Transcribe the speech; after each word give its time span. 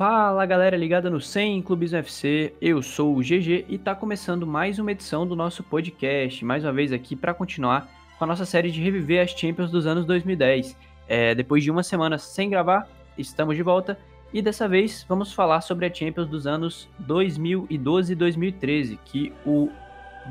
Fala 0.00 0.46
galera 0.46 0.78
ligada 0.78 1.10
no 1.10 1.20
100 1.20 1.60
Clubes 1.60 1.92
UFC, 1.92 2.54
eu 2.58 2.80
sou 2.80 3.14
o 3.14 3.20
GG 3.20 3.66
e 3.68 3.76
tá 3.76 3.94
começando 3.94 4.46
mais 4.46 4.78
uma 4.78 4.92
edição 4.92 5.26
do 5.26 5.36
nosso 5.36 5.62
podcast, 5.62 6.42
mais 6.42 6.64
uma 6.64 6.72
vez 6.72 6.90
aqui 6.90 7.14
para 7.14 7.34
continuar 7.34 7.86
com 8.16 8.24
a 8.24 8.26
nossa 8.26 8.46
série 8.46 8.70
de 8.70 8.80
reviver 8.80 9.22
as 9.22 9.32
Champions 9.32 9.70
dos 9.70 9.86
anos 9.86 10.06
2010. 10.06 10.74
É, 11.06 11.34
depois 11.34 11.62
de 11.62 11.70
uma 11.70 11.82
semana 11.82 12.16
sem 12.16 12.48
gravar, 12.48 12.88
estamos 13.18 13.56
de 13.56 13.62
volta 13.62 13.98
e 14.32 14.40
dessa 14.40 14.66
vez 14.66 15.04
vamos 15.06 15.34
falar 15.34 15.60
sobre 15.60 15.84
a 15.84 15.92
Champions 15.92 16.28
dos 16.28 16.46
anos 16.46 16.88
2012 17.00 18.14
e 18.14 18.16
2013, 18.16 18.98
que 19.04 19.34
o 19.44 19.68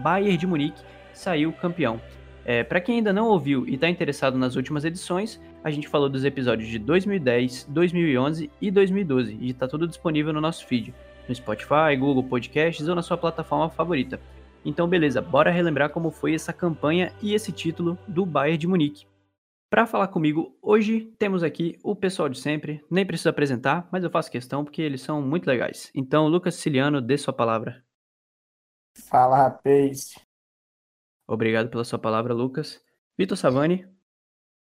Bayern 0.01 0.35
de 0.35 0.47
Munique 0.47 0.81
saiu 1.13 1.53
campeão. 1.53 2.01
É, 2.43 2.63
para 2.63 2.81
quem 2.81 2.95
ainda 2.95 3.13
não 3.13 3.27
ouviu 3.27 3.67
e 3.67 3.75
está 3.75 3.87
interessado 3.87 4.35
nas 4.35 4.55
últimas 4.55 4.83
edições, 4.83 5.39
a 5.63 5.71
gente 5.71 5.87
falou 5.87 6.09
dos 6.09 6.23
episódios 6.23 6.69
de 6.69 6.79
2010, 6.79 7.65
2011 7.65 8.49
e 8.61 8.71
2012 8.71 9.37
e 9.39 9.49
está 9.49 9.67
tudo 9.67 9.87
disponível 9.87 10.31
no 10.31 10.41
nosso 10.41 10.65
feed, 10.65 10.93
no 11.27 11.35
Spotify, 11.35 11.95
Google 11.97 12.23
Podcasts 12.23 12.87
ou 12.87 12.95
na 12.95 13.01
sua 13.01 13.17
plataforma 13.17 13.69
favorita. 13.69 14.19
Então, 14.63 14.87
beleza, 14.87 15.21
bora 15.21 15.51
relembrar 15.51 15.89
como 15.89 16.11
foi 16.11 16.33
essa 16.33 16.53
campanha 16.53 17.13
e 17.21 17.33
esse 17.33 17.51
título 17.51 17.97
do 18.07 18.25
Bayern 18.25 18.57
de 18.57 18.67
Munique. 18.67 19.05
Para 19.69 19.85
falar 19.85 20.07
comigo 20.07 20.57
hoje, 20.61 21.13
temos 21.19 21.43
aqui 21.43 21.77
o 21.83 21.95
pessoal 21.95 22.27
de 22.27 22.39
sempre, 22.39 22.83
nem 22.89 23.05
preciso 23.05 23.29
apresentar, 23.29 23.87
mas 23.91 24.03
eu 24.03 24.09
faço 24.09 24.31
questão 24.31 24.63
porque 24.63 24.81
eles 24.81 25.01
são 25.01 25.21
muito 25.21 25.45
legais. 25.45 25.91
Então, 25.93 26.27
Lucas 26.27 26.55
Ciliano, 26.55 27.01
dê 27.01 27.17
sua 27.17 27.33
palavra. 27.33 27.83
Fala, 29.09 29.37
rapaz. 29.37 30.15
Obrigado 31.27 31.69
pela 31.69 31.83
sua 31.83 31.99
palavra, 31.99 32.33
Lucas. 32.33 32.83
Vitor 33.17 33.37
Savani. 33.37 33.87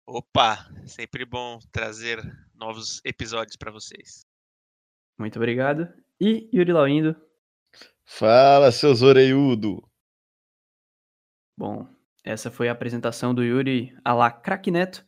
Opa, 0.09 0.65
sempre 0.85 1.25
bom 1.25 1.59
trazer 1.69 2.23
novos 2.55 3.01
episódios 3.03 3.57
para 3.57 3.69
vocês. 3.69 4.25
Muito 5.19 5.35
obrigado. 5.35 5.85
E 6.17 6.49
Yuri 6.53 6.71
Lauindo. 6.71 7.13
Fala, 8.05 8.71
seus 8.71 9.01
orelhudo. 9.01 9.85
Bom, 11.59 11.85
essa 12.23 12.49
foi 12.49 12.69
a 12.69 12.71
apresentação 12.71 13.35
do 13.35 13.43
Yuri 13.43 13.93
a 14.01 14.13
la 14.13 14.31
Crack 14.31 14.71
Neto. 14.71 15.05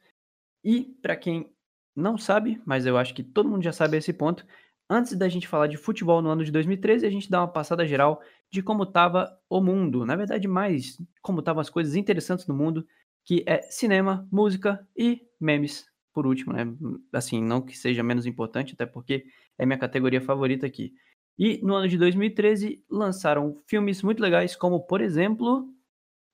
E 0.65 0.83
para 1.01 1.15
quem 1.15 1.49
não 1.95 2.17
sabe, 2.17 2.61
mas 2.65 2.85
eu 2.85 2.97
acho 2.97 3.13
que 3.13 3.23
todo 3.23 3.47
mundo 3.47 3.63
já 3.63 3.71
sabe 3.71 3.95
esse 3.95 4.11
ponto, 4.11 4.45
antes 4.89 5.15
da 5.15 5.29
gente 5.29 5.47
falar 5.47 5.67
de 5.67 5.77
futebol 5.77 6.21
no 6.21 6.29
ano 6.29 6.43
de 6.43 6.51
2013, 6.51 7.05
a 7.05 7.09
gente 7.09 7.29
dá 7.29 7.39
uma 7.39 7.47
passada 7.47 7.87
geral 7.87 8.21
de 8.51 8.61
como 8.61 8.83
estava 8.83 9.33
o 9.49 9.61
mundo. 9.61 10.05
Na 10.05 10.17
verdade, 10.17 10.45
mais 10.45 11.01
como 11.21 11.39
estavam 11.39 11.61
as 11.61 11.69
coisas 11.69 11.95
interessantes 11.95 12.45
no 12.47 12.53
mundo, 12.53 12.85
que 13.29 13.43
é 13.45 13.61
cinema, 13.61 14.27
música 14.31 14.83
e 14.97 15.21
memes, 15.39 15.85
por 16.11 16.25
último, 16.25 16.51
né? 16.51 16.65
Assim, 17.13 17.39
não 17.39 17.61
que 17.61 17.77
seja 17.77 18.01
menos 18.01 18.25
importante, 18.25 18.73
até 18.73 18.87
porque 18.87 19.23
é 19.55 19.67
minha 19.67 19.77
categoria 19.77 20.19
favorita 20.19 20.65
aqui. 20.65 20.95
E 21.37 21.59
no 21.61 21.75
ano 21.75 21.87
de 21.87 21.95
2013 21.95 22.83
lançaram 22.89 23.61
filmes 23.67 24.01
muito 24.01 24.19
legais, 24.19 24.55
como 24.55 24.79
por 24.81 24.99
exemplo. 24.99 25.71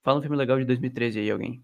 Fala 0.02 0.20
um 0.20 0.22
filme 0.22 0.38
legal 0.38 0.58
de 0.58 0.64
2013 0.64 1.20
aí, 1.20 1.30
alguém. 1.30 1.62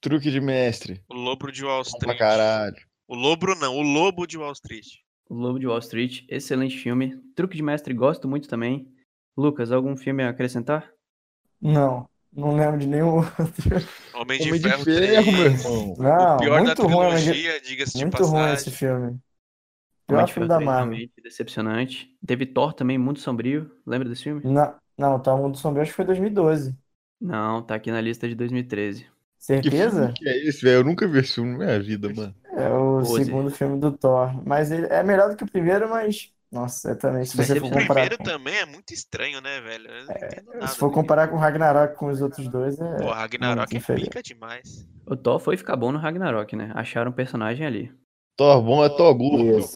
Truque 0.00 0.30
de 0.30 0.40
mestre. 0.40 1.04
O 1.10 1.14
Lobo 1.14 1.52
de 1.52 1.62
Wall 1.62 1.82
Street. 1.82 2.02
Pra 2.02 2.16
caralho. 2.16 2.76
O 3.06 3.14
Lobo 3.14 3.54
não, 3.56 3.76
o 3.76 3.82
Lobo 3.82 4.26
de 4.26 4.38
Wall 4.38 4.52
Street. 4.52 4.86
O 5.28 5.34
Lobo 5.34 5.58
de 5.58 5.66
Wall 5.66 5.80
Street, 5.80 6.24
excelente 6.26 6.78
filme. 6.78 7.20
Truque 7.36 7.54
de 7.54 7.62
mestre, 7.62 7.92
gosto 7.92 8.26
muito 8.26 8.48
também. 8.48 8.90
Lucas, 9.36 9.72
algum 9.72 9.94
filme 9.94 10.22
a 10.22 10.30
acrescentar? 10.30 10.90
Não, 11.60 12.08
não 12.32 12.56
lembro 12.56 12.78
de 12.78 12.86
nenhum 12.86 13.16
outro. 13.16 13.34
Homem 14.14 14.40
de 14.40 14.48
Homem 14.48 14.60
de 14.60 14.68
Ferro 14.68 14.84
ferro, 14.84 14.84
3. 14.84 15.26
meu 15.32 15.44
irmão. 15.46 15.96
Não, 15.98 16.36
o 16.36 16.38
pior 16.38 16.64
da 16.64 16.76
muito 16.76 16.86
ruim, 16.86 17.20
de- 17.22 17.34
trilogia, 17.34 17.60
diga-se 17.60 17.98
de 17.98 18.04
muito 18.04 18.16
passagem. 18.18 18.38
ruim 18.38 18.52
esse 18.52 18.70
filme. 18.70 19.20
Homem 20.08 20.24
Pior 20.24 20.24
de 20.26 20.32
filme 20.32 20.46
Ferro 20.46 20.48
da 20.48 20.56
3, 20.56 20.66
Marvel. 20.66 20.98
realmente 20.98 21.12
decepcionante. 21.22 22.18
Teve 22.26 22.46
Thor 22.46 22.72
também, 22.74 22.98
muito 22.98 23.20
sombrio. 23.20 23.70
Lembra 23.86 24.08
desse 24.08 24.24
filme? 24.24 24.44
Não, 24.44 24.74
não, 24.98 25.20
tá, 25.20 25.34
o 25.34 25.38
Mundo 25.42 25.56
Sombrio 25.58 25.82
acho 25.82 25.92
que 25.92 25.96
foi 25.96 26.04
2012. 26.04 26.76
Não, 27.20 27.62
tá 27.62 27.74
aqui 27.74 27.90
na 27.90 28.00
lista 28.00 28.28
de 28.28 28.34
2013. 28.34 29.04
Que 29.04 29.10
Certeza? 29.38 30.00
filme 30.00 30.12
que 30.14 30.28
é 30.28 30.48
esse, 30.48 30.62
velho? 30.62 30.78
Eu 30.80 30.84
nunca 30.84 31.06
vi 31.08 31.18
esse 31.20 31.34
filme 31.34 31.52
na 31.52 31.58
minha 31.66 31.80
vida, 31.80 32.12
mano. 32.12 32.34
É 32.56 32.68
o 32.70 33.06
Pose. 33.06 33.24
segundo 33.24 33.50
filme 33.50 33.78
do 33.80 33.92
Thor. 33.96 34.42
Mas 34.46 34.70
ele 34.70 34.86
é 34.86 35.02
melhor 35.02 35.30
do 35.30 35.36
que 35.36 35.44
o 35.44 35.50
primeiro, 35.50 35.88
mas. 35.88 36.32
Nossa, 36.52 36.90
é 36.90 36.94
também. 36.96 37.24
Se 37.24 37.36
você 37.36 37.52
ele- 37.52 37.60
for 37.60 37.66
O 37.66 37.70
comparar 37.70 37.86
primeiro 37.94 38.18
com, 38.18 38.24
também 38.24 38.56
é 38.56 38.66
muito 38.66 38.92
estranho, 38.92 39.40
né, 39.40 39.60
velho? 39.60 39.88
Eu 39.88 40.04
não 40.06 40.12
entendo 40.14 40.52
nada. 40.54 40.66
se 40.66 40.76
for 40.78 40.90
comparar 40.90 41.28
com 41.28 41.36
Ragnarok 41.36 41.94
com 41.96 42.06
os 42.08 42.20
outros 42.20 42.48
dois, 42.48 42.78
é. 42.80 42.96
Pô, 42.98 43.10
Ragnarok 43.10 43.72
muito 43.72 43.92
é 43.92 43.94
pica 43.96 44.22
demais. 44.22 44.88
O 45.06 45.16
Thor 45.16 45.38
foi 45.38 45.56
ficar 45.56 45.76
bom 45.76 45.92
no 45.92 45.98
Ragnarok, 45.98 46.56
né? 46.56 46.72
Acharam 46.74 47.10
um 47.10 47.14
personagem 47.14 47.64
ali. 47.66 47.92
Thor 48.36 48.62
bom 48.62 48.84
é 48.84 48.88
Thor 48.88 49.14
gordo. 49.14 49.68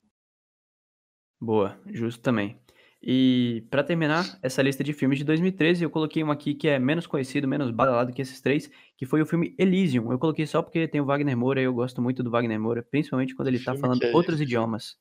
Boa, 1.40 1.78
justo 1.86 2.20
também. 2.22 2.58
E 3.06 3.66
pra 3.70 3.84
terminar 3.84 4.38
essa 4.42 4.62
lista 4.62 4.82
de 4.82 4.94
filmes 4.94 5.18
de 5.18 5.24
2013, 5.24 5.84
eu 5.84 5.90
coloquei 5.90 6.24
um 6.24 6.30
aqui 6.30 6.54
que 6.54 6.66
é 6.68 6.78
menos 6.78 7.06
conhecido, 7.06 7.46
menos 7.46 7.70
badalado 7.70 8.12
que 8.14 8.22
esses 8.22 8.40
três, 8.40 8.70
que 8.96 9.04
foi 9.04 9.20
o 9.20 9.26
filme 9.26 9.54
Elysium. 9.58 10.10
Eu 10.10 10.18
coloquei 10.18 10.46
só 10.46 10.62
porque 10.62 10.88
tem 10.88 11.02
o 11.02 11.04
Wagner 11.04 11.36
Moura 11.36 11.60
e 11.60 11.64
eu 11.64 11.74
gosto 11.74 12.00
muito 12.00 12.22
do 12.22 12.30
Wagner 12.30 12.58
Moura, 12.58 12.82
principalmente 12.82 13.34
quando 13.34 13.48
ele 13.48 13.62
tá 13.62 13.74
falando 13.76 14.02
é 14.02 14.12
outros 14.14 14.40
idiomas. 14.40 14.96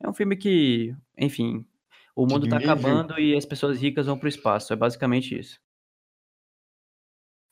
É 0.00 0.08
um 0.08 0.14
filme 0.14 0.36
que, 0.36 0.94
enfim, 1.16 1.64
o 2.14 2.26
mundo 2.26 2.48
tá 2.48 2.58
nível? 2.58 2.72
acabando 2.72 3.18
e 3.18 3.36
as 3.36 3.44
pessoas 3.44 3.80
ricas 3.80 4.06
vão 4.06 4.18
pro 4.18 4.28
espaço. 4.28 4.72
É 4.72 4.76
basicamente 4.76 5.38
isso. 5.38 5.60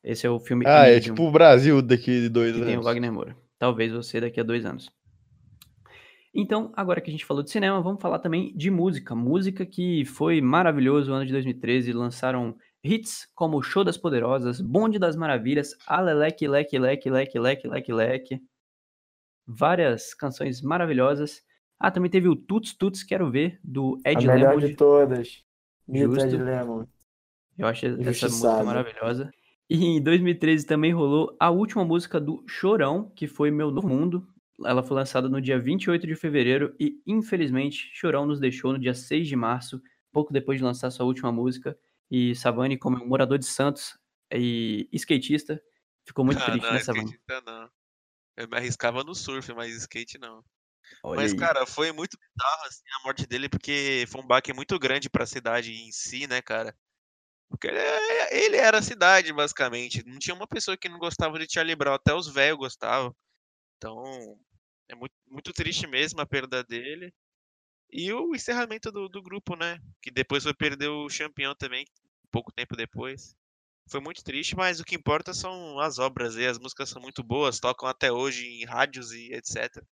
Esse 0.02 0.26
é 0.26 0.30
o 0.30 0.38
filme 0.38 0.64
Ah, 0.66 0.86
é 0.86 1.00
tipo 1.00 1.24
o 1.24 1.32
Brasil 1.32 1.82
daqui 1.82 2.20
de 2.20 2.28
dois 2.28 2.52
que 2.52 2.60
tem 2.60 2.70
o 2.70 2.72
anos. 2.74 2.84
Wagner 2.84 3.12
Moura. 3.12 3.36
Talvez 3.58 3.92
você 3.92 4.20
daqui 4.20 4.38
a 4.38 4.44
dois 4.44 4.64
anos. 4.64 4.88
Então, 6.32 6.70
agora 6.76 7.00
que 7.00 7.08
a 7.08 7.12
gente 7.12 7.24
falou 7.24 7.42
de 7.42 7.50
cinema, 7.50 7.80
vamos 7.80 8.00
falar 8.00 8.18
também 8.18 8.54
de 8.54 8.70
música. 8.70 9.14
Música 9.14 9.64
que 9.64 10.04
foi 10.04 10.40
maravilhoso 10.40 11.10
no 11.10 11.16
ano 11.16 11.26
de 11.26 11.32
2013. 11.32 11.92
Lançaram 11.92 12.56
hits 12.84 13.26
como 13.34 13.62
Show 13.62 13.82
das 13.82 13.96
Poderosas, 13.96 14.60
Bonde 14.60 14.98
das 14.98 15.16
Maravilhas, 15.16 15.70
Aleleque, 15.86 16.46
Leque, 16.46 16.78
Leque, 16.78 17.10
Leque, 17.10 17.38
Leque, 17.38 17.68
Leque, 17.68 17.92
Leque. 17.92 18.42
Várias 19.46 20.12
canções 20.12 20.60
maravilhosas. 20.60 21.42
Ah, 21.78 21.90
também 21.90 22.10
teve 22.10 22.28
o 22.28 22.36
Tuts 22.36 22.74
Tuts 22.74 23.02
Quero 23.02 23.30
Ver, 23.30 23.60
do 23.62 24.00
A 24.04 24.12
Ed 24.12 24.26
melhor 24.26 24.54
Lemond. 24.54 24.68
de 24.68 24.76
todas. 24.76 25.44
Mito. 25.86 26.18
Ed 26.18 26.36
Lemon. 26.36 26.86
Eu 27.58 27.66
acho 27.66 27.86
essa 27.86 28.26
música 28.26 28.64
maravilhosa. 28.64 29.30
E 29.68 29.84
em 29.84 30.02
2013 30.02 30.64
também 30.64 30.92
rolou 30.92 31.36
a 31.40 31.50
última 31.50 31.84
música 31.84 32.20
do 32.20 32.44
Chorão, 32.46 33.10
que 33.14 33.26
foi 33.26 33.50
Meu 33.50 33.70
Novo 33.70 33.88
Mundo. 33.88 34.26
Ela 34.64 34.82
foi 34.82 34.96
lançada 34.96 35.28
no 35.28 35.40
dia 35.40 35.58
28 35.58 36.06
de 36.06 36.14
fevereiro 36.14 36.74
e, 36.78 37.02
infelizmente, 37.06 37.90
Chorão 37.92 38.24
nos 38.24 38.40
deixou 38.40 38.72
no 38.72 38.78
dia 38.78 38.94
6 38.94 39.26
de 39.26 39.36
março, 39.36 39.82
pouco 40.12 40.32
depois 40.32 40.58
de 40.58 40.64
lançar 40.64 40.90
sua 40.90 41.04
última 41.04 41.32
música. 41.32 41.76
E 42.10 42.34
Savani, 42.34 42.78
como 42.78 43.02
um 43.02 43.08
morador 43.08 43.38
de 43.38 43.44
Santos 43.44 43.98
e 44.32 44.88
skatista, 44.92 45.60
ficou 46.06 46.24
muito 46.24 46.40
ah, 46.40 46.44
triste, 46.44 46.64
não, 46.64 46.72
né, 46.72 46.78
Savani? 46.78 47.18
não. 47.44 47.68
Eu 48.36 48.48
me 48.48 48.56
arriscava 48.56 49.02
no 49.02 49.14
surf, 49.14 49.52
mas 49.54 49.74
skate 49.76 50.18
não. 50.18 50.44
Olha 51.02 51.24
Mas, 51.24 51.32
aí. 51.32 51.48
cara, 51.48 51.66
foi 51.66 51.92
muito 51.92 52.18
bizarro, 52.18 52.66
assim, 52.66 52.82
a 53.00 53.04
morte 53.04 53.26
dele, 53.26 53.48
porque 53.48 54.04
foi 54.08 54.20
um 54.22 54.26
baque 54.26 54.52
muito 54.52 54.78
grande 54.78 55.08
pra 55.10 55.26
cidade 55.26 55.72
em 55.72 55.90
si, 55.92 56.26
né, 56.26 56.42
cara? 56.42 56.76
Porque 57.50 57.68
ele, 57.68 57.78
é- 57.78 58.44
ele 58.44 58.56
era 58.56 58.78
a 58.78 58.82
cidade, 58.82 59.32
basicamente. 59.32 60.04
Não 60.06 60.18
tinha 60.18 60.34
uma 60.36 60.46
pessoa 60.48 60.76
que 60.76 60.88
não 60.88 60.98
gostava 60.98 61.38
de 61.38 61.52
Charlie 61.52 61.76
Brown, 61.76 61.94
até 61.94 62.14
os 62.14 62.28
velhos 62.28 62.58
gostavam. 62.58 63.14
Então, 63.78 64.38
é 64.88 64.94
muito, 64.96 65.14
muito 65.28 65.52
triste 65.52 65.86
mesmo 65.86 66.20
a 66.20 66.26
perda 66.26 66.64
dele. 66.64 67.12
E 67.90 68.12
o 68.12 68.34
encerramento 68.34 68.92
do, 68.92 69.08
do 69.08 69.22
grupo, 69.22 69.56
né? 69.56 69.78
Que 70.02 70.10
depois 70.10 70.42
foi 70.44 70.54
perder 70.54 70.88
o 70.88 71.08
campeão 71.08 71.54
também, 71.54 71.84
pouco 72.30 72.52
tempo 72.52 72.76
depois. 72.76 73.34
Foi 73.90 74.00
muito 74.00 74.22
triste, 74.24 74.56
mas 74.56 74.80
o 74.80 74.84
que 74.84 74.96
importa 74.96 75.34
são 75.34 75.80
as 75.80 75.98
obras 75.98 76.36
e 76.36 76.46
as 76.46 76.58
músicas 76.58 76.90
são 76.90 77.02
muito 77.02 77.22
boas, 77.24 77.60
tocam 77.60 77.88
até 77.88 78.12
hoje 78.12 78.46
em 78.46 78.64
rádios 78.66 79.12
e 79.12 79.32
etc. 79.34 79.86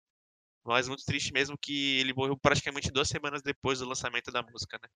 Mas 0.65 0.89
muito 0.89 1.05
triste 1.05 1.33
mesmo 1.33 1.57
que 1.59 1.99
ele 1.99 2.13
morreu 2.13 2.37
praticamente 2.37 2.91
duas 2.91 3.09
semanas 3.09 3.43
depois 3.43 3.79
do 3.79 3.89
lançamento 3.89 4.31
da 4.31 4.43
música, 4.43 4.79
né? 4.83 4.89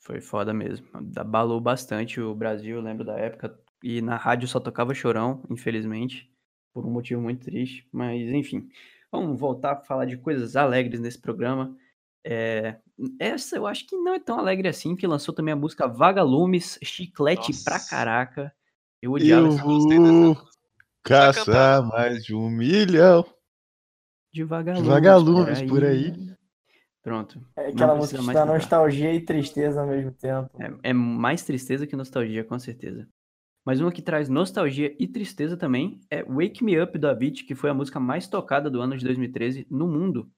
Foi 0.00 0.20
foda 0.20 0.52
mesmo. 0.52 0.86
Abalou 1.16 1.60
bastante 1.60 2.20
o 2.20 2.34
Brasil, 2.34 2.76
eu 2.76 2.82
lembro 2.82 3.04
da 3.04 3.18
época. 3.18 3.58
E 3.82 4.02
na 4.02 4.16
rádio 4.16 4.46
só 4.46 4.60
tocava 4.60 4.94
chorão, 4.94 5.42
infelizmente. 5.50 6.30
Por 6.72 6.84
um 6.84 6.90
motivo 6.90 7.22
muito 7.22 7.44
triste. 7.44 7.88
Mas, 7.90 8.20
enfim. 8.28 8.68
Vamos 9.10 9.38
voltar 9.38 9.72
a 9.72 9.76
falar 9.76 10.04
de 10.04 10.18
coisas 10.18 10.56
alegres 10.56 11.00
nesse 11.00 11.18
programa. 11.18 11.74
É, 12.26 12.78
Essa 13.18 13.56
eu 13.56 13.66
acho 13.66 13.86
que 13.86 13.96
não 13.96 14.14
é 14.14 14.18
tão 14.18 14.38
alegre 14.38 14.68
assim, 14.68 14.96
que 14.96 15.06
lançou 15.06 15.34
também 15.34 15.52
a 15.52 15.56
música 15.56 15.86
Vagalumes, 15.86 16.78
chiclete 16.82 17.52
Nossa. 17.52 17.64
pra 17.64 17.80
caraca. 17.80 18.54
Eu 19.00 19.12
odiava 19.12 19.46
Eu 19.46 19.52
essa 19.52 19.64
música. 19.64 20.42
caçar 21.02 21.86
mais 21.86 22.24
de 22.24 22.34
um 22.34 22.50
milhão. 22.50 23.24
De 24.34 24.42
vagalumes, 24.42 24.88
vagalumes 24.88 25.62
por 25.62 25.84
aí. 25.84 26.12
Pronto. 27.00 27.40
É 27.56 27.68
aquela 27.68 27.94
música 27.94 28.18
que 28.18 28.24
mais 28.24 28.34
dá 28.34 28.42
cantar. 28.42 28.54
nostalgia 28.54 29.14
e 29.14 29.20
tristeza 29.20 29.80
ao 29.80 29.86
mesmo 29.86 30.10
tempo. 30.10 30.50
É, 30.60 30.90
é 30.90 30.92
mais 30.92 31.44
tristeza 31.44 31.86
que 31.86 31.94
nostalgia, 31.94 32.42
com 32.42 32.58
certeza. 32.58 33.06
Mas 33.64 33.80
uma 33.80 33.92
que 33.92 34.02
traz 34.02 34.28
nostalgia 34.28 34.94
e 34.98 35.06
tristeza 35.06 35.56
também 35.56 36.00
é 36.10 36.24
Wake 36.24 36.64
Me 36.64 36.82
Up, 36.82 36.98
do 36.98 37.06
Avicii, 37.06 37.46
que 37.46 37.54
foi 37.54 37.70
a 37.70 37.74
música 37.74 38.00
mais 38.00 38.26
tocada 38.26 38.68
do 38.68 38.80
ano 38.80 38.96
de 38.96 39.04
2013 39.04 39.68
no 39.70 39.86
mundo. 39.86 40.28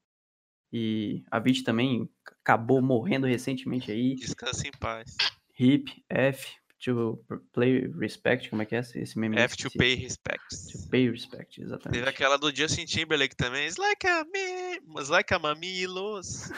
E 0.70 1.24
a 1.30 1.38
Vit 1.38 1.64
também 1.64 2.06
acabou 2.42 2.82
morrendo 2.82 3.26
recentemente 3.26 3.90
aí. 3.90 4.14
Descansa 4.14 4.68
em 4.68 4.72
paz. 4.78 5.16
Hip, 5.58 6.04
F, 6.10 6.56
to 6.78 7.18
play 7.52 7.90
respect, 7.98 8.50
como 8.50 8.62
é 8.62 8.66
que 8.66 8.76
é 8.76 8.80
esse 8.80 9.18
meme? 9.18 9.38
Have 9.38 9.56
to 9.56 9.70
pay 9.76 9.94
respects. 9.94 10.66
To 10.68 10.88
pay 10.88 11.10
respect, 11.10 11.60
exatamente. 11.60 11.98
Teve 11.98 12.08
aquela 12.08 12.36
do 12.36 12.54
Justin 12.54 12.84
Timberlake 12.84 13.36
também. 13.36 13.66
It's 13.66 13.76
like 13.76 14.06
a 14.06 14.24
me, 14.24 14.80
it's 14.98 15.08
like 15.08 15.32
a 15.32 15.38
mamilos. 15.38 16.50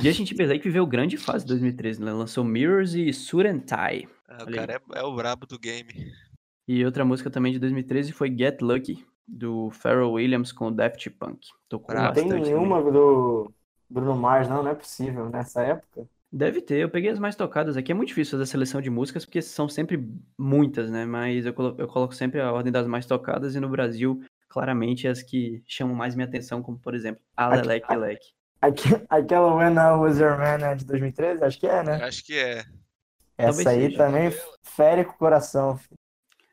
Justin 0.00 0.24
Timberlake 0.24 0.64
viveu 0.64 0.86
grande 0.86 1.18
fase 1.18 1.44
em 1.44 1.48
2013, 1.48 2.02
né? 2.02 2.12
Lançou 2.12 2.42
Mirrors 2.42 2.94
e 2.94 3.10
Tie. 3.10 4.08
Ah, 4.28 4.44
o 4.44 4.50
cara 4.50 4.74
é, 4.74 4.98
é 4.98 5.02
o 5.02 5.14
brabo 5.14 5.46
do 5.46 5.58
game. 5.58 6.12
E 6.66 6.84
outra 6.84 7.04
música 7.04 7.30
também 7.30 7.52
de 7.52 7.58
2013 7.58 8.12
foi 8.12 8.34
Get 8.34 8.62
Lucky, 8.62 9.04
do 9.26 9.70
Pharrell 9.70 10.12
Williams 10.12 10.52
com 10.52 10.68
o 10.68 10.70
Daft 10.70 11.10
Punk. 11.10 11.48
Tocou 11.68 11.94
Não 11.94 12.12
tem 12.12 12.28
também. 12.28 12.44
nenhuma 12.44 12.82
do 12.82 13.52
Bruno 13.88 14.16
Mars, 14.16 14.48
não, 14.48 14.62
não 14.62 14.70
é 14.70 14.74
possível, 14.74 15.28
nessa 15.28 15.62
época. 15.62 16.08
Deve 16.32 16.60
ter, 16.62 16.78
eu 16.78 16.88
peguei 16.88 17.10
as 17.10 17.18
mais 17.18 17.34
tocadas 17.34 17.76
aqui. 17.76 17.90
É 17.90 17.94
muito 17.94 18.08
difícil 18.10 18.32
fazer 18.32 18.44
a 18.44 18.46
seleção 18.46 18.80
de 18.80 18.88
músicas, 18.88 19.24
porque 19.24 19.42
são 19.42 19.68
sempre 19.68 20.06
muitas, 20.38 20.88
né? 20.90 21.04
Mas 21.04 21.44
eu 21.44 21.52
colo- 21.52 21.74
eu 21.76 21.88
coloco 21.88 22.14
sempre 22.14 22.40
a 22.40 22.52
ordem 22.52 22.72
das 22.72 22.86
mais 22.86 23.04
tocadas, 23.04 23.56
e 23.56 23.60
no 23.60 23.68
Brasil, 23.68 24.22
claramente, 24.48 25.08
as 25.08 25.22
que 25.22 25.62
chamam 25.66 25.94
mais 25.94 26.14
minha 26.14 26.28
atenção, 26.28 26.62
como 26.62 26.78
por 26.78 26.94
exemplo, 26.94 27.20
a 27.36 27.48
Aqui- 27.48 27.56
Leleque 27.66 27.96
Leque. 27.96 28.26
Aque- 28.62 29.06
Aquela 29.08 29.54
When 29.54 29.72
I 29.74 29.98
Was 29.98 30.20
Your 30.20 30.38
Man 30.38 30.64
é 30.64 30.74
de 30.76 30.84
2013, 30.84 31.42
acho 31.42 31.58
que 31.58 31.66
é, 31.66 31.82
né? 31.82 31.94
Acho 32.04 32.24
que 32.24 32.38
é. 32.38 32.58
Essa 33.38 33.64
Talvez 33.64 33.66
aí 33.66 33.82
seja. 33.86 33.96
também 33.96 34.30
fere 34.62 35.04
com 35.04 35.12
o 35.12 35.18
coração. 35.18 35.78
filho. 35.78 35.94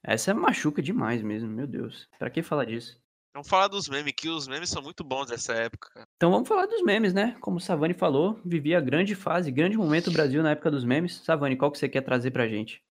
Essa 0.03 0.33
machuca 0.33 0.81
demais 0.81 1.21
mesmo, 1.21 1.49
meu 1.49 1.67
Deus. 1.67 2.07
Pra 2.17 2.29
que 2.29 2.41
falar 2.41 2.63
disso? 2.65 2.97
Vamos 3.37 3.49
falar 3.49 3.67
dos 3.67 3.87
memes, 3.87 4.13
que 4.17 4.29
os 4.29 4.47
memes 4.47 4.67
são 4.67 4.81
muito 4.81 5.03
bons 5.03 5.27
dessa 5.27 5.53
época. 5.53 5.91
cara. 5.93 6.07
Então 6.15 6.31
vamos 6.31 6.47
falar 6.47 6.65
dos 6.65 6.81
memes, 6.81 7.13
né? 7.13 7.37
Como 7.39 7.57
o 7.57 7.59
Savani 7.59 7.93
falou, 7.93 8.41
vivia 8.43 8.81
grande 8.81 9.13
fase, 9.13 9.51
grande 9.51 9.77
momento 9.77 10.05
do 10.05 10.13
Brasil 10.13 10.41
na 10.41 10.51
época 10.51 10.71
dos 10.71 10.83
memes. 10.83 11.17
Savani, 11.23 11.55
qual 11.55 11.71
que 11.71 11.77
você 11.77 11.87
quer 11.87 12.01
trazer 12.01 12.31
pra 12.31 12.47
gente? 12.47 12.81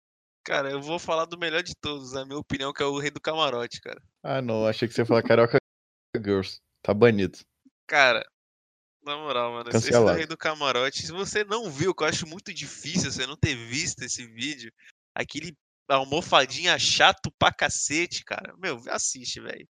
Cara, 0.45 0.71
eu 0.71 0.81
vou 0.81 1.01
falar 1.01 1.25
do 1.25 1.37
melhor 1.37 1.65
de 1.65 1.75
todos, 1.75 2.13
na 2.13 2.25
minha 2.25 2.39
opinião, 2.39 2.73
que 2.73 2.81
é 2.81 2.87
o 2.87 2.97
Rei 2.97 3.11
do 3.11 3.21
Camarote, 3.21 3.81
cara. 3.81 4.01
Ah, 4.23 4.41
não. 4.41 4.65
Achei 4.65 4.87
que 4.87 4.95
você 4.95 5.01
ia 5.01 5.07
falar 5.07 5.25
Carioca 5.25 5.59
Girls. 6.17 6.61
Tá 6.81 6.95
banido. 6.95 7.39
Cara, 7.89 8.25
na 9.03 9.17
moral, 9.17 9.53
mano, 9.53 9.69
esse 9.71 9.79
esse 9.79 9.87
do 9.89 9.93
Cancelado. 9.95 10.17
Rei 10.17 10.27
do 10.29 10.37
Camarote, 10.37 11.05
se 11.05 11.11
você 11.11 11.43
não 11.43 11.69
viu, 11.69 11.93
que 11.93 12.05
eu 12.05 12.07
acho 12.07 12.25
muito 12.25 12.55
difícil 12.55 13.11
você 13.11 13.27
não 13.27 13.37
ter 13.37 13.57
visto 13.57 14.01
esse 14.03 14.25
vídeo, 14.25 14.73
aquele 15.13 15.57
almofadinha 15.89 16.79
chato 16.79 17.33
pra 17.37 17.53
cacete, 17.53 18.25
cara. 18.25 18.55
Meu, 18.59 18.81
assiste, 18.89 19.41
velho. 19.41 19.67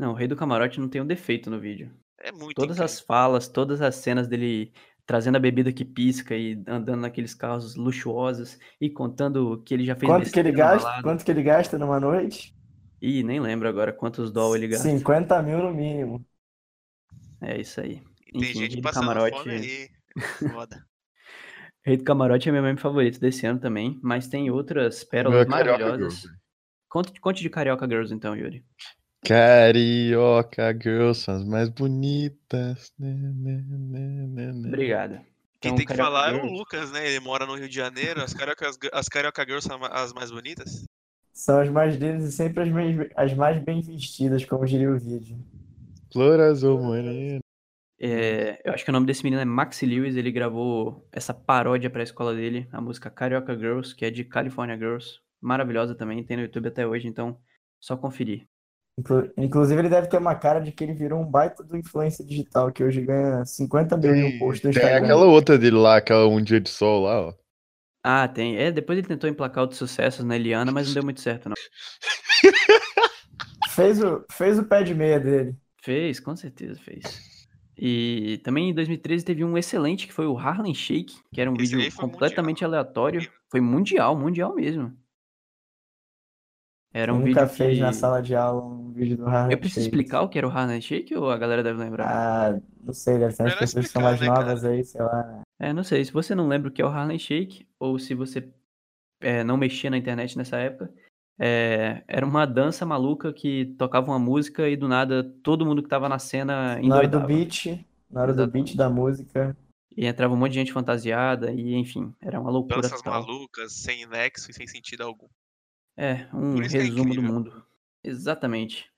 Não, 0.00 0.12
o 0.12 0.14
Rei 0.14 0.26
do 0.26 0.34
Camarote 0.34 0.80
não 0.80 0.88
tem 0.88 1.00
um 1.02 1.06
defeito 1.06 1.50
no 1.50 1.60
vídeo. 1.60 1.92
É 2.18 2.32
muito 2.32 2.54
Todas 2.54 2.78
incrível. 2.78 2.84
as 2.84 3.00
falas, 3.00 3.48
todas 3.48 3.82
as 3.82 3.96
cenas 3.96 4.26
dele 4.26 4.72
trazendo 5.06 5.36
a 5.36 5.40
bebida 5.40 5.72
que 5.72 5.84
pisca 5.84 6.36
e 6.36 6.54
andando 6.66 7.00
naqueles 7.02 7.34
carros 7.34 7.74
luxuosos 7.76 8.58
e 8.80 8.88
contando 8.88 9.62
que 9.62 9.74
ele 9.74 9.84
já 9.84 9.94
fez 9.96 10.08
Quanto 10.08 10.30
que 10.30 10.38
ele 10.40 10.52
gasta? 10.52 10.88
balada. 10.88 11.02
Quanto 11.02 11.24
que 11.24 11.30
ele 11.30 11.42
gasta 11.42 11.78
numa 11.78 12.00
noite? 12.00 12.54
Ih, 13.02 13.22
nem 13.22 13.40
lembro 13.40 13.68
agora 13.68 13.92
quantos 13.92 14.30
dólares 14.32 14.62
ele 14.62 14.72
gasta. 14.72 14.88
50 14.88 15.42
mil 15.42 15.58
no 15.58 15.72
mínimo. 15.72 16.24
É 17.40 17.60
isso 17.60 17.80
aí. 17.80 18.02
E 18.26 18.32
tem 18.32 18.52
Enfim, 18.52 18.54
gente 18.54 18.74
Rei 18.74 18.82
do 18.82 18.82
passando 18.82 19.06
Camarote. 19.06 19.36
fome 19.38 19.50
aí. 19.52 19.90
Foda. 20.50 20.86
Rei 21.84 21.96
do 21.96 22.04
Camarote 22.04 22.48
é 22.48 22.52
meu 22.52 22.62
meme 22.62 22.78
favorito 22.78 23.18
desse 23.20 23.46
ano 23.46 23.58
também, 23.60 23.98
mas 24.02 24.28
tem 24.28 24.50
outras 24.50 25.02
é 25.02 25.06
pérolas 25.06 25.46
Carioca 25.46 25.96
maravilhosas. 25.96 26.24
Conte, 26.88 27.20
conte 27.20 27.42
de 27.42 27.50
Carioca 27.50 27.86
Girls 27.88 28.12
então, 28.14 28.36
Yuri. 28.36 28.64
Carioca 29.22 30.72
Girls 30.72 31.20
são 31.20 31.34
as 31.36 31.44
mais 31.44 31.68
bonitas. 31.68 32.92
Né, 32.98 33.12
né, 33.14 33.62
né, 33.66 34.26
né, 34.26 34.52
né. 34.52 34.68
Obrigado. 34.68 35.20
Quem 35.60 35.72
Então, 35.72 35.76
tem 35.76 35.86
que 35.86 35.92
Carioca 35.94 36.10
falar 36.10 36.28
é 36.30 36.32
o 36.32 36.34
Girls- 36.36 36.58
Lucas, 36.58 36.92
né? 36.92 37.06
Ele 37.06 37.20
mora 37.20 37.44
no 37.46 37.54
Rio 37.54 37.68
de 37.68 37.74
Janeiro. 37.74 38.22
As 38.22 38.32
Carioca, 38.32 38.70
as 38.92 39.08
Carioca 39.08 39.42
Girls 39.44 39.66
são 39.66 39.78
as 39.84 40.12
mais 40.12 40.30
bonitas. 40.30 40.84
São 41.32 41.60
as 41.60 41.68
mais 41.68 41.96
lindas 41.96 42.24
e 42.24 42.32
sempre 42.32 42.62
as 42.62 42.68
mais, 42.70 42.96
as 43.16 43.34
mais 43.34 43.62
bem 43.62 43.80
vestidas, 43.80 44.44
como 44.44 44.64
diria 44.66 44.90
o 44.90 44.98
vídeo. 44.98 45.38
Flor 46.12 46.40
azul 46.40 46.78
morena. 46.82 47.40
É, 48.02 48.60
eu 48.64 48.72
acho 48.72 48.82
que 48.84 48.90
o 48.90 48.92
nome 48.92 49.06
desse 49.06 49.22
menino 49.22 49.42
é 49.42 49.44
Maxi 49.44 49.84
Lewis, 49.84 50.16
ele 50.16 50.32
gravou 50.32 51.06
essa 51.12 51.34
paródia 51.34 51.90
pra 51.90 52.02
escola 52.02 52.34
dele, 52.34 52.66
a 52.72 52.80
música 52.80 53.10
Carioca 53.10 53.54
Girls, 53.56 53.94
que 53.94 54.06
é 54.06 54.10
de 54.10 54.24
California 54.24 54.76
Girls. 54.76 55.20
Maravilhosa 55.40 55.94
também, 55.94 56.24
tem 56.24 56.36
no 56.38 56.42
YouTube 56.42 56.68
até 56.68 56.86
hoje, 56.86 57.06
então 57.06 57.38
só 57.78 57.96
conferir. 57.96 58.46
Inclu- 58.98 59.30
Inclusive, 59.36 59.80
ele 59.80 59.88
deve 59.88 60.08
ter 60.08 60.18
uma 60.18 60.34
cara 60.34 60.60
de 60.60 60.72
que 60.72 60.84
ele 60.84 60.92
virou 60.94 61.20
um 61.20 61.24
baita 61.30 61.62
do 61.64 61.76
influencer 61.76 62.24
digital, 62.26 62.70
que 62.72 62.82
hoje 62.84 63.02
ganha 63.02 63.44
50 63.44 63.96
mil 63.96 64.12
Tem, 64.12 64.38
posts 64.38 64.64
no 64.64 64.70
tem 64.72 64.80
Instagram. 64.82 65.04
aquela 65.04 65.26
outra 65.26 65.58
dele 65.58 65.76
lá, 65.76 65.96
aquela 65.96 66.26
Um 66.28 66.42
Dia 66.42 66.60
de 66.60 66.68
Sol 66.70 67.02
lá, 67.04 67.20
ó. 67.28 67.34
Ah, 68.02 68.26
tem. 68.28 68.56
É, 68.56 68.70
depois 68.72 68.98
ele 68.98 69.06
tentou 69.08 69.28
emplacar 69.28 69.62
outros 69.62 69.78
sucessos 69.78 70.24
na 70.24 70.36
Eliana, 70.36 70.72
mas 70.72 70.86
não 70.88 70.94
deu 70.94 71.04
muito 71.04 71.20
certo, 71.20 71.48
não. 71.48 71.56
Fez 73.70 74.02
o, 74.02 74.24
fez 74.30 74.58
o 74.58 74.64
pé 74.64 74.82
de 74.82 74.94
meia 74.94 75.18
dele. 75.20 75.54
Fez, 75.82 76.20
com 76.20 76.34
certeza 76.36 76.78
fez. 76.80 77.02
E 77.76 78.38
também 78.44 78.70
em 78.70 78.74
2013 78.74 79.24
teve 79.24 79.44
um 79.44 79.56
excelente 79.56 80.06
que 80.06 80.12
foi 80.12 80.26
o 80.26 80.36
Harlem 80.36 80.74
Shake, 80.74 81.14
que 81.32 81.40
era 81.40 81.50
um 81.50 81.54
Esse 81.56 81.56
vídeo 81.56 81.80
aí 81.80 81.90
foi 81.90 81.92
completamente 81.92 82.62
mundial. 82.64 82.64
aleatório. 82.64 83.30
Foi 83.50 83.60
mundial, 83.60 84.16
mundial 84.16 84.54
mesmo. 84.54 84.92
Era 86.92 87.14
um 87.14 87.18
Nunca 87.20 87.44
vídeo 87.44 87.56
fez 87.56 87.74
que... 87.76 87.80
na 87.82 87.92
sala 87.92 88.20
de 88.20 88.34
aula 88.34 88.64
um 88.64 88.90
vídeo 88.92 89.16
do 89.16 89.26
Harlem 89.26 89.52
Eu 89.52 89.58
preciso 89.58 89.84
Shake. 89.84 89.94
explicar 89.96 90.22
o 90.22 90.28
que 90.28 90.38
era 90.38 90.48
o 90.48 90.50
Harlem 90.50 90.80
Shake 90.80 91.14
ou 91.16 91.30
a 91.30 91.38
galera 91.38 91.62
deve 91.62 91.78
lembrar? 91.78 92.06
Ah, 92.08 92.60
não 92.82 92.92
sei, 92.92 93.18
deve 93.18 93.32
ser 93.32 93.44
Melhor 93.44 93.58
pessoas 93.58 93.86
que 93.86 93.92
são 93.92 94.02
explicar, 94.02 94.08
mais 94.08 94.20
né, 94.20 94.26
novas 94.26 94.64
aí, 94.64 94.84
sei 94.84 95.00
lá. 95.02 95.42
É, 95.60 95.72
não 95.72 95.84
sei. 95.84 96.04
Se 96.04 96.12
você 96.12 96.34
não 96.34 96.48
lembra 96.48 96.68
o 96.68 96.72
que 96.72 96.82
é 96.82 96.84
o 96.84 96.88
Harlem 96.88 97.18
Shake, 97.18 97.64
ou 97.78 97.98
se 97.98 98.12
você 98.14 98.48
é, 99.20 99.44
não 99.44 99.56
mexia 99.56 99.88
na 99.90 99.98
internet 99.98 100.36
nessa 100.36 100.56
época, 100.56 100.92
é, 101.38 102.02
era 102.08 102.26
uma 102.26 102.44
dança 102.44 102.84
maluca 102.84 103.32
que 103.32 103.66
tocava 103.78 104.10
uma 104.10 104.18
música 104.18 104.68
e 104.68 104.76
do 104.76 104.88
nada 104.88 105.22
todo 105.42 105.64
mundo 105.64 105.82
que 105.82 105.88
tava 105.88 106.08
na 106.08 106.18
cena 106.18 106.74
Na 106.82 106.96
hora 106.96 107.08
do 107.08 107.18
endoidava. 107.18 107.26
beat, 107.26 107.86
na 108.10 108.22
hora 108.22 108.32
do 108.34 108.46
beat 108.48 108.70
Exatamente. 108.70 108.76
da 108.76 108.90
música. 108.90 109.56
E 109.96 110.06
entrava 110.06 110.34
um 110.34 110.36
monte 110.36 110.52
de 110.52 110.58
gente 110.58 110.72
fantasiada, 110.72 111.52
e 111.52 111.74
enfim, 111.74 112.12
era 112.20 112.40
uma 112.40 112.50
loucura 112.50 112.80
Danças 112.82 113.00
total. 113.00 113.22
malucas, 113.22 113.72
sem 113.72 114.06
nexo 114.06 114.50
e 114.50 114.54
sem 114.54 114.66
sentido 114.66 115.02
algum. 115.02 115.26
É, 115.96 116.26
um 116.34 116.62
é 116.62 116.66
resumo 116.66 117.14
do 117.14 117.20
incrível. 117.20 117.22
mundo. 117.22 117.66
Exatamente. 118.02 118.90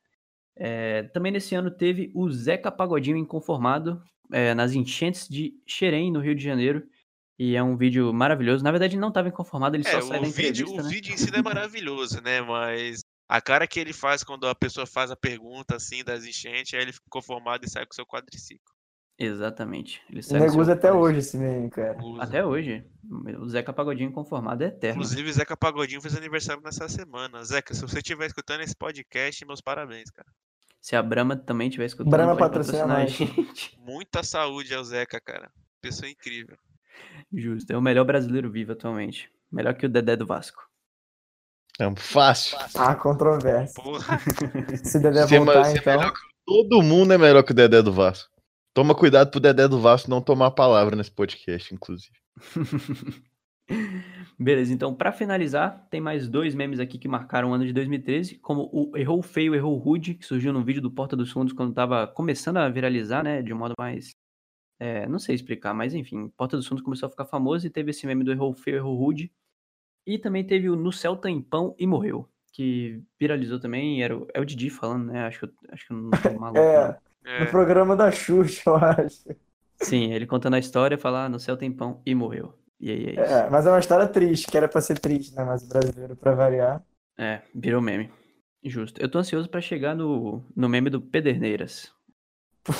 É, 0.56 1.04
também 1.04 1.32
nesse 1.32 1.54
ano 1.54 1.70
teve 1.70 2.12
o 2.14 2.30
Zeca 2.30 2.70
Pagodinho 2.70 3.16
Inconformado 3.16 4.02
é, 4.32 4.54
nas 4.54 4.72
enchentes 4.74 5.28
de 5.28 5.54
Xerém, 5.66 6.12
no 6.12 6.20
Rio 6.20 6.34
de 6.34 6.42
Janeiro. 6.42 6.86
E 7.38 7.56
é 7.56 7.62
um 7.62 7.76
vídeo 7.76 8.12
maravilhoso. 8.12 8.62
Na 8.62 8.70
verdade, 8.70 8.94
ele 8.94 9.00
não 9.00 9.08
estava 9.08 9.28
inconformado, 9.28 9.74
ele 9.76 9.86
É, 9.86 9.90
só 9.90 10.00
sai 10.02 10.20
da 10.20 10.28
o 10.28 10.30
vídeo, 10.30 10.66
entrevista, 10.66 10.80
o 10.80 10.84
né? 10.84 10.88
vídeo 10.90 11.14
em 11.14 11.16
si 11.16 11.30
não 11.32 11.38
é 11.40 11.42
maravilhoso, 11.42 12.20
né? 12.22 12.40
Mas 12.42 13.00
a 13.28 13.40
cara 13.40 13.66
que 13.66 13.80
ele 13.80 13.92
faz 13.92 14.22
quando 14.22 14.46
a 14.46 14.54
pessoa 14.54 14.86
faz 14.86 15.10
a 15.10 15.16
pergunta 15.16 15.76
assim 15.76 16.04
das 16.04 16.24
enchentes, 16.24 16.74
aí 16.74 16.82
ele 16.82 16.92
fica 16.92 17.06
conformado 17.10 17.64
e 17.64 17.70
sai 17.70 17.86
com 17.86 17.94
seu 17.94 18.06
quadriciclo. 18.06 18.72
Exatamente. 19.18 20.02
Ele 20.10 20.20
O 20.20 20.22
seu 20.22 20.42
usa 20.58 20.72
até 20.72 20.88
país. 20.90 21.00
hoje 21.00 21.18
esse 21.18 21.36
meme, 21.36 21.70
cara. 21.70 21.96
Usa. 22.02 22.22
Até 22.22 22.44
hoje. 22.44 22.84
O 23.38 23.48
Zeca 23.48 23.72
Pagodinho 23.72 24.08
Inconformado 24.08 24.64
é 24.64 24.68
eterno. 24.68 25.02
Inclusive, 25.02 25.32
Zeca 25.32 25.56
Pagodinho 25.56 26.00
fez 26.00 26.16
aniversário 26.16 26.62
nessa 26.64 26.88
semana. 26.88 27.44
Zeca, 27.44 27.74
se 27.74 27.82
você 27.82 27.98
estiver 27.98 28.26
escutando 28.26 28.62
esse 28.62 28.74
podcast, 28.74 29.44
meus 29.44 29.60
parabéns, 29.60 30.10
cara. 30.10 30.26
Se 30.80 30.96
a 30.96 31.02
Brahma 31.02 31.36
também 31.36 31.68
estiver 31.68 31.84
escutando, 31.86 32.10
Brahma 32.10 32.36
patrocina 32.36 32.84
a 32.84 32.86
nós. 32.86 33.12
gente. 33.12 33.76
Muita 33.78 34.22
saúde 34.22 34.74
ao 34.74 34.82
Zeca, 34.82 35.20
cara. 35.20 35.50
Pessoa 35.80 36.10
incrível. 36.10 36.56
Justo. 37.32 37.72
É 37.72 37.76
o 37.76 37.82
melhor 37.82 38.04
brasileiro 38.04 38.50
vivo 38.50 38.72
atualmente. 38.72 39.30
Melhor 39.50 39.74
que 39.74 39.86
o 39.86 39.88
Dedé 39.88 40.16
do 40.16 40.26
Vasco. 40.26 40.62
É 41.78 41.90
fácil. 41.96 42.56
Ah, 42.74 42.94
controvérsia. 42.94 43.82
Porra, 43.82 44.18
Se 44.84 44.98
Dedé 44.98 45.26
voltar, 45.26 45.64
ser 45.66 45.78
então. 45.78 46.12
Todo 46.46 46.82
mundo 46.82 47.12
é 47.12 47.18
melhor 47.18 47.42
que 47.42 47.52
o 47.52 47.54
Dedé 47.54 47.80
do 47.82 47.92
Vasco. 47.92 48.31
Toma 48.74 48.94
cuidado 48.94 49.30
pro 49.30 49.40
Dedé 49.40 49.68
do 49.68 49.78
Vasco 49.78 50.08
não 50.08 50.22
tomar 50.22 50.46
a 50.46 50.50
palavra 50.50 50.96
nesse 50.96 51.10
podcast, 51.10 51.74
inclusive. 51.74 52.16
Beleza, 54.38 54.72
então 54.72 54.94
pra 54.94 55.12
finalizar, 55.12 55.86
tem 55.90 56.00
mais 56.00 56.28
dois 56.28 56.54
memes 56.54 56.80
aqui 56.80 56.98
que 56.98 57.08
marcaram 57.08 57.50
o 57.50 57.54
ano 57.54 57.66
de 57.66 57.72
2013, 57.72 58.38
como 58.38 58.68
o 58.72 58.96
Errou 58.96 59.22
Feio, 59.22 59.54
Errou 59.54 59.76
Rude, 59.76 60.14
que 60.14 60.26
surgiu 60.26 60.52
no 60.52 60.64
vídeo 60.64 60.82
do 60.82 60.90
Porta 60.90 61.14
dos 61.14 61.30
Fundos 61.30 61.52
quando 61.52 61.74
tava 61.74 62.06
começando 62.06 62.56
a 62.56 62.68
viralizar, 62.68 63.22
né, 63.22 63.42
de 63.42 63.52
um 63.52 63.58
modo 63.58 63.74
mais... 63.78 64.14
é, 64.80 65.06
não 65.06 65.18
sei 65.18 65.34
explicar, 65.34 65.74
mas 65.74 65.94
enfim, 65.94 66.28
Porta 66.30 66.56
dos 66.56 66.66
Fundos 66.66 66.82
começou 66.82 67.06
a 67.06 67.10
ficar 67.10 67.26
famoso 67.26 67.66
e 67.66 67.70
teve 67.70 67.90
esse 67.90 68.06
meme 68.06 68.24
do 68.24 68.32
Errou 68.32 68.54
Feio, 68.54 68.78
Errou 68.78 68.96
Rude. 68.96 69.30
E 70.06 70.18
também 70.18 70.44
teve 70.44 70.68
o 70.68 70.76
No 70.76 70.90
Céu 70.92 71.14
Tem 71.16 71.40
Pão 71.40 71.76
e 71.78 71.86
Morreu, 71.86 72.28
que 72.52 73.00
viralizou 73.20 73.60
também, 73.60 74.02
era 74.02 74.16
o, 74.16 74.26
é 74.34 74.40
o 74.40 74.44
Didi 74.44 74.70
falando, 74.70 75.12
né, 75.12 75.24
acho 75.26 75.38
que 75.38 75.44
eu, 75.44 75.50
acho 75.70 75.86
que 75.86 75.92
eu 75.92 75.96
não 75.96 76.10
tô 76.10 76.32
maluco, 76.40 76.58
É, 76.58 76.98
não. 77.24 77.38
no 77.38 77.44
é, 77.44 77.46
programa 77.46 77.96
da 77.96 78.10
Xuxa, 78.10 78.62
eu 78.66 78.76
acho. 78.76 79.24
Sim, 79.80 80.12
ele 80.12 80.26
contando 80.26 80.54
a 80.54 80.58
história, 80.58 80.96
falar, 80.98 81.24
ah, 81.24 81.28
no 81.28 81.40
céu 81.40 81.56
tem 81.56 81.72
pão 81.72 82.00
e 82.06 82.14
morreu. 82.14 82.54
E 82.80 82.90
aí 82.90 83.06
é 83.06 83.12
isso. 83.12 83.20
É, 83.20 83.50
mas 83.50 83.66
é 83.66 83.70
uma 83.70 83.78
história 83.78 84.06
triste, 84.08 84.46
que 84.48 84.56
era 84.56 84.68
pra 84.68 84.80
ser 84.80 84.98
triste, 84.98 85.34
né? 85.34 85.44
Mas 85.44 85.62
o 85.62 85.68
brasileiro, 85.68 86.16
pra 86.16 86.34
variar. 86.34 86.82
É, 87.18 87.42
virou 87.54 87.80
meme. 87.80 88.10
Justo. 88.64 89.00
Eu 89.00 89.10
tô 89.10 89.18
ansioso 89.18 89.48
pra 89.48 89.60
chegar 89.60 89.94
no, 89.94 90.44
no 90.54 90.68
meme 90.68 90.90
do 90.90 91.00
Pederneiras. 91.00 91.92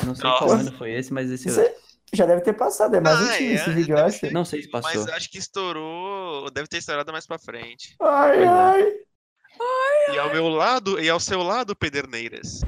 Não 0.07 0.15
sei 0.15 0.31
qual 0.31 0.51
ano 0.53 0.73
foi 0.73 0.93
esse, 0.93 1.13
mas 1.13 1.31
esse 1.31 1.51
Você 1.51 1.75
já 2.13 2.25
deve 2.25 2.41
ter 2.43 2.53
passado, 2.53 2.95
é 2.95 3.01
mais 3.01 3.19
Ah, 3.19 3.35
antigo 3.35 3.51
é, 3.51 3.55
esse 3.55 3.71
é, 3.71 3.75
vídeo, 3.75 3.97
eu 3.97 4.05
acho. 4.05 4.19
ser. 4.21 4.33
Não 4.33 4.45
sei 4.45 4.63
se 4.63 4.71
passou. 4.71 5.05
Mas 5.05 5.13
acho 5.13 5.31
que 5.31 5.39
estourou. 5.39 6.51
Deve 6.51 6.69
ter 6.69 6.79
estourado 6.79 7.11
mais 7.11 7.27
pra 7.27 7.39
frente. 7.39 7.97
Ai, 8.01 8.37
Pois 8.37 8.49
é. 8.49 9.03
Ai. 10.09 10.17
E 10.17 10.19
ao 10.19 10.33
meu 10.33 10.49
lado, 10.49 11.01
e 11.01 11.09
ao 11.09 11.21
seu 11.21 11.43
lado, 11.43 11.75
Pederneiras. 11.77 12.61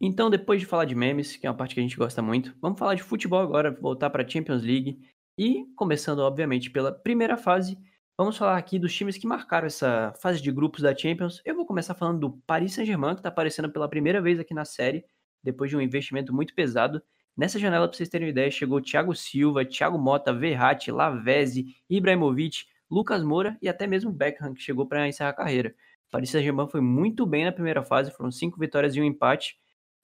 Então, 0.00 0.28
depois 0.28 0.60
de 0.60 0.66
falar 0.66 0.84
de 0.84 0.94
memes, 0.94 1.36
que 1.36 1.46
é 1.46 1.50
uma 1.50 1.56
parte 1.56 1.74
que 1.74 1.80
a 1.80 1.82
gente 1.82 1.96
gosta 1.96 2.20
muito, 2.20 2.54
vamos 2.60 2.78
falar 2.78 2.94
de 2.94 3.02
futebol 3.02 3.40
agora, 3.40 3.70
voltar 3.70 4.10
para 4.10 4.24
a 4.24 4.28
Champions 4.28 4.62
League. 4.62 4.98
E, 5.38 5.64
começando, 5.76 6.18
obviamente, 6.18 6.70
pela 6.70 6.92
primeira 6.92 7.36
fase, 7.36 7.78
vamos 8.18 8.36
falar 8.36 8.56
aqui 8.56 8.78
dos 8.78 8.94
times 8.94 9.16
que 9.16 9.26
marcaram 9.26 9.66
essa 9.66 10.12
fase 10.20 10.42
de 10.42 10.50
grupos 10.50 10.82
da 10.82 10.94
Champions. 10.94 11.40
Eu 11.44 11.54
vou 11.54 11.64
começar 11.64 11.94
falando 11.94 12.20
do 12.20 12.30
Paris 12.46 12.74
Saint-Germain, 12.74 13.14
que 13.14 13.20
está 13.20 13.28
aparecendo 13.28 13.70
pela 13.70 13.88
primeira 13.88 14.20
vez 14.20 14.38
aqui 14.38 14.52
na 14.52 14.64
série, 14.64 15.04
depois 15.42 15.70
de 15.70 15.76
um 15.76 15.80
investimento 15.80 16.34
muito 16.34 16.54
pesado. 16.54 17.02
Nessa 17.36 17.58
janela, 17.58 17.88
para 17.88 17.96
vocês 17.96 18.10
terem 18.10 18.26
uma 18.26 18.30
ideia, 18.30 18.50
chegou 18.50 18.80
Thiago 18.80 19.14
Silva, 19.14 19.64
Thiago 19.64 19.98
Mota, 19.98 20.34
Verratti, 20.34 20.90
Lavezzi, 20.90 21.76
Ibrahimovic, 21.88 22.66
Lucas 22.90 23.22
Moura 23.22 23.56
e 23.62 23.70
até 23.70 23.86
mesmo 23.86 24.12
Beckham, 24.12 24.52
que 24.52 24.60
chegou 24.60 24.86
para 24.86 25.08
encerrar 25.08 25.30
a 25.30 25.34
carreira. 25.34 25.74
Paris 26.12 26.30
Saint-Germain 26.30 26.68
foi 26.68 26.82
muito 26.82 27.26
bem 27.26 27.46
na 27.46 27.50
primeira 27.50 27.82
fase, 27.82 28.10
foram 28.12 28.30
cinco 28.30 28.60
vitórias 28.60 28.94
e 28.94 29.00
um 29.00 29.04
empate 29.04 29.56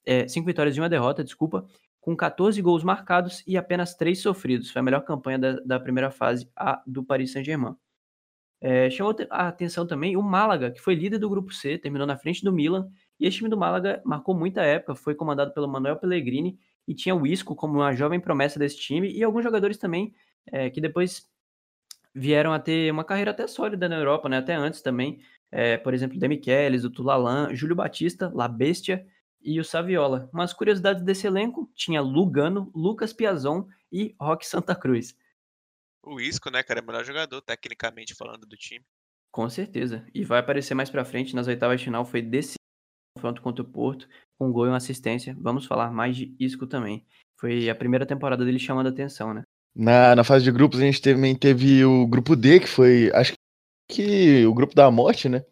é, 0.06 0.26
cinco 0.26 0.46
vitórias 0.46 0.74
e 0.74 0.80
uma 0.80 0.88
derrota, 0.88 1.22
desculpa, 1.22 1.66
com 2.00 2.16
14 2.16 2.60
gols 2.62 2.82
marcados 2.82 3.44
e 3.46 3.58
apenas 3.58 3.94
3 3.94 4.18
sofridos. 4.18 4.70
Foi 4.70 4.80
a 4.80 4.82
melhor 4.82 5.02
campanha 5.02 5.38
da, 5.38 5.52
da 5.60 5.78
primeira 5.78 6.10
fase, 6.10 6.50
a 6.56 6.82
do 6.86 7.04
Paris 7.04 7.32
Saint-Germain. 7.32 7.76
É, 8.58 8.88
chamou 8.88 9.14
a 9.30 9.48
atenção 9.48 9.86
também 9.86 10.16
o 10.16 10.22
Málaga, 10.22 10.70
que 10.70 10.80
foi 10.80 10.94
líder 10.94 11.18
do 11.18 11.28
grupo 11.28 11.52
C, 11.52 11.76
terminou 11.76 12.06
na 12.06 12.16
frente 12.16 12.42
do 12.42 12.50
Milan, 12.50 12.88
e 13.20 13.26
esse 13.26 13.36
time 13.36 13.50
do 13.50 13.56
Málaga 13.56 14.00
marcou 14.04 14.34
muita 14.34 14.62
época, 14.62 14.94
foi 14.94 15.14
comandado 15.14 15.52
pelo 15.52 15.68
Manuel 15.68 15.96
Pellegrini, 15.96 16.58
e 16.86 16.94
tinha 16.94 17.14
o 17.14 17.26
Isco 17.26 17.54
como 17.54 17.74
uma 17.74 17.94
jovem 17.94 18.18
promessa 18.18 18.58
desse 18.58 18.78
time, 18.78 19.12
e 19.12 19.22
alguns 19.22 19.44
jogadores 19.44 19.76
também 19.76 20.14
é, 20.50 20.70
que 20.70 20.80
depois 20.80 21.28
vieram 22.14 22.52
a 22.52 22.58
ter 22.58 22.90
uma 22.90 23.04
carreira 23.04 23.30
até 23.30 23.46
sólida 23.46 23.88
na 23.88 23.96
Europa, 23.96 24.28
né, 24.28 24.38
até 24.38 24.54
antes 24.54 24.80
também, 24.80 25.20
é, 25.50 25.76
por 25.76 25.94
exemplo, 25.94 26.18
Demichelis, 26.18 26.84
o 26.84 26.90
Tulalan, 26.90 27.54
Júlio 27.54 27.76
Batista, 27.76 28.30
La 28.34 28.48
Bestia, 28.48 29.06
e 29.40 29.60
o 29.60 29.64
Saviola. 29.64 30.28
Umas 30.32 30.52
curiosidades 30.52 31.02
desse 31.02 31.26
elenco, 31.26 31.70
tinha 31.74 32.00
Lugano, 32.00 32.70
Lucas 32.74 33.12
Piazon 33.12 33.66
e 33.90 34.14
Roque 34.20 34.46
Santa 34.46 34.74
Cruz. 34.74 35.16
O 36.04 36.20
Isco, 36.20 36.50
né, 36.50 36.62
cara, 36.62 36.80
é 36.80 36.82
o 36.82 36.86
melhor 36.86 37.04
jogador, 37.04 37.40
tecnicamente 37.42 38.14
falando, 38.14 38.46
do 38.46 38.56
time. 38.56 38.84
Com 39.30 39.48
certeza. 39.48 40.06
E 40.14 40.24
vai 40.24 40.40
aparecer 40.40 40.74
mais 40.74 40.90
pra 40.90 41.04
frente, 41.04 41.34
nas 41.34 41.46
oitavas 41.46 41.80
de 41.80 41.84
final, 41.84 42.04
foi 42.04 42.22
desse 42.22 42.54
confronto 43.16 43.42
contra 43.42 43.62
o 43.62 43.68
Porto, 43.68 44.08
com 44.38 44.48
um 44.48 44.52
gol 44.52 44.66
e 44.66 44.68
uma 44.68 44.76
assistência. 44.76 45.36
Vamos 45.38 45.66
falar 45.66 45.90
mais 45.90 46.16
de 46.16 46.34
Isco 46.38 46.66
também. 46.66 47.06
Foi 47.38 47.68
a 47.68 47.74
primeira 47.74 48.06
temporada 48.06 48.44
dele 48.44 48.58
chamando 48.58 48.86
a 48.86 48.90
atenção, 48.90 49.34
né? 49.34 49.42
Na, 49.74 50.16
na 50.16 50.24
fase 50.24 50.44
de 50.44 50.50
grupos, 50.50 50.80
a 50.80 50.82
gente 50.82 51.00
também 51.00 51.36
teve 51.36 51.84
o 51.84 52.06
grupo 52.06 52.34
D, 52.34 52.58
que 52.58 52.66
foi, 52.66 53.12
acho 53.14 53.32
que 53.88 54.44
o 54.46 54.54
grupo 54.54 54.74
da 54.74 54.90
morte, 54.90 55.28
né? 55.28 55.44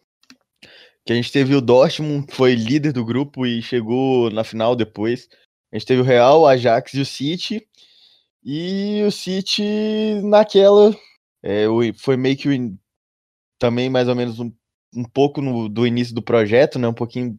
Que 1.05 1.13
a 1.13 1.17
gente 1.17 1.33
teve 1.33 1.55
o 1.55 1.61
Dortmund, 1.61 2.27
que 2.27 2.35
foi 2.35 2.55
líder 2.55 2.93
do 2.93 3.05
grupo 3.05 3.47
e 3.47 3.63
chegou 3.63 4.31
na 4.31 4.45
final 4.45 4.75
depois. 4.75 5.29
A 5.73 5.79
gente 5.79 5.87
teve 5.87 6.01
o 6.01 6.05
Real, 6.05 6.43
o 6.43 6.47
Ajax 6.47 6.95
e 6.95 7.01
o 7.01 7.07
City. 7.07 7.67
E 8.45 9.03
o 9.07 9.11
City 9.11 10.21
naquela. 10.23 10.95
é, 11.43 11.65
foi 11.97 12.17
meio 12.17 12.37
que 12.37 12.49
também 13.59 13.89
mais 13.89 14.09
ou 14.09 14.15
menos 14.15 14.39
um, 14.39 14.53
um 14.95 15.05
pouco 15.05 15.41
no- 15.41 15.69
do 15.69 15.87
início 15.87 16.15
do 16.15 16.23
projeto, 16.23 16.79
né? 16.79 16.89
Um 16.89 16.95
pouquinho 16.95 17.39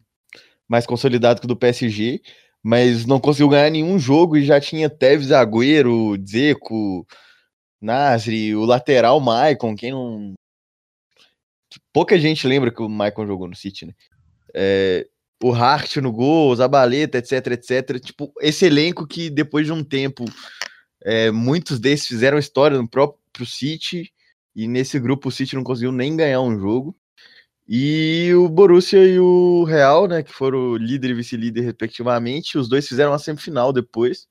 mais 0.68 0.86
consolidado 0.86 1.40
que 1.40 1.46
o 1.46 1.48
do 1.48 1.56
PSG. 1.56 2.20
Mas 2.62 3.06
não 3.06 3.20
conseguiu 3.20 3.48
ganhar 3.48 3.70
nenhum 3.70 3.98
jogo 3.98 4.36
e 4.36 4.44
já 4.44 4.60
tinha 4.60 4.90
Tevez, 4.90 5.30
Agüero, 5.30 6.18
Dzeko, 6.18 7.06
Nasri, 7.80 8.54
o 8.56 8.64
lateral 8.64 9.20
Maicon, 9.20 9.76
quem 9.76 9.92
não. 9.92 10.34
Pouca 11.92 12.18
gente 12.18 12.46
lembra 12.46 12.70
que 12.70 12.82
o 12.82 12.88
Maicon 12.88 13.26
jogou 13.26 13.48
no 13.48 13.56
City, 13.56 13.86
né? 13.86 13.94
É, 14.54 15.06
o 15.42 15.52
Hart 15.52 15.96
no 15.96 16.12
gol, 16.12 16.50
o 16.50 16.56
Zabaleta, 16.56 17.18
etc, 17.18 17.46
etc. 17.48 18.00
Tipo, 18.00 18.32
esse 18.40 18.66
elenco 18.66 19.06
que 19.06 19.30
depois 19.30 19.66
de 19.66 19.72
um 19.72 19.84
tempo, 19.84 20.24
é, 21.02 21.30
muitos 21.30 21.78
desses 21.78 22.08
fizeram 22.08 22.38
história 22.38 22.76
no 22.76 22.88
próprio 22.88 23.46
City, 23.46 24.12
e 24.54 24.66
nesse 24.66 24.98
grupo 24.98 25.28
o 25.28 25.32
City 25.32 25.54
não 25.54 25.62
conseguiu 25.62 25.92
nem 25.92 26.16
ganhar 26.16 26.40
um 26.40 26.58
jogo. 26.58 26.96
E 27.68 28.32
o 28.34 28.48
Borussia 28.48 29.04
e 29.04 29.18
o 29.20 29.64
Real, 29.64 30.08
né, 30.08 30.22
que 30.22 30.32
foram 30.32 30.76
líder 30.76 31.10
e 31.10 31.14
vice-líder 31.14 31.60
respectivamente, 31.60 32.56
os 32.56 32.68
dois 32.68 32.88
fizeram 32.88 33.12
uma 33.12 33.18
semifinal 33.18 33.72
depois. 33.72 34.26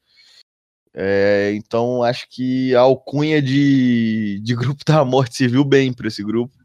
É, 1.00 1.54
então 1.56 2.02
acho 2.02 2.28
que 2.28 2.74
a 2.74 2.80
alcunha 2.80 3.40
de, 3.40 4.40
de 4.44 4.56
grupo 4.56 4.84
da 4.86 5.06
morte 5.06 5.36
serviu 5.38 5.64
bem 5.64 5.94
para 5.94 6.08
esse 6.08 6.24
grupo, 6.24 6.57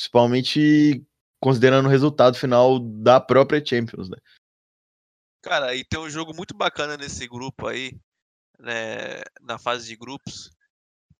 principalmente 0.00 1.06
considerando 1.38 1.86
o 1.86 1.90
resultado 1.90 2.38
final 2.38 2.78
da 2.78 3.20
própria 3.20 3.64
Champions, 3.64 4.08
né? 4.08 4.16
Cara, 5.42 5.74
e 5.74 5.84
tem 5.84 6.00
um 6.00 6.08
jogo 6.08 6.34
muito 6.34 6.54
bacana 6.54 6.96
nesse 6.96 7.28
grupo 7.28 7.66
aí, 7.66 7.98
né, 8.58 9.20
na 9.42 9.58
fase 9.58 9.86
de 9.86 9.96
grupos, 9.96 10.50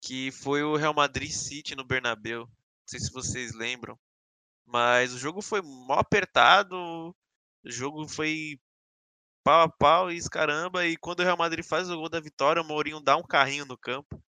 que 0.02 0.30
foi 0.30 0.62
o 0.62 0.76
Real 0.76 0.94
Madrid 0.94 1.30
City 1.30 1.74
no 1.74 1.84
Bernabéu. 1.84 2.40
Não 2.40 2.86
sei 2.86 3.00
se 3.00 3.12
vocês 3.12 3.52
lembram, 3.52 3.98
mas 4.66 5.12
o 5.12 5.18
jogo 5.18 5.42
foi 5.42 5.60
mó 5.60 5.94
apertado, 5.94 6.76
o 6.76 7.14
jogo 7.70 8.08
foi 8.08 8.58
pau 9.44 9.62
a 9.62 9.68
pau 9.68 10.10
e 10.10 10.22
caramba, 10.28 10.86
e 10.86 10.96
quando 10.96 11.20
o 11.20 11.24
Real 11.24 11.36
Madrid 11.36 11.64
faz 11.64 11.90
o 11.90 11.96
gol 11.96 12.08
da 12.08 12.20
vitória, 12.20 12.62
o 12.62 12.64
Mourinho 12.64 13.00
dá 13.00 13.16
um 13.16 13.22
carrinho 13.22 13.66
no 13.66 13.76
campo. 13.76 14.22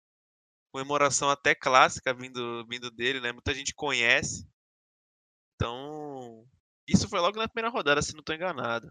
Comemoração 0.73 1.29
até 1.31 1.55
clássica 1.55 2.15
vindo, 2.15 2.67
vindo 2.67 2.91
dele, 2.91 3.21
né? 3.21 3.31
Muita 3.31 3.55
gente 3.55 3.75
conhece. 3.75 4.49
Então, 5.55 6.47
isso 6.89 7.09
foi 7.09 7.21
logo 7.21 7.39
na 7.39 7.47
primeira 7.47 7.71
rodada, 7.71 8.03
se 8.03 8.15
não 8.15 8.21
estou 8.21 8.35
enganado. 8.35 8.91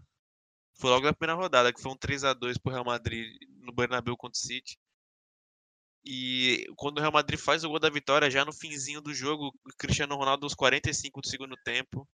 Foi 0.78 0.90
logo 0.90 1.04
na 1.04 1.12
primeira 1.12 1.40
rodada, 1.40 1.72
que 1.72 1.80
foi 1.80 1.92
um 1.92 1.96
3 1.96 2.24
a 2.24 2.32
2 2.32 2.58
pro 2.58 2.72
Real 2.72 2.84
Madrid 2.84 3.36
no 3.60 3.72
Bernabéu 3.72 4.16
contra 4.16 4.38
o 4.38 4.40
City. 4.40 4.78
E 6.04 6.66
quando 6.76 6.98
o 6.98 7.00
Real 7.00 7.12
Madrid 7.12 7.38
faz 7.38 7.62
o 7.62 7.68
gol 7.68 7.78
da 7.78 7.90
vitória, 7.90 8.30
já 8.30 8.44
no 8.44 8.52
finzinho 8.52 9.00
do 9.00 9.14
jogo, 9.14 9.48
o 9.48 9.76
Cristiano 9.78 10.16
Ronaldo 10.16 10.46
aos 10.46 10.54
45 10.54 11.20
do 11.20 11.28
segundo 11.28 11.56
tempo, 11.64 12.08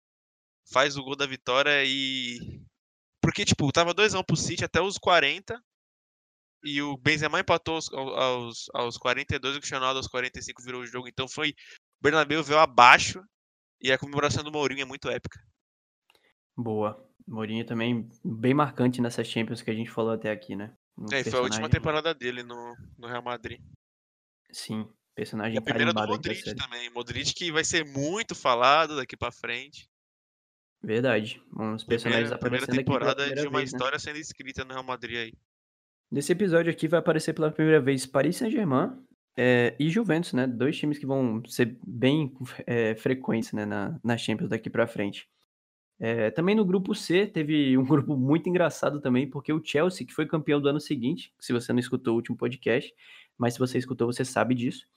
faz 0.71 0.97
o 0.97 1.03
gol 1.03 1.15
da 1.15 1.25
vitória 1.25 1.83
e 1.85 2.61
porque 3.21 3.45
tipo, 3.45 3.71
tava 3.71 3.93
2 3.93 4.15
a 4.15 4.19
1 4.19 4.23
pro 4.23 4.35
City 4.35 4.65
até 4.65 4.81
os 4.81 4.97
40 4.97 5.61
e 6.63 6.81
o 6.81 6.97
Benzema 6.97 7.39
empatou 7.39 7.75
aos, 7.75 7.91
aos, 7.93 8.65
aos 8.73 8.97
42 8.97 9.55
e 9.55 9.57
o 9.57 9.61
Cristiano 9.61 9.81
Ronaldo 9.81 9.99
aos 9.99 10.07
45 10.07 10.61
virou 10.63 10.81
o 10.81 10.85
jogo. 10.87 11.07
Então 11.07 11.27
foi 11.27 11.49
o 11.51 11.53
Bernabéu 12.03 12.43
veio 12.43 12.59
abaixo 12.59 13.21
e 13.81 13.91
a 13.91 13.97
comemoração 13.97 14.43
do 14.43 14.51
Mourinho 14.51 14.81
é 14.81 14.85
muito 14.85 15.09
épica. 15.09 15.39
Boa. 16.55 17.03
Mourinho 17.27 17.65
também 17.65 18.09
bem 18.23 18.53
marcante 18.53 19.01
nessas 19.01 19.27
Champions 19.27 19.61
que 19.61 19.69
a 19.69 19.73
gente 19.73 19.89
falou 19.89 20.11
até 20.13 20.31
aqui, 20.31 20.55
né? 20.55 20.73
Um 20.97 21.05
É, 21.13 21.23
foi 21.23 21.39
a 21.39 21.41
última 21.41 21.41
personagem- 21.41 21.69
temporada 21.69 22.13
dele 22.13 22.41
no, 22.41 22.75
no 22.97 23.07
Real 23.07 23.21
Madrid. 23.21 23.61
Sim, 24.51 24.81
E 24.81 25.13
personagem 25.15 25.57
a 25.57 25.61
primeira 25.61 25.93
do 25.93 25.99
aqui 25.99 26.09
Modric 26.09 26.55
também. 26.55 26.89
Modric 26.89 27.33
que 27.33 27.51
vai 27.51 27.63
ser 27.63 27.85
muito 27.85 28.33
falado 28.33 28.95
daqui 28.95 29.15
pra 29.17 29.31
frente. 29.31 29.87
Verdade. 30.81 31.41
Uns 31.53 31.83
personagens 31.83 32.29
Primeira, 32.29 32.37
primeira 32.39 32.65
aparecendo 32.65 32.79
aqui 32.79 32.85
pela 32.85 32.99
temporada 32.99 33.15
primeira 33.23 33.41
de 33.41 33.47
uma 33.47 33.59
vez, 33.59 33.71
né? 33.71 33.75
história 33.77 33.99
sendo 33.99 34.17
escrita 34.17 34.63
no 34.63 34.71
Real 34.73 34.83
Madrid 34.83 35.17
aí. 35.17 35.33
Nesse 36.09 36.31
episódio 36.31 36.71
aqui 36.71 36.87
vai 36.87 36.99
aparecer 36.99 37.33
pela 37.33 37.51
primeira 37.51 37.81
vez 37.81 38.05
Paris 38.05 38.37
Saint-Germain 38.37 38.91
é, 39.35 39.75
e 39.77 39.89
Juventus, 39.89 40.33
né? 40.33 40.47
Dois 40.47 40.77
times 40.77 40.97
que 40.97 41.05
vão 41.05 41.43
ser 41.45 41.77
bem 41.85 42.33
é, 42.65 42.95
frequentes 42.95 43.51
né? 43.51 43.65
na, 43.65 43.99
na 44.03 44.17
Champions 44.17 44.49
daqui 44.49 44.69
pra 44.69 44.87
frente. 44.87 45.29
É, 45.99 46.29
também 46.31 46.55
no 46.55 46.63
grupo 46.63 46.93
C 46.95 47.27
teve 47.27 47.77
um 47.77 47.83
grupo 47.85 48.15
muito 48.15 48.47
engraçado 48.47 49.01
também, 49.01 49.29
porque 49.29 49.51
o 49.51 49.61
Chelsea, 49.63 50.07
que 50.07 50.13
foi 50.13 50.25
campeão 50.25 50.61
do 50.61 50.69
ano 50.69 50.79
seguinte, 50.79 51.33
se 51.39 51.51
você 51.51 51.73
não 51.73 51.79
escutou 51.79 52.13
o 52.13 52.17
último 52.17 52.37
podcast, 52.37 52.93
mas 53.37 53.53
se 53.53 53.59
você 53.59 53.77
escutou, 53.77 54.11
você 54.11 54.23
sabe 54.23 54.55
disso. 54.55 54.87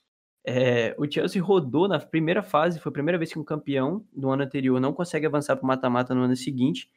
É, 0.45 0.95
o 0.97 1.09
Chelsea 1.11 1.41
rodou 1.41 1.87
na 1.87 1.99
primeira 1.99 2.41
fase, 2.41 2.79
foi 2.79 2.89
a 2.89 2.93
primeira 2.93 3.17
vez 3.17 3.31
que 3.31 3.37
um 3.37 3.43
campeão 3.43 4.05
do 4.15 4.29
ano 4.29 4.43
anterior 4.43 4.79
não 4.79 4.93
consegue 4.93 5.25
avançar 5.25 5.55
para 5.55 5.63
o 5.63 5.67
mata-mata 5.67 6.15
no 6.15 6.21
ano 6.21 6.35
seguinte. 6.35 6.89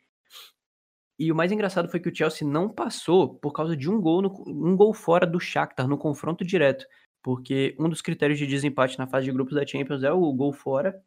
E 1.19 1.31
o 1.31 1.35
mais 1.35 1.53
engraçado 1.53 1.89
foi 1.89 2.01
que 2.01 2.09
o 2.09 2.15
Chelsea 2.15 2.47
não 2.47 2.69
passou 2.69 3.35
por 3.37 3.53
causa 3.53 3.77
de 3.77 3.89
um 3.91 4.01
gol, 4.01 4.23
no- 4.23 4.45
um 4.49 4.77
gol 4.77 4.93
fora 4.95 5.27
do 5.27 5.39
Shakhtar 5.41 5.87
no 5.89 5.99
confronto 5.99 6.45
direto, 6.45 6.87
porque 7.23 7.77
um 7.79 7.89
dos 7.89 8.03
critérios 8.03 8.39
de 8.39 8.47
desempate 8.47 8.99
na 8.99 9.07
fase 9.07 9.27
de 9.27 9.33
grupos 9.33 9.55
da 9.55 9.67
Champions 9.67 10.03
é 10.03 10.13
o 10.13 10.33
gol 10.33 10.53
fora, 10.53 11.01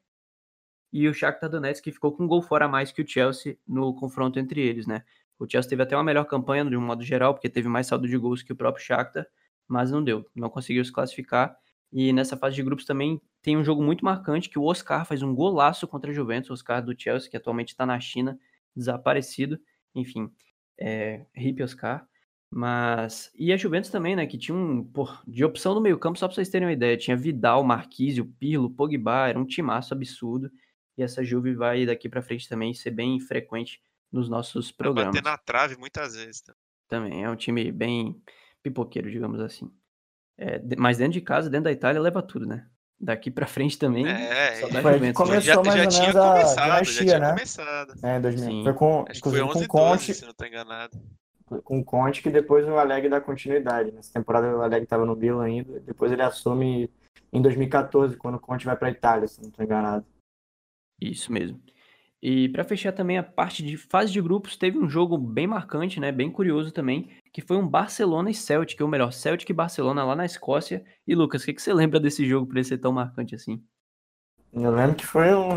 e 0.91 1.07
o 1.07 1.13
Shakhtar 1.13 1.49
Donetsk 1.49 1.83
ficou 1.91 2.11
com 2.15 2.23
um 2.23 2.27
gol 2.27 2.41
fora 2.41 2.65
a 2.65 2.67
mais 2.67 2.91
que 2.91 3.01
o 3.01 3.07
Chelsea 3.07 3.57
no 3.67 3.93
confronto 3.93 4.39
entre 4.39 4.61
eles, 4.61 4.87
né? 4.87 5.03
O 5.39 5.47
Chelsea 5.49 5.69
teve 5.69 5.83
até 5.83 5.95
uma 5.95 6.03
melhor 6.03 6.25
campanha 6.25 6.65
de 6.65 6.75
um 6.75 6.81
modo 6.81 7.03
geral, 7.03 7.33
porque 7.33 7.49
teve 7.49 7.67
mais 7.67 7.87
saldo 7.87 8.07
de 8.07 8.17
gols 8.17 8.41
que 8.41 8.53
o 8.53 8.55
próprio 8.55 8.83
Shakhtar, 8.83 9.27
mas 9.67 9.91
não 9.91 10.03
deu, 10.03 10.25
não 10.35 10.49
conseguiu 10.49 10.83
se 10.83 10.91
classificar. 10.91 11.55
E 11.91 12.11
nessa 12.13 12.35
fase 12.37 12.55
de 12.55 12.63
grupos 12.63 12.85
também 12.85 13.21
tem 13.41 13.55
um 13.57 13.63
jogo 13.63 13.83
muito 13.83 14.03
marcante 14.03 14.49
que 14.49 14.57
o 14.59 14.63
Oscar 14.63 15.05
faz 15.05 15.21
um 15.21 15.33
golaço 15.35 15.87
contra 15.87 16.11
a 16.11 16.13
Juventus, 16.13 16.49
o 16.49 16.53
Oscar 16.53 16.83
do 16.83 16.99
Chelsea, 16.99 17.29
que 17.29 17.37
atualmente 17.37 17.69
está 17.69 17.85
na 17.85 17.99
China, 17.99 18.37
desaparecido. 18.75 19.59
Enfim, 19.97 20.31
É, 20.79 21.25
hip 21.35 21.61
Oscar. 21.63 22.07
Mas. 22.49 23.29
E 23.35 23.51
a 23.51 23.57
Juventus 23.57 23.89
também, 23.89 24.15
né? 24.15 24.25
Que 24.25 24.37
tinha 24.37 24.55
um. 24.55 24.83
Pô, 24.83 25.09
de 25.27 25.43
opção 25.43 25.73
no 25.75 25.81
meio-campo, 25.81 26.17
só 26.17 26.27
pra 26.27 26.35
vocês 26.35 26.49
terem 26.49 26.67
uma 26.67 26.73
ideia. 26.73 26.95
Tinha 26.97 27.17
Vidal, 27.17 27.63
Marquise, 27.63 28.23
Pirlo, 28.23 28.69
Pogba, 28.69 29.27
era 29.27 29.37
um 29.39 29.45
timaço 29.45 29.93
absurdo. 29.93 30.49
E 30.97 31.03
essa 31.03 31.23
Juve 31.23 31.53
vai 31.55 31.85
daqui 31.85 32.07
pra 32.07 32.21
frente 32.21 32.47
também 32.47 32.73
ser 32.73 32.91
bem 32.91 33.19
frequente 33.19 33.81
nos 34.11 34.29
nossos 34.29 34.69
Vai 34.69 34.77
programas. 34.77 35.15
bater 35.15 35.23
na 35.23 35.37
trave 35.37 35.75
muitas 35.77 36.15
vezes. 36.15 36.41
tá? 36.41 36.55
Também 36.87 37.23
é 37.23 37.29
um 37.29 37.35
time 37.35 37.69
bem 37.71 38.19
pipoqueiro, 38.63 39.11
digamos 39.11 39.39
assim. 39.41 39.69
É, 40.37 40.61
mas 40.77 40.97
dentro 40.99 41.13
de 41.13 41.21
casa, 41.21 41.49
dentro 41.49 41.65
da 41.65 41.71
Itália, 41.71 41.99
leva 42.01 42.21
tudo, 42.23 42.45
né? 42.45 42.67
Daqui 42.99 43.29
pra 43.29 43.45
frente 43.45 43.77
também. 43.77 44.07
É, 44.07 44.55
só 44.55 44.67
é. 44.67 44.81
Foi 44.81 44.93
Juventus. 44.93 45.17
começou 45.17 45.41
já, 45.41 45.63
mais 45.63 45.75
já 45.75 45.81
ou 45.83 46.17
menos 46.33 46.57
a 46.57 46.63
dinastia, 46.63 47.19
né? 47.19 47.29
começado. 47.29 47.93
É, 48.01 48.19
2000. 48.19 48.49
Sim. 48.49 48.63
Foi 48.63 48.73
com, 48.73 49.05
Acho 49.07 49.07
foi 49.07 49.17
inclusive 49.17 49.43
11 49.43 49.67
com 49.67 49.77
12, 49.77 49.91
Conte, 49.91 50.13
se 50.15 50.25
não 50.25 50.33
tô 50.33 50.45
enganado. 50.45 50.97
com 51.63 51.83
Conte 51.83 52.23
que 52.23 52.29
depois 52.31 52.67
o 52.67 52.75
Alegre 52.75 53.07
dá 53.09 53.21
continuidade. 53.21 53.91
Nessa 53.91 54.11
temporada 54.11 54.47
o 54.57 54.61
Alegre 54.61 54.85
estava 54.85 55.05
no 55.05 55.15
Milan 55.15 55.43
ainda, 55.43 55.79
depois 55.81 56.11
ele 56.11 56.23
assume 56.23 56.89
em 57.31 57.41
2014, 57.41 58.17
quando 58.17 58.35
o 58.35 58.39
Conte 58.39 58.65
vai 58.65 58.75
para 58.75 58.89
Itália, 58.89 59.27
se 59.27 59.41
não 59.41 59.49
estou 59.49 59.63
enganado. 59.63 60.05
Isso 60.99 61.31
mesmo. 61.31 61.61
E 62.21 62.49
pra 62.49 62.63
fechar 62.63 62.91
também 62.93 63.17
a 63.19 63.23
parte 63.23 63.61
de 63.63 63.77
fase 63.77 64.11
de 64.11 64.19
grupos, 64.19 64.57
teve 64.57 64.79
um 64.79 64.89
jogo 64.89 65.17
bem 65.19 65.45
marcante, 65.45 65.99
né? 65.99 66.11
Bem 66.11 66.31
curioso 66.31 66.71
também, 66.71 67.09
que 67.37 67.41
foi 67.43 67.55
um 67.55 67.67
Barcelona 67.67 68.31
e 68.31 68.33
Celtic, 68.33 68.81
ou 68.81 68.87
melhor, 68.87 69.13
Celtic 69.13 69.47
e 69.47 69.53
Barcelona 69.53 70.03
lá 70.03 70.15
na 70.15 70.25
Escócia. 70.25 70.83
E 71.05 71.13
Lucas, 71.13 71.43
o 71.43 71.45
que, 71.45 71.53
que 71.53 71.61
você 71.61 71.71
lembra 71.71 71.99
desse 71.99 72.25
jogo 72.25 72.47
pra 72.47 72.57
ele 72.57 72.67
ser 72.67 72.79
tão 72.79 72.91
marcante 72.91 73.35
assim? 73.35 73.63
Eu 74.51 74.71
lembro 74.71 74.95
que 74.95 75.05
foi 75.05 75.35
um, 75.35 75.49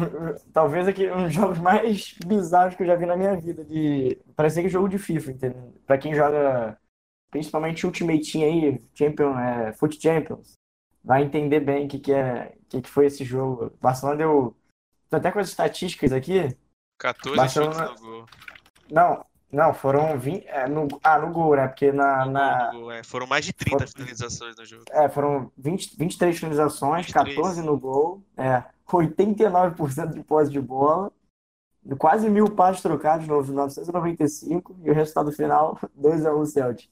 talvez 0.52 0.86
aqui, 0.86 1.10
um 1.10 1.24
dos 1.24 1.32
jogos 1.32 1.58
mais 1.58 2.12
bizarros 2.26 2.74
que 2.74 2.82
eu 2.82 2.86
já 2.86 2.96
vi 2.96 3.06
na 3.06 3.16
minha 3.16 3.34
vida. 3.34 3.64
De, 3.64 4.20
parecia 4.36 4.62
que 4.62 4.68
jogo 4.68 4.90
de 4.90 4.98
FIFA, 4.98 5.30
entendeu? 5.30 5.72
Pra 5.86 5.96
quem 5.96 6.14
joga 6.14 6.78
principalmente 7.30 7.86
Ultimate 7.86 8.30
Team 8.30 8.44
aí, 8.44 8.82
Champion, 8.92 9.38
é, 9.38 9.72
Foot 9.72 9.98
Champions, 9.98 10.52
vai 11.02 11.22
entender 11.22 11.60
bem 11.60 11.86
o 11.86 11.88
que, 11.88 11.98
que, 11.98 12.12
é, 12.12 12.58
que, 12.68 12.82
que 12.82 12.90
foi 12.90 13.06
esse 13.06 13.24
jogo. 13.24 13.72
Barcelona 13.80 14.18
deu. 14.18 14.54
Tô 15.08 15.16
até 15.16 15.32
com 15.32 15.38
as 15.38 15.48
estatísticas 15.48 16.12
aqui. 16.12 16.54
14 16.98 17.36
Barcelona- 17.38 17.86
chutes 17.86 18.02
no 18.02 18.06
gol. 18.06 18.26
Não, 18.90 19.24
não, 19.52 19.74
foram 19.74 20.18
20. 20.18 20.46
é, 20.46 20.68
no, 20.68 20.86
ah, 21.02 21.18
no 21.18 21.32
gol, 21.32 21.56
né? 21.56 21.66
Porque 21.68 21.90
na, 21.92 22.24
No 22.24 22.30
na, 22.32 22.70
gol, 22.72 22.92
é. 22.92 23.02
Foram 23.04 23.26
mais 23.26 23.44
de 23.44 23.52
30 23.52 23.78
Foram- 23.78 23.88
finalizações 23.92 24.56
no 24.56 24.64
jogo. 24.64 24.84
É, 24.90 25.08
foram 25.08 25.50
20, 25.58 25.96
23 25.96 26.38
finalizações, 26.38 27.06
23. 27.06 27.36
14 27.36 27.62
no 27.62 27.76
gol, 27.78 28.22
é, 28.36 28.62
89% 28.86 30.12
de 30.14 30.22
posse 30.22 30.50
de 30.50 30.60
bola, 30.60 31.10
quase 31.98 32.28
mil 32.28 32.50
passos 32.50 32.82
trocados, 32.82 33.26
no- 33.26 33.42
995, 33.42 34.76
e 34.82 34.90
o 34.90 34.94
resultado 34.94 35.32
final, 35.32 35.78
2x1 35.98 36.46
Celtic. 36.46 36.88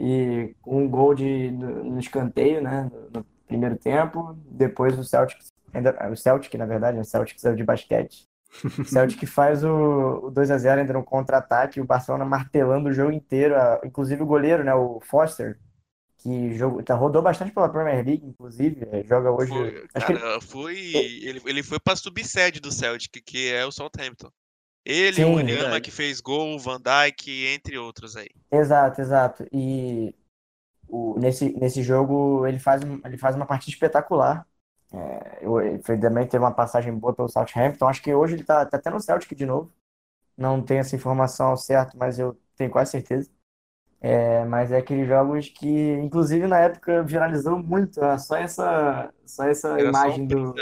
E 0.00 0.54
um 0.66 0.88
gol 0.88 1.14
de, 1.14 1.50
no, 1.50 1.84
no 1.84 1.98
escanteio, 1.98 2.62
né, 2.62 2.88
no, 2.92 3.20
no 3.20 3.26
primeiro 3.48 3.76
tempo, 3.76 4.36
depois 4.46 4.96
o 4.98 5.02
Celtic, 5.02 5.38
ainda, 5.74 5.96
o 6.10 6.16
Celtic, 6.16 6.54
na 6.54 6.66
verdade, 6.66 6.98
o 6.98 7.04
Celtic 7.04 7.40
saiu 7.40 7.56
de 7.56 7.64
basquete. 7.64 8.27
O 8.80 8.84
Celtic 8.84 9.26
faz 9.26 9.62
o, 9.64 9.68
o 10.26 10.30
2x0 10.30 10.80
ainda 10.80 10.92
no 10.92 11.04
contra-ataque, 11.04 11.80
o 11.80 11.84
Barcelona 11.84 12.24
martelando 12.24 12.88
o 12.88 12.92
jogo 12.92 13.12
inteiro, 13.12 13.54
a- 13.56 13.80
inclusive 13.84 14.22
o 14.22 14.26
goleiro, 14.26 14.64
né, 14.64 14.74
o 14.74 15.00
Foster, 15.00 15.58
que 16.18 16.54
jogou, 16.54 16.82
tá, 16.82 16.94
rodou 16.94 17.22
bastante 17.22 17.52
pela 17.52 17.68
Premier 17.68 18.04
League, 18.04 18.26
inclusive, 18.26 18.86
é, 18.90 19.04
joga 19.04 19.30
hoje. 19.30 19.50
Foi, 19.52 19.84
acho 19.94 20.06
que 20.06 20.12
ele- 20.12 20.20
cara, 20.20 20.40
foi. 20.40 20.76
Ele, 20.94 21.42
ele 21.46 21.62
foi 21.62 21.78
pra 21.78 21.94
subsede 21.94 22.60
do 22.60 22.72
Celtic, 22.72 23.22
que 23.24 23.52
é 23.52 23.64
o 23.64 23.70
Southampton. 23.70 24.30
Ele, 24.84 25.16
Sim, 25.16 25.24
o 25.24 25.36
verdade. 25.36 25.80
que 25.82 25.90
fez 25.90 26.20
gol, 26.20 26.54
o 26.56 26.58
Van 26.58 26.80
Dijk, 26.80 27.46
entre 27.48 27.76
outros 27.76 28.16
aí. 28.16 28.30
Exato, 28.50 29.00
exato. 29.02 29.46
E 29.52 30.14
o, 30.88 31.18
nesse, 31.18 31.50
nesse 31.58 31.82
jogo 31.82 32.46
ele 32.46 32.58
faz, 32.58 32.80
ele 33.04 33.18
faz 33.18 33.36
uma 33.36 33.44
partida 33.46 33.70
espetacular. 33.72 34.47
É, 34.92 35.44
ele 35.44 35.78
também 36.00 36.26
teve 36.26 36.42
uma 36.44 36.52
passagem 36.54 36.94
boa 36.96 37.14
pelo 37.14 37.28
Southampton. 37.28 37.86
Acho 37.86 38.02
que 38.02 38.14
hoje 38.14 38.34
ele 38.34 38.44
tá, 38.44 38.64
tá 38.66 38.76
até 38.78 38.90
no 38.90 39.00
Celtic 39.00 39.36
de 39.36 39.46
novo. 39.46 39.72
Não 40.36 40.62
tenho 40.62 40.80
essa 40.80 40.96
informação 40.96 41.56
certa, 41.56 41.96
mas 41.96 42.18
eu 42.18 42.38
tenho 42.56 42.70
quase 42.70 42.92
certeza. 42.92 43.30
É, 44.00 44.44
mas 44.44 44.72
é 44.72 44.78
aqueles 44.78 45.08
jogos 45.08 45.48
que, 45.50 45.68
inclusive 45.94 46.46
na 46.46 46.60
época, 46.60 47.02
viralizou 47.02 47.58
muito. 47.58 48.00
ó, 48.00 48.16
Só 48.18 48.36
essa, 48.36 49.12
só 49.26 49.44
essa 49.44 49.78
Era 49.78 49.80
só 49.80 49.88
imagem 49.90 50.26
print 50.26 50.28
do. 50.28 50.54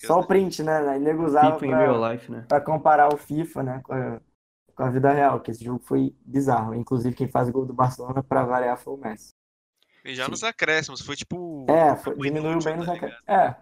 Só 0.00 0.18
né? 0.18 0.24
o 0.24 0.26
print, 0.26 0.62
né? 0.62 0.78
Aí 0.88 1.00
nego 1.00 1.24
usava 1.24 1.58
pra- 1.58 1.78
real 1.78 2.12
life, 2.12 2.30
né? 2.30 2.46
para 2.46 2.60
comparar 2.60 3.12
o 3.12 3.16
FIFA, 3.16 3.62
né, 3.62 3.80
com 3.84 3.92
a, 3.92 4.20
com 4.74 4.82
a 4.84 4.90
vida 4.90 5.12
real, 5.12 5.40
que 5.40 5.50
esse 5.50 5.64
jogo 5.64 5.80
foi 5.84 6.14
bizarro. 6.24 6.74
Inclusive, 6.74 7.14
quem 7.16 7.28
faz 7.28 7.48
o 7.48 7.52
gol 7.52 7.66
do 7.66 7.74
Barcelona, 7.74 8.22
para 8.22 8.44
variar, 8.44 8.78
foi 8.78 8.94
o 8.94 8.96
Messi. 8.96 9.34
E 10.08 10.14
já 10.14 10.24
Sim. 10.24 10.30
nos 10.30 10.42
acréscimos, 10.42 11.02
foi 11.02 11.14
tipo. 11.14 11.66
É, 11.68 11.94
foi, 11.94 12.16
diminuiu 12.16 12.52
inútil, 12.52 12.70
bem 12.70 12.78
nos 12.78 12.86
tá 12.86 12.94
ligado? 12.94 13.14
É, 13.26 13.56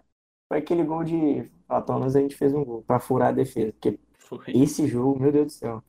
foi 0.47 0.59
aquele 0.59 0.83
gol 0.83 1.03
de. 1.03 1.51
Menos 1.89 2.15
a 2.15 2.21
gente 2.21 2.35
fez 2.37 2.53
um 2.53 2.63
gol 2.63 2.81
para 2.83 3.01
furar 3.01 3.29
a 3.29 3.31
defesa. 3.33 3.73
Porque 3.73 3.99
Foi. 4.17 4.45
esse 4.47 4.87
jogo, 4.87 5.19
meu 5.19 5.31
Deus 5.31 5.47
do 5.47 5.51
céu. 5.51 5.83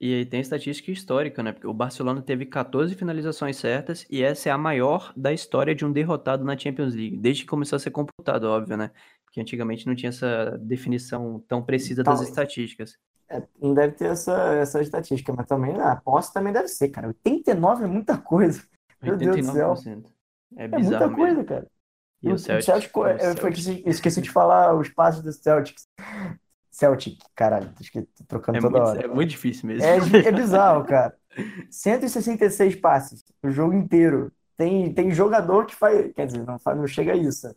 E 0.00 0.14
aí 0.14 0.24
tem 0.24 0.40
estatística 0.40 0.90
histórica, 0.90 1.42
né? 1.42 1.52
Porque 1.52 1.66
o 1.66 1.74
Barcelona 1.74 2.22
teve 2.22 2.46
14 2.46 2.94
finalizações 2.94 3.58
certas 3.58 4.06
e 4.08 4.22
essa 4.22 4.48
é 4.48 4.52
a 4.52 4.56
maior 4.56 5.12
da 5.14 5.30
história 5.30 5.74
de 5.74 5.84
um 5.84 5.92
derrotado 5.92 6.42
na 6.42 6.56
Champions 6.56 6.94
League, 6.94 7.18
desde 7.18 7.42
que 7.42 7.50
começou 7.50 7.76
a 7.76 7.78
ser 7.78 7.90
computado, 7.90 8.44
óbvio, 8.44 8.78
né? 8.78 8.90
Porque 9.26 9.42
antigamente 9.42 9.86
não 9.86 9.94
tinha 9.94 10.08
essa 10.08 10.56
definição 10.62 11.44
tão 11.46 11.62
precisa 11.62 12.02
das 12.02 12.18
Tal- 12.18 12.26
estatísticas. 12.26 12.96
É, 13.28 13.42
não 13.60 13.74
deve 13.74 13.92
ter 13.92 14.06
essa, 14.06 14.54
essa 14.54 14.80
estatística, 14.80 15.34
mas 15.34 15.46
também 15.46 15.78
a 15.78 15.94
posse 15.96 16.32
também 16.32 16.52
deve 16.52 16.68
ser, 16.68 16.88
cara. 16.88 17.08
89 17.08 17.84
é 17.84 17.86
muita 17.86 18.16
coisa. 18.16 18.66
Meu 19.02 19.16
Deus 19.16 19.36
do 19.36 19.52
céu. 19.52 19.72
89%. 19.74 20.04
É 20.56 20.64
É 20.64 20.68
bizarro 20.68 20.82
muita 20.90 21.08
mesmo. 21.08 21.16
coisa, 21.16 21.44
cara. 21.44 21.66
E 22.22 22.32
o 22.32 22.38
Celtic, 22.38 22.64
Celtic, 22.66 22.96
o 22.96 23.06
eu 23.06 23.18
Celtic. 23.18 23.40
foi 23.40 23.52
que- 23.52 23.88
esqueci 23.88 24.20
de 24.20 24.30
falar 24.30 24.74
os 24.74 24.88
passos 24.90 25.22
do 25.22 25.32
Celtic. 25.32 25.76
Celtic, 26.70 27.18
caralho, 27.34 27.70
tô 28.16 28.24
trocando 28.28 28.58
é, 28.58 28.60
toda 28.60 28.78
muito, 28.78 28.88
hora. 28.88 29.04
é 29.04 29.08
muito 29.08 29.30
difícil 29.30 29.66
mesmo. 29.66 29.84
É, 29.84 30.28
é 30.28 30.32
bizarro, 30.32 30.84
cara. 30.86 31.14
166 31.70 32.76
passes 32.76 33.24
o 33.42 33.50
jogo 33.50 33.72
inteiro. 33.74 34.32
Tem, 34.56 34.92
tem 34.92 35.10
jogador 35.10 35.66
que 35.66 35.74
faz. 35.74 36.12
Quer 36.12 36.26
dizer, 36.26 36.44
não, 36.46 36.58
faz, 36.58 36.76
não 36.76 36.86
chega 36.86 37.12
a 37.12 37.16
isso. 37.16 37.54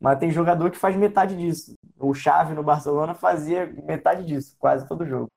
Mas 0.00 0.18
tem 0.18 0.30
jogador 0.30 0.70
que 0.70 0.78
faz 0.78 0.96
metade 0.96 1.36
disso. 1.36 1.74
O 1.98 2.12
Xavi 2.14 2.54
no 2.54 2.62
Barcelona 2.62 3.14
fazia 3.14 3.66
metade 3.86 4.26
disso, 4.26 4.56
quase 4.58 4.88
todo 4.88 5.06
jogo. 5.06 5.28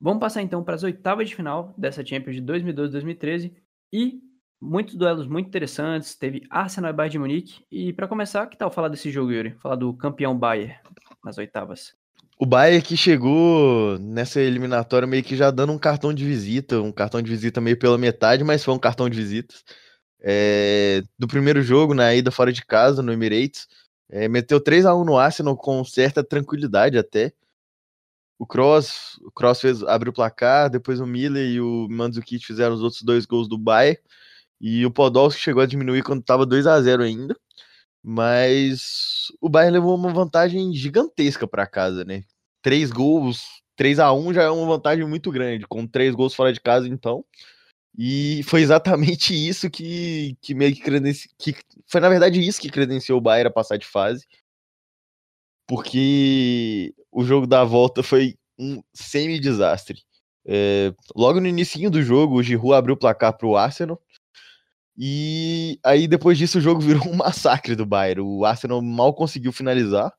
Vamos 0.00 0.20
passar 0.20 0.42
então 0.42 0.64
para 0.64 0.74
as 0.74 0.82
oitavas 0.82 1.28
de 1.28 1.36
final 1.36 1.72
dessa 1.76 2.04
Champions 2.04 2.36
de 2.36 2.42
2012-2013 2.42 3.52
e 3.92 4.20
muitos 4.60 4.94
duelos 4.94 5.26
muito 5.26 5.48
interessantes. 5.48 6.14
Teve 6.14 6.42
Arsenal 6.50 6.90
e 6.90 6.94
Bayern 6.94 7.12
de 7.12 7.18
Munique. 7.18 7.64
E 7.70 7.92
para 7.92 8.08
começar, 8.08 8.46
que 8.46 8.56
tal 8.56 8.70
falar 8.70 8.88
desse 8.88 9.10
jogo, 9.10 9.32
Yuri? 9.32 9.54
Falar 9.60 9.76
do 9.76 9.92
campeão 9.94 10.36
Bayern 10.36 10.74
nas 11.24 11.38
oitavas. 11.38 11.94
O 12.38 12.44
Bayern 12.44 12.82
que 12.82 12.96
chegou 12.96 13.98
nessa 13.98 14.40
eliminatória 14.40 15.06
meio 15.06 15.24
que 15.24 15.36
já 15.36 15.50
dando 15.50 15.72
um 15.72 15.78
cartão 15.78 16.12
de 16.12 16.24
visita, 16.24 16.80
um 16.80 16.92
cartão 16.92 17.22
de 17.22 17.30
visita 17.30 17.60
meio 17.60 17.78
pela 17.78 17.96
metade, 17.96 18.44
mas 18.44 18.62
foi 18.62 18.74
um 18.74 18.78
cartão 18.78 19.08
de 19.08 19.16
visitas. 19.16 19.64
É, 20.20 21.02
do 21.18 21.26
primeiro 21.26 21.62
jogo, 21.62 21.94
na 21.94 22.14
ida 22.14 22.30
fora 22.30 22.52
de 22.52 22.64
casa, 22.64 23.02
no 23.02 23.12
Emirates, 23.12 23.66
é, 24.08 24.28
meteu 24.28 24.60
3 24.60 24.84
a 24.84 24.94
1 24.94 25.04
no 25.04 25.16
Arsenal 25.16 25.56
com 25.56 25.82
certa 25.84 26.22
tranquilidade 26.22 26.98
até. 26.98 27.32
O 28.38 28.46
Kroos, 28.46 29.18
o 29.22 29.30
Kroos 29.30 29.60
fez, 29.60 29.82
abriu 29.82 30.10
o 30.10 30.14
placar, 30.14 30.68
depois 30.68 31.00
o 31.00 31.06
Miller 31.06 31.46
e 31.48 31.60
o 31.60 31.88
Mandzukic 31.88 32.44
fizeram 32.44 32.74
os 32.74 32.82
outros 32.82 33.02
dois 33.02 33.24
gols 33.24 33.48
do 33.48 33.56
Bayern. 33.56 33.98
E 34.60 34.84
o 34.86 34.90
Podolski 34.90 35.40
chegou 35.40 35.62
a 35.62 35.66
diminuir 35.66 36.02
quando 36.02 36.20
estava 36.20 36.46
2 36.46 36.66
a 36.66 36.80
0 36.80 37.02
ainda. 37.02 37.36
Mas 38.02 39.32
o 39.40 39.48
Bayern 39.48 39.74
levou 39.78 39.96
uma 39.96 40.12
vantagem 40.12 40.72
gigantesca 40.72 41.46
para 41.46 41.66
casa, 41.66 42.04
né? 42.04 42.22
Três 42.62 42.90
gols, 42.92 43.42
3 43.76 43.98
a 43.98 44.12
1 44.12 44.34
já 44.34 44.42
é 44.44 44.50
uma 44.50 44.66
vantagem 44.66 45.06
muito 45.06 45.30
grande, 45.30 45.66
com 45.66 45.86
três 45.86 46.14
gols 46.14 46.34
fora 46.34 46.52
de 46.52 46.60
casa, 46.60 46.88
então. 46.88 47.24
E 47.98 48.42
foi 48.44 48.60
exatamente 48.62 49.34
isso 49.48 49.70
que, 49.70 50.36
que 50.40 50.54
meio 50.54 50.74
que 50.74 50.82
credenciou. 50.82 51.34
Que, 51.38 51.56
foi, 51.86 52.00
na 52.00 52.08
verdade, 52.08 52.40
isso 52.40 52.60
que 52.60 52.70
credenciou 52.70 53.18
o 53.18 53.20
Bayern 53.20 53.48
a 53.48 53.52
passar 53.52 53.76
de 53.76 53.86
fase. 53.86 54.26
Porque 55.66 56.94
o 57.10 57.24
jogo 57.24 57.46
da 57.46 57.64
volta 57.64 58.02
foi 58.02 58.36
um 58.58 58.82
semi-desastre. 58.94 60.02
É, 60.48 60.94
logo 61.14 61.40
no 61.40 61.48
início 61.48 61.90
do 61.90 62.00
jogo, 62.02 62.36
o 62.36 62.42
Giroud 62.42 62.74
abriu 62.74 62.94
o 62.94 62.98
placar 62.98 63.36
para 63.36 63.46
o 63.46 63.56
Arsenal. 63.56 64.00
E 64.98 65.78
aí, 65.84 66.08
depois 66.08 66.38
disso, 66.38 66.58
o 66.58 66.60
jogo 66.60 66.80
virou 66.80 67.06
um 67.08 67.16
massacre 67.16 67.76
do 67.76 67.84
Bayern. 67.84 68.22
O 68.22 68.44
Arsenal 68.44 68.80
mal 68.80 69.14
conseguiu 69.14 69.52
finalizar. 69.52 70.12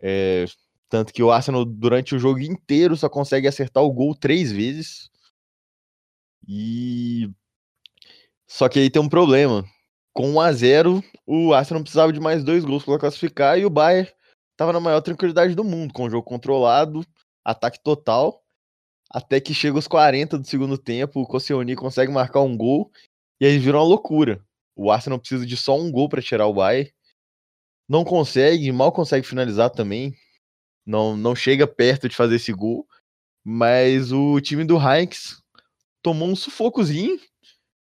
É, 0.00 0.46
tanto 0.88 1.12
que 1.12 1.22
o 1.22 1.30
Arsenal, 1.30 1.64
durante 1.64 2.14
o 2.14 2.18
jogo 2.18 2.40
inteiro, 2.40 2.96
só 2.96 3.08
consegue 3.08 3.46
acertar 3.46 3.82
o 3.82 3.92
gol 3.92 4.14
três 4.14 4.50
vezes. 4.50 5.10
E. 6.46 7.30
Só 8.46 8.68
que 8.68 8.78
aí 8.78 8.88
tem 8.88 9.02
um 9.02 9.08
problema. 9.08 9.64
Com 10.14 10.30
1 10.32 10.40
a 10.40 10.52
0 10.52 11.04
o 11.26 11.52
Arsenal 11.52 11.82
precisava 11.82 12.12
de 12.12 12.18
mais 12.18 12.42
dois 12.42 12.64
gols 12.64 12.84
para 12.84 12.98
classificar 12.98 13.58
e 13.58 13.66
o 13.66 13.70
Bayern 13.70 14.10
estava 14.52 14.72
na 14.72 14.80
maior 14.80 15.00
tranquilidade 15.02 15.54
do 15.54 15.62
mundo, 15.62 15.92
com 15.92 16.04
o 16.04 16.10
jogo 16.10 16.24
controlado, 16.24 17.04
ataque 17.44 17.78
total. 17.82 18.42
Até 19.10 19.40
que 19.40 19.54
chega 19.54 19.78
os 19.78 19.86
40 19.86 20.38
do 20.38 20.46
segundo 20.46 20.76
tempo, 20.76 21.20
o 21.20 21.26
Koscielny 21.26 21.76
consegue 21.76 22.10
marcar 22.10 22.40
um 22.40 22.56
gol 22.56 22.90
e 23.40 23.46
aí 23.46 23.58
vira 23.58 23.78
uma 23.78 23.84
loucura. 23.84 24.44
O 24.74 24.90
Arsenal 24.90 25.18
precisa 25.18 25.46
de 25.46 25.56
só 25.56 25.76
um 25.76 25.90
gol 25.90 26.08
para 26.08 26.22
tirar 26.22 26.46
o 26.46 26.54
Bayern. 26.54 26.92
Não 27.88 28.04
consegue, 28.04 28.70
mal 28.70 28.92
consegue 28.92 29.26
finalizar 29.26 29.70
também. 29.70 30.14
Não, 30.86 31.16
não 31.16 31.34
chega 31.34 31.66
perto 31.66 32.08
de 32.08 32.16
fazer 32.16 32.36
esse 32.36 32.52
gol. 32.52 32.86
Mas 33.44 34.12
o 34.12 34.40
time 34.40 34.64
do 34.64 34.76
Heinz 34.76 35.42
tomou 36.02 36.28
um 36.28 36.36
sufocozinho. 36.36 37.18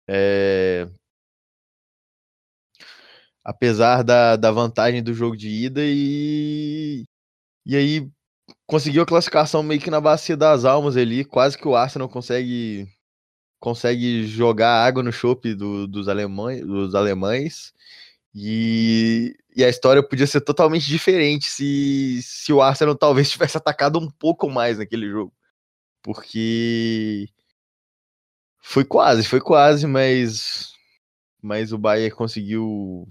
É... 0.08 0.88
Apesar 3.44 4.02
da, 4.02 4.36
da 4.36 4.50
vantagem 4.50 5.02
do 5.02 5.14
jogo 5.14 5.36
de 5.36 5.48
ida 5.48 5.80
e. 5.82 7.04
E 7.64 7.76
aí 7.76 8.10
conseguiu 8.66 9.02
a 9.02 9.06
classificação 9.06 9.62
meio 9.62 9.80
que 9.80 9.90
na 9.90 10.00
bacia 10.00 10.36
das 10.36 10.64
almas 10.64 10.96
ali. 10.96 11.24
Quase 11.24 11.56
que 11.56 11.66
o 11.66 11.74
Arsenal 11.74 12.08
consegue 12.08 12.88
consegue 13.60 14.26
jogar 14.26 14.84
água 14.84 15.02
no 15.02 15.12
chope 15.12 15.54
do, 15.54 15.86
dos, 15.86 16.08
alemães, 16.08 16.60
dos 16.60 16.94
alemães. 16.94 17.72
E, 18.34 19.36
e 19.56 19.64
a 19.64 19.68
história 19.68 20.02
podia 20.06 20.26
ser 20.26 20.42
totalmente 20.42 20.86
diferente 20.86 21.48
se, 21.48 22.20
se 22.22 22.52
o 22.52 22.60
Arsenal 22.60 22.94
talvez 22.98 23.30
tivesse 23.30 23.56
atacado 23.56 23.98
um 23.98 24.10
pouco 24.10 24.50
mais 24.50 24.78
naquele 24.78 25.08
jogo. 25.08 25.32
Porque 26.02 27.28
foi 28.60 28.84
quase, 28.84 29.24
foi 29.24 29.40
quase, 29.40 29.86
mas, 29.86 30.72
mas 31.42 31.72
o 31.72 31.78
Bayern 31.78 32.14
conseguiu. 32.14 33.08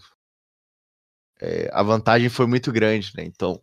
É, 1.41 1.69
a 1.73 1.83
vantagem 1.83 2.29
foi 2.29 2.45
muito 2.47 2.71
grande, 2.71 3.11
né? 3.17 3.23
Então, 3.25 3.61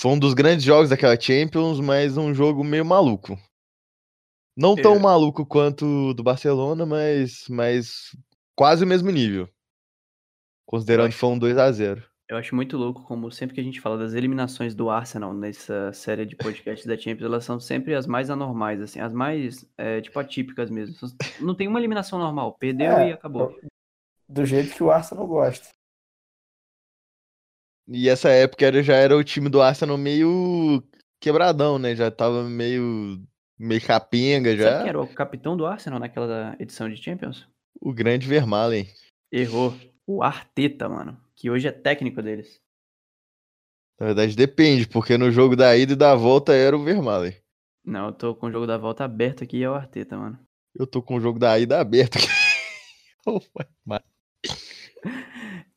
foi 0.00 0.10
um 0.10 0.18
dos 0.18 0.34
grandes 0.34 0.64
jogos 0.64 0.90
daquela 0.90 1.18
Champions, 1.18 1.78
mas 1.80 2.16
um 2.16 2.34
jogo 2.34 2.64
meio 2.64 2.84
maluco. 2.84 3.38
Não 4.56 4.76
tão 4.76 4.96
é. 4.96 4.98
maluco 4.98 5.46
quanto 5.46 5.86
o 5.86 6.14
do 6.14 6.22
Barcelona, 6.22 6.84
mas, 6.84 7.46
mas 7.48 8.14
quase 8.54 8.84
o 8.84 8.86
mesmo 8.86 9.10
nível. 9.10 9.48
Considerando 10.66 11.10
que 11.10 11.16
foi 11.16 11.30
um 11.30 11.38
2 11.38 11.58
a 11.58 11.70
0 11.70 12.02
Eu 12.28 12.36
acho 12.36 12.54
muito 12.54 12.76
louco 12.76 13.02
como 13.04 13.30
sempre 13.30 13.54
que 13.54 13.60
a 13.60 13.64
gente 13.64 13.80
fala 13.80 13.98
das 13.98 14.14
eliminações 14.14 14.74
do 14.74 14.90
Arsenal 14.90 15.34
nessa 15.34 15.92
série 15.92 16.24
de 16.24 16.36
podcasts 16.36 16.86
da 16.86 16.96
Champions, 16.96 17.26
elas 17.26 17.44
são 17.44 17.58
sempre 17.58 17.94
as 17.94 18.06
mais 18.06 18.30
anormais, 18.30 18.80
assim, 18.80 19.00
as 19.00 19.12
mais, 19.12 19.66
é, 19.76 20.00
tipo, 20.00 20.18
atípicas 20.18 20.70
mesmo. 20.70 20.94
Não 21.40 21.54
tem 21.54 21.68
uma 21.68 21.80
eliminação 21.80 22.18
normal, 22.18 22.56
perdeu 22.58 22.92
é, 22.92 23.10
e 23.10 23.12
acabou. 23.12 23.58
Do 24.28 24.46
jeito 24.46 24.74
que 24.74 24.82
o 24.82 24.90
Arsenal 24.90 25.26
gosta. 25.26 25.68
E 27.88 28.08
essa 28.08 28.30
época 28.30 28.64
era, 28.64 28.82
já 28.82 28.94
era 28.94 29.16
o 29.16 29.24
time 29.24 29.48
do 29.48 29.60
Arsenal 29.60 29.98
meio 29.98 30.82
quebradão, 31.20 31.78
né? 31.78 31.94
Já 31.94 32.10
tava 32.10 32.44
meio 32.44 33.20
meio 33.62 33.80
capenga 33.80 34.56
já. 34.56 34.64
Sabe 34.64 34.78
quem 34.80 34.88
era 34.88 35.00
o 35.00 35.06
capitão 35.06 35.56
do 35.56 35.64
Arsenal 35.66 36.00
naquela 36.00 36.56
edição 36.58 36.88
de 36.88 36.96
Champions? 36.96 37.46
O 37.80 37.92
grande 37.92 38.26
Vermaelen. 38.26 38.88
Errou. 39.30 39.74
O 40.06 40.22
Arteta, 40.22 40.88
mano. 40.88 41.18
Que 41.34 41.50
hoje 41.50 41.68
é 41.68 41.72
técnico 41.72 42.20
deles. 42.20 42.60
Na 43.98 44.06
verdade, 44.06 44.34
depende, 44.34 44.86
porque 44.86 45.16
no 45.16 45.30
jogo 45.30 45.54
da 45.54 45.76
ida 45.76 45.92
e 45.92 45.96
da 45.96 46.14
volta 46.14 46.52
era 46.52 46.76
o 46.76 46.82
Vermaelen. 46.82 47.36
Não, 47.84 48.06
eu 48.06 48.12
tô 48.12 48.34
com 48.34 48.46
o 48.46 48.52
jogo 48.52 48.66
da 48.66 48.76
volta 48.76 49.04
aberto 49.04 49.44
aqui 49.44 49.58
e 49.58 49.62
é 49.62 49.70
o 49.70 49.74
Arteta, 49.74 50.16
mano. 50.16 50.38
Eu 50.74 50.86
tô 50.86 51.02
com 51.02 51.16
o 51.16 51.20
jogo 51.20 51.38
da 51.38 51.58
ida 51.58 51.80
aberto 51.80 52.18
aqui. 52.18 52.26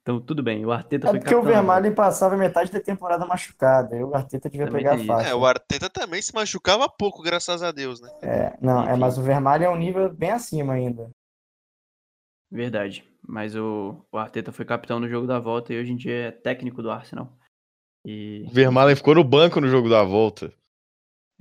Então, 0.05 0.21
tudo 0.21 0.43
bem, 0.43 0.63
o 0.63 0.71
Arteta 0.71 1.07
é 1.07 1.09
foi 1.09 1.19
porque 1.19 1.33
o 1.33 1.41
Vermaelen 1.41 1.91
passava 1.91 2.37
metade 2.37 2.71
da 2.71 2.79
temporada 2.79 3.25
machucado, 3.25 3.95
e 3.95 4.03
o 4.03 4.13
Arteta 4.13 4.47
devia 4.47 4.67
também 4.67 4.83
pegar 4.83 5.03
fácil. 5.03 5.31
É, 5.31 5.33
o 5.33 5.43
Arteta 5.43 5.89
também 5.89 6.21
se 6.21 6.31
machucava 6.31 6.87
pouco, 6.87 7.23
graças 7.23 7.63
a 7.63 7.71
Deus, 7.71 7.99
né? 7.99 8.11
É, 8.21 8.55
não, 8.61 8.87
é, 8.87 8.95
mas 8.95 9.17
o 9.17 9.23
Vermaelen 9.23 9.65
é 9.65 9.69
um 9.71 9.75
nível 9.75 10.07
bem 10.13 10.29
acima 10.29 10.73
ainda. 10.73 11.09
Verdade, 12.51 13.03
mas 13.27 13.55
o, 13.55 13.99
o 14.11 14.17
Arteta 14.19 14.51
foi 14.51 14.63
capitão 14.63 14.99
no 14.99 15.09
jogo 15.09 15.25
da 15.25 15.39
volta 15.39 15.73
e 15.73 15.81
hoje 15.81 15.91
em 15.91 15.95
dia 15.95 16.27
é 16.27 16.31
técnico 16.31 16.83
do 16.83 16.91
Arsenal. 16.91 17.35
E... 18.05 18.45
O 18.47 18.53
Vermaelen 18.53 18.95
ficou 18.95 19.15
no 19.15 19.23
banco 19.23 19.59
no 19.59 19.67
jogo 19.67 19.89
da 19.89 20.03
volta. 20.03 20.53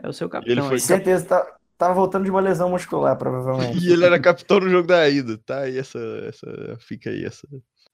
É 0.02 0.08
o 0.08 0.12
seu 0.14 0.26
capitão. 0.26 0.50
Ele 0.50 0.62
foi 0.62 0.78
certeza, 0.80 1.26
tá, 1.26 1.56
tava 1.76 1.92
voltando 1.92 2.24
de 2.24 2.30
uma 2.30 2.40
lesão 2.40 2.70
muscular, 2.70 3.14
provavelmente. 3.18 3.76
e 3.86 3.92
ele 3.92 4.06
era 4.06 4.18
capitão 4.18 4.58
no 4.58 4.70
jogo 4.70 4.88
da 4.88 5.06
ida. 5.06 5.36
Tá 5.36 5.60
aí 5.60 5.76
essa, 5.76 5.98
essa 6.26 6.78
fica 6.80 7.10
aí 7.10 7.26
essa 7.26 7.46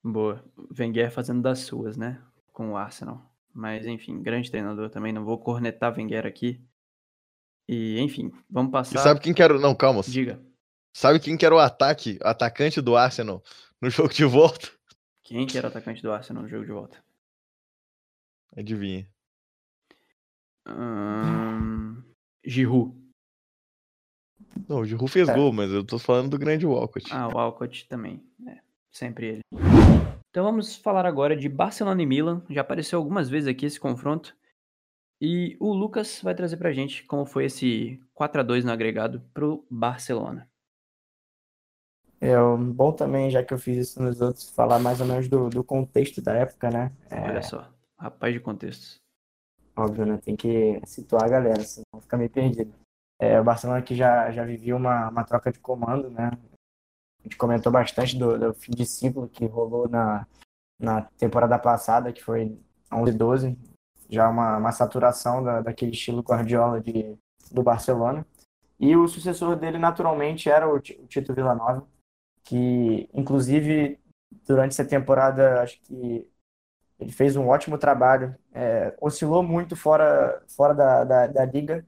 Boa. 0.03 0.45
Wenger 0.79 1.11
fazendo 1.11 1.43
das 1.43 1.61
suas, 1.61 1.97
né? 1.97 2.23
Com 2.53 2.73
o 2.73 2.77
Arsenal. 2.77 3.31
Mas, 3.53 3.87
enfim, 3.87 4.23
grande 4.23 4.51
treinador 4.51 4.91
também. 4.91 5.13
Não 5.13 5.25
vou 5.25 5.39
cornetar 5.39 5.97
Wenger 5.97 6.27
aqui. 6.27 6.61
E, 7.69 8.01
enfim, 8.01 8.33
vamos 8.49 8.73
passar. 8.73 8.99
E 8.99 9.03
sabe 9.03 9.21
quem 9.21 9.35
que 9.35 9.43
era. 9.43 9.59
Não, 9.59 9.75
calma. 9.75 10.03
Diga. 10.03 10.41
Sabe 10.93 11.21
quem 11.21 11.37
que 11.37 11.47
era 11.47 11.55
o 11.55 11.59
ataque, 11.59 12.19
atacante 12.23 12.81
do 12.81 12.97
Arsenal 12.97 13.43
no 13.81 13.89
jogo 13.91 14.13
de 14.13 14.25
volta? 14.25 14.69
Quem 15.23 15.47
que 15.47 15.57
era 15.57 15.69
o 15.69 15.71
atacante 15.71 16.03
do 16.03 16.13
Arsenal 16.13 16.43
no 16.43 16.49
jogo 16.49 16.65
de 16.65 16.73
volta? 16.73 16.99
Adivinha. 18.57 19.07
Hum... 20.67 22.03
Giroud. 22.45 22.99
Não, 24.69 24.81
o 24.81 24.85
Giroud 24.85 25.11
fez 25.11 25.29
é. 25.29 25.35
gol, 25.35 25.53
mas 25.53 25.71
eu 25.71 25.85
tô 25.85 25.99
falando 25.99 26.31
do 26.31 26.39
grande 26.39 26.67
Walcott. 26.67 27.13
Ah, 27.13 27.29
o 27.29 27.35
Walcott 27.35 27.87
também. 27.89 28.25
É. 28.47 28.59
Sempre 28.93 29.27
ele. 29.27 29.41
Então 30.31 30.45
vamos 30.45 30.77
falar 30.77 31.07
agora 31.07 31.37
de 31.37 31.49
Barcelona 31.49 32.03
e 32.03 32.07
Milan. 32.07 32.43
Já 32.49 32.61
apareceu 32.61 32.99
algumas 32.99 33.29
vezes 33.29 33.49
aqui 33.49 33.67
esse 33.67 33.81
confronto. 33.81 34.37
E 35.21 35.57
o 35.61 35.73
Lucas 35.75 36.21
vai 36.23 36.35
trazer 36.35 36.57
pra 36.57 36.73
gente 36.73 37.05
como 37.05 37.27
foi 37.27 37.45
esse 37.45 38.01
4 38.15 38.41
a 38.41 38.45
2 38.45 38.65
no 38.65 38.73
agregado 38.73 39.21
pro 39.35 39.67
Barcelona. 39.71 40.49
É 42.21 42.35
bom 42.59 42.93
também, 42.93 43.31
já 43.31 43.43
que 43.43 43.53
eu 43.53 43.59
fiz 43.59 43.79
isso 43.79 44.03
nos 44.03 44.21
outros, 44.21 44.51
falar 44.51 44.79
mais 44.79 45.01
ou 45.01 45.07
menos 45.07 45.27
do, 45.29 45.49
do 45.49 45.65
contexto 45.65 46.21
da 46.21 46.35
época, 46.35 46.71
né? 46.71 46.93
É... 47.09 47.21
Olha 47.23 47.43
só, 47.43 47.67
rapaz 47.99 48.35
de 48.35 48.41
contextos. 48.41 49.01
Óbvio, 49.75 50.05
né? 50.05 50.19
Tem 50.23 50.37
que 50.37 50.81
situar 50.85 51.25
a 51.25 51.29
galera, 51.29 51.63
senão 51.63 52.01
fica 52.01 52.19
meio 52.19 52.29
perdido. 52.29 52.73
É, 53.19 53.41
o 53.41 53.45
Barcelona 53.45 53.79
aqui 53.79 53.95
já, 53.95 54.31
já 54.31 54.45
vivia 54.45 54.77
uma, 54.77 55.09
uma 55.09 55.25
troca 55.25 55.51
de 55.51 55.59
comando, 55.59 56.11
né? 56.11 56.31
A 57.21 57.23
gente 57.25 57.37
comentou 57.37 57.71
bastante 57.71 58.19
do, 58.19 58.39
do 58.39 58.55
fim 58.55 58.73
de 58.73 58.87
ciclo 58.87 59.29
que 59.29 59.45
rolou 59.47 59.89
na, 59.89 60.27
na 60.79 61.03
temporada 61.19 61.59
passada, 61.59 62.13
que 62.13 62.23
foi 62.23 62.59
11 62.93 63.13
12, 63.13 63.59
já 64.09 64.29
uma, 64.29 64.57
uma 64.57 64.73
saturação 64.73 65.43
da, 65.43 65.61
daquele 65.61 65.93
estilo 65.93 66.23
Guardiola 66.23 66.81
de, 66.81 67.17
do 67.53 67.63
Barcelona. 67.63 68.27
E 68.79 68.97
o 68.97 69.07
sucessor 69.07 69.57
dele, 69.57 69.79
naturalmente, 69.79 70.49
era 70.49 70.67
o, 70.67 70.77
o 70.77 70.81
Tito 70.81 71.35
Villanova, 71.35 71.87
que, 72.43 73.09
inclusive, 73.13 73.99
durante 74.47 74.73
essa 74.73 74.85
temporada, 74.85 75.61
acho 75.63 75.81
que 75.83 76.27
ele 76.99 77.13
fez 77.13 77.37
um 77.37 77.49
ótimo 77.49 77.79
trabalho. 77.79 78.35
É, 78.53 78.97
oscilou 79.01 79.43
muito 79.43 79.77
fora, 79.77 80.43
fora 80.57 80.75
da, 80.75 81.05
da, 81.05 81.27
da, 81.27 81.45
liga, 81.45 81.87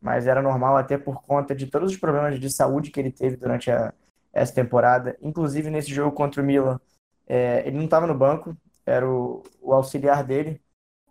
mas 0.00 0.26
era 0.26 0.42
normal 0.42 0.76
até 0.76 0.98
por 0.98 1.22
conta 1.22 1.54
de 1.54 1.66
todos 1.66 1.92
os 1.92 1.98
problemas 1.98 2.38
de 2.38 2.50
saúde 2.50 2.90
que 2.90 3.00
ele 3.00 3.12
teve 3.12 3.36
durante 3.36 3.70
a, 3.70 3.94
essa 4.34 4.52
temporada. 4.52 5.16
Inclusive, 5.22 5.70
nesse 5.70 5.94
jogo 5.94 6.14
contra 6.14 6.42
o 6.42 6.44
Milan, 6.44 6.80
é, 7.26 7.66
ele 7.66 7.76
não 7.76 7.84
estava 7.84 8.06
no 8.06 8.14
banco, 8.14 8.56
era 8.84 9.08
o, 9.08 9.42
o, 9.62 9.72
auxiliar 9.72 10.24
dele, 10.24 10.60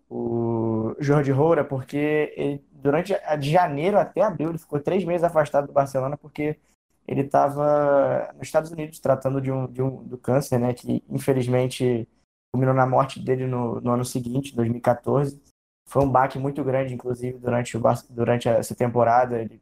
o 0.09 0.95
Jorge 0.99 1.31
Roura, 1.31 1.63
porque 1.63 2.33
ele, 2.35 2.63
durante 2.71 3.13
a, 3.13 3.35
de 3.35 3.49
janeiro 3.51 3.97
até 3.97 4.21
abril, 4.21 4.49
ele 4.49 4.57
ficou 4.59 4.79
três 4.79 5.03
meses 5.05 5.23
afastado 5.23 5.67
do 5.67 5.73
Barcelona, 5.73 6.17
porque 6.17 6.59
ele 7.07 7.21
estava 7.21 8.31
nos 8.33 8.43
Estados 8.47 8.71
Unidos 8.71 8.99
tratando 8.99 9.41
de 9.41 9.51
um, 9.51 9.67
de 9.67 9.81
um, 9.81 10.03
do 10.03 10.17
câncer, 10.17 10.59
né, 10.59 10.73
que 10.73 11.03
infelizmente 11.09 12.07
culminou 12.51 12.75
na 12.75 12.85
morte 12.85 13.19
dele 13.19 13.47
no, 13.47 13.81
no 13.81 13.91
ano 13.91 14.05
seguinte, 14.05 14.55
2014. 14.55 15.41
Foi 15.89 16.03
um 16.03 16.09
baque 16.09 16.37
muito 16.37 16.63
grande, 16.63 16.93
inclusive, 16.93 17.37
durante, 17.39 17.75
o, 17.75 17.81
durante 18.09 18.47
essa 18.47 18.75
temporada. 18.75 19.41
Ele 19.41 19.61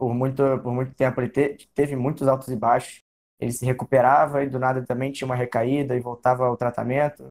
por 0.00 0.14
muito, 0.14 0.42
por 0.62 0.72
muito 0.72 0.94
tempo 0.94 1.20
ele 1.20 1.28
te, 1.28 1.68
teve 1.74 1.94
muitos 1.94 2.26
altos 2.26 2.48
e 2.48 2.56
baixos. 2.56 3.02
Ele 3.38 3.52
se 3.52 3.66
recuperava 3.66 4.42
e 4.42 4.48
do 4.48 4.58
nada 4.58 4.82
também 4.82 5.12
tinha 5.12 5.26
uma 5.26 5.36
recaída 5.36 5.94
e 5.94 6.00
voltava 6.00 6.46
ao 6.46 6.56
tratamento. 6.56 7.26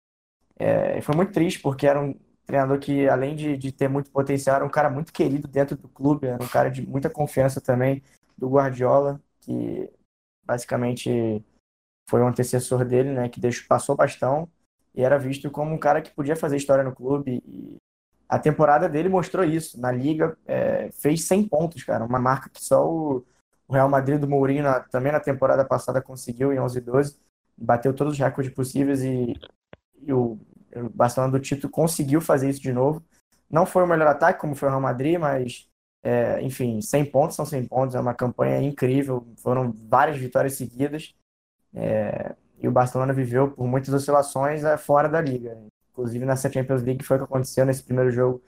É, 0.58 1.02
foi 1.02 1.16
muito 1.16 1.32
triste 1.34 1.60
porque 1.62 1.88
era 1.88 2.00
um 2.00 2.14
treinador 2.46 2.80
que, 2.80 3.10
além 3.10 3.36
de, 3.36 3.58
de 3.58 3.72
ter 3.72 3.88
muito 3.88 4.12
potencial, 4.12 4.58
era 4.58 4.66
um 4.66 4.70
cara 4.70 4.90
muito 4.90 5.12
querido 5.12 5.48
dentro 5.48 5.76
do 5.76 5.88
clube, 5.88 6.28
era 6.28 6.44
um 6.44 6.48
cara 6.48 6.70
de 6.70 6.86
muita 6.88 7.10
confiança 7.10 7.60
também 7.60 8.04
do 8.38 8.50
Guardiola, 8.50 9.20
que 9.40 9.90
basicamente 10.46 11.44
foi 12.08 12.22
o 12.22 12.28
antecessor 12.28 12.86
dele, 12.86 13.14
né, 13.14 13.30
que 13.30 13.40
deixou, 13.40 13.68
passou 13.68 13.96
bastão 13.96 14.48
e 14.96 15.04
era 15.04 15.18
visto 15.18 15.50
como 15.50 15.74
um 15.74 15.78
cara 15.78 16.02
que 16.02 16.12
podia 16.12 16.36
fazer 16.36 16.58
história 16.58 16.84
no 16.84 16.96
clube 16.96 17.42
e 17.46 17.78
a 18.30 18.40
temporada 18.40 18.88
dele 18.90 19.10
mostrou 19.10 19.44
isso. 19.46 19.80
Na 19.82 19.92
Liga, 19.92 20.38
é, 20.48 20.92
fez 20.94 21.26
100 21.26 21.48
pontos, 21.50 21.84
cara. 21.84 22.06
Uma 22.06 22.20
marca 22.20 22.50
que 22.50 22.64
só 22.64 22.88
o, 22.88 23.26
o 23.68 23.74
Real 23.74 23.90
Madrid 23.90 24.20
do 24.20 24.30
Mourinho, 24.30 24.64
na, 24.64 24.82
também 24.82 25.12
na 25.12 25.20
temporada 25.20 25.66
passada, 25.66 26.02
conseguiu 26.02 26.54
em 26.54 26.60
11 26.60 26.78
e 26.78 26.82
12. 26.82 27.18
Bateu 27.58 27.94
todos 27.94 28.14
os 28.14 28.20
recordes 28.20 28.54
possíveis 28.54 29.04
e, 29.04 29.36
e 30.02 30.14
o, 30.14 30.40
o 30.76 30.90
Barcelona 30.90 31.32
do 31.34 31.40
Tito 31.40 31.70
conseguiu 31.70 32.22
fazer 32.22 32.50
isso 32.50 32.62
de 32.62 32.74
novo. 32.74 33.04
Não 33.50 33.66
foi 33.66 33.84
o 33.84 33.88
melhor 33.88 34.08
ataque, 34.08 34.40
como 34.40 34.56
foi 34.56 34.68
o 34.70 34.72
Real 34.72 34.82
Madrid, 34.82 35.20
mas 35.20 35.68
É, 36.04 36.42
enfim, 36.44 36.82
100 36.82 37.06
pontos 37.12 37.36
são 37.36 37.46
100 37.46 37.68
pontos, 37.68 37.96
é 37.96 38.00
uma 38.00 38.14
campanha 38.16 38.62
incrível, 38.62 39.28
foram 39.38 39.72
várias 39.90 40.18
vitórias 40.18 40.56
seguidas. 40.56 41.14
É, 41.74 42.36
e 42.62 42.68
o 42.68 42.72
Barcelona 42.72 43.14
viveu 43.14 43.52
por 43.52 43.68
muitas 43.68 43.94
oscilações 43.94 44.64
é, 44.64 44.78
fora 44.78 45.10
da 45.10 45.22
liga. 45.22 45.58
Inclusive 46.00 46.26
nessa 46.26 46.50
Champions 46.50 46.82
League 46.82 47.04
foi 47.04 47.18
o 47.18 47.20
que 47.20 47.26
aconteceu 47.26 47.66
nesse 47.66 47.84
primeiro 47.84 48.10
jogo 48.10 48.42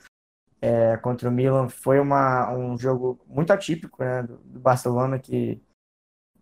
é, 0.61 0.95
contra 0.97 1.27
o 1.27 1.31
Milan. 1.31 1.67
Foi 1.67 1.99
uma, 1.99 2.49
um 2.53 2.77
jogo 2.77 3.19
muito 3.27 3.51
atípico 3.51 4.01
né, 4.01 4.23
do, 4.23 4.37
do, 4.37 4.59
Barcelona, 4.59 5.19
que 5.19 5.61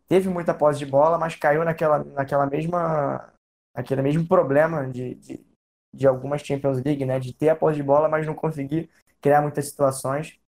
teve 0.08 0.30
muita 0.30 0.54
posse 0.54 0.78
de 0.78 0.86
bola, 0.86 1.18
mas 1.18 1.36
caiu 1.36 1.66
naquela, 1.66 2.04
naquela 2.04 2.46
mesma, 2.46 3.34
aquele 3.74 4.04
mesmo 4.04 4.28
problema 4.28 4.88
de, 4.88 5.16
de, 5.16 5.46
de 5.92 6.08
algumas 6.08 6.42
Champions 6.42 6.80
League, 6.84 7.04
né, 7.04 7.20
de 7.20 7.34
ter 7.34 7.50
a 7.50 7.56
posse 7.56 7.78
de 7.78 7.84
bola, 7.84 8.08
mas 8.08 8.28
não 8.28 8.36
conseguir 8.36 8.88
criar 9.20 9.42
muitas 9.42 9.66
situações. 9.66 10.40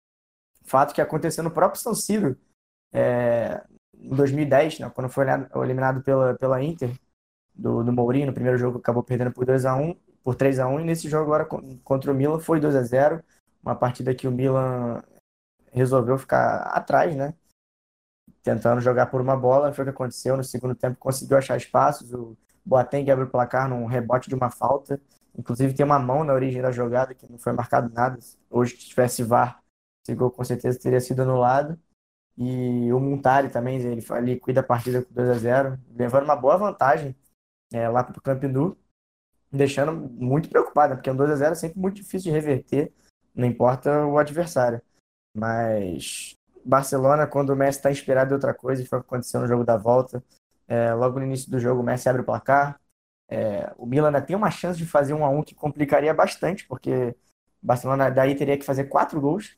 Fato 0.63 0.93
que 0.93 1.01
aconteceu 1.01 1.43
no 1.43 1.49
próprio 1.49 1.81
São 1.81 1.95
Siro, 1.95 2.37
é, 2.93 3.63
em 3.95 4.15
2010, 4.15 4.77
né, 4.77 4.91
quando 4.91 5.09
foi 5.09 5.25
eliminado 5.55 6.03
pela, 6.03 6.35
pela 6.37 6.63
Inter, 6.63 6.95
do, 7.51 7.83
do 7.83 7.91
Mourinho, 7.91 8.27
no 8.27 8.33
primeiro 8.33 8.59
jogo 8.59 8.77
acabou 8.77 9.01
perdendo 9.01 9.31
por 9.31 9.43
2 9.43 9.65
a 9.65 9.75
1 9.75 10.10
por 10.23 10.35
3 10.35 10.59
a 10.59 10.67
1 10.67 10.79
e 10.81 10.83
nesse 10.83 11.09
jogo 11.09 11.33
agora 11.33 11.45
contra 11.83 12.11
o 12.11 12.15
Milan 12.15 12.39
foi 12.39 12.59
2 12.59 12.75
a 12.75 12.83
0 12.83 13.23
uma 13.63 13.75
partida 13.75 14.13
que 14.15 14.27
o 14.27 14.31
Milan 14.31 15.03
resolveu 15.71 16.17
ficar 16.17 16.63
atrás, 16.75 17.15
né? 17.15 17.33
Tentando 18.43 18.81
jogar 18.81 19.05
por 19.07 19.21
uma 19.21 19.37
bola, 19.37 19.71
foi 19.71 19.83
o 19.83 19.85
que 19.85 19.91
aconteceu 19.91 20.35
no 20.35 20.43
segundo 20.43 20.75
tempo, 20.75 20.97
conseguiu 20.99 21.37
achar 21.37 21.57
espaços, 21.57 22.11
o 22.13 22.35
Boateng 22.65 23.09
abriu 23.11 23.27
o 23.27 23.29
placar 23.29 23.69
num 23.69 23.85
rebote 23.85 24.29
de 24.29 24.35
uma 24.35 24.49
falta, 24.49 24.99
inclusive 25.37 25.73
tem 25.73 25.85
uma 25.85 25.99
mão 25.99 26.23
na 26.23 26.33
origem 26.33 26.61
da 26.61 26.71
jogada 26.71 27.13
que 27.13 27.29
não 27.31 27.37
foi 27.37 27.53
marcado 27.53 27.93
nada, 27.93 28.17
hoje 28.49 28.75
se 28.77 28.89
tivesse 28.89 29.23
VAR, 29.23 29.61
esse 30.03 30.15
gol 30.15 30.31
com 30.31 30.43
certeza 30.43 30.79
teria 30.79 30.99
sido 30.99 31.21
anulado, 31.21 31.79
e 32.37 32.91
o 32.91 32.99
Montari 32.99 33.49
também, 33.49 33.79
ele, 33.79 34.03
ele 34.17 34.39
cuida 34.39 34.61
a 34.61 34.63
partida 34.63 35.03
com 35.03 35.13
2 35.13 35.29
a 35.29 35.33
0 35.35 35.79
levando 35.95 36.23
uma 36.23 36.35
boa 36.35 36.57
vantagem 36.57 37.15
é, 37.71 37.87
lá 37.87 38.03
para 38.03 38.17
o 38.17 38.21
Camp 38.21 38.43
Nou, 38.43 38.77
deixando 39.51 39.93
muito 39.93 40.49
preocupado, 40.49 40.91
né? 40.91 40.95
porque 40.95 41.11
um 41.11 41.15
2 41.15 41.31
a 41.31 41.35
0 41.35 41.51
é 41.51 41.55
sempre 41.55 41.79
muito 41.79 41.95
difícil 41.95 42.31
de 42.31 42.31
reverter, 42.31 42.91
não 43.35 43.45
importa 43.45 44.05
o 44.05 44.17
adversário. 44.17 44.81
Mas 45.35 46.35
Barcelona, 46.63 47.27
quando 47.27 47.51
o 47.51 47.55
Messi 47.55 47.79
está 47.79 47.91
inspirado 47.91 48.31
em 48.31 48.35
outra 48.35 48.53
coisa, 48.53 48.85
foi 48.85 48.99
o 48.99 49.01
que 49.01 49.07
aconteceu 49.07 49.41
no 49.41 49.47
jogo 49.47 49.63
da 49.63 49.77
volta. 49.77 50.23
É, 50.67 50.93
logo 50.93 51.19
no 51.19 51.25
início 51.25 51.49
do 51.51 51.59
jogo, 51.59 51.81
o 51.81 51.83
Messi 51.83 52.07
abre 52.07 52.21
o 52.21 52.25
placar. 52.25 52.79
É, 53.29 53.73
o 53.77 53.85
Milan 53.85 54.07
ainda 54.07 54.21
tem 54.21 54.35
uma 54.35 54.51
chance 54.51 54.77
de 54.77 54.85
fazer 54.85 55.13
um 55.13 55.25
a 55.25 55.29
um 55.29 55.43
que 55.43 55.55
complicaria 55.55 56.13
bastante, 56.13 56.67
porque 56.67 57.15
Barcelona 57.61 58.09
daí 58.09 58.35
teria 58.35 58.57
que 58.57 58.65
fazer 58.65 58.85
quatro 58.85 59.19
gols 59.19 59.55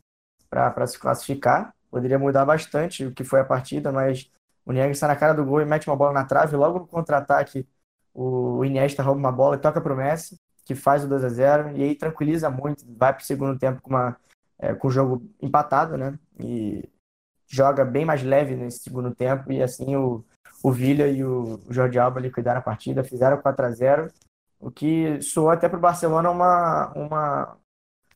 para 0.50 0.88
se 0.88 1.00
classificar. 1.00 1.74
Poderia 1.90 2.20
mudar 2.20 2.46
bastante 2.46 3.06
o 3.06 3.12
que 3.12 3.24
foi 3.24 3.40
a 3.40 3.46
partida, 3.46 3.92
mas 3.92 4.32
o 4.66 4.72
Niang 4.72 4.92
está 4.92 5.08
na 5.08 5.16
cara 5.16 5.34
do 5.34 5.46
gol 5.46 5.62
e 5.62 5.66
mete 5.66 5.88
uma 5.88 5.96
bola 5.96 6.14
na 6.14 6.26
trave. 6.26 6.56
Logo 6.56 6.80
no 6.80 6.88
contra-ataque, 6.88 7.68
o 8.14 8.64
Iniesta 8.66 9.04
rouba 9.04 9.20
uma 9.20 9.32
bola 9.32 9.56
e 9.56 9.60
toca 9.60 9.82
para 9.82 9.94
o 9.94 9.98
Messi 9.98 10.38
que 10.66 10.76
faz 10.76 11.04
o 11.04 11.08
2 11.08 11.24
a 11.24 11.30
0 11.30 11.78
e 11.78 11.84
aí 11.84 11.96
tranquiliza 11.96 12.50
muito, 12.50 12.86
vai 12.98 13.14
para 13.14 13.22
o 13.22 13.26
segundo 13.26 13.58
tempo 13.60 13.82
com, 13.82 13.90
uma, 13.90 14.18
é, 14.58 14.74
com 14.74 14.88
o 14.88 14.92
jogo 14.92 15.30
empatado, 15.42 15.98
né? 15.98 16.18
E 16.40 16.90
joga 17.48 17.84
bem 17.86 18.06
mais 18.06 18.24
leve 18.24 18.56
nesse 18.56 18.80
segundo 18.80 19.14
tempo 19.14 19.52
e 19.52 19.62
assim 19.62 19.96
o, 19.96 20.24
o 20.64 20.72
Villa 20.72 21.08
e 21.08 21.24
o, 21.24 21.60
Jordi 21.70 22.00
Alba 22.00 22.20
liquidaram 22.20 22.60
a 22.60 22.64
partida, 22.64 23.04
fizeram 23.04 23.42
4 23.42 23.66
a 23.66 23.72
0 23.72 24.12
o 24.60 24.72
que 24.72 25.22
soou 25.22 25.50
até 25.50 25.68
para 25.68 25.78
o 25.78 25.82
Barcelona 25.82 26.32
uma, 26.32 26.92
uma, 26.94 27.58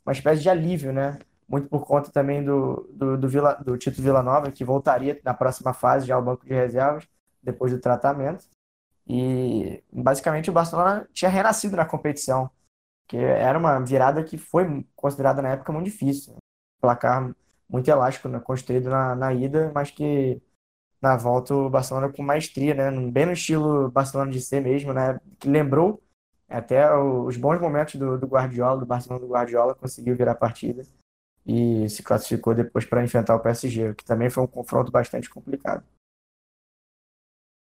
uma 0.06 0.14
espécie 0.14 0.42
de 0.42 0.50
alívio, 0.50 0.94
né? 0.94 1.20
Muito 1.48 1.68
por 1.68 1.86
conta 1.86 2.10
também 2.10 2.44
do, 2.44 2.90
do, 2.94 3.18
do, 3.18 3.28
Vila, 3.28 3.54
do 3.56 3.78
Tito 3.78 4.02
Vila 4.02 4.24
Nova, 4.24 4.52
que 4.52 4.64
voltaria 4.64 5.20
na 5.24 5.34
próxima 5.34 5.74
fase 5.74 6.08
já 6.08 6.16
ao 6.16 6.24
banco 6.24 6.46
de 6.46 6.54
reservas, 6.54 7.06
depois 7.44 7.74
do 7.74 7.80
tratamento. 7.80 8.46
E 9.08 9.84
basicamente 9.92 10.50
o 10.50 10.54
Barcelona 10.54 11.08
tinha 11.14 11.32
renascido 11.32 11.76
na 11.76 11.86
competição, 11.86 12.50
que 13.08 13.18
era 13.18 13.58
uma 13.58 13.80
virada 13.80 14.24
que 14.24 14.38
foi 14.38 14.86
considerada 14.96 15.42
na 15.42 15.50
época 15.50 15.72
muito 15.72 15.86
difícil. 15.86 16.36
Placar 16.82 17.34
muito 17.70 17.90
elástico, 17.90 18.28
né? 18.28 18.40
construído 18.40 18.90
na, 18.90 19.16
na 19.16 19.34
ida, 19.34 19.72
mas 19.74 19.92
que 19.92 20.42
na 21.02 21.16
volta 21.16 21.54
o 21.56 21.70
Barcelona 21.70 22.12
com 22.12 22.24
maestria, 22.24 22.74
né? 22.74 22.92
bem 23.10 23.26
no 23.26 23.34
estilo 23.34 23.90
Barcelona 23.92 24.32
de 24.32 24.42
ser 24.42 24.62
mesmo, 24.62 24.94
né? 24.94 25.20
que 25.40 25.50
lembrou 25.50 26.02
até 26.50 26.94
os 26.96 27.38
bons 27.38 27.60
momentos 27.60 27.96
do, 27.96 28.18
do 28.18 28.28
Guardiola, 28.28 28.80
do 28.80 28.86
Barcelona 28.86 29.26
do 29.26 29.32
Guardiola, 29.32 29.76
conseguiu 29.76 30.16
virar 30.16 30.32
a 30.32 30.36
partida 30.36 30.84
e 31.46 31.90
se 31.90 32.04
classificou 32.04 32.54
depois 32.54 32.86
para 32.86 33.04
enfrentar 33.04 33.36
o 33.36 33.40
PSG, 33.40 33.94
que 33.96 34.04
também 34.04 34.30
foi 34.30 34.44
um 34.44 34.48
confronto 34.48 34.92
bastante 34.92 35.30
complicado. 35.30 35.86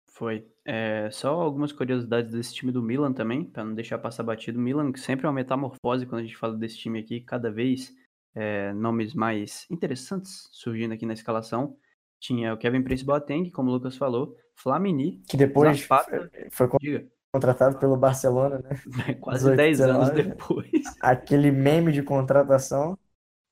Foi. 0.06 0.51
É, 0.64 1.08
só 1.10 1.40
algumas 1.40 1.72
curiosidades 1.72 2.32
desse 2.32 2.54
time 2.54 2.70
do 2.70 2.82
Milan 2.82 3.12
também, 3.12 3.44
para 3.44 3.64
não 3.64 3.74
deixar 3.74 3.98
passar 3.98 4.22
batido. 4.22 4.60
Milan 4.60 4.92
sempre 4.94 5.26
é 5.26 5.28
uma 5.28 5.34
metamorfose 5.34 6.06
quando 6.06 6.20
a 6.20 6.24
gente 6.24 6.36
fala 6.36 6.56
desse 6.56 6.78
time 6.78 7.00
aqui, 7.00 7.20
cada 7.20 7.50
vez 7.50 7.92
é, 8.34 8.72
nomes 8.72 9.14
mais 9.14 9.66
interessantes 9.70 10.48
surgindo 10.52 10.94
aqui 10.94 11.04
na 11.04 11.12
escalação. 11.12 11.76
Tinha 12.20 12.54
o 12.54 12.56
Kevin 12.56 12.82
Prince 12.82 13.04
Boateng, 13.04 13.50
como 13.50 13.70
o 13.70 13.72
Lucas 13.72 13.96
falou, 13.96 14.36
Flamini, 14.54 15.20
que 15.28 15.36
depois 15.36 15.80
Zapata, 15.80 16.30
foi, 16.50 16.68
foi 16.68 17.08
contratado 17.32 17.78
pelo 17.78 17.96
Barcelona, 17.96 18.58
né? 18.58 19.14
Quase 19.20 19.50
18, 19.50 19.56
10 19.56 19.80
anos 19.80 20.10
depois. 20.10 20.70
Aquele 21.00 21.50
meme 21.50 21.90
de 21.90 22.02
contratação. 22.02 22.96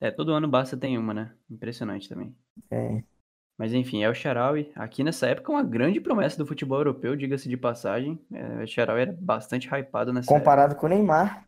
É, 0.00 0.10
todo 0.10 0.32
ano 0.32 0.46
o 0.46 0.50
Barça 0.50 0.76
tem 0.76 0.96
uma, 0.96 1.12
né? 1.12 1.34
Impressionante 1.50 2.08
também. 2.08 2.34
É. 2.70 3.02
Mas 3.60 3.74
enfim, 3.74 4.02
é 4.02 4.08
o 4.08 4.14
Sharawi. 4.14 4.72
Aqui 4.74 5.04
nessa 5.04 5.26
época, 5.26 5.52
uma 5.52 5.62
grande 5.62 6.00
promessa 6.00 6.38
do 6.38 6.46
futebol 6.46 6.78
europeu, 6.78 7.14
diga-se 7.14 7.46
de 7.46 7.58
passagem. 7.58 8.18
É, 8.32 8.64
o 8.64 8.66
Sharawi 8.66 9.02
era 9.02 9.18
bastante 9.20 9.68
hypado 9.68 10.14
nessa 10.14 10.28
Comparado 10.28 10.72
época. 10.72 10.80
com 10.80 10.86
o 10.86 10.88
Neymar. 10.88 11.46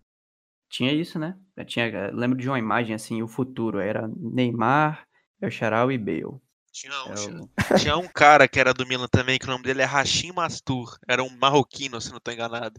Tinha 0.68 0.92
isso, 0.92 1.18
né? 1.18 1.38
Eu 1.56 1.64
tinha, 1.64 2.10
lembro 2.12 2.38
de 2.38 2.46
uma 2.50 2.58
imagem 2.58 2.94
assim, 2.94 3.22
o 3.22 3.26
futuro. 3.26 3.78
Era 3.80 4.06
Neymar, 4.14 5.06
El 5.40 5.50
Sharawi 5.50 5.94
e 5.94 5.98
Bale. 5.98 6.38
Tinha 6.70 6.92
um, 6.92 7.44
o... 7.44 7.78
tinha 7.78 7.96
um 7.96 8.08
cara 8.08 8.46
que 8.46 8.60
era 8.60 8.74
do 8.74 8.86
Milan 8.86 9.08
também, 9.08 9.38
que 9.38 9.46
o 9.46 9.50
nome 9.50 9.64
dele 9.64 9.80
é 9.80 9.86
Rachim 9.86 10.32
Mastur. 10.32 10.98
Era 11.08 11.22
um 11.22 11.30
marroquino, 11.38 11.98
se 11.98 12.10
não 12.10 12.18
estou 12.18 12.34
enganado. 12.34 12.78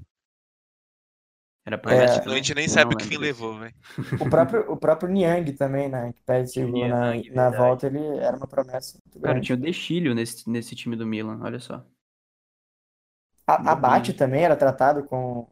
Era 1.66 1.78
pra 1.78 1.94
é, 1.94 2.06
a 2.06 2.36
gente 2.36 2.54
nem 2.54 2.68
sabe 2.68 2.94
o 2.94 2.98
que 2.98 3.06
fim 3.06 3.18
levou, 3.18 3.58
velho. 3.58 3.74
O 4.20 4.30
próprio, 4.30 4.72
o 4.72 4.76
próprio 4.76 5.10
Niang 5.10 5.54
também, 5.54 5.88
né? 5.88 6.12
Que 6.12 6.22
pede 6.24 6.52
segundo 6.52 6.88
na, 6.90 7.14
na 7.32 7.50
volta, 7.50 7.88
ele 7.88 8.06
era 8.18 8.36
uma 8.36 8.48
promessa. 8.48 9.00
Cara, 9.22 9.40
tinha 9.40 9.56
o 9.56 9.60
Dechilho 9.60 10.14
nesse, 10.14 10.50
nesse 10.50 10.76
time 10.76 10.98
do 10.98 11.08
Milan, 11.08 11.40
olha 11.42 11.60
só. 11.60 11.86
A, 13.48 13.72
Abate 13.72 14.14
também 14.14 14.44
era 14.44 14.58
tratado 14.58 15.06
com. 15.06 15.50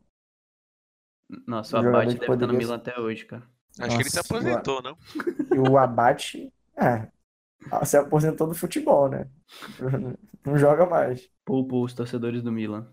Nossa, 1.47 1.77
o 1.77 1.79
Abate 1.79 2.15
deve 2.15 2.33
estar 2.33 2.47
no 2.47 2.53
Milan 2.53 2.75
até 2.75 2.99
hoje, 2.99 3.25
cara. 3.25 3.43
Acho 3.79 3.81
Nossa, 3.81 3.95
que 3.95 4.03
ele 4.03 4.09
se 4.09 4.19
aposentou, 4.19 4.79
o... 4.79 4.81
não? 4.81 4.97
E 5.55 5.59
o 5.59 5.77
Abate, 5.77 6.51
é, 6.75 7.07
se 7.85 7.95
aposentou 7.95 8.47
do 8.47 8.53
futebol, 8.53 9.07
né? 9.09 9.29
Não 10.43 10.57
joga 10.57 10.87
mais. 10.87 11.29
Poupa 11.45 11.75
os 11.75 11.93
torcedores 11.93 12.41
do 12.41 12.51
Milan. 12.51 12.91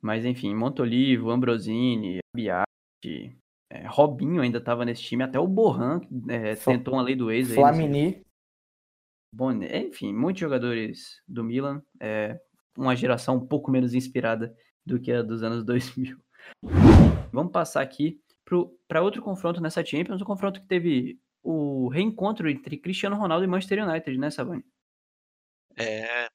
Mas 0.00 0.24
enfim, 0.24 0.54
Montolivo, 0.54 1.30
Ambrosini, 1.30 2.20
Biati, 2.34 3.36
é, 3.70 3.86
Robinho 3.86 4.42
ainda 4.42 4.58
estava 4.58 4.84
nesse 4.84 5.02
time, 5.02 5.22
até 5.22 5.38
o 5.38 5.46
Borran 5.46 6.00
é, 6.28 6.54
tentou 6.54 6.94
uma 6.94 7.02
lei 7.02 7.14
do 7.14 7.30
ex. 7.30 7.52
Flamini. 7.52 8.22
Bom, 9.32 9.52
enfim, 9.52 10.12
muitos 10.12 10.40
jogadores 10.40 11.22
do 11.28 11.44
Milan. 11.44 11.82
É, 12.00 12.40
uma 12.76 12.96
geração 12.96 13.36
um 13.36 13.46
pouco 13.46 13.70
menos 13.70 13.94
inspirada 13.94 14.54
do 14.84 14.98
que 14.98 15.12
a 15.12 15.22
dos 15.22 15.42
anos 15.42 15.62
2000. 15.64 16.18
Vamos 17.32 17.52
passar 17.52 17.82
aqui 17.82 18.20
para 18.88 19.02
outro 19.02 19.22
confronto 19.22 19.60
nessa 19.60 19.84
Champions, 19.84 20.20
um 20.20 20.24
confronto 20.24 20.60
que 20.60 20.66
teve 20.66 21.20
o 21.42 21.88
reencontro 21.88 22.48
entre 22.48 22.76
Cristiano 22.76 23.16
Ronaldo 23.16 23.44
e 23.44 23.48
Manchester 23.48 23.86
United, 23.86 24.18
né, 24.18 24.30
Savani? 24.30 24.64
É, 25.76 26.28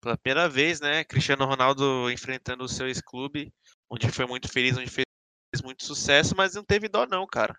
pela 0.00 0.16
primeira 0.16 0.48
vez, 0.48 0.80
né? 0.80 1.04
Cristiano 1.04 1.44
Ronaldo 1.44 2.10
enfrentando 2.10 2.64
o 2.64 2.68
seu 2.68 2.86
ex-clube, 2.86 3.52
onde 3.90 4.10
foi 4.10 4.26
muito 4.26 4.48
feliz, 4.48 4.76
onde 4.76 4.90
fez 4.90 5.06
muito 5.62 5.84
sucesso, 5.84 6.34
mas 6.36 6.54
não 6.54 6.64
teve 6.64 6.88
dó 6.88 7.06
não, 7.06 7.26
cara. 7.26 7.54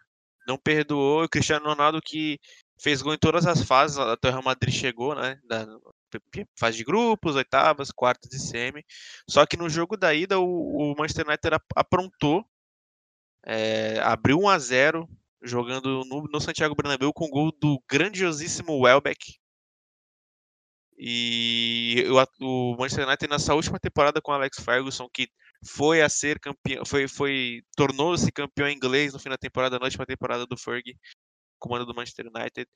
Não 0.47 0.57
perdoou. 0.57 1.23
O 1.23 1.29
Cristiano 1.29 1.65
Ronaldo 1.65 2.01
que 2.01 2.39
fez 2.81 3.01
gol 3.01 3.13
em 3.13 3.17
todas 3.17 3.45
as 3.45 3.63
fases, 3.63 3.97
até 3.97 4.29
o 4.29 4.31
Real 4.31 4.43
Madrid 4.43 4.73
chegou, 4.73 5.15
né? 5.15 5.39
Da 5.45 5.67
fase 6.57 6.77
de 6.77 6.83
grupos, 6.83 7.35
oitavas, 7.35 7.91
quartas 7.91 8.33
e 8.33 8.39
semi. 8.39 8.83
Só 9.29 9.45
que 9.45 9.57
no 9.57 9.69
jogo 9.69 9.95
da 9.97 10.13
ida 10.13 10.39
o, 10.39 10.95
Manchester 10.97 11.27
United 11.27 11.57
aprontou, 11.75 12.43
é, 13.45 13.99
abriu 13.99 14.39
1 14.39 14.49
a 14.49 14.59
0 14.59 15.09
jogando 15.41 16.03
no, 16.05 16.23
no 16.23 16.41
Santiago 16.41 16.75
Bernabéu 16.75 17.13
com 17.13 17.25
o 17.25 17.29
gol 17.29 17.51
do 17.51 17.81
grandiosíssimo 17.89 18.79
Welbeck, 18.79 19.39
e 20.99 22.03
o, 22.09 22.71
o 22.73 22.77
Manchester 22.77 23.07
United 23.07 23.29
nessa 23.29 23.55
última 23.55 23.79
temporada 23.79 24.21
com 24.21 24.33
Alex 24.33 24.59
Ferguson, 24.59 25.07
que 25.13 25.29
foi 25.65 26.01
a 26.01 26.09
ser 26.09 26.39
campeão, 26.39 26.85
foi, 26.85 27.07
foi 27.07 27.61
tornou-se 27.75 28.31
campeão 28.31 28.69
inglês 28.69 29.13
no 29.13 29.19
fim 29.19 29.29
da 29.29 29.37
temporada, 29.37 29.79
na 29.79 29.85
última 29.85 30.05
temporada 30.05 30.45
do 30.45 30.57
Fergie, 30.57 30.97
comando 31.59 31.85
do 31.85 31.95
Manchester 31.95 32.27
United. 32.27 32.67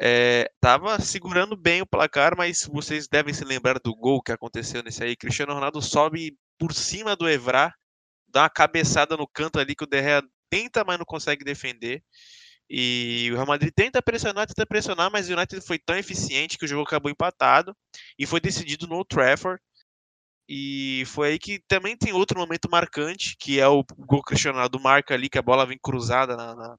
é, 0.00 0.50
tava 0.60 0.98
segurando 1.00 1.56
bem 1.56 1.80
o 1.82 1.86
placar, 1.86 2.36
mas 2.36 2.68
vocês 2.70 3.08
devem 3.08 3.32
se 3.32 3.44
lembrar 3.44 3.78
do 3.78 3.94
gol 3.94 4.22
que 4.22 4.32
aconteceu 4.32 4.82
nesse 4.82 5.02
aí. 5.02 5.16
Cristiano 5.16 5.54
Ronaldo 5.54 5.80
sobe 5.80 6.36
por 6.58 6.72
cima 6.74 7.16
do 7.16 7.28
Evra, 7.28 7.72
dá 8.28 8.42
uma 8.42 8.50
cabeçada 8.50 9.16
no 9.16 9.26
canto 9.28 9.58
ali 9.58 9.74
que 9.74 9.84
o 9.84 9.86
Derrea 9.86 10.22
tenta, 10.50 10.84
mas 10.84 10.98
não 10.98 11.06
consegue 11.06 11.44
defender. 11.44 12.02
E 12.68 13.28
o 13.32 13.36
Real 13.36 13.46
Madrid 13.46 13.72
tenta 13.74 14.02
pressionar, 14.02 14.46
tenta 14.46 14.66
pressionar, 14.66 15.10
mas 15.10 15.28
o 15.28 15.32
United 15.32 15.64
foi 15.64 15.78
tão 15.78 15.96
eficiente 15.96 16.58
que 16.58 16.64
o 16.64 16.68
jogo 16.68 16.82
acabou 16.82 17.10
empatado 17.10 17.76
e 18.18 18.26
foi 18.26 18.40
decidido 18.40 18.86
no 18.86 18.96
Old 18.96 19.08
Trafford. 19.08 19.60
E 20.48 21.04
foi 21.06 21.30
aí 21.30 21.38
que 21.38 21.60
também 21.66 21.96
tem 21.96 22.12
outro 22.12 22.38
momento 22.38 22.70
marcante, 22.70 23.36
que 23.36 23.58
é 23.60 23.66
o 23.66 23.84
gol 23.98 24.22
Cristiano 24.22 24.56
Ronaldo 24.56 24.80
marca 24.80 25.14
ali, 25.14 25.28
que 25.28 25.38
a 25.38 25.42
bola 25.42 25.66
vem 25.66 25.78
cruzada 25.78 26.36
na, 26.36 26.54
na, 26.54 26.78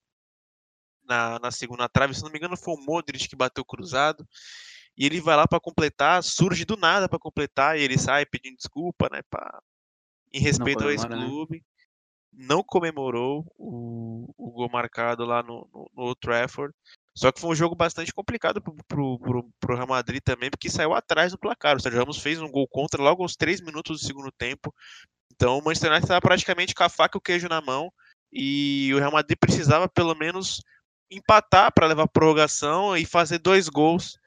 na, 1.04 1.40
na 1.40 1.52
segunda 1.52 1.90
trave. 1.90 2.14
Se 2.14 2.24
não 2.24 2.32
me 2.32 2.38
engano, 2.38 2.58
foi 2.58 2.76
o 2.76 2.82
Modric 2.82 3.28
que 3.28 3.36
bateu 3.36 3.66
cruzado. 3.66 4.28
E 4.98 5.06
ele 5.06 5.22
vai 5.22 5.36
lá 5.36 5.48
para 5.48 5.60
completar, 5.60 6.24
surge 6.24 6.66
do 6.66 6.76
nada 6.76 7.08
para 7.08 7.20
completar, 7.20 7.78
e 7.78 7.84
ele 7.84 7.98
sai 7.98 8.26
pedindo 8.26 8.58
desculpa, 8.58 9.10
né? 9.12 9.22
Pra, 9.30 9.62
em 10.34 10.40
respeito 10.40 10.82
ao 10.82 10.88
né? 10.88 10.94
ex-clube. 10.94 11.58
Né? 11.58 11.64
Não 12.38 12.64
comemorou 12.64 13.44
o, 13.58 14.32
o 14.38 14.52
gol 14.52 14.70
marcado 14.72 15.26
lá 15.26 15.42
no, 15.42 15.68
no, 15.74 16.06
no 16.06 16.16
Trafford. 16.16 16.74
Só 17.16 17.32
que 17.32 17.42
foi 17.42 17.50
um 17.50 17.56
jogo 17.56 17.76
bastante 17.76 18.14
complicado 18.14 18.62
pro, 18.62 18.76
pro, 18.88 19.20
pro, 19.20 19.50
pro 19.60 19.76
Real 19.76 19.88
Madrid 19.88 20.22
também, 20.24 20.52
porque 20.52 20.70
saiu 20.70 20.94
atrás 20.94 21.32
do 21.32 21.38
placar. 21.40 21.76
O 21.76 21.80
Sérgio 21.80 22.00
Ramos 22.00 22.20
fez 22.20 22.40
um 22.40 22.52
gol 22.52 22.68
contra 22.68 23.02
logo 23.02 23.24
aos 23.24 23.36
3 23.36 23.60
minutos 23.62 24.00
do 24.00 24.06
segundo 24.06 24.32
tempo. 24.32 24.72
Então 25.34 25.58
o 25.58 25.64
Manchester 25.64 25.90
United 25.90 26.06
estava 26.06 26.22
praticamente 26.22 26.76
com 26.76 26.84
a 26.84 26.90
faca 26.90 27.18
e 27.18 27.20
o 27.20 27.22
queijo 27.22 27.48
na 27.48 27.60
mão. 27.60 27.92
E 28.32 28.94
o 28.94 29.00
Real 29.00 29.12
Madrid 29.12 29.38
precisava 29.40 29.90
pelo 29.90 30.14
menos 30.14 30.62
empatar 31.10 31.72
para 31.74 31.88
levar 31.88 32.04
a 32.04 32.08
prorrogação 32.08 32.96
e 32.96 33.04
fazer 33.04 33.40
dois 33.40 33.68
gols 33.68 34.20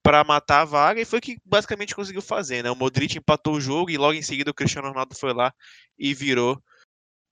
para 0.00 0.22
matar 0.22 0.60
a 0.60 0.64
vaga. 0.64 1.00
E 1.00 1.04
foi 1.04 1.18
o 1.18 1.22
que 1.22 1.38
basicamente 1.44 1.96
conseguiu 1.96 2.22
fazer. 2.22 2.62
Né? 2.62 2.70
O 2.70 2.76
Modric 2.76 3.18
empatou 3.18 3.54
o 3.54 3.60
jogo 3.60 3.90
e 3.90 3.98
logo 3.98 4.14
em 4.14 4.22
seguida 4.22 4.52
o 4.52 4.54
Cristiano 4.54 4.86
Ronaldo 4.86 5.16
foi 5.16 5.32
lá 5.32 5.52
e 5.98 6.14
virou 6.14 6.62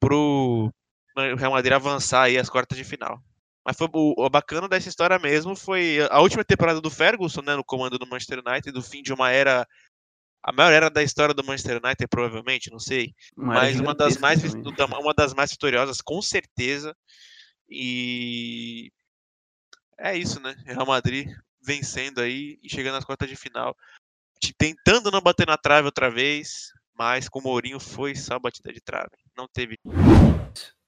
pro 0.05 0.71
Real 1.17 1.53
Madrid 1.53 1.73
avançar 1.73 2.25
aí 2.25 2.39
as 2.39 2.51
quartas 2.51 2.77
de 2.77 2.85
final. 2.85 3.23
Mas 3.65 3.77
foi 3.77 3.89
o, 3.93 4.15
o, 4.19 4.29
bacana 4.29 4.69
dessa 4.69 4.89
história 4.89 5.19
mesmo 5.19 5.57
foi 5.57 5.99
a 6.11 6.21
última 6.21 6.45
temporada 6.45 6.81
do 6.81 6.91
Ferguson, 6.91 7.41
né, 7.41 7.57
no 7.57 7.65
comando 7.65 7.99
do 7.99 8.07
Manchester 8.07 8.43
United, 8.47 8.73
do 8.73 8.83
fim 8.83 9.03
de 9.03 9.13
uma 9.13 9.31
era 9.31 9.67
a 10.43 10.53
maior 10.53 10.73
era 10.73 10.91
da 10.91 11.03
história 11.03 11.35
do 11.35 11.43
Manchester 11.43 11.81
United, 11.83 12.07
provavelmente, 12.07 12.71
não 12.71 12.79
sei, 12.79 13.15
uma 13.35 13.55
mas 13.55 13.81
uma 13.81 13.95
das 13.95 14.19
mais 14.19 14.43
uma 14.45 15.15
das 15.15 15.33
mais 15.33 15.51
vitoriosas 15.51 16.03
com 16.03 16.21
certeza. 16.21 16.95
E 17.67 18.93
é 19.99 20.15
isso, 20.15 20.39
né? 20.41 20.55
Real 20.67 20.85
Madrid 20.85 21.31
vencendo 21.63 22.21
aí 22.21 22.59
e 22.63 22.69
chegando 22.69 22.99
às 22.99 23.05
quartas 23.07 23.27
de 23.27 23.37
final, 23.37 23.75
tentando 24.59 25.11
não 25.11 25.23
bater 25.23 25.47
na 25.47 25.57
trave 25.57 25.87
outra 25.87 26.11
vez, 26.11 26.71
mas 26.93 27.27
com 27.27 27.39
o 27.39 27.43
Mourinho 27.43 27.81
foi 27.81 28.15
só 28.15 28.39
batida 28.39 28.71
de 28.71 28.83
trave. 28.83 29.24
Não 29.37 29.49
teve 29.49 29.77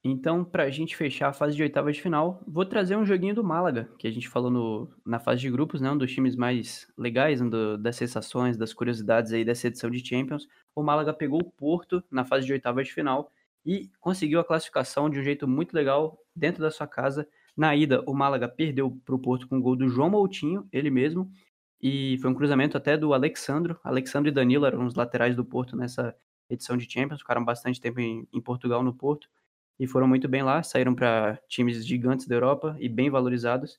então, 0.09 0.44
para 0.44 0.62
a 0.62 0.70
gente 0.70 0.96
fechar 0.96 1.30
a 1.30 1.32
fase 1.32 1.56
de 1.56 1.62
oitavas 1.64 1.96
de 1.96 2.02
final, 2.02 2.40
vou 2.46 2.64
trazer 2.64 2.94
um 2.96 3.04
joguinho 3.04 3.35
do 3.35 3.42
Málaga, 3.42 3.88
que 3.98 4.06
a 4.06 4.11
gente 4.11 4.28
falou 4.28 4.52
no, 4.52 4.88
na 5.04 5.18
fase 5.18 5.40
de 5.40 5.50
grupos, 5.50 5.80
né, 5.80 5.90
um 5.90 5.98
dos 5.98 6.12
times 6.12 6.37
mais 6.37 6.87
legais, 6.96 7.40
um 7.40 7.48
do, 7.48 7.76
das 7.76 7.96
sensações, 7.96 8.56
das 8.56 8.72
curiosidades 8.72 9.32
aí 9.32 9.44
dessa 9.44 9.66
edição 9.66 9.90
de 9.90 10.06
Champions. 10.06 10.46
O 10.76 10.82
Málaga 10.82 11.12
pegou 11.12 11.40
o 11.40 11.50
Porto 11.50 12.04
na 12.09 12.24
fase 12.24 12.46
de 12.46 12.52
oitavas 12.52 12.87
de 12.87 12.94
final 12.94 13.32
e 13.64 13.90
conseguiu 14.00 14.38
a 14.38 14.44
classificação 14.44 15.11
de 15.11 15.18
um 15.18 15.24
jeito 15.24 15.48
muito 15.48 15.74
legal 15.74 16.16
dentro 16.37 16.62
da 16.62 16.70
sua 16.70 16.87
casa. 16.87 17.26
Na 17.56 17.74
ida, 17.74 18.00
o 18.06 18.14
Málaga 18.14 18.48
perdeu 18.48 18.96
para 19.04 19.14
o 19.16 19.18
Porto 19.18 19.48
com 19.48 19.59
o 19.59 19.61
gol 19.61 19.74
do 19.74 19.88
João 19.88 20.11
Moutinho, 20.11 20.68
ele 20.72 20.88
mesmo, 20.88 21.28
e 21.82 22.16
foi 22.18 22.30
um 22.30 22.35
cruzamento 22.35 22.76
até 22.76 22.96
do 22.96 23.12
Alexandro. 23.12 23.76
Alexandro 23.82 24.28
e 24.28 24.32
Danilo 24.32 24.66
eram 24.66 24.87
os 24.87 24.94
laterais 24.94 25.35
do 25.35 25.44
Porto 25.44 25.76
nessa 25.76 26.14
edição 26.48 26.76
de 26.76 26.90
Champions, 26.90 27.20
ficaram 27.20 27.44
bastante 27.44 27.80
tempo 27.80 28.00
em, 28.00 28.26
em 28.32 28.40
Portugal 28.40 28.82
no 28.82 28.94
Porto 28.94 29.28
e 29.78 29.87
foram 29.87 30.09
muito 30.09 30.28
bem 30.28 30.42
lá, 30.42 30.62
saíram 30.62 30.94
para 30.94 31.38
times 31.48 31.85
gigantes 31.87 32.26
da 32.26 32.35
Europa 32.35 32.76
e 32.78 32.88
bem 32.88 33.11
valorizados. 33.11 33.78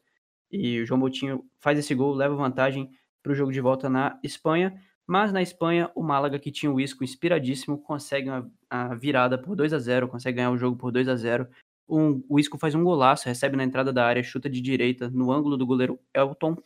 E 0.51 0.81
o 0.81 0.85
João 0.85 0.99
Moutinho 0.99 1.43
faz 1.59 1.77
esse 1.77 1.93
gol, 1.95 2.13
leva 2.13 2.35
vantagem 2.35 2.89
para 3.21 3.31
o 3.31 3.35
jogo 3.35 3.51
de 3.51 3.59
volta 3.59 3.89
na 3.89 4.19
Espanha. 4.23 4.79
Mas 5.05 5.31
na 5.31 5.41
Espanha, 5.41 5.89
o 5.95 6.03
Málaga, 6.03 6.37
que 6.37 6.51
tinha 6.51 6.71
o 6.71 6.79
Isco 6.79 7.03
inspiradíssimo, 7.03 7.77
consegue 7.77 8.29
uma, 8.29 8.51
a 8.69 8.93
virada 8.93 9.37
por 9.37 9.55
2 9.55 9.73
a 9.73 9.79
0 9.79 10.07
consegue 10.07 10.37
ganhar 10.37 10.51
o 10.51 10.57
jogo 10.57 10.77
por 10.77 10.91
2 10.91 11.07
a 11.07 11.15
0 11.15 11.47
um, 11.87 12.21
O 12.27 12.39
Isco 12.39 12.57
faz 12.57 12.75
um 12.75 12.83
golaço, 12.83 13.27
recebe 13.27 13.55
na 13.55 13.63
entrada 13.63 13.93
da 13.93 14.05
área, 14.05 14.21
chuta 14.21 14.49
de 14.49 14.61
direita 14.61 15.09
no 15.09 15.31
ângulo 15.31 15.57
do 15.57 15.65
goleiro 15.65 15.99
Elton 16.13 16.57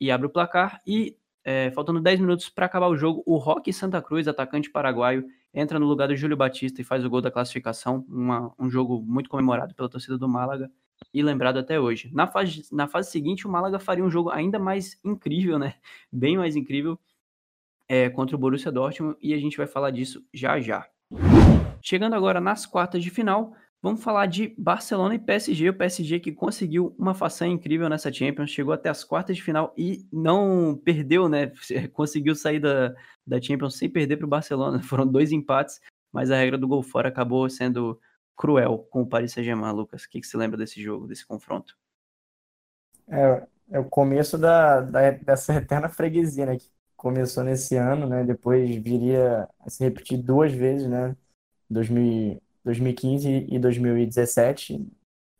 e 0.00 0.10
abre 0.10 0.26
o 0.26 0.30
placar. 0.30 0.80
E 0.86 1.16
é, 1.48 1.70
faltando 1.70 2.00
10 2.00 2.18
minutos 2.18 2.48
para 2.48 2.66
acabar 2.66 2.88
o 2.88 2.96
jogo, 2.96 3.22
o 3.24 3.36
Roque 3.36 3.72
Santa 3.72 4.02
Cruz, 4.02 4.26
atacante 4.26 4.68
paraguaio, 4.68 5.24
entra 5.54 5.78
no 5.78 5.86
lugar 5.86 6.08
do 6.08 6.16
Júlio 6.16 6.36
Batista 6.36 6.80
e 6.80 6.84
faz 6.84 7.04
o 7.04 7.08
gol 7.08 7.20
da 7.20 7.30
classificação. 7.30 8.04
Uma, 8.08 8.52
um 8.58 8.68
jogo 8.68 9.00
muito 9.00 9.30
comemorado 9.30 9.72
pela 9.72 9.88
torcida 9.88 10.18
do 10.18 10.28
Málaga 10.28 10.68
e 11.14 11.22
lembrado 11.22 11.60
até 11.60 11.78
hoje. 11.78 12.10
Na 12.12 12.26
fase, 12.26 12.64
na 12.72 12.88
fase 12.88 13.12
seguinte, 13.12 13.46
o 13.46 13.50
Málaga 13.50 13.78
faria 13.78 14.04
um 14.04 14.10
jogo 14.10 14.30
ainda 14.30 14.58
mais 14.58 14.98
incrível, 15.04 15.56
né? 15.56 15.74
Bem 16.10 16.36
mais 16.36 16.56
incrível 16.56 16.98
é, 17.88 18.10
contra 18.10 18.34
o 18.34 18.38
Borussia 18.40 18.72
Dortmund 18.72 19.16
e 19.22 19.32
a 19.32 19.38
gente 19.38 19.56
vai 19.56 19.68
falar 19.68 19.92
disso 19.92 20.26
já 20.34 20.58
já. 20.58 20.84
Chegando 21.80 22.14
agora 22.14 22.40
nas 22.40 22.66
quartas 22.66 23.04
de 23.04 23.10
final, 23.10 23.54
Vamos 23.82 24.02
falar 24.02 24.26
de 24.26 24.54
Barcelona 24.58 25.14
e 25.14 25.18
PSG. 25.18 25.68
O 25.68 25.74
PSG 25.74 26.18
que 26.18 26.32
conseguiu 26.32 26.94
uma 26.98 27.14
façanha 27.14 27.52
incrível 27.52 27.88
nessa 27.88 28.12
Champions, 28.12 28.50
chegou 28.50 28.72
até 28.72 28.88
as 28.88 29.04
quartas 29.04 29.36
de 29.36 29.42
final 29.42 29.72
e 29.76 30.06
não 30.12 30.80
perdeu, 30.84 31.28
né? 31.28 31.52
Conseguiu 31.92 32.34
sair 32.34 32.58
da, 32.58 32.94
da 33.26 33.40
Champions 33.40 33.76
sem 33.76 33.88
perder 33.88 34.16
para 34.16 34.26
o 34.26 34.28
Barcelona. 34.28 34.80
Foram 34.82 35.06
dois 35.06 35.30
empates, 35.30 35.80
mas 36.12 36.30
a 36.30 36.36
regra 36.36 36.58
do 36.58 36.66
gol 36.66 36.82
fora 36.82 37.08
acabou 37.08 37.48
sendo 37.48 38.00
cruel 38.36 38.86
com 38.90 39.02
o 39.02 39.06
Paris 39.06 39.32
Saint-Germain, 39.32 39.72
Lucas. 39.72 40.04
O 40.04 40.10
que, 40.10 40.20
que 40.20 40.26
você 40.26 40.36
lembra 40.36 40.56
desse 40.56 40.82
jogo, 40.82 41.06
desse 41.06 41.26
confronto? 41.26 41.76
É, 43.08 43.46
é 43.70 43.78
o 43.78 43.84
começo 43.84 44.36
da, 44.36 44.80
da, 44.80 45.10
dessa 45.12 45.54
eterna 45.54 45.88
freguesia, 45.88 46.46
né? 46.46 46.56
Que 46.56 46.66
começou 46.96 47.44
nesse 47.44 47.76
ano, 47.76 48.08
né? 48.08 48.24
Depois 48.24 48.68
viria 48.76 49.48
a 49.60 49.70
se 49.70 49.84
repetir 49.84 50.18
duas 50.18 50.52
vezes, 50.52 50.88
né? 50.88 51.16
2000 51.70 52.42
2015 52.66 53.46
e 53.48 53.58
2017, 53.60 54.84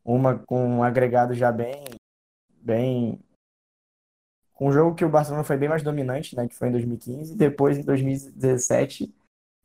uma 0.05 0.39
com 0.39 0.79
um 0.79 0.83
agregado 0.85 1.35
já 1.35 1.51
bem, 1.51 1.85
bem 2.49 3.21
com 4.55 4.69
um 4.69 4.73
jogo 4.73 4.95
que 4.95 5.05
o 5.05 5.09
Barcelona 5.09 5.43
foi 5.43 5.57
bem 5.57 5.69
mais 5.69 5.83
dominante, 5.83 6.37
né, 6.37 6.47
que 6.47 6.55
foi 6.55 6.69
em 6.69 6.73
2015, 6.73 7.37
depois 7.37 7.77
em 7.77 7.83
2017, 7.83 9.12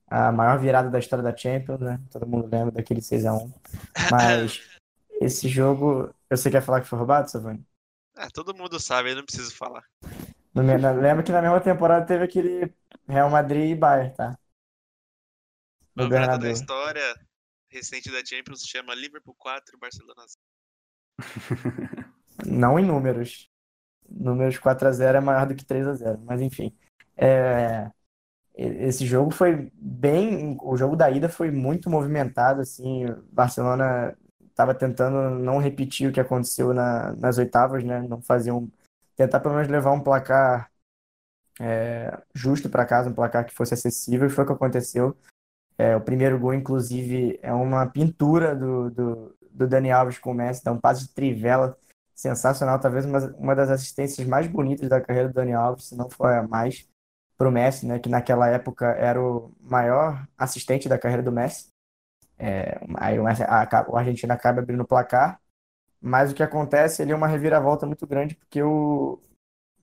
a 0.08 0.32
maior 0.32 0.60
virada 0.60 0.90
da 0.90 0.98
história 1.00 1.24
da 1.24 1.38
Champions, 1.38 1.80
né? 1.80 2.02
Todo 2.12 2.28
mundo 2.28 2.50
lembra 2.52 2.72
daquele 2.72 3.02
6 3.02 3.26
a 3.26 3.34
1. 3.34 3.54
Mas 4.12 4.60
esse 5.22 5.48
jogo, 5.48 6.14
você 6.30 6.52
quer 6.52 6.62
falar 6.62 6.82
que 6.82 6.88
foi 6.88 6.98
roubado, 6.98 7.32
Savani? 7.32 7.66
Ah, 8.18 8.28
todo 8.30 8.54
mundo 8.54 8.78
sabe, 8.78 9.12
eu 9.12 9.16
não 9.16 9.24
preciso 9.24 9.56
falar. 9.56 9.86
Lembra 10.54 11.24
que 11.24 11.32
na 11.32 11.42
mesma 11.42 11.62
temporada 11.62 12.06
teve 12.06 12.26
aquele 12.26 12.74
Real 13.08 13.30
Madrid 13.30 13.72
e 13.72 13.76
Bayern, 13.76 14.14
tá? 14.14 14.38
No 15.96 16.10
da 16.10 16.52
história, 16.52 17.16
recente 17.72 18.12
da 18.12 18.24
Champions 18.24 18.66
chama 18.66 18.94
Liverpool 18.94 19.36
4, 19.38 19.78
Barcelona 19.78 20.26
0. 20.28 20.40
Não 22.46 22.78
em 22.78 22.86
números. 22.86 23.50
Números 24.10 24.58
4 24.58 24.88
a 24.88 24.92
0 24.92 25.18
é 25.18 25.22
maior 25.22 25.48
do 25.48 25.56
que 25.56 25.64
3 25.64 25.88
a 25.88 25.94
0 25.94 26.22
mas 26.26 26.42
enfim. 26.42 26.76
É... 27.16 27.90
Esse 28.54 29.06
jogo 29.06 29.32
foi 29.32 29.72
bem. 29.74 30.58
O 30.62 30.76
jogo 30.76 30.96
da 30.96 31.10
ida 31.10 31.30
foi 31.30 31.50
muito 31.50 31.90
movimentado. 31.90 32.62
Assim, 32.62 33.06
Barcelona 33.32 34.16
estava 34.50 34.76
tentando 34.76 35.40
não 35.40 35.58
repetir 35.58 36.10
o 36.10 36.12
que 36.12 36.20
aconteceu 36.20 36.74
na, 36.74 37.14
nas 37.16 37.38
oitavas, 37.38 37.84
né? 37.84 38.02
Não 38.02 38.22
fazer 38.22 38.52
um. 38.52 38.70
Tentar 39.16 39.40
pelo 39.40 39.56
menos 39.56 39.70
levar 39.70 39.92
um 39.92 40.02
placar 40.02 40.70
é, 41.60 42.22
justo 42.34 42.70
para 42.70 42.86
casa, 42.86 43.10
um 43.10 43.14
placar 43.14 43.46
que 43.46 43.54
fosse 43.54 43.74
acessível, 43.74 44.28
e 44.28 44.30
foi 44.30 44.44
o 44.44 44.48
que 44.48 44.54
aconteceu. 44.54 45.18
É, 45.82 45.96
o 45.96 46.02
primeiro 46.02 46.38
gol, 46.38 46.54
inclusive, 46.54 47.40
é 47.42 47.52
uma 47.52 47.88
pintura 47.88 48.56
do, 48.56 48.92
do, 48.92 49.36
do 49.50 49.68
Dani 49.68 49.90
Alves 49.92 50.20
com 50.20 50.30
o 50.30 50.34
Messi, 50.36 50.64
dá 50.64 50.72
um 50.72 50.80
passe 50.80 51.08
de 51.08 51.14
trivela 51.16 51.76
sensacional, 52.14 52.80
talvez 52.80 53.04
uma, 53.04 53.18
uma 53.36 53.56
das 53.56 53.72
assistências 53.72 54.28
mais 54.28 54.46
bonitas 54.46 54.88
da 54.88 55.02
carreira 55.02 55.30
do 55.30 55.34
Dani 55.34 55.54
Alves, 55.54 55.86
se 55.86 55.96
não 55.96 56.08
for 56.08 56.28
a 56.28 56.48
mais, 56.48 56.88
para 57.36 57.50
o 57.50 57.52
Messi, 57.52 57.88
né, 57.88 57.98
que 57.98 58.10
naquela 58.10 58.48
época 58.48 58.92
era 58.92 59.20
o 59.20 59.52
maior 59.60 60.24
assistente 60.38 60.88
da 60.88 61.00
carreira 61.00 61.24
do 61.24 61.32
Messi. 61.32 61.70
É, 62.38 62.80
aí 62.98 63.20
o, 63.20 63.24
Messi, 63.24 63.42
a, 63.42 63.86
o 63.90 63.98
Argentina 63.98 64.36
acaba 64.36 64.62
abrindo 64.62 64.82
o 64.82 64.88
placar, 64.88 65.42
mas 66.00 66.32
o 66.32 66.36
que 66.36 66.44
acontece 66.44 67.02
ele 67.02 67.12
é 67.12 67.16
uma 67.16 67.28
reviravolta 67.28 67.88
muito 67.88 68.06
grande, 68.06 68.36
porque 68.36 68.62
o, 68.62 69.20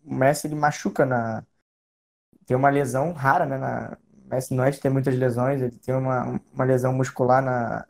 o 0.05 0.15
Messi 0.15 0.47
ele 0.47 0.55
machuca 0.55 1.05
na. 1.05 1.45
Tem 2.47 2.57
uma 2.57 2.71
lesão 2.71 3.13
rara 3.13 3.45
né, 3.45 3.59
na, 3.59 3.99
Messi 4.29 4.55
não 4.55 4.65
é 4.65 4.71
de 4.71 4.81
ter 4.81 4.91
muitas 4.91 5.15
lesões, 5.17 5.61
ele 5.63 5.79
tem 5.79 5.95
uma, 5.95 6.41
uma 6.53 6.65
lesão 6.65 6.93
muscular 6.93 7.43
na, 7.43 7.87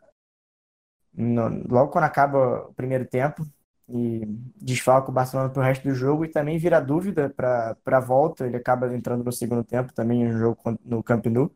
no, 1.13 1.67
logo 1.67 1.91
quando 1.91 2.05
acaba 2.05 2.67
o 2.69 2.73
primeiro 2.73 3.05
tempo. 3.05 3.45
e 3.87 4.25
desfalca 4.61 5.09
o 5.09 5.13
Barcelona 5.13 5.49
para 5.49 5.61
o 5.61 5.65
resto 5.65 5.87
do 5.87 5.95
jogo 5.95 6.23
e 6.23 6.29
também 6.29 6.57
vira 6.59 6.79
dúvida 6.79 7.29
para 7.29 7.75
a 7.85 7.99
volta. 7.99 8.45
Ele 8.45 8.57
acaba 8.57 8.93
entrando 8.95 9.23
no 9.23 9.31
segundo 9.31 9.63
tempo 9.63 9.93
também 9.93 10.25
no 10.25 10.37
jogo 10.37 10.61
no 10.85 11.03
Camp 11.03 11.25
Nou. 11.25 11.51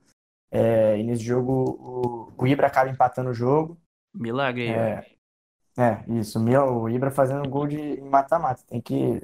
É, 0.52 0.98
e 1.00 1.04
nesse 1.04 1.24
jogo 1.24 2.32
o, 2.38 2.44
o 2.44 2.48
Ibra 2.48 2.68
acaba 2.68 2.90
empatando 2.90 3.30
o 3.30 3.34
jogo. 3.34 3.78
Milagre. 4.14 4.68
É, 4.68 5.06
é 5.78 6.04
isso. 6.10 6.40
O 6.40 6.90
Ibra 6.90 7.12
fazendo 7.12 7.50
gol 7.50 7.68
de 7.68 8.02
mata-mata. 8.02 8.64
Tem 8.68 8.82
que 8.82 9.22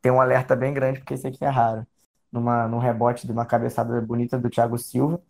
ter 0.00 0.10
um 0.10 0.20
alerta 0.20 0.56
bem 0.56 0.72
grande 0.72 1.00
porque 1.00 1.14
esse 1.14 1.26
aqui 1.26 1.44
é 1.44 1.48
raro. 1.48 1.86
Numa, 2.30 2.68
num 2.68 2.78
rebote 2.78 3.26
de 3.26 3.32
uma 3.32 3.46
cabeçada 3.46 4.00
bonita 4.00 4.38
do 4.38 4.50
Thiago 4.50 4.78
Silva. 4.78 5.20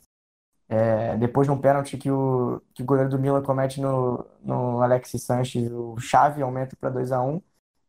É, 0.69 1.17
depois 1.17 1.47
de 1.47 1.53
um 1.53 1.61
pênalti 1.61 1.97
que 1.97 2.11
o, 2.11 2.61
que 2.75 2.83
o 2.83 2.87
goleiro 2.87 3.11
do 3.11 3.19
Milan 3.19 3.43
comete 3.43 3.81
no, 3.81 4.27
no 4.43 4.83
Alexis 4.83 5.23
Sanches, 5.23 5.71
o 5.73 5.97
chave 5.99 6.43
aumenta 6.43 6.77
para 6.77 6.91
2 6.91 7.11
a 7.11 7.23
1 7.23 7.41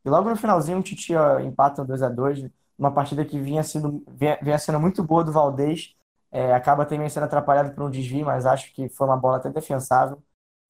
E 0.06 0.10
logo 0.10 0.30
no 0.30 0.36
finalzinho 0.38 0.80
o 0.80 0.84
Titi 0.84 1.14
ó, 1.16 1.40
empata 1.40 1.84
2 1.86 2.02
a 2.02 2.10
2 2.10 2.50
uma 2.78 2.94
partida 2.94 3.26
que 3.26 3.40
vinha 3.40 3.62
sendo, 3.64 4.04
vinha, 4.08 4.40
vinha 4.42 4.58
sendo 4.58 4.80
muito 4.80 5.04
boa 5.04 5.24
do 5.24 5.32
Valdez. 5.34 5.96
É, 6.32 6.54
acaba 6.54 6.86
também 6.86 7.10
sendo 7.10 7.24
atrapalhado 7.26 7.74
por 7.76 7.84
um 7.84 7.90
desvio, 7.90 8.26
mas 8.26 8.46
acho 8.46 8.74
que 8.74 8.88
foi 8.90 9.08
uma 9.08 9.18
bola 9.18 9.38
até 9.38 9.50
defensável. 9.50 10.22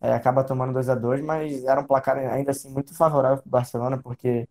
É, 0.01 0.13
acaba 0.13 0.43
tomando 0.43 0.73
2 0.73 0.89
a 0.89 0.95
2 0.95 1.21
mas 1.21 1.63
era 1.65 1.81
um 1.81 1.85
placar 1.87 2.17
ainda 2.17 2.51
assim 2.51 2.71
muito 2.71 2.95
favorável 2.95 3.39
para 3.39 3.47
o 3.47 3.51
Barcelona, 3.51 3.97
porque 4.01 4.47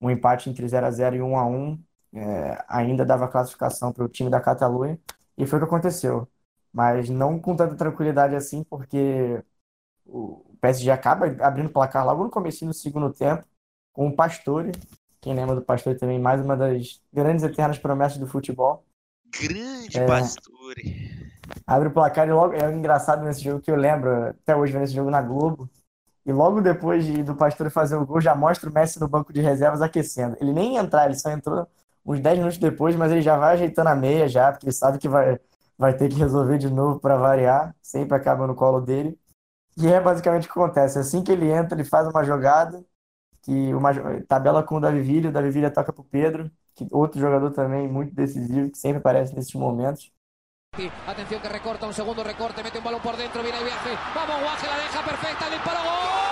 um 0.00 0.10
empate 0.10 0.50
entre 0.50 0.66
0 0.68 0.86
a 0.86 0.90
0 0.90 1.16
e 1.16 1.22
1 1.22 1.36
a 1.38 1.46
1 1.46 1.82
é, 2.14 2.64
ainda 2.68 3.04
dava 3.04 3.28
classificação 3.28 3.92
para 3.92 4.04
o 4.04 4.08
time 4.08 4.30
da 4.30 4.40
Catalunha, 4.40 4.98
e 5.36 5.46
foi 5.46 5.58
o 5.58 5.62
que 5.62 5.68
aconteceu 5.68 6.28
mas 6.72 7.08
não 7.08 7.38
com 7.38 7.56
tanta 7.56 7.74
tranquilidade 7.74 8.34
assim, 8.34 8.62
porque 8.64 9.42
o 10.06 10.44
PSG 10.60 10.90
acaba 10.90 11.26
abrindo 11.44 11.70
placar 11.70 12.04
logo 12.04 12.24
no 12.24 12.30
começo 12.30 12.64
do 12.64 12.74
segundo 12.74 13.12
tempo, 13.12 13.44
com 13.92 14.08
o 14.08 14.14
Pastore, 14.14 14.72
quem 15.20 15.34
lembra 15.34 15.56
do 15.56 15.62
Pastore 15.62 15.98
também, 15.98 16.18
mais 16.18 16.40
uma 16.40 16.56
das 16.56 17.02
grandes 17.12 17.44
eternas 17.44 17.78
promessas 17.78 18.18
do 18.18 18.26
futebol. 18.26 18.84
Grande 19.40 19.98
é, 19.98 20.06
Pastore! 20.06 21.32
Abre 21.66 21.88
o 21.88 21.92
placar 21.92 22.28
e 22.28 22.32
logo, 22.32 22.54
é 22.54 22.72
engraçado 22.72 23.24
nesse 23.24 23.42
jogo 23.42 23.60
que 23.60 23.70
eu 23.70 23.76
lembro, 23.76 24.28
até 24.28 24.54
hoje 24.54 24.72
vendo 24.72 24.84
esse 24.84 24.94
jogo 24.94 25.10
na 25.10 25.20
Globo, 25.20 25.68
e 26.24 26.32
logo 26.32 26.60
depois 26.60 27.04
de, 27.04 27.22
do 27.22 27.34
Pastore 27.34 27.70
fazer 27.70 27.96
o 27.96 28.06
gol, 28.06 28.20
já 28.20 28.34
mostra 28.34 28.68
o 28.68 28.72
Messi 28.72 29.00
no 29.00 29.08
banco 29.08 29.32
de 29.32 29.40
reservas 29.40 29.80
aquecendo. 29.80 30.36
Ele 30.40 30.52
nem 30.52 30.76
entrar, 30.76 31.06
ele 31.06 31.18
só 31.18 31.30
entrou 31.30 31.66
uns 32.08 32.20
10 32.20 32.38
minutos 32.38 32.58
depois, 32.58 32.96
mas 32.96 33.12
ele 33.12 33.20
já 33.20 33.36
vai 33.36 33.54
ajeitando 33.54 33.88
a 33.90 33.94
meia 33.94 34.26
já, 34.26 34.50
porque 34.50 34.66
ele 34.66 34.72
sabe 34.72 34.98
que 34.98 35.08
vai, 35.08 35.38
vai 35.76 35.94
ter 35.94 36.08
que 36.08 36.16
resolver 36.16 36.56
de 36.56 36.70
novo 36.70 36.98
para 36.98 37.16
variar, 37.16 37.76
sempre 37.82 38.16
acaba 38.16 38.46
no 38.46 38.54
colo 38.54 38.80
dele. 38.80 39.18
E 39.76 39.86
é 39.86 40.00
basicamente 40.00 40.48
o 40.48 40.52
que 40.52 40.58
acontece. 40.58 40.98
Assim 40.98 41.22
que 41.22 41.30
ele 41.30 41.50
entra, 41.50 41.76
ele 41.76 41.84
faz 41.84 42.08
uma 42.08 42.24
jogada, 42.24 42.82
que 43.42 43.74
uma 43.74 43.92
tabela 44.26 44.62
com 44.62 44.76
o 44.76 44.80
Davi 44.80 45.02
Villa, 45.02 45.28
o 45.28 45.32
Davi 45.32 45.50
Villa 45.50 45.70
toca 45.70 45.92
para 45.92 46.00
o 46.00 46.04
Pedro, 46.04 46.50
que 46.74 46.86
outro 46.90 47.20
jogador 47.20 47.50
também 47.52 47.86
muito 47.86 48.14
decisivo, 48.14 48.70
que 48.70 48.78
sempre 48.78 48.98
aparece 48.98 49.34
nesses 49.34 49.54
momentos. 49.54 50.10
Atenção 51.06 51.40
que 51.40 51.48
recorta, 51.48 51.86
um 51.86 51.92
segundo 51.92 52.22
recorte, 52.22 52.62
mete 52.62 52.78
um 52.78 52.82
balão 52.82 53.00
por 53.00 53.16
dentro, 53.16 53.42
vira 53.42 53.56
e 53.56 53.64
viaje, 53.64 53.98
vamos, 54.14 54.36
Guaje, 54.44 54.66
la 54.66 54.76
deja 54.76 55.02
perfecta, 55.02 55.50
disparo, 55.50 55.82
gol! 55.82 56.27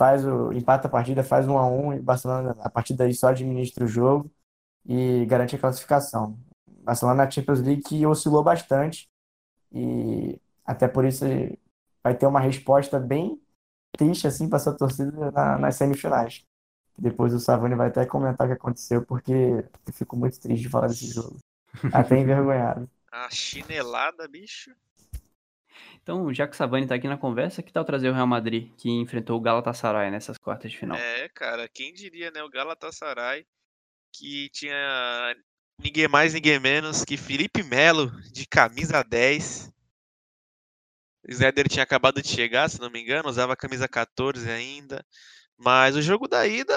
Faz 0.00 0.24
o 0.24 0.50
empata 0.50 0.88
a 0.88 0.90
partida, 0.90 1.22
faz 1.22 1.46
um 1.46 1.58
a 1.58 1.66
um 1.68 1.92
e 1.92 1.98
o 1.98 2.02
Barcelona 2.02 2.56
a 2.60 2.70
partir 2.70 2.94
daí 2.94 3.12
só 3.12 3.28
administra 3.28 3.84
o 3.84 3.86
jogo 3.86 4.32
e 4.86 5.26
garante 5.26 5.56
a 5.56 5.58
classificação. 5.58 6.38
O 6.66 6.84
Barcelona 6.84 7.24
na 7.24 7.30
Champions 7.30 7.60
League 7.60 8.06
oscilou 8.06 8.42
bastante 8.42 9.10
e 9.70 10.40
até 10.64 10.88
por 10.88 11.04
isso 11.04 11.26
vai 12.02 12.14
ter 12.14 12.26
uma 12.26 12.40
resposta 12.40 12.98
bem 12.98 13.38
triste 13.92 14.26
assim 14.26 14.48
para 14.48 14.58
sua 14.58 14.74
torcida 14.74 15.30
na, 15.32 15.58
nas 15.58 15.76
semifinais. 15.76 16.46
Depois 16.96 17.34
o 17.34 17.38
Savani 17.38 17.74
vai 17.74 17.88
até 17.88 18.06
comentar 18.06 18.46
o 18.46 18.50
que 18.50 18.56
aconteceu 18.56 19.04
porque 19.04 19.32
eu 19.32 19.92
fico 19.92 20.16
muito 20.16 20.40
triste 20.40 20.62
de 20.62 20.70
falar 20.70 20.86
desse 20.86 21.12
jogo. 21.12 21.36
Até 21.92 22.18
envergonhado. 22.18 22.88
A 23.12 23.28
chinelada, 23.28 24.26
bicho. 24.26 24.74
Então, 26.10 26.34
já 26.34 26.48
que 26.48 26.56
Savani 26.56 26.88
tá 26.88 26.96
aqui 26.96 27.06
na 27.06 27.16
conversa, 27.16 27.62
que 27.62 27.72
tal 27.72 27.84
trazer 27.84 28.10
o 28.10 28.12
Real 28.12 28.26
Madrid, 28.26 28.72
que 28.76 28.90
enfrentou 28.90 29.38
o 29.38 29.40
Galatasaray 29.40 30.10
nessas 30.10 30.36
quartas 30.36 30.72
de 30.72 30.76
final? 30.76 30.98
É, 30.98 31.28
cara, 31.28 31.68
quem 31.68 31.94
diria, 31.94 32.32
né? 32.32 32.42
O 32.42 32.50
Galatasaray, 32.50 33.46
que 34.12 34.48
tinha 34.50 35.36
ninguém 35.78 36.08
mais, 36.08 36.34
ninguém 36.34 36.58
menos 36.58 37.04
que 37.04 37.16
Felipe 37.16 37.62
Melo, 37.62 38.10
de 38.32 38.44
camisa 38.44 39.04
10. 39.04 39.72
O 41.28 41.32
Zéder 41.32 41.68
tinha 41.68 41.84
acabado 41.84 42.20
de 42.20 42.26
chegar, 42.26 42.68
se 42.68 42.80
não 42.80 42.90
me 42.90 43.00
engano, 43.00 43.28
usava 43.28 43.52
a 43.52 43.56
camisa 43.56 43.86
14 43.86 44.50
ainda. 44.50 45.06
Mas 45.56 45.94
o 45.94 46.02
jogo 46.02 46.26
da 46.26 46.44
ida, 46.44 46.76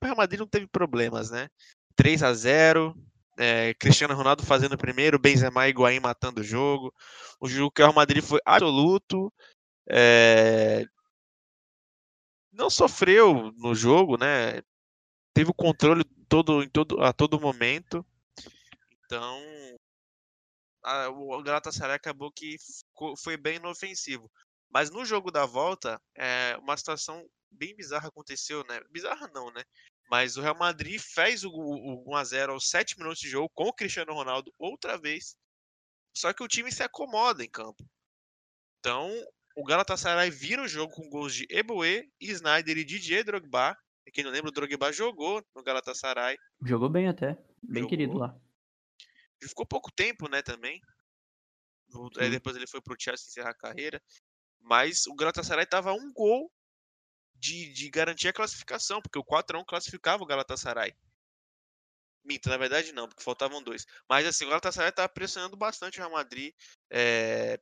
o 0.00 0.04
Real 0.04 0.16
Madrid 0.16 0.38
não 0.38 0.46
teve 0.46 0.68
problemas, 0.68 1.32
né? 1.32 1.48
3 1.96 2.22
a 2.22 2.32
0 2.32 2.94
é, 3.42 3.74
Cristiano 3.74 4.14
Ronaldo 4.14 4.46
fazendo 4.46 4.74
o 4.74 4.78
primeiro, 4.78 5.18
Benzema 5.18 5.66
e 5.66 5.70
Higuaín 5.70 5.98
matando 5.98 6.40
o 6.40 6.44
jogo. 6.44 6.94
O 7.40 7.48
jogo 7.48 7.72
que 7.72 7.82
o 7.82 7.84
Real 7.84 7.94
Madrid 7.94 8.22
foi 8.22 8.40
absoluto. 8.44 9.32
É, 9.90 10.84
não 12.52 12.70
sofreu 12.70 13.50
no 13.56 13.74
jogo, 13.74 14.16
né? 14.16 14.62
Teve 15.34 15.50
o 15.50 15.54
controle 15.54 16.04
todo, 16.28 16.62
em 16.62 16.68
todo, 16.68 17.02
a 17.02 17.12
todo 17.12 17.40
momento. 17.40 18.06
Então, 19.04 19.42
a, 20.84 21.08
o 21.08 21.42
Galatasaray 21.42 21.96
acabou 21.96 22.30
que 22.30 22.56
foi 23.18 23.36
bem 23.36 23.56
inofensivo. 23.56 24.30
Mas 24.70 24.88
no 24.88 25.04
jogo 25.04 25.32
da 25.32 25.44
volta, 25.44 26.00
é, 26.16 26.56
uma 26.58 26.76
situação 26.76 27.28
bem 27.50 27.74
bizarra 27.74 28.06
aconteceu, 28.06 28.64
né? 28.68 28.80
Bizarra 28.90 29.28
não, 29.34 29.50
né? 29.50 29.62
Mas 30.10 30.36
o 30.36 30.42
Real 30.42 30.56
Madrid 30.56 31.00
fez 31.00 31.44
o, 31.44 31.50
o 31.50 32.04
1x0 32.04 32.50
aos 32.50 32.68
7 32.68 32.98
minutos 32.98 33.20
de 33.20 33.28
jogo 33.28 33.50
com 33.54 33.64
o 33.64 33.72
Cristiano 33.72 34.12
Ronaldo 34.12 34.52
outra 34.58 34.98
vez. 34.98 35.36
Só 36.14 36.32
que 36.32 36.42
o 36.42 36.48
time 36.48 36.70
se 36.70 36.82
acomoda 36.82 37.42
em 37.42 37.48
campo. 37.48 37.82
Então, 38.78 39.10
o 39.56 39.64
Galatasaray 39.64 40.30
vira 40.30 40.62
o 40.62 40.68
jogo 40.68 40.92
com 40.92 41.08
gols 41.08 41.34
de 41.34 41.46
Eboe, 41.48 42.10
Snyder 42.20 42.76
e 42.78 42.84
Didier 42.84 43.24
Drogba. 43.24 43.76
E 44.06 44.10
quem 44.10 44.24
não 44.24 44.30
lembra, 44.30 44.50
o 44.50 44.52
Drogba 44.52 44.92
jogou 44.92 45.42
no 45.54 45.62
Galatasaray. 45.62 46.36
Jogou 46.64 46.90
bem 46.90 47.08
até. 47.08 47.34
Bem 47.62 47.82
jogou. 47.82 47.88
querido 47.88 48.18
lá. 48.18 48.36
Ficou 49.42 49.66
pouco 49.66 49.90
tempo, 49.90 50.28
né, 50.28 50.42
também. 50.42 50.80
Aí 52.18 52.30
depois 52.30 52.56
ele 52.56 52.66
foi 52.66 52.80
pro 52.80 52.96
Chelsea 52.98 53.26
encerrar 53.28 53.50
a 53.50 53.54
carreira. 53.54 54.02
Mas 54.60 55.06
o 55.06 55.14
Galatasaray 55.14 55.66
tava 55.66 55.92
um 55.92 56.12
gol 56.12 56.50
de, 57.42 57.72
de 57.72 57.90
garantir 57.90 58.28
a 58.28 58.32
classificação, 58.32 59.02
porque 59.02 59.18
o 59.18 59.24
4x1 59.24 59.64
classificava 59.66 60.22
o 60.22 60.26
Galatasaray. 60.26 60.94
Minto, 62.24 62.48
na 62.48 62.56
verdade 62.56 62.92
não, 62.92 63.08
porque 63.08 63.24
faltavam 63.24 63.60
dois. 63.60 63.84
Mas 64.08 64.24
assim, 64.24 64.44
o 64.44 64.48
Galatasaray 64.48 64.90
estava 64.90 65.08
pressionando 65.08 65.56
bastante 65.56 65.98
o 65.98 66.02
Real 66.02 66.12
Madrid. 66.12 66.54
É, 66.88 67.58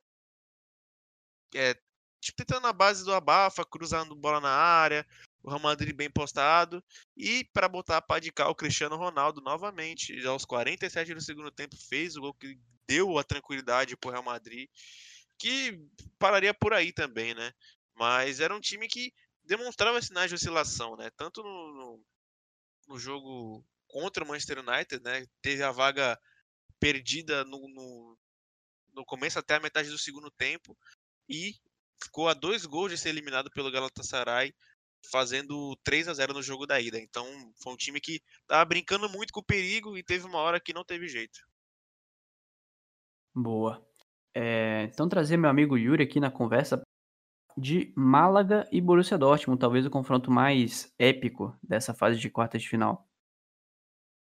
é, 1.55 1.73
tipo, 2.21 2.37
tentando 2.37 2.61
na 2.61 2.71
base 2.71 3.03
do 3.03 3.11
abafa, 3.11 3.65
cruzando 3.65 4.15
bola 4.15 4.39
na 4.39 4.51
área, 4.51 5.03
o 5.41 5.49
Real 5.49 5.59
Madrid 5.59 5.95
bem 5.95 6.11
postado. 6.11 6.83
E 7.17 7.43
para 7.45 7.67
botar 7.67 8.03
para 8.03 8.21
de 8.21 8.31
cá 8.31 8.47
o 8.49 8.55
Cristiano 8.55 8.97
Ronaldo 8.97 9.41
novamente, 9.41 10.15
aos 10.27 10.45
47 10.45 11.15
do 11.15 11.21
segundo 11.21 11.49
tempo, 11.49 11.75
fez 11.89 12.15
o 12.15 12.21
gol 12.21 12.35
que 12.35 12.55
deu 12.87 13.17
a 13.17 13.23
tranquilidade 13.23 13.97
para 13.97 14.09
o 14.09 14.11
Real 14.11 14.23
Madrid, 14.23 14.69
que 15.39 15.83
pararia 16.19 16.53
por 16.53 16.71
aí 16.71 16.93
também, 16.93 17.33
né? 17.33 17.51
Mas 17.95 18.39
era 18.39 18.55
um 18.55 18.59
time 18.59 18.87
que 18.87 19.11
demonstrava 19.43 20.01
sinais 20.01 20.29
de 20.29 20.35
oscilação, 20.35 20.95
né? 20.95 21.09
Tanto 21.17 21.43
no, 21.43 21.73
no, 21.73 22.05
no, 22.87 22.99
jogo 22.99 23.65
contra 23.87 24.23
o 24.23 24.27
Manchester 24.27 24.59
United, 24.59 25.03
né? 25.03 25.25
Teve 25.41 25.63
a 25.63 25.71
vaga 25.71 26.19
perdida 26.79 27.43
no, 27.45 27.67
no, 27.69 28.17
no 28.93 29.05
começo 29.05 29.39
até 29.39 29.55
a 29.55 29.59
metade 29.59 29.89
do 29.89 29.97
segundo 29.97 30.31
tempo 30.31 30.77
e 31.29 31.53
ficou 32.03 32.27
a 32.27 32.33
dois 32.33 32.65
gols 32.65 32.91
de 32.91 32.97
ser 32.97 33.09
eliminado 33.09 33.51
pelo 33.51 33.71
Galatasaray, 33.71 34.53
fazendo 35.11 35.75
3 35.83 36.07
a 36.07 36.13
0 36.13 36.33
no 36.33 36.43
jogo 36.43 36.65
da 36.65 36.79
ida. 36.79 36.99
Então, 36.99 37.25
foi 37.61 37.73
um 37.73 37.77
time 37.77 37.99
que 37.99 38.21
tava 38.47 38.65
brincando 38.65 39.09
muito 39.09 39.33
com 39.33 39.39
o 39.39 39.45
perigo 39.45 39.97
e 39.97 40.03
teve 40.03 40.25
uma 40.25 40.39
hora 40.39 40.59
que 40.59 40.73
não 40.73 40.83
teve 40.83 41.07
jeito. 41.07 41.39
Boa. 43.33 43.85
É, 44.35 44.83
então, 44.83 45.09
trazer 45.09 45.37
meu 45.37 45.49
amigo 45.49 45.77
Yuri 45.77 46.03
aqui 46.03 46.19
na 46.19 46.31
conversa 46.31 46.81
de 47.57 47.93
Málaga 47.95 48.67
e 48.71 48.81
Borussia 48.81 49.17
Dortmund, 49.17 49.59
talvez 49.59 49.85
o 49.85 49.89
confronto 49.89 50.31
mais 50.31 50.93
épico 50.97 51.55
dessa 51.61 51.93
fase 51.93 52.19
de 52.19 52.29
quartas 52.29 52.61
de 52.61 52.69
final. 52.69 53.07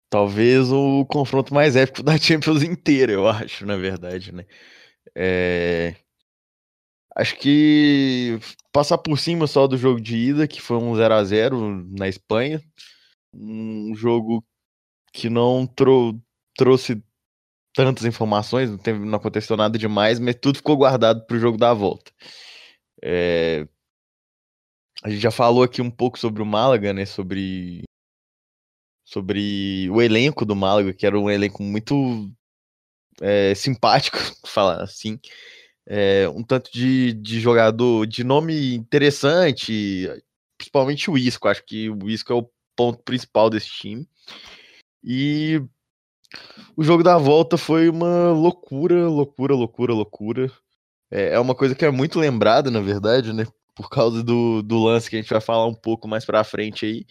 Talvez 0.10 0.72
o 0.72 1.06
confronto 1.06 1.54
mais 1.54 1.76
épico 1.76 2.02
da 2.04 2.18
Champions 2.18 2.64
inteira, 2.64 3.12
eu 3.12 3.28
acho, 3.28 3.66
na 3.66 3.76
verdade, 3.76 4.32
né? 4.32 4.46
É... 5.16 5.96
Acho 7.16 7.36
que 7.38 8.40
passar 8.72 8.98
por 9.00 9.18
cima 9.18 9.48
só 9.48 9.66
do 9.66 9.78
jogo 9.78 10.00
de 10.00 10.16
ida, 10.16 10.48
que 10.48 10.62
foi 10.62 10.78
um 10.78 10.96
0 10.96 11.14
a 11.14 11.24
0 11.24 11.84
na 11.98 12.08
Espanha, 12.08 12.62
um 13.34 13.96
jogo 13.96 14.46
que 15.12 15.30
não 15.30 15.66
trou 15.66 16.20
trouxe 16.56 17.02
tantas 17.74 18.06
informações, 18.06 18.70
não, 18.72 18.78
teve, 18.78 19.00
não 19.00 19.18
aconteceu 19.18 19.56
nada 19.56 19.78
demais, 19.78 20.20
mas 20.20 20.36
tudo 20.36 20.58
ficou 20.58 20.76
guardado 20.76 21.26
para 21.26 21.38
o 21.38 21.40
jogo 21.40 21.58
da 21.58 21.74
volta. 21.74 22.12
É, 23.02 23.68
a 25.04 25.10
gente 25.10 25.22
já 25.22 25.32
falou 25.32 25.64
aqui 25.64 25.82
um 25.82 25.92
pouco 25.92 26.18
sobre 26.18 26.42
o 26.42 26.46
Málaga, 26.46 26.94
né? 26.94 27.06
Sobre, 27.06 27.84
sobre 29.06 29.90
o 29.92 30.02
elenco 30.02 30.46
do 30.46 30.56
Málaga, 30.56 30.94
que 30.94 31.06
era 31.06 31.20
um 31.20 31.30
elenco 31.30 31.62
muito 31.64 32.32
é, 33.22 33.54
simpático, 33.56 34.18
falar 34.46 34.82
assim. 34.84 35.20
É, 35.86 36.28
um 36.30 36.44
tanto 36.44 36.72
de, 36.72 37.14
de 37.14 37.40
jogador 37.40 38.06
de 38.06 38.24
nome 38.24 38.76
interessante, 38.76 40.10
principalmente 40.58 41.10
o 41.10 41.18
Isco. 41.18 41.48
Acho 41.48 41.64
que 41.66 41.90
o 41.90 42.10
Isco 42.10 42.34
é 42.34 42.36
o 42.36 42.50
ponto 42.76 43.02
principal 43.04 43.50
desse 43.50 43.70
time. 43.70 44.08
E 45.04 45.62
o 46.76 46.84
jogo 46.84 47.04
da 47.04 47.18
volta 47.18 47.58
foi 47.58 47.88
uma 47.88 48.32
loucura, 48.32 49.08
loucura, 49.08 49.56
loucura, 49.56 49.94
loucura. 49.94 50.52
É, 51.12 51.34
é 51.36 51.40
uma 51.40 51.56
coisa 51.56 51.76
que 51.76 51.86
é 51.86 51.92
muito 51.92 52.20
lembrada, 52.20 52.70
na 52.70 52.82
verdade, 52.82 53.34
né? 53.34 53.46
Por 53.76 53.90
causa 53.90 54.24
do, 54.24 54.62
do 54.62 54.84
lance 54.84 55.10
que 55.10 55.16
a 55.16 55.22
gente 55.22 55.30
vai 55.30 55.42
falar 55.42 55.68
um 55.68 55.74
pouco 55.74 56.08
mais 56.08 56.26
pra 56.26 56.44
frente 56.44 56.86
aí. 56.86 57.06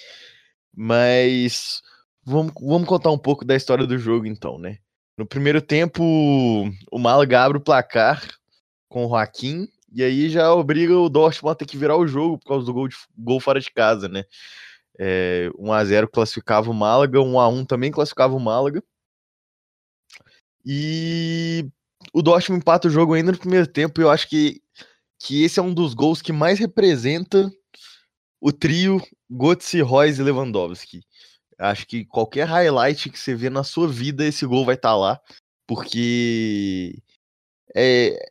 Mas 0.74 1.82
vamos, 2.24 2.52
vamos 2.60 2.88
contar 2.88 3.10
um 3.10 3.18
pouco 3.18 3.44
da 3.44 3.56
história 3.56 3.86
do 3.86 3.98
jogo, 3.98 4.26
então, 4.26 4.58
né? 4.58 4.78
No 5.16 5.26
primeiro 5.26 5.62
tempo, 5.62 6.02
o 6.92 6.98
Málaga 6.98 7.42
abre 7.42 7.58
o 7.58 7.62
placar 7.62 8.22
com 8.88 9.06
o 9.06 9.08
Joaquim, 9.08 9.66
e 9.92 10.02
aí 10.02 10.28
já 10.28 10.52
obriga 10.52 10.94
o 10.94 11.08
Dortmund 11.08 11.52
a 11.52 11.54
ter 11.54 11.64
que 11.64 11.76
virar 11.76 11.96
o 11.96 12.06
jogo 12.06 12.38
por 12.38 12.48
causa 12.48 12.66
do 12.66 12.72
gol, 12.74 12.88
de, 12.88 12.96
gol 13.16 13.40
fora 13.40 13.58
de 13.58 13.70
casa, 13.70 14.08
né? 14.08 14.24
É, 14.98 15.50
1x0 15.58 16.08
classificava 16.08 16.70
o 16.70 16.74
Málaga, 16.74 17.18
1x1 17.18 17.66
também 17.66 17.90
classificava 17.90 18.34
o 18.34 18.40
Málaga. 18.40 18.82
E 20.64 21.66
o 22.12 22.22
Dortmund 22.22 22.60
empata 22.60 22.88
o 22.88 22.90
jogo 22.90 23.14
ainda 23.14 23.32
no 23.32 23.38
primeiro 23.38 23.66
tempo, 23.66 24.00
e 24.00 24.04
eu 24.04 24.10
acho 24.10 24.28
que, 24.28 24.60
que 25.18 25.44
esse 25.44 25.58
é 25.58 25.62
um 25.62 25.72
dos 25.72 25.94
gols 25.94 26.22
que 26.22 26.32
mais 26.32 26.58
representa 26.58 27.50
o 28.40 28.52
trio 28.52 29.00
Götze, 29.30 29.80
Royce 29.80 30.20
e 30.20 30.24
Lewandowski. 30.24 31.02
Acho 31.58 31.86
que 31.86 32.04
qualquer 32.04 32.46
highlight 32.46 33.10
que 33.10 33.18
você 33.18 33.34
vê 33.34 33.48
na 33.48 33.64
sua 33.64 33.88
vida, 33.88 34.24
esse 34.24 34.44
gol 34.46 34.64
vai 34.64 34.74
estar 34.74 34.90
tá 34.90 34.96
lá, 34.96 35.20
porque 35.66 37.02
é, 37.74 38.30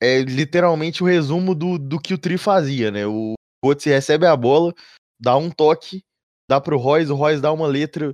é 0.00 0.20
literalmente 0.22 1.02
o 1.02 1.06
resumo 1.06 1.54
do, 1.54 1.78
do 1.78 1.98
que 1.98 2.14
o 2.14 2.18
trio 2.18 2.38
fazia, 2.38 2.90
né? 2.90 3.06
O 3.06 3.34
Götze 3.64 3.88
recebe 3.88 4.26
a 4.26 4.36
bola, 4.36 4.74
dá 5.18 5.36
um 5.36 5.50
toque, 5.50 6.04
dá 6.48 6.60
pro 6.60 6.78
Royce, 6.78 7.10
o 7.10 7.16
Royce 7.16 7.40
dá 7.40 7.52
uma 7.52 7.66
letra 7.66 8.12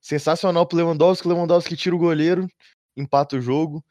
sensacional 0.00 0.66
pro 0.66 0.76
Lewandowski, 0.76 1.26
o 1.26 1.30
Lewandowski 1.30 1.76
tira 1.76 1.96
o 1.96 1.98
goleiro, 1.98 2.46
empata 2.96 3.36
o 3.36 3.40
jogo. 3.40 3.84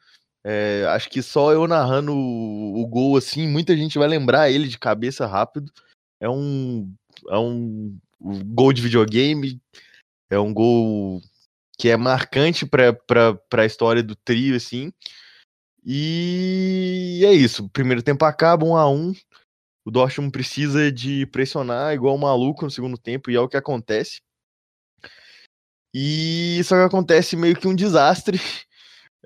É, 0.46 0.84
acho 0.90 1.08
que 1.08 1.22
só 1.22 1.52
eu 1.52 1.66
narrando 1.66 2.12
o, 2.12 2.82
o, 2.82 2.86
gol 2.86 3.16
assim, 3.16 3.48
muita 3.48 3.74
gente 3.74 3.98
vai 3.98 4.06
lembrar 4.06 4.50
ele 4.50 4.68
de 4.68 4.78
cabeça 4.78 5.26
rápido. 5.26 5.72
É 6.20 6.28
um, 6.28 6.92
é 7.30 7.38
um, 7.38 7.98
gol 8.20 8.72
de 8.72 8.82
videogame, 8.82 9.58
é 10.30 10.38
um 10.38 10.52
gol 10.52 11.22
que 11.78 11.88
é 11.88 11.96
marcante 11.96 12.66
para 12.66 12.94
a 13.52 13.66
história 13.66 14.02
do 14.02 14.14
trio, 14.14 14.54
assim. 14.54 14.92
E 15.84 17.22
é 17.24 17.32
isso. 17.32 17.64
O 17.64 17.68
primeiro 17.68 18.02
tempo 18.02 18.24
acaba, 18.24 18.64
um 18.64 18.76
a 18.76 18.88
um. 18.88 19.12
O 19.84 19.90
Dortmund 19.90 20.32
precisa 20.32 20.90
de 20.90 21.26
pressionar 21.26 21.94
igual 21.94 22.14
um 22.14 22.18
maluco 22.18 22.64
no 22.64 22.70
segundo 22.70 22.96
tempo, 22.96 23.30
e 23.30 23.36
é 23.36 23.40
o 23.40 23.48
que 23.48 23.56
acontece. 23.56 24.20
E 25.92 26.60
só 26.64 26.76
que 26.76 26.82
acontece 26.82 27.36
meio 27.36 27.56
que 27.56 27.68
um 27.68 27.74
desastre. 27.74 28.38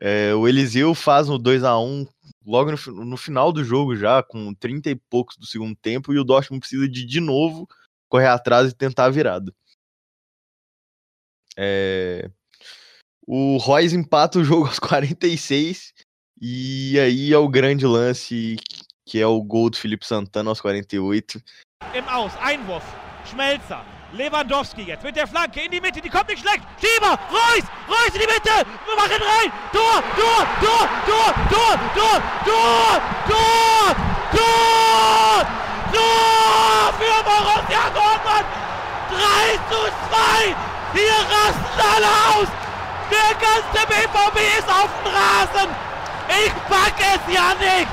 É, 0.01 0.32
o 0.34 0.46
Eliseu 0.46 0.94
faz 0.94 1.28
no 1.28 1.38
2 1.38 1.64
a 1.64 1.78
1 1.78 2.07
logo 2.46 2.70
no, 2.70 3.05
no, 3.05 3.16
final 3.16 3.53
do 3.53 3.64
jogo 3.64 3.96
já, 3.96 4.22
com 4.22 4.55
30 4.55 4.90
e 4.90 4.94
poucos 4.94 5.36
do 5.36 5.44
segundo 5.44 5.76
tempo, 5.76 6.12
e 6.12 6.18
o 6.18 6.24
Dortmund 6.24 6.61
precisa 6.61 6.88
de 6.88 7.05
de 7.05 7.20
novo 7.20 7.68
correr 8.09 8.28
atrás 8.28 8.70
e 8.70 8.74
tentar 8.74 9.07
a 9.07 9.11
virada. 9.11 9.53
É... 11.57 12.30
O 13.26 13.59
Royce 13.59 13.94
empata 13.94 14.38
o 14.38 14.44
jogo 14.44 14.66
aos 14.68 14.78
46, 14.78 15.92
e 16.40 16.99
aí 16.99 17.32
é 17.32 17.38
o 17.38 17.49
grande 17.49 17.84
lance, 17.84 18.57
que 19.07 19.20
é 19.20 19.26
o 19.26 19.42
gol 19.42 19.68
do 19.68 19.76
Felipe 19.76 20.07
Santana 20.07 20.51
aos 20.51 20.61
48. 20.61 21.42
Im 21.94 22.09
Aus, 22.09 22.32
Einwurf, 22.40 22.86
Schmelzer, 23.26 23.97
Lewandowski 24.12 24.82
jetzt 24.82 25.04
mit 25.04 25.16
der 25.16 25.26
Flanke 25.26 25.61
in 25.61 25.70
die 25.70 25.80
Mitte, 25.80 26.00
die 26.00 26.09
kommt 26.09 26.28
nicht 26.28 26.40
schlecht. 26.40 26.62
Schieber, 26.80 27.18
Reus, 27.30 27.64
Reus 27.88 28.14
in 28.14 28.20
die 28.20 28.26
Mitte, 28.26 28.64
wir 28.86 28.96
machen 28.96 29.22
rein. 29.22 29.52
Tor, 29.72 30.02
Tor, 30.16 30.46
Tor, 30.61 30.88
Tor, 31.06 31.34
Tor, 31.50 31.78
Tor, 31.94 32.22
Tor, 32.44 33.02
Tor, 33.28 33.96
Tor, 34.32 35.46
Tor 35.92 36.92
für 36.98 37.24
Borussia 37.24 37.84
Dortmund. 37.92 38.46
3 39.11 39.59
zu 39.68 39.80
2. 40.09 40.56
Hier 40.94 41.18
rasten 41.28 41.80
alle 41.94 42.11
aus. 42.32 42.48
Der 43.11 43.30
ganze 43.36 43.86
BVB 43.86 44.59
ist 44.59 44.68
auf 44.68 44.90
dem 45.04 45.12
Rasen. 45.12 45.70
Ich 46.28 46.52
pack 46.68 46.94
es 46.98 47.34
ja 47.34 47.54
nicht. 47.61 47.88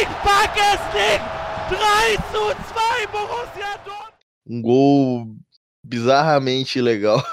Ich 0.00 0.08
pack 0.22 0.54
es 0.54 0.80
nicht. 0.94 1.22
3 1.70 2.16
zu 2.32 2.44
2 2.44 3.06
Borussia 3.10 3.70
Dortmund. 3.84 4.62
Gol 4.62 5.45
bizarramente 5.86 6.80
legal. 6.80 7.24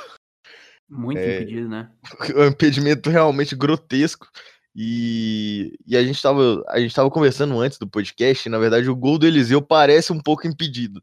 Muito 0.90 1.18
é, 1.18 1.38
impedido, 1.38 1.70
né? 1.70 1.92
Um 2.36 2.46
impedimento 2.46 3.10
realmente 3.10 3.56
grotesco. 3.56 4.28
E, 4.76 5.78
e 5.86 5.96
a 5.96 6.04
gente 6.04 6.16
estava 6.16 6.64
a 6.68 6.80
gente 6.80 6.96
tava 6.96 7.10
conversando 7.12 7.60
antes 7.60 7.78
do 7.78 7.88
podcast, 7.88 8.48
e, 8.48 8.52
na 8.52 8.58
verdade 8.58 8.90
o 8.90 8.96
gol 8.96 9.20
do 9.20 9.28
Eliseu 9.28 9.62
parece 9.62 10.12
um 10.12 10.20
pouco 10.20 10.48
impedido. 10.48 11.02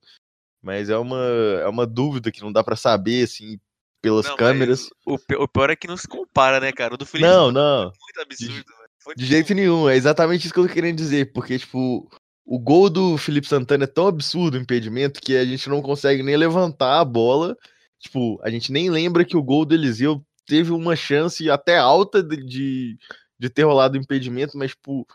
Mas 0.62 0.90
é 0.90 0.98
uma, 0.98 1.24
é 1.62 1.68
uma 1.68 1.86
dúvida 1.86 2.32
que 2.32 2.42
não 2.42 2.52
dá 2.52 2.62
para 2.62 2.76
saber, 2.76 3.24
assim, 3.24 3.58
pelas 4.02 4.26
não, 4.26 4.36
câmeras. 4.36 4.90
O, 5.06 5.14
o, 5.14 5.48
pior 5.48 5.70
é 5.70 5.76
que 5.76 5.86
não 5.86 5.96
se 5.96 6.06
compara, 6.06 6.60
né, 6.60 6.72
cara? 6.72 6.94
O 6.94 6.96
do 6.96 7.06
Felipe 7.06 7.30
não, 7.30 7.50
não. 7.50 7.84
muito 7.84 8.20
absurdo, 8.20 8.64
de, 9.06 9.14
de 9.16 9.24
jeito 9.24 9.54
nenhum, 9.54 9.88
é 9.88 9.96
exatamente 9.96 10.44
isso 10.44 10.52
que 10.52 10.60
eu 10.60 10.66
tô 10.66 10.74
querendo 10.74 10.96
dizer, 10.96 11.32
porque, 11.32 11.58
tipo, 11.58 12.10
o 12.44 12.58
gol 12.58 12.90
do 12.90 13.16
Felipe 13.16 13.46
Santana 13.46 13.84
é 13.84 13.86
tão 13.86 14.06
absurdo 14.06 14.56
o 14.56 14.60
impedimento 14.60 15.20
que 15.20 15.36
a 15.36 15.44
gente 15.44 15.68
não 15.68 15.80
consegue 15.80 16.22
nem 16.22 16.36
levantar 16.36 17.00
a 17.00 17.04
bola. 17.04 17.56
Tipo, 17.98 18.40
a 18.42 18.50
gente 18.50 18.72
nem 18.72 18.90
lembra 18.90 19.24
que 19.24 19.36
o 19.36 19.42
gol 19.42 19.64
do 19.64 19.74
Eliseu 19.74 20.24
teve 20.46 20.72
uma 20.72 20.96
chance 20.96 21.48
até 21.50 21.78
alta 21.78 22.22
de, 22.22 22.36
de, 22.44 22.98
de 23.38 23.48
ter 23.48 23.62
rolado 23.62 23.96
o 23.96 24.00
impedimento, 24.00 24.56
mas, 24.56 24.70
tipo, 24.70 25.06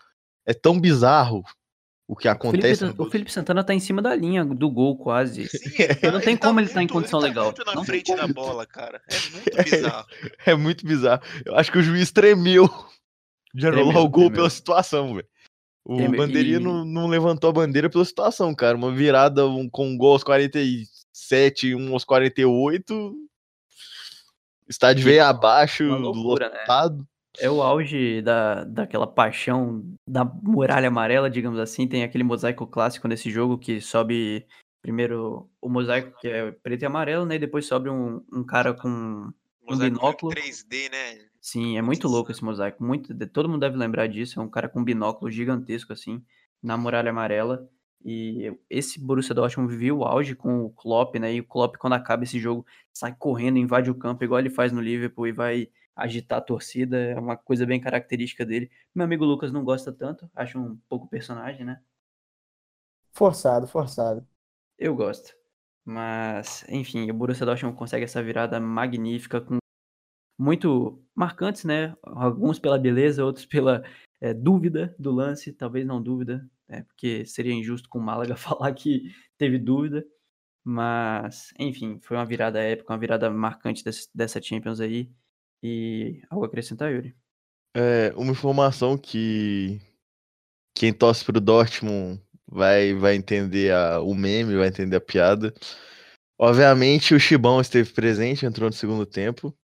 é 0.45 0.53
tão 0.53 0.80
bizarro 0.80 1.43
o 2.07 2.15
que 2.15 2.28
acontece. 2.28 2.84
O 2.84 2.88
Felipe, 2.88 3.01
o 3.01 3.11
Felipe, 3.11 3.32
Santana 3.32 3.63
tá 3.63 3.73
em 3.73 3.80
cima 3.80 4.01
da 4.01 4.15
linha 4.15 4.45
do 4.45 4.69
gol, 4.69 4.95
quase. 4.97 5.47
Sim, 5.47 5.71
é, 6.01 6.11
não 6.11 6.21
tem 6.21 6.38
como 6.38 6.55
tá 6.55 6.61
ele 6.61 6.67
estar 6.67 6.80
tá 6.80 6.84
em 6.84 6.88
condição 6.88 7.19
ele 7.19 7.34
tá 7.34 7.41
legal. 7.41 7.45
Muito 7.45 7.65
na 7.65 7.76
não 7.76 7.84
frente 7.84 8.15
da 8.15 8.28
bola, 8.28 8.65
cara. 8.65 9.01
É 9.09 9.15
muito 9.32 9.63
bizarro. 9.63 10.07
É, 10.45 10.51
é, 10.51 10.55
muito 10.55 10.86
bizarro. 10.86 11.21
Eu 11.43 11.55
acho 11.55 11.71
que 11.71 11.80
o 11.80 11.84
juiz 11.84 12.11
tremeu 12.11 12.69
de 13.53 13.67
anular 13.67 13.97
o 13.97 14.09
gol 14.09 14.26
tremeu. 14.26 14.32
pela 14.32 14.49
situação, 14.49 15.15
velho. 15.15 15.28
O 15.86 15.97
Tem, 15.97 16.09
Bandeirinha 16.09 16.57
e... 16.57 16.59
não, 16.59 16.83
não, 16.83 17.07
levantou 17.07 17.51
a 17.51 17.53
bandeira 17.53 17.89
pela 17.89 18.03
situação, 18.03 18.55
cara. 18.55 18.75
Uma 18.75 18.91
virada 18.91 19.45
um, 19.45 19.69
com 19.69 19.88
um 19.88 19.95
gol 19.95 20.13
aos 20.13 20.23
47, 20.23 21.75
um 21.75 21.93
aos 21.93 22.03
48. 22.03 23.15
Estádio 24.67 25.03
veio 25.03 25.23
abaixo, 25.23 25.86
loucura, 25.86 26.49
né? 26.49 26.59
lotado. 26.61 26.97
Né? 26.97 27.05
É 27.38 27.49
o 27.51 27.61
auge 27.61 28.21
da, 28.23 28.63
daquela 28.63 29.05
paixão 29.05 29.83
da 30.07 30.25
muralha 30.25 30.88
amarela, 30.88 31.29
digamos 31.29 31.59
assim. 31.59 31.88
Tem 31.88 32.01
aquele 32.01 32.23
mosaico 32.23 32.65
clássico 32.65 33.07
nesse 33.07 33.29
jogo 33.29 33.57
que 33.57 33.79
sobe 33.79 34.47
primeiro 34.81 35.47
o 35.61 35.69
mosaico 35.69 36.17
que 36.19 36.27
é 36.27 36.51
preto 36.51 36.81
e 36.81 36.86
amarelo, 36.86 37.25
né? 37.25 37.36
E 37.36 37.39
depois 37.39 37.67
sobe 37.67 37.89
um, 37.89 38.23
um 38.33 38.43
cara 38.43 38.73
com 38.73 39.31
um 39.69 39.77
binóculo. 39.77 40.33
3D, 40.33 40.89
né? 40.91 41.25
Sim, 41.45 41.77
é 41.77 41.81
muito 41.81 42.07
louco 42.07 42.31
esse 42.31 42.43
mosaico. 42.43 42.83
Muito, 42.83 43.15
todo 43.27 43.47
mundo 43.47 43.59
deve 43.61 43.77
lembrar 43.77 44.07
disso. 44.07 44.39
É 44.39 44.43
um 44.43 44.49
cara 44.49 44.67
com 44.67 44.79
um 44.79 44.83
binóculo 44.83 45.29
gigantesco, 45.29 45.93
assim, 45.93 46.25
na 46.61 46.75
muralha 46.75 47.11
amarela. 47.11 47.69
E 48.03 48.51
esse 48.67 48.99
Borussia 48.99 49.35
Dortmund 49.35 49.71
viveu 49.71 49.99
o 49.99 50.03
auge 50.03 50.35
com 50.35 50.65
o 50.65 50.71
Klopp, 50.71 51.17
né? 51.19 51.35
E 51.35 51.41
o 51.41 51.45
Klopp, 51.45 51.75
quando 51.77 51.93
acaba 51.93 52.23
esse 52.23 52.39
jogo, 52.39 52.65
sai 52.91 53.15
correndo, 53.15 53.59
invade 53.59 53.91
o 53.91 53.95
campo, 53.95 54.23
igual 54.23 54.39
ele 54.39 54.49
faz 54.49 54.71
no 54.71 54.81
Liverpool, 54.81 55.27
e 55.27 55.31
vai 55.31 55.69
agitar 55.95 56.39
a 56.39 56.41
torcida. 56.41 56.97
É 56.97 57.19
uma 57.19 57.37
coisa 57.37 57.63
bem 57.63 57.79
característica 57.79 58.43
dele. 58.43 58.71
Meu 58.95 59.05
amigo 59.05 59.23
Lucas 59.23 59.51
não 59.51 59.63
gosta 59.63 59.93
tanto, 59.93 60.27
acha 60.35 60.57
um 60.57 60.75
pouco 60.89 61.07
personagem, 61.07 61.63
né? 61.63 61.79
Forçado, 63.13 63.67
forçado. 63.67 64.27
Eu 64.79 64.95
gosto. 64.95 65.35
Mas, 65.85 66.65
enfim, 66.67 67.07
o 67.11 67.13
Borussia 67.13 67.45
Dortmund 67.45 67.77
consegue 67.77 68.05
essa 68.05 68.23
virada 68.23 68.59
magnífica 68.59 69.39
com 69.39 69.59
muito 70.38 71.01
marcantes, 71.13 71.63
né? 71.63 71.95
Alguns 72.03 72.59
pela 72.59 72.77
beleza, 72.77 73.23
outros 73.23 73.45
pela 73.45 73.83
é, 74.21 74.33
dúvida 74.33 74.95
do 74.99 75.11
lance, 75.11 75.53
talvez 75.53 75.86
não 75.86 76.01
dúvida, 76.01 76.49
né? 76.67 76.83
porque 76.83 77.25
seria 77.25 77.53
injusto 77.53 77.89
com 77.89 77.99
o 77.99 78.03
Málaga 78.03 78.36
falar 78.38 78.73
que 78.73 79.13
teve 79.38 79.57
dúvida. 79.57 80.05
Mas, 80.63 81.53
enfim, 81.59 81.99
foi 82.01 82.17
uma 82.17 82.25
virada 82.25 82.59
épica, 82.59 82.91
uma 82.91 82.99
virada 82.99 83.29
marcante 83.29 83.83
desse, 83.83 84.09
dessa 84.15 84.41
Champions 84.41 84.79
aí. 84.79 85.11
E 85.61 86.21
algo 86.29 86.43
a 86.43 86.47
acrescentar, 86.47 86.91
Yuri? 86.91 87.15
É, 87.75 88.11
uma 88.15 88.31
informação 88.31 88.97
que 88.97 89.79
quem 90.73 90.91
torce 90.91 91.23
pro 91.23 91.39
Dortmund 91.39 92.21
vai, 92.47 92.93
vai 92.93 93.15
entender 93.15 93.71
a, 93.73 93.99
o 94.01 94.15
meme, 94.15 94.55
vai 94.55 94.67
entender 94.67 94.95
a 94.95 95.01
piada. 95.01 95.53
Obviamente 96.38 97.13
o 97.13 97.19
Chibão 97.19 97.61
esteve 97.61 97.93
presente, 97.93 98.45
entrou 98.45 98.69
no 98.69 98.75
segundo 98.75 99.05
tempo. 99.05 99.55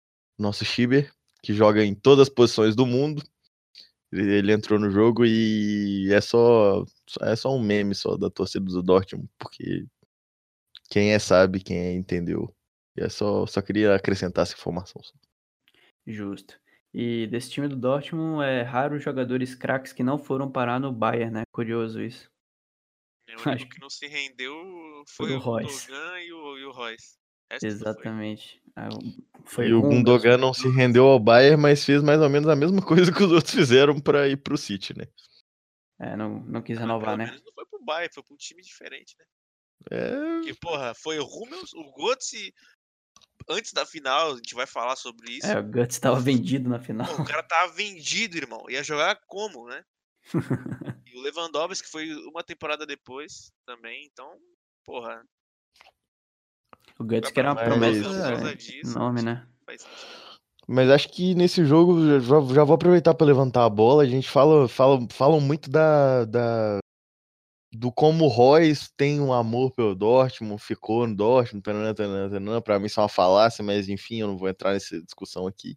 Nosso 0.41 0.64
Chiber, 0.64 1.12
que 1.43 1.53
joga 1.53 1.84
em 1.84 1.95
todas 1.95 2.28
as 2.28 2.34
posições 2.34 2.74
do 2.74 2.86
mundo. 2.86 3.22
Ele, 4.12 4.32
ele 4.38 4.53
entrou 4.53 4.78
no 4.78 4.91
jogo 4.91 5.24
e 5.24 6.12
é 6.12 6.20
só 6.20 6.84
é 7.20 7.36
só 7.36 7.55
um 7.55 7.62
meme 7.62 7.95
só 7.95 8.16
da 8.16 8.30
torcida 8.30 8.64
do 8.64 8.82
Dortmund, 8.82 9.28
porque 9.38 9.86
quem 10.91 11.12
é 11.12 11.18
sabe, 11.18 11.61
quem 11.61 11.78
é 11.78 11.93
entendeu. 11.93 12.53
E 12.97 13.03
é 13.03 13.09
só 13.09 13.47
só 13.47 13.62
queria 13.62 13.95
acrescentar 13.95 14.43
essa 14.43 14.55
informação. 14.55 15.01
só. 15.03 15.12
Justo. 16.07 16.59
E 16.93 17.28
desse 17.28 17.51
time 17.51 17.68
do 17.68 17.76
Dortmund 17.76 18.45
é 18.45 18.62
raro 18.62 18.97
os 18.97 19.03
jogadores 19.03 19.55
craques 19.55 19.93
que 19.93 20.03
não 20.03 20.18
foram 20.18 20.51
parar 20.51 20.80
no 20.80 20.93
Bayern, 20.93 21.30
né? 21.32 21.43
Curioso 21.53 22.03
isso. 22.03 22.28
O 23.28 23.32
único 23.32 23.49
Acho 23.51 23.68
que 23.68 23.80
não 23.80 23.91
se 23.91 24.09
rendeu 24.09 24.55
foi, 25.07 25.28
Foi 25.28 25.32
o 25.34 25.36
o 25.36 25.41
Royce. 25.41 25.88
E 25.93 26.32
o, 26.32 26.59
e 26.59 26.64
o 26.64 26.72
Royce. 26.72 27.20
Exatamente. 27.63 28.61
Ah, 28.77 28.89
Foi 29.45 29.69
e 29.69 29.73
o 29.73 29.83
Gundogan 29.83 30.37
não 30.39 30.55
se 30.55 30.69
rendeu 30.69 31.07
ao 31.07 31.19
Bayern, 31.19 31.61
mas 31.61 31.85
fez 31.85 32.03
mais 32.03 32.21
ou 32.21 32.29
menos 32.31 32.49
a 32.49 32.57
mesma 32.57 32.81
coisa 32.87 33.13
que 33.13 33.23
os 33.23 33.33
outros 33.33 33.53
fizeram 33.55 34.01
pra 34.01 34.29
ir 34.29 34.37
pro 34.37 34.57
City, 34.57 34.97
né? 34.97 35.07
É, 36.01 36.17
não, 36.17 36.41
não 36.41 36.63
quis 36.63 36.77
Mas 36.77 36.87
renovar, 36.87 37.17
né? 37.17 37.27
não 37.45 37.53
foi 37.53 37.67
pro 37.67 37.85
Bayern, 37.85 38.13
foi 38.15 38.23
pra 38.23 38.35
um 38.35 38.39
time 38.39 38.63
diferente, 38.63 39.17
né? 39.19 39.25
É, 39.91 40.35
Porque, 40.37 40.55
porra, 40.55 40.95
foi 40.95 41.19
o 41.19 41.27
Hummels, 41.27 41.73
o 41.75 41.93
Götze... 41.97 42.55
Antes 43.49 43.73
da 43.73 43.85
final, 43.87 44.33
a 44.33 44.37
gente 44.37 44.55
vai 44.55 44.67
falar 44.67 44.95
sobre 44.97 45.33
isso. 45.33 45.47
É, 45.47 45.59
o 45.59 45.65
Guts 45.65 45.97
estava 45.97 46.21
vendido 46.21 46.69
na 46.69 46.79
final. 46.79 47.07
Pô, 47.07 47.23
o 47.23 47.27
cara 47.27 47.43
tava 47.43 47.73
vendido, 47.73 48.37
irmão. 48.37 48.65
Ia 48.69 48.85
jogar 48.85 49.19
como, 49.27 49.67
né? 49.67 49.83
E 51.07 51.19
o 51.19 51.23
Lewandowski 51.23 51.89
foi 51.89 52.15
uma 52.27 52.45
temporada 52.45 52.87
depois 52.87 53.51
também, 53.67 54.05
então, 54.05 54.39
porra, 54.85 55.25
O 57.01 57.05
Guts 57.05 57.23
vai 57.23 57.33
que 57.33 57.41
era 57.41 57.49
uma 57.49 57.55
Mas- 57.55 57.65
promessa 57.65 58.57
disso, 58.57 58.99
enorme, 58.99 59.23
né? 59.23 59.47
Mas 60.69 60.91
acho 60.91 61.09
que 61.09 61.35
nesse 61.35 61.65
jogo, 61.65 62.21
já, 62.21 62.41
já 62.55 62.63
vou 62.65 62.75
aproveitar 62.75 63.15
para 63.15 63.27
levantar 63.27 63.65
a 63.65 63.71
bola. 63.71 64.03
A 64.03 64.07
gente 64.07 64.29
fala, 64.29 64.69
fala, 64.69 65.01
falam 65.11 65.41
muito 65.41 65.71
da, 65.71 66.25
da, 66.27 66.79
do 67.73 67.91
como 67.91 68.27
o 68.27 68.29
Royce 68.29 68.91
tem 68.97 69.21
um 69.21 69.33
amor 69.33 69.73
pelo 69.73 69.95
Dortmund, 69.95 70.63
ficou 70.63 71.07
no 71.07 71.17
Dortmund, 71.17 71.63
tanana, 71.63 71.95
tanana, 71.95 72.29
tanana. 72.31 72.61
Pra 72.61 72.79
mim 72.79 72.87
isso 72.87 73.01
é 73.01 73.03
uma 73.03 73.09
falácia, 73.09 73.65
mas 73.65 73.89
enfim, 73.89 74.21
eu 74.21 74.29
não 74.29 74.37
vou 74.37 74.49
entrar 74.49 74.75
nessa 74.75 75.01
discussão 75.03 75.47
aqui. 75.47 75.77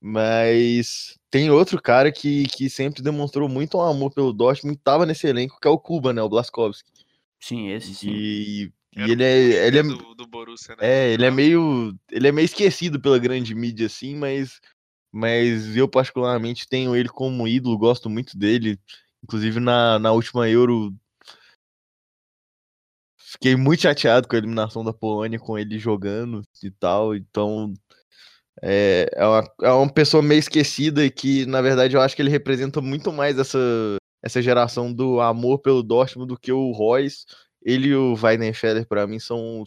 Mas 0.00 1.16
tem 1.30 1.50
outro 1.50 1.80
cara 1.80 2.10
que, 2.10 2.46
que 2.48 2.68
sempre 2.68 3.02
demonstrou 3.02 3.48
muito 3.48 3.78
um 3.78 3.82
amor 3.82 4.10
pelo 4.12 4.32
Dortmund 4.32 4.76
e 4.76 4.82
tava 4.82 5.06
nesse 5.06 5.28
elenco, 5.28 5.60
que 5.60 5.68
é 5.68 5.70
o 5.70 5.78
Kuba, 5.78 6.12
né? 6.12 6.20
O 6.22 6.28
Blaskowski. 6.28 6.90
Sim, 7.38 7.68
esse 7.68 7.94
sim. 7.94 8.10
E, 8.10 8.72
e 8.94 9.10
ele 9.10 9.24
é, 9.24 9.66
ele 9.66 9.78
é, 9.78 9.82
do, 9.82 10.14
do 10.14 10.26
Borussia, 10.26 10.76
né? 10.76 10.86
é, 10.86 11.12
ele 11.12 11.24
é 11.24 11.30
meio. 11.30 11.94
Ele 12.10 12.28
é 12.28 12.32
meio 12.32 12.44
esquecido 12.44 13.00
pela 13.00 13.18
grande 13.18 13.54
mídia, 13.54 13.86
assim, 13.86 14.14
mas. 14.16 14.60
Mas 15.14 15.76
eu, 15.76 15.86
particularmente, 15.88 16.66
tenho 16.66 16.96
ele 16.96 17.08
como 17.08 17.46
ídolo, 17.46 17.78
gosto 17.78 18.08
muito 18.08 18.36
dele. 18.36 18.78
Inclusive, 19.22 19.60
na, 19.60 19.98
na 19.98 20.12
última 20.12 20.48
Euro. 20.48 20.94
Fiquei 23.18 23.56
muito 23.56 23.82
chateado 23.82 24.28
com 24.28 24.36
a 24.36 24.38
eliminação 24.38 24.84
da 24.84 24.92
Polônia, 24.92 25.38
com 25.38 25.58
ele 25.58 25.78
jogando 25.78 26.42
e 26.62 26.70
tal. 26.70 27.14
Então. 27.14 27.72
É, 28.62 29.08
é, 29.14 29.26
uma, 29.26 29.50
é 29.62 29.72
uma 29.72 29.92
pessoa 29.92 30.22
meio 30.22 30.38
esquecida 30.38 31.04
e 31.04 31.10
que, 31.10 31.46
na 31.46 31.62
verdade, 31.62 31.96
eu 31.96 32.00
acho 32.02 32.14
que 32.14 32.20
ele 32.20 32.30
representa 32.30 32.82
muito 32.82 33.10
mais 33.10 33.38
essa, 33.38 33.58
essa 34.22 34.42
geração 34.42 34.92
do 34.92 35.20
amor 35.20 35.60
pelo 35.60 35.82
Dortmund 35.82 36.28
do 36.28 36.38
que 36.38 36.52
o 36.52 36.70
Royce. 36.70 37.24
Ele 37.64 37.88
e 37.88 37.94
o 37.94 38.14
Weidenfeller, 38.14 38.86
pra 38.86 39.06
mim, 39.06 39.18
são, 39.18 39.64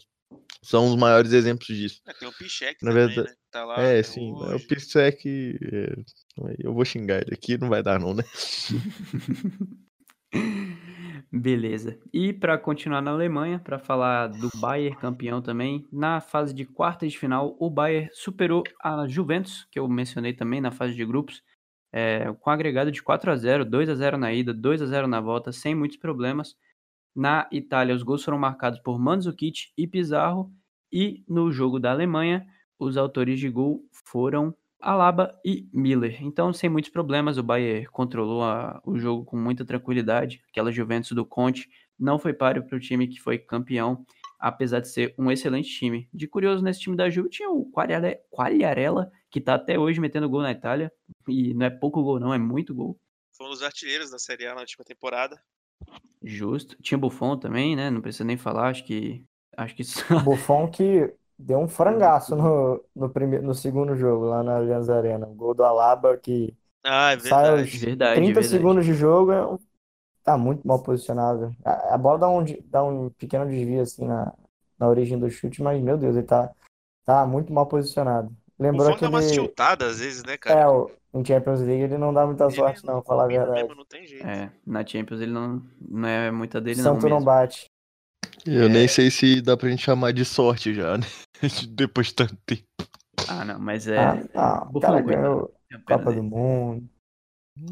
são 0.62 0.86
os 0.88 0.96
maiores 0.96 1.32
exemplos 1.32 1.66
disso. 1.76 2.00
É, 2.06 2.12
tem 2.12 2.28
o 2.28 2.32
Pichek 2.32 2.76
Na 2.84 2.90
também, 2.90 3.06
verdade- 3.06 3.28
né? 3.28 3.34
Tá 3.50 3.64
lá 3.64 3.80
É, 3.80 3.92
até 3.92 4.02
sim. 4.02 4.32
O 4.32 4.36
hoje. 4.36 4.66
Pissec. 4.66 5.58
eu 6.58 6.74
vou 6.74 6.84
xingar 6.84 7.22
ele 7.22 7.32
aqui, 7.34 7.56
não 7.56 7.68
vai 7.68 7.82
dar, 7.82 7.98
não, 7.98 8.12
né? 8.14 8.22
Beleza. 11.32 11.98
E 12.12 12.32
para 12.32 12.56
continuar 12.58 13.00
na 13.02 13.10
Alemanha, 13.10 13.58
para 13.58 13.78
falar 13.78 14.28
do 14.28 14.50
Bayern 14.60 14.96
campeão 14.96 15.42
também, 15.42 15.86
na 15.92 16.20
fase 16.20 16.54
de 16.54 16.64
quartas 16.64 17.10
de 17.12 17.18
final, 17.18 17.56
o 17.58 17.68
Bayern 17.70 18.08
superou 18.12 18.62
a 18.82 19.06
Juventus, 19.08 19.66
que 19.70 19.78
eu 19.78 19.88
mencionei 19.88 20.32
também 20.32 20.60
na 20.60 20.70
fase 20.70 20.94
de 20.94 21.04
grupos, 21.04 21.42
é, 21.92 22.32
com 22.40 22.50
agregado 22.50 22.90
de 22.92 23.02
4 23.02 23.30
a 23.30 23.36
0 23.36 23.64
2 23.64 23.88
a 23.88 23.94
0 23.94 24.16
na 24.18 24.32
ida, 24.32 24.52
2 24.52 24.82
a 24.82 24.86
0 24.86 25.06
na 25.06 25.20
volta, 25.20 25.50
sem 25.52 25.74
muitos 25.74 25.96
problemas. 25.96 26.54
Na 27.16 27.48
Itália, 27.50 27.94
os 27.94 28.02
gols 28.02 28.22
foram 28.22 28.38
marcados 28.38 28.78
por 28.80 28.98
Mandzukic 28.98 29.70
e 29.74 29.86
Pizarro, 29.86 30.52
e 30.92 31.24
no 31.26 31.50
jogo 31.50 31.80
da 31.80 31.90
Alemanha, 31.90 32.46
os 32.78 32.98
autores 32.98 33.40
de 33.40 33.48
gol 33.48 33.82
foram 34.04 34.54
Alaba 34.78 35.34
e 35.42 35.66
Miller. 35.72 36.22
Então, 36.22 36.52
sem 36.52 36.68
muitos 36.68 36.90
problemas, 36.90 37.38
o 37.38 37.42
Bayern 37.42 37.86
controlou 37.86 38.44
a- 38.44 38.82
o 38.84 38.98
jogo 38.98 39.24
com 39.24 39.36
muita 39.38 39.64
tranquilidade. 39.64 40.42
Aquela 40.50 40.70
Juventus 40.70 41.12
do 41.12 41.24
Conte 41.24 41.70
não 41.98 42.18
foi 42.18 42.34
páreo 42.34 42.62
para 42.62 42.76
o 42.76 42.80
time 42.80 43.08
que 43.08 43.18
foi 43.18 43.38
campeão, 43.38 44.04
apesar 44.38 44.80
de 44.80 44.88
ser 44.88 45.14
um 45.18 45.30
excelente 45.30 45.70
time. 45.70 46.06
De 46.12 46.28
curioso, 46.28 46.62
nesse 46.62 46.80
time 46.80 46.94
da 46.94 47.08
Juve 47.08 47.30
tinha 47.30 47.48
o 47.50 47.64
Quagliare- 47.72 48.20
Quagliarella, 48.30 49.10
que 49.30 49.40
tá 49.40 49.54
até 49.54 49.78
hoje 49.78 49.98
metendo 49.98 50.28
gol 50.28 50.42
na 50.42 50.52
Itália. 50.52 50.92
E 51.26 51.54
não 51.54 51.64
é 51.64 51.70
pouco 51.70 52.02
gol, 52.02 52.20
não, 52.20 52.34
é 52.34 52.38
muito 52.38 52.74
gol. 52.74 53.00
Foi 53.34 53.46
um 53.46 53.50
dos 53.50 53.62
artilheiros 53.62 54.10
da 54.10 54.18
Série 54.18 54.46
A 54.46 54.54
na 54.54 54.60
última 54.60 54.84
temporada. 54.84 55.42
Justo. 56.22 56.76
Tinha 56.82 56.98
Buffon 56.98 57.36
também, 57.38 57.76
né? 57.76 57.90
Não 57.90 58.00
precisa 58.00 58.24
nem 58.24 58.36
falar, 58.36 58.68
acho 58.70 58.84
que. 58.84 59.24
Acho 59.56 59.74
que 59.74 59.82
isso. 59.82 60.02
Buffon 60.18 60.70
que 60.70 61.14
deu 61.38 61.58
um 61.58 61.68
frangaço 61.68 62.34
no, 62.36 62.82
no, 62.94 63.10
primeiro, 63.10 63.44
no 63.44 63.54
segundo 63.54 63.94
jogo, 63.96 64.26
lá 64.26 64.42
na 64.42 64.56
Allianz 64.56 64.88
Arena. 64.88 65.26
O 65.26 65.34
gol 65.34 65.54
do 65.54 65.62
Alaba 65.64 66.16
que 66.16 66.56
Ah, 66.84 67.12
é 67.12 67.16
sai 67.16 67.48
aos 67.50 67.68
verdade. 67.68 67.78
Verdade, 67.78 68.32
30 68.32 68.42
verdade. 68.42 68.66
segundos 68.66 68.84
de 68.86 68.94
jogo, 68.94 69.32
é 69.32 69.46
um- 69.46 69.58
tá 70.24 70.38
muito 70.38 70.66
mal 70.66 70.82
posicionado. 70.82 71.56
A, 71.64 71.94
a 71.94 71.98
bola 71.98 72.18
dá 72.20 72.28
um, 72.30 72.44
dá 72.66 72.84
um 72.84 73.10
pequeno 73.12 73.46
desvio 73.48 73.82
assim 73.82 74.06
na, 74.06 74.34
na 74.78 74.88
origem 74.88 75.18
do 75.18 75.30
chute, 75.30 75.62
mas 75.62 75.82
meu 75.82 75.98
Deus, 75.98 76.16
ele 76.16 76.26
tá, 76.26 76.52
tá 77.04 77.26
muito 77.26 77.52
mal 77.52 77.66
posicionado. 77.68 78.36
O 78.64 78.64
Lembrou 78.64 78.78
Buffon 78.78 78.96
dá 78.98 79.08
umas 79.08 79.28
aquele. 79.30 79.30
tiltadas 79.30 79.94
às 79.94 79.98
vezes, 80.00 80.22
né, 80.22 80.36
cara? 80.38 80.60
É, 80.60 80.66
o, 80.68 80.90
em 81.20 81.24
Champions 81.24 81.60
League 81.60 81.82
ele 81.84 81.98
não 81.98 82.12
dá 82.12 82.26
muita 82.26 82.44
Ele 82.44 82.54
sorte, 82.54 82.84
não, 82.84 83.02
falar 83.02 83.24
a 83.24 83.26
verdade. 83.28 83.62
mesmo, 83.62 83.74
não 83.74 83.84
tem 83.84 84.06
jeito. 84.06 84.26
É, 84.26 84.50
na 84.66 84.84
Champions 84.86 85.20
ele 85.20 85.32
não, 85.32 85.62
não 85.80 86.08
é 86.08 86.30
muita 86.30 86.60
dele, 86.60 86.76
não 86.82 86.94
Santo 86.94 87.08
não 87.08 87.22
bate. 87.22 87.66
Eu 88.44 88.66
É. 88.66 88.68
nem 88.68 88.86
sei 88.88 89.10
se 89.10 89.40
dá 89.40 89.56
pra 89.56 89.68
gente 89.68 89.82
chamar 89.82 90.12
de 90.12 90.24
sorte 90.24 90.72
já, 90.74 90.96
né? 90.98 91.04
Depois 91.70 92.08
de 92.08 92.14
tanto 92.14 92.36
tempo. 92.46 92.62
Ah, 93.28 93.44
não, 93.44 93.58
mas 93.58 93.88
é. 93.88 93.98
Ah, 93.98 94.14
não, 94.34 94.68
o 94.68 94.72
Buffon, 94.72 94.80
cara 94.80 95.02
coitado. 95.02 95.22
ganhou 95.22 95.54
Copa 95.86 96.04
dele. 96.10 96.16
do 96.16 96.22
Mundo. 96.22 96.88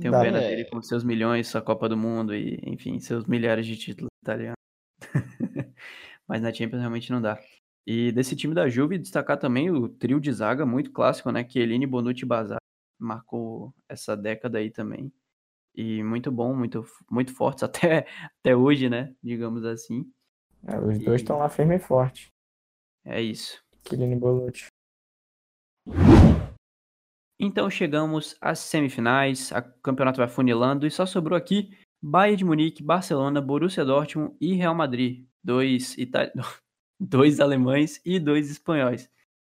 Tenho 0.01 0.13
Dá, 0.13 0.21
pena 0.23 0.41
né? 0.41 0.49
dele 0.49 0.65
com 0.65 0.81
seus 0.83 1.05
milhões, 1.05 1.47
sua 1.49 1.61
Copa 1.61 1.89
do 1.89 1.97
Mundo 1.97 2.35
e, 2.35 2.59
enfim, 2.65 2.99
seus 3.01 3.27
milhares 3.27 3.67
de 3.67 3.77
títulos 3.77 4.09
italianos. 4.23 4.57
Mas 6.27 6.41
na 6.41 6.53
Champions 6.53 6.81
realmente 6.81 7.13
não 7.13 7.21
dá. 7.21 7.39
E 7.87 8.11
desse 8.13 8.35
time 8.35 8.55
da 8.55 8.67
Juve, 8.69 8.97
destacar 8.99 9.37
também 9.39 9.71
o 9.71 9.89
trio 9.89 10.19
de 10.19 10.33
zaga 10.33 10.65
muito 10.65 10.91
clássico, 10.91 11.31
né? 11.31 11.47
Chiellini, 11.47 11.87
Bonucci 11.87 12.23
e 12.25 12.27
Bazar. 12.27 12.59
Marcou 12.99 13.75
essa 13.89 14.17
década 14.17 14.59
aí 14.59 14.71
também. 14.71 15.13
E 15.75 16.03
muito 16.03 16.31
bom, 16.31 16.55
muito, 16.55 16.85
muito 17.11 17.35
fortes 17.35 17.63
até, 17.65 18.07
até 18.41 18.57
hoje, 18.57 18.89
né? 18.89 19.15
Digamos 19.23 19.65
assim. 19.65 20.11
É, 20.67 20.79
os 20.79 20.99
dois 20.99 21.21
E- 21.21 21.25
estão 21.25 21.39
lá 21.39 21.49
firme 21.49 21.77
e 21.77 21.79
forte. 21.79 22.33
É 23.05 23.21
isso. 23.21 23.63
Chiellini 23.87 24.15
e 24.15 24.19
Bonucci. 24.19 24.69
Então 27.39 27.69
chegamos 27.69 28.37
às 28.41 28.61
semifinais, 28.61 29.51
o 29.51 29.81
campeonato 29.83 30.19
vai 30.19 30.29
funilando 30.29 30.87
e 30.87 30.91
só 30.91 31.05
sobrou 31.05 31.37
aqui 31.37 31.77
Bayern 32.01 32.37
de 32.37 32.45
Munique, 32.45 32.83
Barcelona, 32.83 33.41
Borussia 33.41 33.85
Dortmund 33.85 34.37
e 34.41 34.55
Real 34.55 34.75
Madrid. 34.75 35.27
Dois, 35.43 35.99
ita... 35.99 36.33
dois 36.99 37.41
alemães 37.41 38.01
e 38.05 38.19
dois 38.19 38.51
espanhóis. 38.51 39.11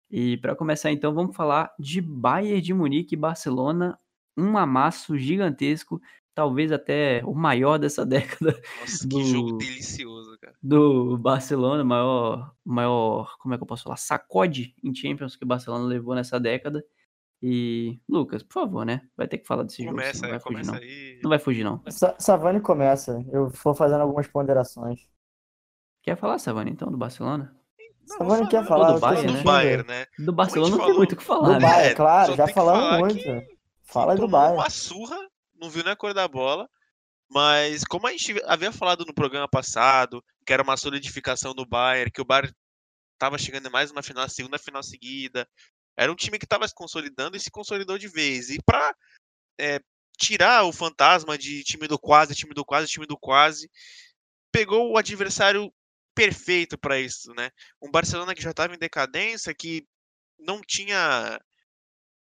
E 0.10 0.38
para 0.38 0.55
começar 0.55 0.91
então, 0.91 1.14
vamos 1.14 1.36
falar 1.36 1.74
de 1.78 1.99
Bayern 2.01 2.62
de 2.62 2.74
Munique 2.74 3.16
e 3.16 3.18
Barcelona, 3.18 3.99
um 4.38 4.58
amasso 4.58 5.18
gigantesco, 5.18 6.01
talvez 6.34 6.72
até 6.72 7.22
o 7.26 7.34
maior 7.34 7.78
dessa 7.78 8.05
década 8.47 8.60
Nossa, 8.80 9.08
do- 9.08 9.18
que 9.18 9.26
jogo 9.26 9.58
delicioso, 9.58 10.38
cara. 10.39 10.55
do 10.64 11.18
Barcelona, 11.18 11.84
maior, 11.84 12.53
maior, 12.64 13.36
como 13.39 13.53
é 13.53 13.58
que 13.58 13.64
eu 13.64 13.68
posso 13.68 13.84
falar, 13.84 13.97
sacode 13.97 14.74
em 14.84 14.93
Champions 14.95 15.36
que 15.36 15.43
o 15.43 15.47
Barcelona 15.47 15.84
levou 15.86 16.16
nessa 16.16 16.39
década. 16.39 16.86
E 17.41 17.99
Lucas, 18.10 18.41
por 18.41 18.53
favor, 18.53 18.84
né? 18.86 19.01
Vai 19.16 19.28
ter 19.28 19.38
que 19.38 19.45
falar 19.45 19.62
desse 19.64 19.84
jogo, 19.84 19.95
Começa 19.95 20.22
não 20.22 20.26
aí, 20.26 20.32
vai 20.32 20.39
fugir 20.39 20.53
começa 20.53 20.72
não. 20.72 20.80
aí. 20.80 21.20
Não 21.22 21.30
vai 21.30 21.39
fugir 21.39 21.64
não. 21.64 21.84
Sa- 21.91 22.16
Savani 22.20 22.60
começa. 22.62 23.24
Eu 23.32 23.49
vou 23.49 23.76
fazendo 23.76 24.01
algumas 24.01 24.28
ponderações. 24.28 25.08
Quer 26.01 26.16
falar, 26.18 26.39
Savani, 26.39 26.72
então, 26.72 26.89
do 26.89 26.97
Barcelona? 26.97 27.55
Não, 28.20 28.47
quer 28.47 28.66
falar 28.66 28.93
do 28.93 28.99
Bayern, 28.99 29.22
do 29.22 29.28
né? 29.28 29.38
sentindo. 29.39 29.51
Bayern, 29.51 29.88
né? 29.88 30.01
É 30.01 30.24
Do 30.24 30.34
Barcelona 30.34 30.70
não 30.72 30.78
tem 30.78 30.86
falou. 30.86 30.97
muito 30.99 31.12
o 31.14 31.16
que 31.18 31.24
Do 31.24 31.28
falar, 31.28 31.60
né? 31.60 31.68
Bayern, 31.68 31.89
É, 31.91 31.95
claro, 31.95 32.32
só 32.32 32.36
já 32.38 32.47
falamos 32.47 32.99
muito. 32.99 33.24
que 33.24 33.58
Fala 33.84 34.16
do 34.16 34.28
Bayern. 34.28 34.55
uma 34.58 34.70
surra, 34.70 35.18
não 35.55 35.70
viu 35.70 35.84
nem 35.84 35.93
a 35.93 35.95
cor 35.95 36.14
da 36.14 36.28
bola. 36.28 36.70
Mas 37.30 37.84
como 37.84 38.08
a 38.08 38.12
gente 38.12 38.41
havia 38.45 38.72
falado 38.72 39.03
no 39.05 39.14
programa 39.14 39.47
passado, 39.49 40.24
que 40.45 40.53
era 40.53 40.64
uma 40.64 40.78
solidificação 40.78 41.53
do 41.53 41.66
Bayern, 41.66 42.10
que 42.12 42.22
o 42.22 42.26
Bayern 42.26 42.53
estava 43.14 43.38
chegando 43.38 43.68
em 43.68 43.72
mais 43.72 43.91
uma 43.91 44.01
final, 44.01 44.28
segunda 44.30 44.58
final 44.58 44.82
seguida, 44.82 45.45
era 45.97 46.12
um 46.12 46.16
time 46.16 46.38
que 46.39 46.45
estava 46.45 46.68
se 46.68 46.74
consolidando 46.74 47.36
e 47.36 47.39
se 47.39 47.51
consolidou 47.51 47.97
de 47.97 48.08
vez. 48.08 48.49
E 48.49 48.60
para 48.66 48.95
tirar 50.18 50.64
o 50.64 50.72
fantasma 50.72 51.38
de 51.38 51.64
time 51.64 51.88
do 51.88 51.99
quase, 51.99 52.34
time 52.36 52.53
do 52.53 52.64
quase, 52.66 52.88
time 52.88 53.05
do 53.05 53.18
quase, 53.18 53.70
pegou 54.51 54.91
o 54.91 54.97
adversário 54.97 55.72
perfeito 56.18 56.80
para 56.80 56.99
isso, 56.99 57.32
né? 57.36 57.51
Um 57.80 57.91
Barcelona 57.91 58.34
que 58.34 58.41
já 58.41 58.49
estava 58.49 58.74
em 58.74 58.80
decadência, 58.80 59.53
que 59.53 59.86
não 60.39 60.61
tinha 60.61 61.39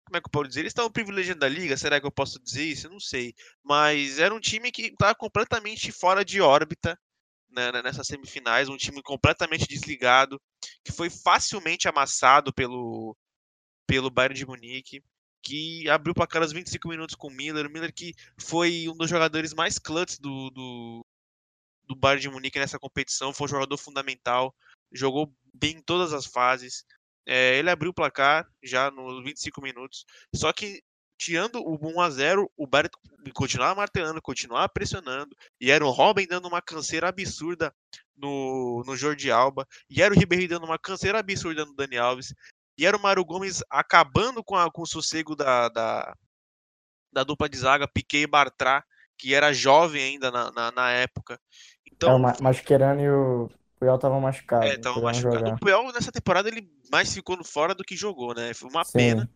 como 0.04 0.18
é 0.18 0.20
que 0.20 0.28
eu 0.28 0.30
posso 0.30 0.48
dizer? 0.48 0.60
Eles 0.60 0.70
estavam 0.70 0.92
privilegiando 0.92 1.44
a 1.44 1.48
liga, 1.48 1.76
será 1.76 1.98
que 1.98 2.06
eu 2.06 2.12
posso 2.12 2.38
dizer 2.40 2.64
isso? 2.64 2.88
Não 2.90 3.00
sei. 3.00 3.34
Mas 3.64 4.18
era 4.18 4.34
um 4.34 4.38
time 4.38 4.70
que 4.70 4.88
estava 4.88 5.14
completamente 5.14 5.90
fora 5.90 6.24
de 6.24 6.40
órbita 6.40 6.96
né, 7.50 7.72
nessas 7.82 8.06
semifinais, 8.06 8.68
um 8.68 8.76
time 8.76 9.02
completamente 9.02 9.66
desligado, 9.66 10.40
que 10.84 10.92
foi 10.92 11.10
facilmente 11.10 11.88
amassado 11.88 12.52
pelo, 12.52 13.16
pelo 13.86 14.10
Bayern 14.10 14.36
de 14.36 14.46
Munique, 14.46 15.02
que 15.42 15.88
abriu 15.88 16.14
para 16.14 16.24
aquelas 16.24 16.52
25 16.52 16.88
minutos 16.88 17.16
com 17.16 17.28
o 17.28 17.32
Miller. 17.32 17.66
O 17.66 17.70
Miller 17.70 17.92
que 17.92 18.14
foi 18.38 18.88
um 18.88 18.96
dos 18.96 19.10
jogadores 19.10 19.54
mais 19.54 19.78
clutch 19.78 20.18
do, 20.20 20.50
do, 20.50 21.06
do 21.86 21.94
Bayern 21.94 22.22
de 22.22 22.28
Munique 22.28 22.58
nessa 22.58 22.78
competição, 22.78 23.32
foi 23.32 23.46
um 23.46 23.50
jogador 23.50 23.76
fundamental, 23.76 24.54
jogou 24.92 25.32
bem 25.54 25.76
em 25.76 25.82
todas 25.82 26.12
as 26.12 26.26
fases. 26.26 26.84
É, 27.26 27.58
ele 27.58 27.70
abriu 27.70 27.90
o 27.90 27.94
placar 27.94 28.48
já 28.62 28.90
nos 28.90 29.22
25 29.24 29.60
minutos. 29.60 30.04
Só 30.34 30.52
que, 30.52 30.82
tirando 31.18 31.56
o 31.56 31.76
1 31.80 32.00
a 32.00 32.10
0 32.10 32.52
o 32.56 32.66
Bayern 32.66 32.90
continuava 33.34 33.74
martelando, 33.74 34.22
continuava 34.22 34.68
pressionando. 34.68 35.34
E 35.60 35.70
era 35.70 35.84
o 35.84 35.90
Robin 35.90 36.26
dando 36.26 36.46
uma 36.46 36.62
canseira 36.62 37.08
absurda 37.08 37.74
no, 38.16 38.82
no 38.86 38.96
Jordi 38.96 39.30
Alba. 39.30 39.66
E 39.90 40.02
era 40.02 40.14
o 40.14 40.18
Ribéry 40.18 40.46
dando 40.48 40.66
uma 40.66 40.78
canseira 40.78 41.18
absurda 41.18 41.64
no 41.64 41.74
Dani 41.74 41.98
Alves. 41.98 42.34
E 42.78 42.86
era 42.86 42.96
o 42.96 43.00
Mário 43.00 43.24
Gomes 43.24 43.62
acabando 43.70 44.44
com, 44.44 44.54
a, 44.54 44.70
com 44.70 44.82
o 44.82 44.86
sossego 44.86 45.34
da, 45.34 45.68
da, 45.68 46.14
da 47.12 47.24
dupla 47.24 47.48
de 47.48 47.56
zaga, 47.56 47.88
Piquet 47.88 48.22
e 48.22 48.26
Bartra, 48.26 48.84
que 49.18 49.34
era 49.34 49.52
jovem 49.52 50.02
ainda 50.02 50.30
na, 50.30 50.52
na, 50.52 50.70
na 50.70 50.90
época. 50.90 51.40
Então, 51.96 52.10
É, 52.12 52.14
o 52.14 52.18
Ma- 52.18 52.36
Mascherano 52.40 53.00
e 53.00 53.10
o 53.10 53.50
Puyol 53.78 53.96
estavam 53.96 54.20
machucados. 54.20 54.70
é, 54.70 54.74
não 54.76 54.82
tava 54.82 54.94
puderam 54.94 55.12
machucado. 55.14 55.38
jogar. 55.38 55.54
O 55.54 55.58
Puyol 55.58 55.92
nessa 55.92 56.12
temporada 56.12 56.48
ele 56.48 56.70
mais 56.90 57.12
ficou 57.12 57.42
fora 57.44 57.74
do 57.74 57.84
que 57.84 57.96
jogou, 57.96 58.34
né? 58.34 58.52
Foi 58.54 58.68
uma 58.70 58.84
Sim. 58.84 58.92
pena. 58.98 59.30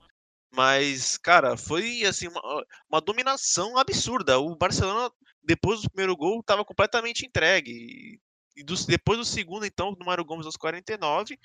Mas, 0.53 1.17
cara, 1.17 1.57
foi 1.57 2.03
assim 2.05 2.27
uma, 2.29 2.43
uma 2.91 3.01
dominação 3.01 3.79
absurda. 3.79 4.39
O 4.41 4.57
Barcelona, 4.57 5.11
depois 5.45 5.81
do 5.81 5.91
primeiro 5.91 6.17
gol, 6.17 6.41
estava 6.41 6.65
completamente 6.65 7.25
entregue. 7.25 8.21
E, 8.57 8.65
dos- 8.65 8.85
depois 8.85 9.17
do 9.19 9.25
segundo, 9.25 9.65
então, 9.65 9.95
do 9.95 10.05
Mário 10.05 10.25
Gomes 10.25 10.45
aos 10.45 10.57
49, 10.57 11.39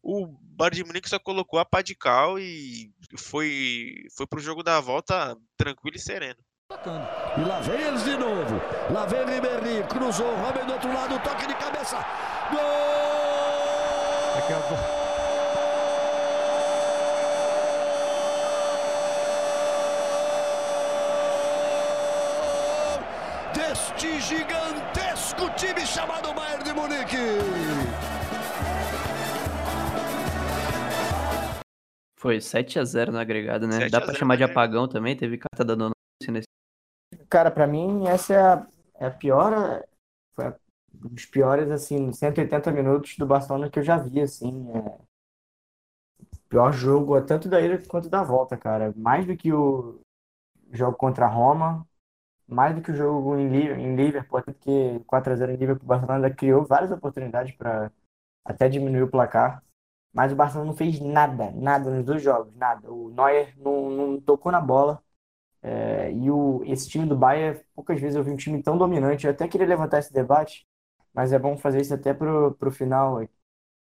o 0.00 0.26
Bayern 0.40 0.76
de 0.76 0.84
Munique 0.84 1.08
só 1.08 1.18
colocou 1.18 1.58
a 1.58 1.64
pá 1.64 1.82
de 1.82 1.94
cal 1.96 2.38
e 2.38 2.92
foi, 3.18 4.06
foi 4.16 4.26
pro 4.28 4.40
jogo 4.40 4.62
da 4.62 4.80
volta 4.80 5.36
tranquilo 5.56 5.96
e 5.96 6.00
sereno. 6.00 6.38
E 7.36 7.44
lá 7.44 7.60
vem 7.60 7.80
eles 7.80 8.04
de 8.04 8.16
novo. 8.16 8.60
Lá 8.90 9.06
vem 9.06 9.24
Ribéry, 9.24 9.84
cruzou, 9.88 10.34
Robin 10.36 10.66
do 10.66 10.72
outro 10.72 10.92
lado, 10.92 11.18
toque 11.20 11.46
de 11.46 11.54
cabeça. 11.54 12.04
Gol! 12.50 13.12
Deste 23.54 24.20
gigantesco 24.20 25.50
time 25.56 25.86
chamado 25.86 26.32
Bayern 26.34 26.64
de 26.64 26.72
Munique. 26.72 27.16
Foi 32.18 32.40
7 32.40 32.78
a 32.78 32.84
0 32.84 33.12
no 33.12 33.18
agregado, 33.18 33.66
né? 33.66 33.78
7 33.78 33.90
Dá 33.90 33.98
a 33.98 34.00
pra 34.00 34.08
0 34.08 34.18
chamar 34.18 34.36
de 34.36 34.44
apagão 34.44 34.88
também, 34.88 35.16
teve 35.16 35.38
carta 35.38 35.64
da 35.64 35.74
dona 35.74 35.92
nesse 36.30 36.46
Cara, 37.28 37.50
pra 37.50 37.66
mim, 37.66 38.06
essa 38.06 38.34
é 38.34 38.40
a, 38.40 38.66
é 39.00 39.06
a 39.06 39.10
pior. 39.10 39.84
Foi 40.34 40.46
a- 40.46 40.56
um 41.04 41.08
dos 41.08 41.26
piores, 41.26 41.70
assim, 41.70 42.12
180 42.12 42.70
minutos 42.72 43.16
do 43.16 43.26
Barcelona 43.26 43.70
que 43.70 43.78
eu 43.78 43.82
já 43.84 43.98
vi, 43.98 44.20
assim. 44.20 44.70
É, 44.72 44.98
pior 46.48 46.72
jogo, 46.72 47.20
tanto 47.22 47.48
da 47.48 47.60
ida 47.60 47.78
quanto 47.88 48.08
da 48.08 48.22
volta, 48.22 48.56
cara. 48.56 48.92
Mais 48.96 49.26
do 49.26 49.36
que 49.36 49.52
o 49.52 50.00
jogo 50.72 50.96
contra 50.96 51.26
a 51.26 51.28
Roma, 51.28 51.86
mais 52.48 52.74
do 52.76 52.82
que 52.82 52.92
o 52.92 52.96
jogo 52.96 53.36
em, 53.38 53.46
em 53.56 53.96
Liverpool, 53.96 54.42
porque 54.42 55.00
4x0 55.06 55.52
em 55.52 55.56
Liverpool, 55.56 55.84
o 55.84 55.88
Barcelona 55.88 56.30
criou 56.34 56.64
várias 56.66 56.92
oportunidades 56.92 57.54
para 57.56 57.92
até 58.44 58.68
diminuir 58.70 59.04
o 59.04 59.10
placar. 59.10 59.62
Mas 60.14 60.32
o 60.32 60.36
Barcelona 60.36 60.70
não 60.72 60.78
fez 60.78 61.00
nada, 61.00 61.52
nada 61.52 61.90
nos 61.90 62.04
dois 62.06 62.22
jogos, 62.22 62.54
nada. 62.56 62.90
O 62.92 63.10
Neuer 63.10 63.54
não, 63.58 63.90
não 63.90 64.20
tocou 64.22 64.52
na 64.52 64.60
bola. 64.60 65.01
É, 65.62 66.12
e 66.12 66.30
o, 66.30 66.62
esse 66.66 66.88
time 66.88 67.06
do 67.06 67.16
Bayern, 67.16 67.60
poucas 67.74 68.00
vezes 68.00 68.16
eu 68.16 68.24
vi 68.24 68.30
um 68.30 68.36
time 68.36 68.62
tão 68.62 68.76
dominante. 68.78 69.26
Eu 69.26 69.32
até 69.32 69.48
queria 69.48 69.66
levantar 69.66 69.98
esse 70.00 70.12
debate, 70.12 70.66
mas 71.14 71.32
é 71.32 71.38
bom 71.38 71.56
fazer 71.58 71.80
isso 71.80 71.94
até 71.94 72.12
pro, 72.14 72.54
pro 72.56 72.70
final. 72.72 73.20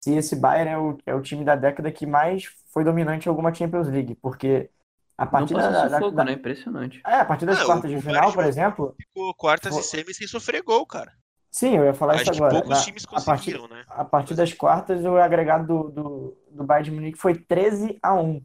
Se 0.02 0.14
esse 0.14 0.36
Bayern 0.36 0.70
é 0.72 0.78
o, 0.78 0.98
é 1.06 1.14
o 1.14 1.22
time 1.22 1.44
da 1.44 1.56
década 1.56 1.92
que 1.92 2.06
mais 2.06 2.44
foi 2.72 2.84
dominante 2.84 3.26
em 3.26 3.30
alguma 3.30 3.54
Champions 3.54 3.88
League, 3.88 4.16
porque 4.16 4.70
a 5.18 5.26
partir 5.26 5.54
da, 5.54 5.88
da- 5.88 6.00
sufoco, 6.00 6.10
da- 6.10 6.24
né? 6.24 6.32
Impressionante. 6.32 7.06
é, 7.06 7.16
a 7.16 7.24
partir 7.26 7.46
das 7.46 7.60
Ah, 7.60 7.68
o- 7.68 7.72
quartas 7.72 7.90
de 7.90 7.98
o 7.98 8.02
final, 8.02 8.32
Bayern 8.32 8.34
por 8.34 8.44
exemplo, 8.44 8.96
Ficou 8.96 9.34
quartas 9.34 9.76
e 9.76 9.82
semis 9.82 10.16
sem 10.16 10.26
sofrer 10.28 10.62
gol, 10.62 10.86
cara. 10.86 11.16
sim, 11.50 11.76
eu 11.76 11.84
ia 11.84 11.94
falar 11.94 12.16
Acho 12.16 12.24
isso 12.24 12.30
agora. 12.30 12.64
poucos 12.64 12.66
Na- 12.66 12.82
times 12.82 13.06
a 13.12 13.20
partir, 13.20 13.60
conseguiram, 13.60 13.68
né? 13.68 13.86
a 13.86 14.04
partir 14.04 14.34
das 14.34 14.52
quartas, 14.52 15.04
o 15.04 15.16
agregado 15.16 15.66
do, 15.66 15.90
do, 15.90 16.38
do 16.50 16.64
Bayern 16.64 16.90
de 16.90 16.96
Munique 16.96 17.18
foi 17.18 17.34
13 17.38 17.98
a 18.02 18.14
1. 18.14 18.44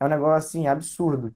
É 0.00 0.04
um 0.06 0.08
negócio 0.08 0.34
assim, 0.48 0.66
absurdo. 0.68 1.34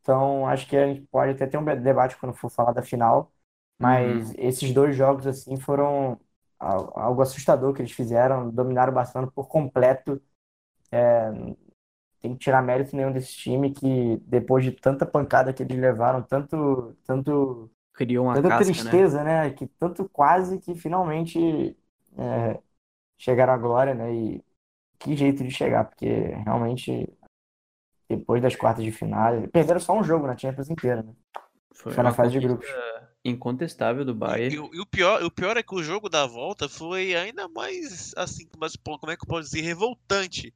Então, 0.00 0.46
acho 0.46 0.66
que 0.68 0.76
a 0.76 0.86
gente 0.88 1.02
pode 1.08 1.32
até 1.32 1.46
ter 1.46 1.58
um 1.58 1.64
debate 1.64 2.16
quando 2.18 2.34
for 2.34 2.50
falar 2.50 2.72
da 2.72 2.82
final, 2.82 3.32
mas 3.78 4.32
esses 4.38 4.72
dois 4.72 4.96
jogos 4.96 5.26
assim 5.26 5.56
foram 5.58 6.18
al- 6.58 6.92
algo 6.98 7.22
assustador 7.22 7.74
que 7.74 7.82
eles 7.82 7.92
fizeram, 7.92 8.50
dominaram 8.50 8.92
o 8.92 8.94
Barcelona 8.94 9.30
por 9.32 9.48
completo. 9.48 10.20
É, 10.92 11.30
tem 12.20 12.32
que 12.34 12.38
tirar 12.44 12.62
mérito 12.62 12.94
nenhum 12.96 13.12
desse 13.12 13.32
time 13.34 13.72
que 13.72 14.18
depois 14.26 14.64
de 14.64 14.72
tanta 14.72 15.06
pancada 15.06 15.52
que 15.52 15.62
eles 15.62 15.78
levaram, 15.78 16.22
tanto 16.22 16.94
tanto 17.06 17.70
Criou 17.92 18.24
uma 18.26 18.38
tanta 18.42 18.52
casca, 18.52 18.82
né? 18.82 19.06
tristeza, 19.06 19.24
né? 19.24 19.50
Que 19.52 19.66
tanto 19.68 20.08
quase 20.10 20.60
que 20.60 20.74
finalmente 20.76 21.38
é, 22.18 22.60
chegaram 23.18 23.54
à 23.54 23.58
glória, 23.58 23.94
né? 23.94 24.14
E 24.14 24.44
que 24.98 25.16
jeito 25.16 25.44
de 25.44 25.50
chegar, 25.50 25.84
porque 25.86 26.06
realmente 26.08 27.08
depois 28.10 28.42
das 28.42 28.56
quartas 28.56 28.84
de 28.84 28.90
final, 28.90 29.46
perderam 29.48 29.80
só 29.80 29.96
um 29.96 30.02
jogo 30.04 30.26
na 30.26 30.36
Champions 30.36 30.68
inteira, 30.68 31.02
né? 31.02 31.12
Foi 31.72 31.92
Foi 31.92 32.02
na 32.02 32.10
uma 32.10 32.14
fase 32.14 32.38
de 32.38 32.46
conquista 32.48 33.08
incontestável 33.24 34.04
do 34.04 34.12
E, 34.12 34.14
Bayern. 34.14 34.58
o- 34.58 34.74
e 34.74 34.80
o 34.80 34.86
pior, 34.86 35.22
o 35.22 35.30
pior 35.30 35.56
é 35.56 35.62
que 35.62 35.74
o 35.74 35.82
jogo 35.82 36.08
da 36.08 36.26
volta 36.26 36.68
foi 36.68 37.14
ainda 37.14 37.48
mais 37.48 38.12
assim, 38.16 38.48
mas, 38.58 38.74
como 38.76 39.10
é 39.12 39.16
que 39.16 39.22
eu 39.24 39.28
posso 39.28 39.48
dizer, 39.50 39.60
revoltante. 39.62 40.52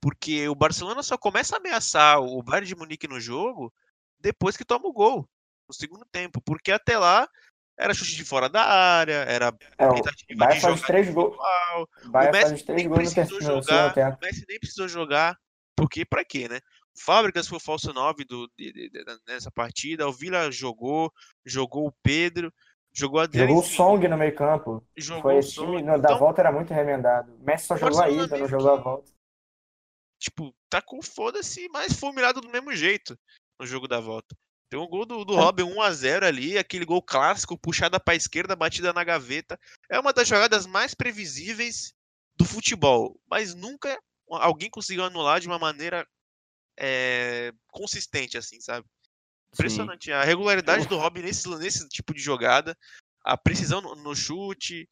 Porque 0.00 0.48
o 0.48 0.54
Barcelona 0.54 1.02
só 1.02 1.16
começa 1.18 1.56
a 1.56 1.58
ameaçar 1.58 2.20
o 2.20 2.42
Bayern 2.42 2.66
de 2.68 2.76
Munique 2.76 3.08
no 3.08 3.18
jogo 3.18 3.72
depois 4.20 4.56
que 4.56 4.64
toma 4.64 4.86
o 4.86 4.92
gol, 4.92 5.28
no 5.68 5.74
segundo 5.74 6.04
tempo. 6.04 6.40
Porque 6.42 6.70
até 6.70 6.96
lá 6.98 7.28
era 7.76 7.94
chute 7.94 8.14
de 8.14 8.24
fora 8.24 8.48
da 8.48 8.62
área, 8.62 9.24
era 9.26 9.52
É, 9.78 9.86
o 9.88 9.94
tentativa 9.94 10.38
Bayern 10.38 10.54
de 10.56 10.60
faz 10.60 10.76
jogar 10.76 10.86
três 10.86 11.10
gols. 11.12 11.36
O 12.04 12.08
Messi 12.10 12.40
faz 12.40 12.52
os 12.52 12.62
três 12.62 12.78
nem 12.82 12.88
gols 12.88 13.14
no, 13.16 13.22
no 13.56 13.62
jogar, 13.62 13.92
tempo. 13.94 14.16
o 14.16 14.20
Messi 14.24 14.44
nem 14.48 14.58
precisou 14.60 14.86
jogar, 14.86 15.36
porque 15.76 16.04
pra 16.04 16.24
quê, 16.24 16.48
né? 16.48 16.60
Fábricas 16.98 17.46
foi 17.48 17.56
o 17.58 17.60
falso 17.60 17.92
9 17.92 18.24
do, 18.24 18.50
de- 18.58 18.72
de- 18.72 18.90
de- 18.90 19.04
nessa 19.26 19.50
partida, 19.50 20.06
o 20.08 20.12
Vila 20.12 20.50
jogou, 20.50 21.12
jogou 21.44 21.86
o 21.88 21.92
Pedro, 22.02 22.52
jogou 22.92 23.20
Adriano, 23.20 23.48
Jogou 23.48 23.62
o 23.62 23.66
Song 23.66 24.08
no 24.08 24.16
meio 24.16 24.34
campo. 24.34 24.84
jogou 24.96 25.22
Foi 25.22 25.36
esse 25.38 25.54
time 25.54 25.82
no- 25.82 25.98
da 25.98 26.08
Então, 26.08 26.18
volta 26.18 26.40
era 26.42 26.52
muito 26.52 26.72
remendado. 26.74 27.34
O 27.34 27.44
Messi 27.44 27.66
só 27.66 27.74
o 27.74 27.78
jogou 27.78 28.00
a 28.02 28.10
ida, 28.10 28.38
não 28.38 28.48
jogou 28.48 28.72
a 28.74 28.78
que- 28.78 28.84
volta. 28.84 29.12
tipo, 30.20 30.54
tá 30.68 30.82
com 30.82 31.00
foda-se, 31.02 31.68
mas 31.70 31.92
foi 31.98 32.10
humilhado 32.10 32.40
do 32.40 32.48
mesmo 32.50 32.74
jeito 32.74 33.16
no 33.60 33.66
jogo 33.66 33.86
da 33.86 34.00
volta. 34.00 34.36
Tem 34.70 34.78
um 34.78 34.86
gol 34.86 35.06
do, 35.06 35.24
do 35.24 35.34
É. 35.34 35.36
Robin 35.36 35.62
1x0 35.62 36.24
ali, 36.26 36.58
aquele 36.58 36.84
gol 36.84 37.00
clássico, 37.02 37.56
puxada 37.58 37.98
pra 37.98 38.14
esquerda, 38.14 38.54
batida 38.54 38.92
na 38.92 39.02
gaveta. 39.04 39.58
É 39.90 39.98
uma 39.98 40.12
das 40.12 40.28
jogadas 40.28 40.66
mais 40.66 40.94
previsíveis 40.94 41.94
do 42.36 42.44
futebol, 42.44 43.18
mas 43.30 43.54
nunca 43.54 43.98
alguém 44.30 44.68
conseguiu 44.68 45.04
anular 45.04 45.40
de 45.40 45.46
uma 45.46 45.58
maneira 45.58 46.06
é, 46.78 47.52
consistente, 47.68 48.38
assim, 48.38 48.60
sabe? 48.60 48.86
Impressionante. 49.52 50.12
A 50.12 50.22
regularidade 50.22 50.86
do 50.86 50.96
Robin 50.96 51.22
nesse, 51.22 51.48
nesse 51.58 51.88
tipo 51.88 52.14
de 52.14 52.20
jogada, 52.20 52.76
a 53.24 53.36
precisão 53.36 53.80
no, 53.80 53.94
no 53.96 54.14
chute, 54.14 54.88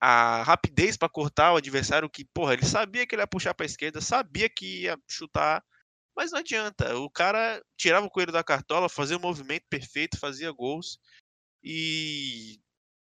a 0.00 0.42
rapidez 0.42 0.96
pra 0.96 1.08
cortar 1.08 1.52
o 1.52 1.56
adversário, 1.56 2.10
que, 2.10 2.24
porra, 2.24 2.52
ele 2.52 2.66
sabia 2.66 3.06
que 3.06 3.14
ele 3.14 3.22
ia 3.22 3.26
puxar 3.26 3.54
pra 3.54 3.66
esquerda, 3.66 4.00
sabia 4.00 4.48
que 4.48 4.82
ia 4.82 4.98
chutar 5.08 5.64
Mas 6.14 6.32
não 6.32 6.40
adianta, 6.40 6.96
o 6.98 7.10
cara 7.10 7.62
tirava 7.76 8.06
o 8.06 8.10
coelho 8.10 8.32
da 8.32 8.44
cartola, 8.44 8.88
fazia 8.88 9.16
o 9.16 9.20
movimento 9.20 9.64
perfeito, 9.70 10.18
fazia 10.18 10.52
gols 10.52 10.98
e 11.62 12.60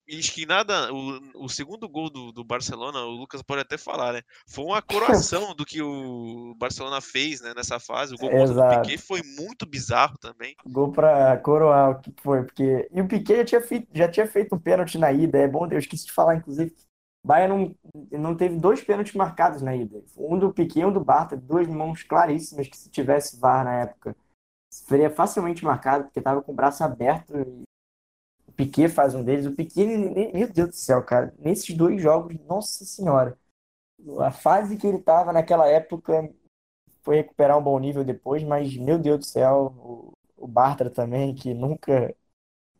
e 0.10 0.18
acho 0.18 0.34
que 0.34 0.46
nada. 0.46 0.92
O, 0.92 1.46
o 1.46 1.50
segundo 1.50 1.88
gol 1.88 2.10
do, 2.10 2.32
do 2.32 2.44
Barcelona, 2.44 3.00
o 3.02 3.12
Lucas 3.12 3.44
pode 3.44 3.62
até 3.62 3.78
falar, 3.78 4.14
né? 4.14 4.22
Foi 4.48 4.66
uma 4.66 4.82
coroação 4.82 5.54
do 5.54 5.64
que 5.64 5.82
o 5.82 6.56
Barcelona 6.58 7.00
fez 7.00 7.42
né, 7.42 7.54
nessa 7.56 7.80
fase. 7.80 8.16
O 8.16 8.18
gol 8.18 8.32
Exato. 8.32 8.82
Piquet 8.82 8.98
foi 8.98 9.22
muito 9.24 9.68
bizarro 9.68 10.18
também. 10.18 10.56
Gol 10.66 10.92
pra 10.92 11.38
coroar 11.38 11.92
o 11.92 12.00
que 12.00 12.12
foi, 12.24 12.44
porque. 12.44 12.90
E 12.92 13.00
o 13.00 13.08
Piquet 13.08 13.38
já 13.38 13.46
tinha 13.46 13.62
feito, 13.62 13.88
já 13.94 14.10
tinha 14.10 14.28
feito 14.28 14.56
um 14.56 14.60
pênalti 14.60 14.98
na 14.98 15.12
ida, 15.12 15.38
é 15.38 15.48
bom, 15.48 15.68
eu 15.68 15.78
esqueci 15.78 16.06
de 16.06 16.12
falar, 16.12 16.36
inclusive. 16.36 16.76
Bayern 17.24 17.76
não, 18.12 18.20
não 18.20 18.36
teve 18.36 18.58
dois 18.58 18.82
pênaltis 18.82 19.14
marcados 19.14 19.62
na 19.62 19.76
ida. 19.76 20.02
Um 20.18 20.40
do 20.40 20.52
Piquet 20.52 20.80
e 20.80 20.86
um 20.86 20.92
do 20.92 21.04
Barta, 21.04 21.38
duas 21.38 21.68
mãos 21.68 22.02
claríssimas 22.02 22.68
que 22.68 22.78
se 22.78 22.90
tivesse 22.90 23.40
VAR 23.40 23.64
na 23.64 23.82
época, 23.82 24.16
seria 24.72 25.10
facilmente 25.10 25.64
marcado, 25.64 26.06
porque 26.06 26.22
tava 26.22 26.42
com 26.42 26.52
o 26.52 26.56
braço 26.56 26.84
aberto 26.84 27.38
e 27.38 27.69
Piquet 28.60 28.90
faz 28.90 29.16
um 29.16 29.24
deles. 29.24 29.46
O 29.46 29.54
Piquet, 29.56 29.82
ele- 29.84 30.34
meu 30.34 30.52
Deus 30.52 30.70
do 30.70 30.76
céu, 30.76 31.04
cara, 31.04 31.34
nesses 31.40 31.76
dois 31.76 32.02
jogos, 32.02 32.36
nossa 32.48 32.86
senhora. 32.86 33.38
A 34.22 34.32
fase 34.32 34.78
que 34.78 34.88
ele 34.88 35.00
tava 35.00 35.34
naquela 35.34 35.68
época 35.68 36.30
foi 37.04 37.18
recuperar 37.18 37.58
um 37.58 37.64
bom 37.64 37.80
nível 37.80 38.04
depois, 38.06 38.44
mas 38.44 38.76
meu 38.78 39.00
Deus 39.00 39.20
do 39.20 39.26
céu, 39.26 39.74
o, 39.78 40.14
o 40.38 40.48
Bartra 40.48 40.90
também, 40.90 41.36
que 41.36 41.54
nunca 41.54 42.16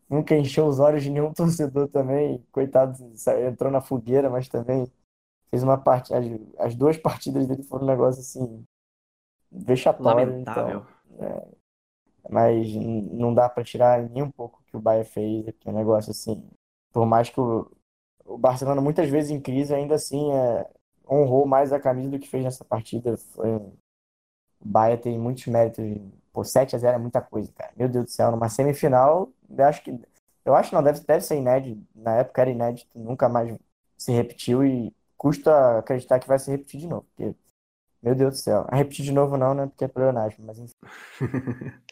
nunca 0.10 0.36
encheu 0.38 0.68
os 0.68 0.80
olhos 0.80 1.04
de 1.04 1.10
nenhum 1.12 1.34
torcedor 1.36 1.90
também, 1.90 2.46
coitado, 2.52 2.98
entrou 3.50 3.72
na 3.72 3.82
fogueira, 3.82 4.30
mas 4.30 4.48
também 4.50 4.92
fez 5.52 5.64
uma 5.64 5.78
parte, 5.78 6.14
as, 6.14 6.26
as 6.60 6.76
duas 6.76 6.98
partidas 6.98 7.48
dele 7.48 7.64
foram 7.64 7.86
um 7.86 7.88
negócio 7.90 8.22
assim 8.22 8.66
vexatório, 9.52 10.38
Lamentável. 10.40 10.40
então, 10.40 10.86
mas 12.30 12.68
n- 12.70 13.02
não 13.14 13.34
dá 13.34 13.50
pra 13.50 13.64
tirar 13.64 14.10
nem 14.10 14.24
um 14.24 14.32
pouco 14.32 14.59
que 14.70 14.78
o 14.78 14.82
Bayern 14.82 15.10
fez, 15.10 15.46
que 15.60 15.70
é 15.70 15.72
um 15.72 15.76
negócio 15.76 16.12
assim, 16.12 16.44
por 16.94 17.06
mais 17.06 17.30
que 17.30 17.40
o, 17.42 17.72
o 18.26 18.38
Barcelona 18.38 18.82
muitas 18.82 19.10
vezes 19.10 19.32
em 19.32 19.42
crise, 19.42 19.74
ainda 19.76 19.96
assim 19.96 20.32
é, 20.34 20.70
honrou 21.10 21.46
mais 21.48 21.74
a 21.74 21.80
camisa 21.80 22.10
do 22.12 22.20
que 22.20 22.30
fez 22.30 22.44
nessa 22.44 22.66
partida. 22.66 23.18
Foi, 23.18 23.50
o 23.58 23.74
Bayern 24.62 25.02
tem 25.02 25.20
muitos 25.20 25.46
méritos. 25.48 25.84
Pô, 26.32 26.44
7 26.44 26.76
a 26.76 26.80
0 26.80 26.96
é 26.96 27.00
muita 27.00 27.22
coisa, 27.22 27.52
cara. 27.54 27.72
Meu 27.76 27.90
Deus 27.90 28.06
do 28.06 28.12
céu, 28.12 28.32
numa 28.32 28.50
semifinal, 28.50 29.32
eu 29.50 29.66
acho 29.66 29.84
que 29.84 29.92
eu 30.46 30.56
acho 30.56 30.70
que 30.70 30.76
não 30.76 30.84
deve, 30.84 31.00
deve 31.02 31.22
ser 31.26 31.38
inédito. 31.38 31.82
Na 31.96 32.16
época 32.18 32.42
era 32.42 32.50
inédito, 32.52 32.90
nunca 32.98 33.30
mais 33.30 33.56
se 33.98 34.12
repetiu 34.12 34.66
e 34.66 34.94
custa 35.18 35.80
acreditar 35.80 36.20
que 36.20 36.28
vai 36.28 36.40
se 36.40 36.50
repetir 36.52 36.80
de 36.82 36.88
novo, 36.88 37.06
porque 37.16 37.36
meu 38.02 38.16
Deus 38.16 38.36
do 38.36 38.38
céu. 38.40 38.66
A 38.70 38.76
repetir 38.78 39.06
de 39.06 39.12
novo 39.14 39.38
não, 39.38 39.54
né? 39.54 39.68
Porque 39.68 39.86
é 39.86 39.88
pleonasmo, 39.88 40.46
mas 40.46 40.60
enfim, 40.60 40.76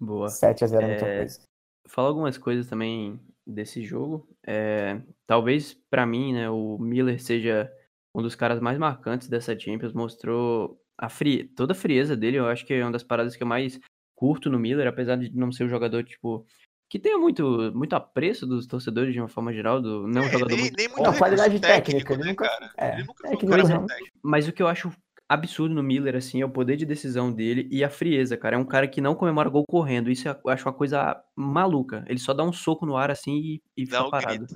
Boa. 0.00 0.28
7 0.28 0.64
a 0.64 0.66
0 0.66 0.84
é 0.86 0.88
muita 0.88 1.08
É, 1.08 1.08
coisa. 1.08 1.40
Falar 1.86 2.08
algumas 2.08 2.38
coisas 2.38 2.66
também 2.68 3.20
desse 3.46 3.82
jogo. 3.82 4.28
É, 4.46 5.00
talvez 5.26 5.74
pra 5.90 6.06
mim, 6.06 6.32
né, 6.32 6.48
o 6.48 6.78
Miller 6.78 7.20
seja 7.22 7.70
um 8.14 8.22
dos 8.22 8.34
caras 8.34 8.60
mais 8.60 8.78
marcantes 8.78 9.28
dessa 9.28 9.58
Champions. 9.58 9.92
Mostrou 9.92 10.80
a 10.96 11.08
fri... 11.08 11.44
toda 11.44 11.72
a 11.72 11.76
frieza 11.76 12.16
dele. 12.16 12.38
Eu 12.38 12.46
acho 12.46 12.64
que 12.64 12.72
é 12.74 12.84
uma 12.84 12.92
das 12.92 13.02
paradas 13.02 13.34
que 13.36 13.42
eu 13.42 13.46
mais 13.46 13.80
curto 14.14 14.48
no 14.48 14.58
Miller, 14.58 14.86
apesar 14.86 15.16
de 15.16 15.34
não 15.36 15.50
ser 15.50 15.64
um 15.64 15.68
jogador 15.68 16.04
tipo 16.04 16.46
que 16.88 16.98
tenha 16.98 17.16
muito 17.16 17.72
muito 17.74 17.94
apreço 17.96 18.46
dos 18.46 18.66
torcedores 18.66 19.14
de 19.14 19.18
uma 19.18 19.26
forma 19.28 19.50
geral, 19.52 19.80
do 19.80 20.06
não 20.06 20.20
é 20.20 20.24
um 20.24 20.28
É, 20.28 20.30
jogador 20.32 20.50
nem, 20.50 20.60
muito 20.60 20.76
nem 20.76 20.88
muito 20.88 21.02
Não, 21.10 21.14
qualidade 21.18 21.58
técnica, 21.58 22.16
né, 22.18 22.26
nunca- 22.26 22.44
cara? 22.44 22.70
é, 22.76 22.92
Ele 22.98 23.04
nunca 23.04 23.26
é 23.26 23.30
foi 23.30 23.36
um 23.46 23.50
cara 23.50 23.62
não- 23.62 23.78
muito 23.80 23.88
técnico. 23.88 24.18
Mas 24.22 24.46
o 24.46 24.52
que 24.52 24.62
eu 24.62 24.68
acho 24.68 24.92
absurdo 25.28 25.74
no 25.74 25.82
Miller, 25.82 26.14
assim, 26.16 26.40
é 26.42 26.44
o 26.44 26.50
poder 26.50 26.76
de 26.76 26.84
decisão 26.84 27.32
dele 27.32 27.66
e 27.70 27.82
a 27.82 27.88
frieza, 27.90 28.36
cara. 28.36 28.56
É 28.56 28.58
um 28.58 28.64
cara 28.64 28.86
que 28.86 29.00
não 29.00 29.14
comemora 29.14 29.48
gol 29.48 29.64
correndo. 29.66 30.10
Isso 30.10 30.28
eu 30.28 30.50
acho 30.50 30.66
uma 30.66 30.74
coisa 30.74 31.22
maluca. 31.36 32.04
Ele 32.06 32.18
só 32.18 32.34
dá 32.34 32.44
um 32.44 32.52
soco 32.52 32.84
no 32.86 32.96
ar, 32.96 33.10
assim, 33.10 33.32
e, 33.36 33.62
e 33.76 33.84
Dá 33.86 33.96
fica 33.98 34.06
um 34.06 34.10
parado. 34.10 34.46
grito. 34.46 34.54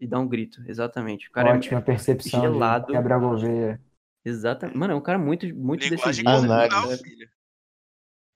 E 0.00 0.06
dá 0.06 0.18
um 0.18 0.26
grito, 0.28 0.62
exatamente. 0.66 1.28
O 1.28 1.32
cara 1.32 1.50
é- 1.50 1.52
Ótima 1.54 1.80
percepção 1.82 2.40
de 2.40 2.46
gelado. 2.48 2.92
Gabriel 2.92 3.20
Gouveia. 3.20 3.80
Exatamente. 4.24 4.76
Mano, 4.78 4.92
é 4.94 4.96
um 4.96 5.00
cara 5.02 5.18
muito, 5.18 5.46
muito 5.54 5.82
Linguagem 5.82 6.24
decisivo. 6.24 6.28
Análise. 6.30 6.70
corporal, 6.74 6.88
né? 7.18 7.26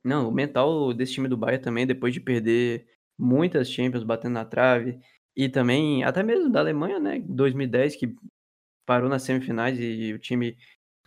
Não, 0.04 0.28
o 0.28 0.32
mental 0.32 0.92
desse 0.94 1.12
time 1.14 1.28
do 1.28 1.36
Bayern 1.36 1.62
também, 1.62 1.86
depois 1.86 2.14
de 2.14 2.20
perder 2.20 2.86
muitas 3.18 3.70
Champions 3.70 4.04
batendo 4.04 4.34
na 4.34 4.44
trave, 4.44 4.98
e 5.36 5.48
também, 5.48 6.04
até 6.04 6.22
mesmo 6.22 6.50
da 6.50 6.60
Alemanha, 6.60 6.98
né, 6.98 7.18
2010, 7.20 7.96
que 7.96 8.14
parou 8.86 9.08
nas 9.08 9.22
semifinais 9.22 9.78
e 9.78 10.12
o 10.12 10.18
time 10.18 10.56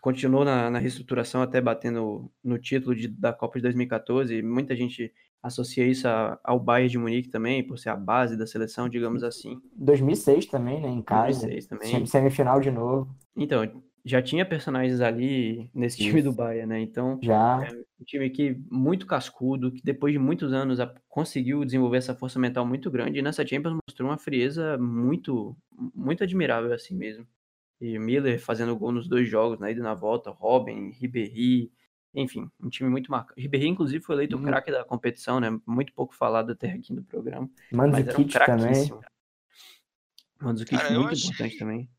continuou 0.02 0.43
na, 0.43 0.70
na 0.70 0.80
reestruturação 0.80 1.41
até 1.41 1.62
batendo 1.62 2.30
no 2.43 2.58
título 2.58 2.95
de- 2.95 3.08
da 3.08 3.32
Copa 3.32 3.60
de 3.60 3.64
2014, 3.64 4.36
e 4.36 4.41
muita 4.41 4.76
gente 4.76 5.14
associa 5.41 5.86
isso 5.86 6.08
a- 6.08 6.39
ao 6.43 6.60
Bayern 6.60 6.89
de 6.89 6.97
Munique 6.97 7.30
também, 7.30 7.64
por 7.66 7.78
ser 7.78 7.89
a 7.89 7.95
base 7.95 8.36
da 8.38 8.45
seleção, 8.47 8.89
digamos 8.89 9.24
assim. 9.24 9.60
2006 9.76 10.47
também, 10.47 10.82
né? 10.82 10.89
Em 10.89 11.02
casa. 11.02 11.39
2006 11.41 11.68
também. 11.68 11.88
Sem- 11.89 12.06
Semifinal 12.06 12.60
de 12.60 12.72
novo. 12.72 13.16
Então, 13.36 13.82
já 14.04 14.22
tinha 14.22 14.43
personagens 14.45 14.99
ali 15.02 15.70
nesse 15.74 15.97
time 15.97 16.20
Isso. 16.20 16.30
do 16.32 16.36
Bayern, 16.36 16.68
né, 16.68 16.80
então... 16.82 17.20
Já. 17.22 17.60
Um 17.99 18.04
time 18.04 18.28
que 18.32 18.60
muito 18.72 19.06
cascudo, 19.06 19.72
que 19.72 19.84
depois 19.84 20.12
de 20.12 20.18
muitos 20.18 20.52
anos 20.52 20.80
conseguiu 21.08 21.64
desenvolver 21.64 21.97
essa 21.97 22.16
força 22.16 22.39
mental 22.39 22.66
muito 22.66 22.89
grande 22.89 23.20
e 23.20 23.22
nessa 23.22 23.45
Champions 23.45 23.78
mostrou 23.88 24.10
uma 24.10 24.18
frieza 24.18 24.76
muito 24.80 25.56
muito 25.95 26.24
admirável 26.24 26.74
assim 26.74 26.95
mesmo. 26.95 27.28
E 27.82 27.97
Miller 27.99 28.39
fazendo 28.39 28.75
gol 28.77 28.91
nos 28.91 29.07
dois 29.07 29.27
jogos, 29.27 29.59
na 29.59 29.71
ida 29.71 29.79
e 29.79 29.84
na 29.84 29.93
volta, 29.95 30.29
Robin, 30.29 30.91
Ribéry, 30.91 31.71
enfim, 32.13 32.49
um 32.61 32.69
time 32.69 32.89
muito 32.89 33.09
marcante. 33.11 33.41
Ribéry 33.41 33.67
inclusive 33.67 34.03
foi 34.03 34.15
eleito 34.15 34.36
o 34.36 34.39
Uhum. 34.39 34.45
craque 34.45 34.71
da 34.71 34.86
competição, 34.86 35.39
né? 35.39 35.49
Muito 35.65 35.91
pouco 35.93 36.13
falado 36.15 36.51
até 36.51 36.71
aqui 36.71 36.93
no 36.93 37.03
programa, 37.03 37.49
mas 37.71 38.07
era 38.07 38.19
um 38.19 38.21
Mandzukic 38.21 38.45
também. 38.45 38.73
craquíssimo. 38.73 39.03
Mandzukic 40.41 40.77
Cara, 40.77 40.99
muito 40.99 41.13
acho- 41.13 41.25
importante 41.25 41.57
também. 41.57 41.89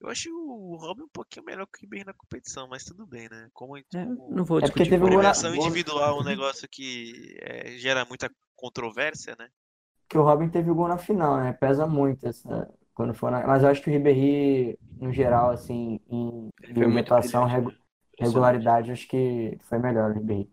Eu 0.00 0.08
achei 0.08 0.30
o 0.30 0.76
Robin 0.76 1.02
um 1.04 1.08
pouquinho 1.08 1.44
melhor 1.44 1.66
que 1.66 1.78
o 1.78 1.80
Ribéry 1.80 2.04
na 2.04 2.12
competição, 2.14 2.68
mas 2.68 2.84
tudo 2.84 3.06
bem, 3.06 3.28
né? 3.28 3.48
Como, 3.52 3.76
É, 3.94 4.04
não 4.04 4.44
vou 4.44 4.58
É 4.58 4.68
porque 4.68 4.84
discutir 4.84 4.90
teve 4.90 5.04
premiação 5.04 5.54
gol- 5.54 5.56
individual 5.66 6.18
é 6.18 6.20
um 6.20 6.24
negócio 6.24 6.68
que 6.68 7.36
é, 7.40 7.76
gera 7.78 8.04
muita 8.04 8.30
controvérsia, 8.56 9.34
né? 9.38 9.48
que 10.08 10.18
o 10.18 10.22
Robin 10.22 10.48
teve 10.48 10.70
o 10.70 10.74
gol 10.74 10.88
na 10.88 10.98
final, 10.98 11.36
né? 11.38 11.52
Pesa 11.52 11.86
muito 11.86 12.26
essa, 12.26 12.68
quando 12.94 13.14
for 13.14 13.30
na... 13.30 13.46
Mas 13.46 13.62
eu 13.62 13.68
acho 13.68 13.82
que 13.82 13.90
o 13.90 13.92
Ribéry, 13.92 14.78
no 15.00 15.12
geral, 15.12 15.50
assim, 15.50 16.00
em 16.08 16.48
brilhante, 16.68 17.28
regu- 17.46 17.74
regularidade, 18.18 18.92
acho 18.92 19.08
que 19.08 19.58
foi 19.64 19.78
melhor 19.78 20.10
o 20.10 20.14
Ribéry. 20.14 20.50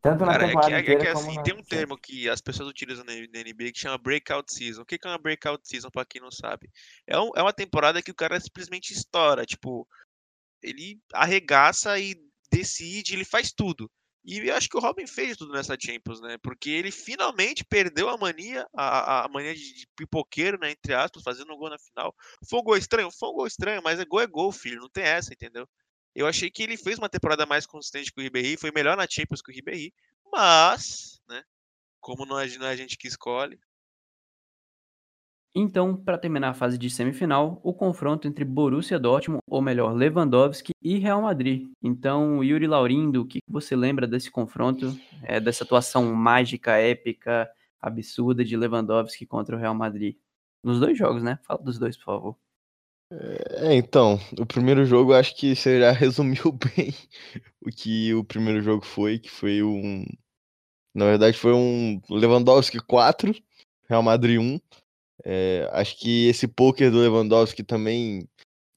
Tanto 0.00 0.26
na 0.26 0.32
Cara, 0.32 0.44
é 0.44 0.48
que, 0.48 0.56
temporada 0.56 0.72
é, 0.72 0.78
é 0.78 0.82
inteira 0.82 1.00
que 1.00 1.06
assim, 1.06 1.34
na... 1.36 1.42
tem 1.42 1.54
um 1.54 1.62
termo 1.62 1.96
que 1.96 2.28
as 2.28 2.40
pessoas 2.40 2.68
utilizam 2.68 3.04
na, 3.04 3.12
NBA 3.12 3.72
que 3.72 3.78
chama 3.78 3.96
breakout 3.98 4.52
season. 4.52 4.82
O 4.82 4.84
que 4.84 4.98
que 4.98 5.06
é 5.06 5.10
uma 5.10 5.18
breakout 5.18 5.66
season, 5.66 5.90
pra 5.90 6.04
quem 6.04 6.20
não 6.20 6.30
sabe? 6.30 6.68
É, 7.06 7.18
um- 7.18 7.30
é 7.36 7.42
uma 7.42 7.52
temporada 7.52 8.02
que 8.02 8.10
o 8.10 8.14
cara 8.14 8.38
simplesmente 8.40 8.92
estoura, 8.92 9.46
tipo, 9.46 9.86
ele 10.62 11.00
arregaça 11.12 11.98
e 11.98 12.16
decide, 12.50 13.14
ele 13.14 13.24
faz 13.24 13.52
tudo. 13.52 13.90
E 14.24 14.38
eu 14.38 14.54
acho 14.54 14.68
que 14.68 14.76
o 14.76 14.80
Robin 14.80 15.06
fez 15.06 15.36
tudo 15.36 15.52
nessa 15.52 15.76
Champions, 15.78 16.20
né? 16.20 16.38
Porque 16.38 16.70
ele 16.70 16.92
finalmente 16.92 17.64
perdeu 17.64 18.08
a 18.08 18.16
mania, 18.16 18.66
a, 18.72 19.24
a 19.24 19.28
mania 19.28 19.54
de, 19.54 19.86
pipoqueiro, 19.96 20.58
né? 20.60 20.70
Entre 20.70 20.94
aspas, 20.94 21.22
fazendo 21.22 21.52
um 21.52 21.56
gol 21.56 21.70
na 21.70 21.78
final. 21.78 22.14
Foi 22.48 22.60
um 22.60 22.62
gol 22.62 22.76
estranho? 22.76 23.10
Foi 23.10 23.28
um 23.30 23.34
gol 23.34 23.46
estranho, 23.46 23.82
mas 23.82 23.98
é 23.98 24.04
gol 24.04 24.20
é 24.20 24.26
gol, 24.26 24.52
filho. 24.52 24.80
Não 24.80 24.88
tem 24.88 25.04
essa, 25.04 25.32
entendeu? 25.32 25.68
Eu 26.14 26.26
achei 26.26 26.50
que 26.50 26.62
ele 26.62 26.76
fez 26.76 26.98
uma 26.98 27.08
temporada 27.08 27.46
mais 27.46 27.66
consistente 27.66 28.12
que 28.12 28.20
o 28.20 28.22
Ribéry, 28.22 28.56
foi 28.56 28.70
melhor 28.70 28.96
na 28.96 29.08
Champions 29.08 29.42
que 29.42 29.50
o 29.50 29.54
Ribéry, 29.54 29.92
mas, 30.30 31.20
né? 31.28 31.42
Como 32.00 32.24
é, 32.24 32.26
não 32.58 32.66
é 32.66 32.70
a 32.70 32.76
gente 32.76 32.96
que 32.96 33.08
escolhe. 33.08 33.58
Então, 35.54 35.94
para 35.94 36.16
terminar 36.16 36.50
a 36.50 36.54
fase 36.54 36.78
de 36.78 36.88
semifinal, 36.88 37.60
o 37.62 37.74
confronto 37.74 38.26
entre 38.26 38.42
Borussia 38.42 38.98
Dortmund, 38.98 39.42
ou 39.46 39.60
melhor, 39.60 39.92
Lewandowski 39.92 40.72
e 40.80 40.98
Real 40.98 41.20
Madrid. 41.20 41.68
Então, 41.82 42.42
Yuri 42.42 42.66
Laurindo, 42.66 43.20
o 43.20 43.26
que 43.26 43.40
você 43.46 43.76
lembra 43.76 44.06
desse 44.06 44.30
confronto, 44.30 44.98
é, 45.22 45.38
dessa 45.38 45.62
atuação 45.62 46.14
mágica, 46.14 46.78
épica, 46.78 47.50
absurda 47.78 48.42
de 48.42 48.56
Lewandowski 48.56 49.26
contra 49.26 49.54
o 49.54 49.58
Real 49.58 49.74
Madrid? 49.74 50.16
Nos 50.64 50.80
dois 50.80 50.96
jogos, 50.96 51.22
né? 51.22 51.38
Fala 51.42 51.60
dos 51.62 51.78
dois, 51.78 51.98
por 51.98 52.04
favor. 52.04 52.36
É, 53.10 53.74
então, 53.74 54.18
o 54.38 54.46
primeiro 54.46 54.86
jogo 54.86 55.12
acho 55.12 55.36
que 55.36 55.54
você 55.54 55.80
já 55.80 55.90
resumiu 55.92 56.50
bem 56.50 56.94
o 57.60 57.68
que 57.68 58.14
o 58.14 58.24
primeiro 58.24 58.62
jogo 58.62 58.84
foi, 58.84 59.18
que 59.18 59.30
foi 59.30 59.62
um. 59.62 60.06
Na 60.94 61.04
verdade, 61.04 61.36
foi 61.36 61.52
um 61.52 62.00
Lewandowski 62.08 62.78
4, 62.78 63.34
Real 63.88 64.02
Madrid 64.02 64.38
1. 64.38 64.58
É, 65.24 65.68
acho 65.72 65.98
que 65.98 66.28
esse 66.28 66.48
poker 66.48 66.90
do 66.90 66.98
Lewandowski 66.98 67.62
também, 67.62 68.28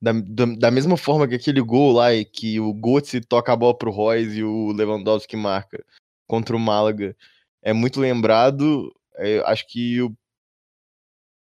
da, 0.02 0.12
da, 0.12 0.46
da 0.46 0.72
mesma 0.72 0.98
forma 0.98 1.28
que 1.28 1.36
aquele 1.36 1.62
gol 1.62 1.93
lá, 1.93 2.14
e 2.14 2.24
que 2.24 2.60
o 2.60 2.74
Götze 2.74 3.22
toca 3.22 3.52
a 3.54 3.56
bola 3.56 3.78
pro 3.78 3.91
Royce 3.91 4.39
e 4.39 4.43
o 4.43 4.72
Lewandowski 4.72 5.36
marca 5.36 5.84
contra 6.28 6.56
o 6.56 6.60
Málaga, 6.60 7.16
é 7.62 7.74
muito 7.74 8.00
lembrado. 8.00 8.93
É, 9.16 9.39
acho 9.46 9.68
que 9.68 10.02
o 10.02 10.16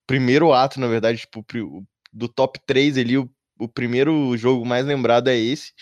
primeiro 0.07 0.53
ato, 0.53 0.79
na 0.79 0.87
verdade, 0.87 1.19
tipo, 1.19 1.45
do 2.13 2.27
top 2.29 2.59
3 2.65 2.97
ali, 2.97 3.17
o, 3.17 3.29
o 3.59 3.67
primeiro 3.67 4.35
jogo 4.37 4.65
mais 4.65 4.85
lembrado 4.85 5.27
é 5.29 5.37
esse. 5.37 5.73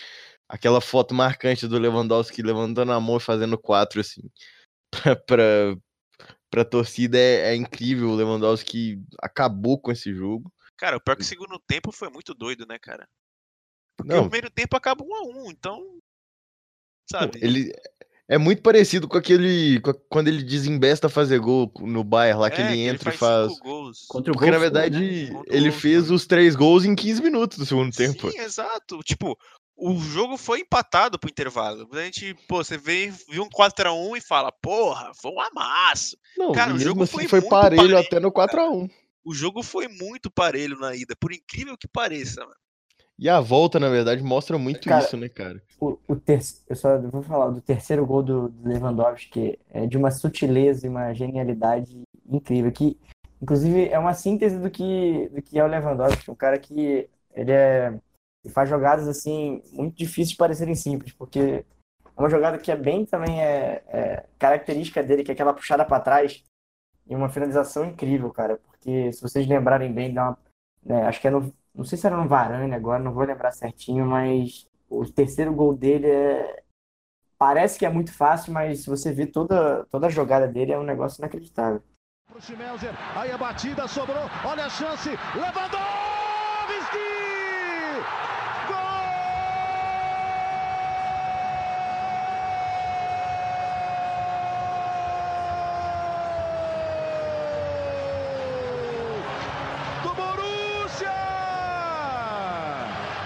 aquela 0.48 0.80
foto 0.80 1.14
marcante 1.14 1.68
do 1.68 1.78
Lewandowski 1.78 2.42
levantando 2.42 2.92
a 2.92 3.00
mão 3.00 3.18
e 3.18 3.20
fazendo 3.20 3.58
quatro, 3.58 4.00
assim, 4.00 4.22
pra, 5.26 5.76
pra 6.50 6.64
torcida 6.64 7.18
é, 7.18 7.52
é 7.52 7.56
incrível. 7.56 8.10
O 8.10 8.14
Lewandowski 8.14 9.00
acabou 9.20 9.78
com 9.78 9.90
esse 9.92 10.12
jogo. 10.14 10.52
Cara, 10.76 10.96
o 10.96 11.00
pior 11.00 11.16
que 11.16 11.22
o 11.22 11.24
segundo 11.26 11.58
tempo 11.66 11.90
foi 11.92 12.08
muito 12.10 12.34
doido, 12.34 12.66
né, 12.66 12.78
cara? 12.78 13.08
Porque 13.96 14.12
Não. 14.12 14.20
o 14.20 14.28
primeiro 14.30 14.50
tempo 14.50 14.76
acaba 14.76 15.02
um 15.04 15.14
a 15.14 15.22
um, 15.22 15.50
então. 15.50 15.98
Sabe? 17.10 17.38
Ele 17.42 17.72
é 18.28 18.36
muito 18.36 18.60
parecido 18.62 19.06
com 19.08 19.16
aquele. 19.16 19.80
com 19.80 19.90
a- 19.90 19.94
quando 20.08 20.28
ele 20.28 20.42
desembesta 20.42 21.06
a 21.06 21.10
fazer 21.10 21.38
gol 21.38 21.72
no 21.80 22.02
Bayern 22.02 22.40
lá, 22.40 22.50
que 22.50 22.60
É, 22.60 22.66
ele 22.66 22.74
que 22.74 22.80
entra 22.88 23.08
e 23.10 23.12
cinco 23.12 23.24
faz. 23.24 23.58
gols. 23.60 24.04
Contra 24.08 24.32
o 24.32 24.34
Porque 24.34 24.50
na 24.50 24.58
Wolfsburg, 24.58 24.90
verdade 24.90 24.98
né? 25.32 25.42
Ele 25.46 25.70
Wolfsburg. 25.70 25.70
fez 25.80 26.10
os 26.10 26.26
três 26.26 26.56
gols 26.56 26.84
em 26.84 26.94
15 26.94 27.22
minutos 27.22 27.56
do 27.58 27.64
segundo 27.64 27.94
tempo. 27.94 28.30
Sim, 28.30 28.38
exato. 28.40 28.98
Tipo, 29.04 29.38
o 29.76 29.98
jogo 29.98 30.36
foi 30.36 30.60
empatado 30.60 31.18
pro 31.18 31.28
intervalo. 31.28 31.86
A 31.92 32.04
gente, 32.04 32.34
pô, 32.48 32.64
você 32.64 32.78
vê, 32.78 33.12
viu 33.28 33.42
um 33.42 33.48
4x1 33.48 34.16
e 34.16 34.20
fala, 34.20 34.50
porra, 34.50 35.12
foi 35.14 35.30
um 35.30 35.40
amasso. 35.40 36.16
Não, 36.36 36.52
Cara, 36.52 36.72
o 36.74 36.78
jogo 36.78 37.02
assim 37.02 37.12
foi 37.12 37.28
foi 37.28 37.40
muito 37.40 37.50
parelho 37.50 37.82
parelho, 37.82 37.98
até 37.98 38.18
no 38.18 38.32
4x1. 38.32 38.90
O 39.24 39.34
jogo 39.34 39.62
foi 39.62 39.86
muito 39.88 40.30
parelho 40.30 40.78
na 40.78 40.94
ida, 40.94 41.14
por 41.20 41.32
incrível 41.32 41.76
que 41.76 41.86
pareça, 41.86 42.40
mano. 42.40 42.54
E 43.18 43.28
a 43.28 43.40
volta, 43.40 43.80
na 43.80 43.88
verdade, 43.88 44.22
mostra 44.22 44.58
muito 44.58 44.88
Cara, 44.88 45.04
isso, 45.04 45.16
né, 45.16 45.28
cara? 45.28 45.62
O, 45.80 45.98
o 46.06 46.16
ter... 46.16 46.40
Eu 46.68 46.76
só 46.76 46.98
vou 46.98 47.22
falar 47.22 47.50
do 47.50 47.60
terceiro 47.60 48.04
gol 48.04 48.22
do, 48.22 48.48
do 48.48 48.68
Lewandowski, 48.68 49.28
que 49.30 49.58
é 49.70 49.86
de 49.86 49.96
uma 49.96 50.10
sutileza 50.10 50.86
e 50.86 50.90
uma 50.90 51.12
genialidade 51.14 52.02
incrível, 52.28 52.70
que 52.70 52.98
inclusive 53.40 53.88
é 53.88 53.98
uma 53.98 54.14
síntese 54.14 54.58
do 54.58 54.70
que, 54.70 55.30
do 55.34 55.42
que 55.42 55.58
é 55.58 55.64
o 55.64 55.66
Lewandowski, 55.66 56.30
um 56.30 56.34
cara 56.34 56.58
que 56.58 57.08
ele 57.34 57.52
é 57.52 57.94
ele 58.46 58.52
faz 58.52 58.68
jogadas 58.68 59.08
assim 59.08 59.60
muito 59.72 59.96
difíceis 59.96 60.30
de 60.30 60.36
parecerem 60.36 60.74
simples, 60.74 61.12
porque 61.12 61.66
uma 62.16 62.30
jogada 62.30 62.56
que 62.56 62.70
é 62.70 62.76
bem 62.76 63.04
também 63.04 63.42
é, 63.42 63.82
é 63.88 64.24
característica 64.38 65.02
dele, 65.02 65.24
que 65.24 65.30
é 65.32 65.34
aquela 65.34 65.52
puxada 65.52 65.84
para 65.84 66.00
trás 66.00 66.44
e 67.06 67.14
uma 67.14 67.28
finalização 67.28 67.84
incrível, 67.84 68.30
cara, 68.30 68.58
porque 68.58 69.12
se 69.12 69.20
vocês 69.20 69.46
lembrarem 69.46 69.92
bem, 69.92 70.14
dá 70.14 70.28
uma, 70.28 70.38
né, 70.82 71.02
acho 71.06 71.20
que 71.20 71.28
é 71.28 71.30
no, 71.30 71.52
não 71.74 71.84
sei 71.84 71.98
se 71.98 72.06
era 72.06 72.16
no 72.16 72.28
Varane 72.28 72.74
agora, 72.74 73.02
não 73.02 73.12
vou 73.12 73.24
lembrar 73.24 73.52
certinho, 73.52 74.06
mas 74.06 74.66
o 74.88 75.04
terceiro 75.04 75.52
gol 75.52 75.74
dele 75.74 76.06
é. 76.08 76.62
Parece 77.38 77.78
que 77.78 77.84
é 77.84 77.90
muito 77.90 78.14
fácil, 78.14 78.50
mas 78.50 78.80
se 78.80 78.88
você 78.88 79.12
ver 79.12 79.26
toda, 79.26 79.84
toda 79.90 80.06
a 80.06 80.10
jogada 80.10 80.48
dele, 80.48 80.72
é 80.72 80.78
um 80.78 80.82
negócio 80.82 81.20
inacreditável. 81.20 81.82
Aí 83.14 83.30
a 83.30 83.36
batida 83.36 83.86
sobrou, 83.86 84.24
olha 84.42 84.64
a 84.64 84.70
chance, 84.70 85.10
Lewandowski! 85.34 85.76
Gol! 88.68 89.06
Do 100.02 100.14
Borussia! 100.14 101.12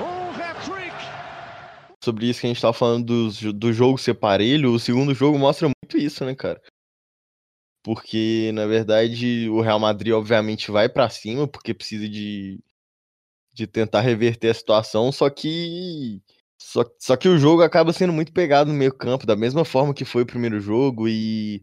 Um 0.01 0.31
hat-trick! 0.35 0.97
Sobre 2.11 2.28
isso 2.28 2.40
que 2.40 2.46
a 2.48 2.50
gente 2.50 2.61
tava 2.61 2.72
falando 2.72 3.30
do, 3.30 3.52
do 3.52 3.72
jogo 3.72 3.96
ser 3.96 4.14
parelho, 4.14 4.72
o 4.72 4.80
segundo 4.80 5.14
jogo 5.14 5.38
mostra 5.38 5.68
muito 5.68 5.96
isso, 5.96 6.24
né, 6.24 6.34
cara? 6.34 6.61
Porque, 7.84 8.50
na 8.52 8.66
verdade, 8.66 9.48
o 9.48 9.61
Real 9.61 9.78
Madrid, 9.78 10.12
obviamente, 10.12 10.72
vai 10.72 10.88
pra 10.88 11.08
cima, 11.08 11.46
porque 11.46 11.72
precisa 11.72 12.08
de, 12.08 12.58
de 13.54 13.64
tentar 13.64 14.00
reverter 14.00 14.48
a 14.50 14.54
situação, 14.54 15.12
só 15.12 15.30
que. 15.30 16.20
Só, 16.61 16.84
só 16.98 17.16
que 17.16 17.28
o 17.28 17.38
jogo 17.38 17.62
acaba 17.62 17.92
sendo 17.92 18.12
muito 18.12 18.32
pegado 18.32 18.72
no 18.72 18.76
meio 18.76 18.92
campo, 18.92 19.24
da 19.24 19.36
mesma 19.36 19.64
forma 19.64 19.94
que 19.94 20.04
foi 20.04 20.22
o 20.24 20.26
primeiro 20.26 20.58
jogo, 20.58 21.08
e. 21.08 21.62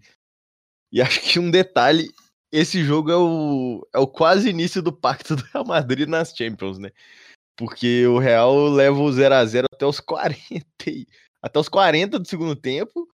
E 0.94 1.02
acho 1.04 1.22
que 1.22 1.40
um 1.40 1.52
detalhe, 1.52 2.10
esse 2.54 2.86
jogo 2.86 3.12
é 3.12 3.18
o, 3.18 3.86
é 3.94 4.00
o 4.00 4.08
quase 4.08 4.50
início 4.50 4.82
do 4.82 4.94
pacto 4.94 5.36
do 5.36 5.44
Real 5.54 5.66
Madrid 5.66 6.08
nas 6.08 6.34
Champions, 6.34 6.80
né? 6.80 6.92
Porque 7.58 8.06
o 8.08 8.20
Real 8.20 8.70
leva 8.70 8.98
o 8.98 9.10
0x0 9.10 9.66
até 9.74 9.86
os 9.86 10.00
40. 10.02 10.66
e- 10.88 11.08
Até 11.42 11.60
os 11.60 11.68
40 11.70 12.20
do 12.20 12.28
segundo 12.28 12.56
tempo. 12.56 13.08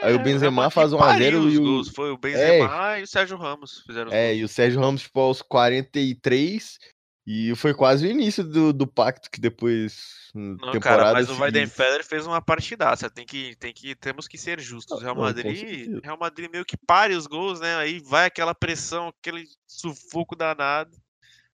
Aí 0.00 0.12
o 0.12 0.20
É, 0.20 0.22
Benzema 0.22 0.70
faz 0.70 0.92
1 0.92 0.96
a 0.96 1.00
pariu 1.00 1.24
0 1.24 1.40
os 1.46 1.54
e 1.54 1.58
o- 1.58 1.62
gols. 1.62 1.88
Foi 1.88 2.10
o 2.10 2.18
Benzema 2.18 2.98
e 2.98 3.02
o 3.02 3.06
Sérgio 3.06 3.36
Ramos 3.36 3.82
fizeram 3.86 4.12
É, 4.12 4.28
gols. 4.28 4.40
e 4.40 4.44
o 4.44 4.48
Sérgio 4.48 4.80
Ramos, 4.80 5.02
tipo, 5.02 5.20
aos 5.20 5.40
43. 5.42 6.78
E 7.26 7.54
foi 7.56 7.72
quase 7.72 8.06
o 8.06 8.10
início 8.10 8.44
do, 8.44 8.70
do 8.72 8.86
pacto 8.86 9.30
que 9.30 9.40
depois. 9.40 10.28
Não, 10.34 10.56
temporada 10.72 10.80
cara, 10.80 11.12
mas 11.14 11.24
o 11.24 11.28
seguinte- 11.28 11.40
Weidenfeller 11.42 12.04
fez 12.04 12.26
uma 12.26 12.42
partidaça. 12.42 13.08
Tem 13.08 13.24
que, 13.24 13.56
tem 13.56 13.72
que, 13.72 13.94
temos 13.94 14.28
que 14.28 14.36
ser 14.36 14.60
justos. 14.60 15.00
Real 15.00 15.14
Não, 15.14 15.22
Madrid, 15.22 15.56
certeza. 15.58 16.00
Real 16.04 16.18
Madrid 16.18 16.50
meio 16.52 16.66
que 16.66 16.76
pare 16.76 17.14
os 17.14 17.26
gols, 17.26 17.60
né? 17.60 17.76
Aí 17.76 17.98
vai 18.00 18.26
aquela 18.26 18.54
pressão, 18.54 19.08
aquele 19.08 19.46
sufoco 19.66 20.36
danado. 20.36 20.94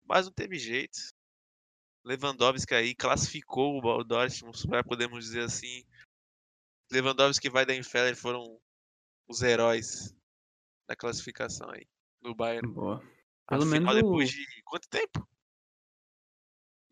Mas 0.08 0.24
não 0.24 0.32
teve 0.32 0.58
jeito. 0.58 0.96
Lewandowski 2.08 2.74
aí 2.74 2.94
classificou 2.94 3.78
o 3.84 4.02
Dortmund, 4.02 4.66
para 4.66 4.82
podemos 4.82 5.26
dizer 5.26 5.42
assim. 5.42 5.84
Lewandowski 6.90 7.48
e 7.48 7.50
Weidenfeller 7.50 8.16
foram 8.16 8.58
os 9.28 9.42
heróis 9.42 10.16
da 10.88 10.96
classificação 10.96 11.68
aí 11.70 11.86
do 12.22 12.34
Bayern. 12.34 12.66
Boa. 12.72 13.00
Pelo 13.46 13.62
Afinal, 13.64 13.80
menos 13.92 13.94
depois 13.94 14.30
de 14.30 14.62
quanto 14.64 14.88
tempo? 14.88 15.28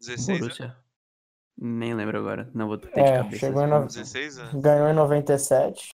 16 0.00 0.28
anos? 0.28 0.40
Borussia. 0.40 0.84
Nem 1.56 1.94
lembro 1.94 2.18
agora. 2.18 2.50
Não 2.54 2.66
vou 2.68 2.76
ter 2.76 2.92
de 2.92 3.00
É, 3.00 3.16
cabeça. 3.16 3.38
chegou 3.38 3.62
em 3.62 3.66
informação. 3.66 4.02
16 4.02 4.38
anos. 4.38 4.62
Ganhou 4.62 4.88
em 4.88 4.92
97. 4.94 5.88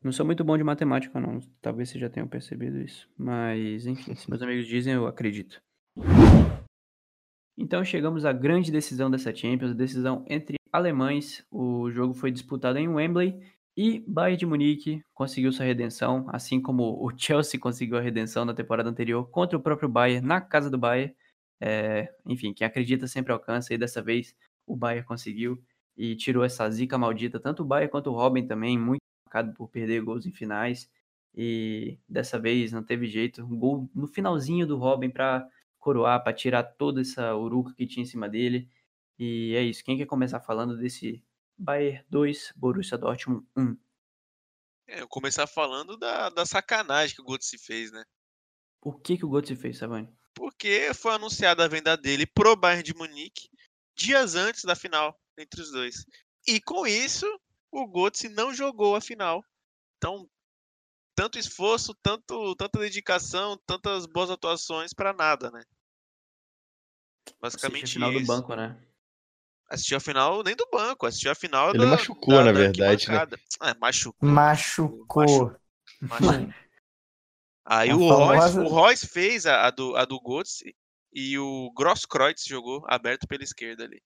Não 0.00 0.12
sou 0.12 0.24
muito 0.24 0.44
bom 0.44 0.56
de 0.56 0.62
matemática, 0.62 1.18
não. 1.18 1.40
Talvez 1.60 1.88
vocês 1.88 2.00
já 2.00 2.08
tenham 2.08 2.28
percebido 2.28 2.78
isso. 2.80 3.10
Mas, 3.18 3.84
enfim, 3.84 4.14
se 4.14 4.30
meus 4.30 4.40
amigos 4.42 4.68
dizem, 4.68 4.92
eu 4.94 5.08
acredito. 5.08 5.60
Então 7.56 7.84
chegamos 7.84 8.24
à 8.24 8.32
grande 8.32 8.72
decisão 8.72 9.10
dessa 9.10 9.34
Champions, 9.34 9.70
a 9.70 9.74
decisão 9.74 10.24
entre 10.28 10.56
alemães. 10.72 11.44
O 11.50 11.90
jogo 11.90 12.12
foi 12.12 12.30
disputado 12.30 12.78
em 12.78 12.88
Wembley 12.88 13.40
e 13.76 14.00
Bayern 14.06 14.36
de 14.36 14.46
Munique 14.46 15.02
conseguiu 15.12 15.52
sua 15.52 15.64
redenção, 15.64 16.26
assim 16.28 16.60
como 16.60 17.04
o 17.04 17.10
Chelsea 17.16 17.58
conseguiu 17.58 17.96
a 17.96 18.00
redenção 18.00 18.44
na 18.44 18.54
temporada 18.54 18.88
anterior 18.88 19.28
contra 19.30 19.56
o 19.56 19.62
próprio 19.62 19.88
Bayern 19.88 20.26
na 20.26 20.40
casa 20.40 20.68
do 20.70 20.78
Bayern. 20.78 21.14
É, 21.60 22.12
enfim, 22.26 22.52
quem 22.52 22.66
acredita 22.66 23.06
sempre 23.06 23.32
alcança 23.32 23.72
e 23.72 23.78
dessa 23.78 24.02
vez 24.02 24.34
o 24.66 24.76
Bayern 24.76 25.06
conseguiu 25.06 25.62
e 25.96 26.16
tirou 26.16 26.44
essa 26.44 26.68
zica 26.70 26.98
maldita, 26.98 27.38
tanto 27.38 27.62
o 27.62 27.66
Bayern 27.66 27.90
quanto 27.90 28.10
o 28.10 28.14
Robin 28.14 28.46
também, 28.46 28.76
muito 28.78 29.00
marcado 29.26 29.54
por 29.54 29.68
perder 29.68 30.02
gols 30.02 30.26
em 30.26 30.32
finais. 30.32 30.90
E 31.36 31.98
dessa 32.08 32.38
vez 32.38 32.72
não 32.72 32.82
teve 32.82 33.06
jeito, 33.06 33.44
um 33.44 33.58
gol 33.58 33.88
no 33.94 34.06
finalzinho 34.06 34.66
do 34.66 34.76
Robin 34.76 35.10
para 35.10 35.48
coroar, 35.84 36.24
para 36.24 36.32
tirar 36.32 36.62
toda 36.62 37.02
essa 37.02 37.36
uruca 37.36 37.74
que 37.74 37.86
tinha 37.86 38.02
em 38.02 38.06
cima 38.06 38.26
dele. 38.26 38.70
E 39.18 39.54
é 39.54 39.62
isso. 39.62 39.84
Quem 39.84 39.98
quer 39.98 40.06
começar 40.06 40.40
falando 40.40 40.78
desse 40.78 41.22
Bayern 41.58 42.02
2, 42.08 42.54
Borussia 42.56 42.96
Dortmund 42.96 43.46
1? 43.54 43.76
É, 44.86 45.00
eu 45.02 45.08
começar 45.08 45.46
falando 45.46 45.96
da, 45.98 46.30
da 46.30 46.46
sacanagem 46.46 47.14
que 47.14 47.22
o 47.22 47.24
Götze 47.24 47.58
fez, 47.58 47.92
né? 47.92 48.02
O 48.80 48.92
que 48.92 49.18
que 49.18 49.24
o 49.24 49.30
Götze 49.30 49.54
fez, 49.54 49.78
Savani? 49.78 50.08
Porque 50.34 50.92
foi 50.94 51.12
anunciada 51.12 51.64
a 51.64 51.68
venda 51.68 51.96
dele 51.96 52.26
pro 52.26 52.56
Bayern 52.56 52.82
de 52.82 52.94
Munique 52.94 53.48
dias 53.96 54.34
antes 54.34 54.64
da 54.64 54.74
final 54.74 55.18
entre 55.38 55.60
os 55.60 55.70
dois. 55.70 56.04
E 56.46 56.60
com 56.60 56.86
isso, 56.86 57.26
o 57.70 57.86
Götze 57.86 58.28
não 58.28 58.54
jogou 58.54 58.96
a 58.96 59.00
final. 59.00 59.44
Então, 59.96 60.28
tanto 61.14 61.38
esforço, 61.38 61.94
tanto, 62.02 62.56
tanta 62.56 62.80
dedicação, 62.80 63.56
tantas 63.66 64.06
boas 64.06 64.30
atuações 64.30 64.92
pra 64.92 65.12
nada, 65.12 65.50
né? 65.50 65.62
Basicamente 67.40 67.84
Assiste 67.84 67.96
a 67.96 68.00
final 68.00 68.12
do 68.12 68.18
isso. 68.18 68.26
banco, 68.26 68.54
né? 68.54 68.76
Assistiu 69.70 69.96
a 69.96 70.00
final 70.00 70.42
nem 70.42 70.54
do 70.54 70.68
banco, 70.70 71.06
assistiu 71.06 71.32
a 71.32 71.34
final 71.34 71.70
Ele 71.70 71.78
da, 71.78 71.86
machucou, 71.86 72.34
da- 72.34 72.44
na 72.44 72.52
da 72.52 72.58
verdade, 72.58 73.08
né? 73.08 73.26
É, 73.62 73.74
machucou. 73.74 74.28
Machucou. 74.28 75.56
machucou. 76.00 76.54
Aí 77.66 77.90
A 77.90 77.96
o 77.96 77.98
Royce, 78.08 78.58
o 78.58 78.68
Royce 78.68 79.06
fez 79.08 79.46
a, 79.46 79.66
a 79.66 79.70
do, 79.70 79.96
a 79.96 80.04
do 80.04 80.20
Götze 80.20 80.74
e 81.12 81.38
o 81.38 81.72
Grosskreutz 81.74 82.44
jogou 82.44 82.84
aberto 82.86 83.26
pela 83.26 83.42
esquerda 83.42 83.84
ali. 83.84 84.02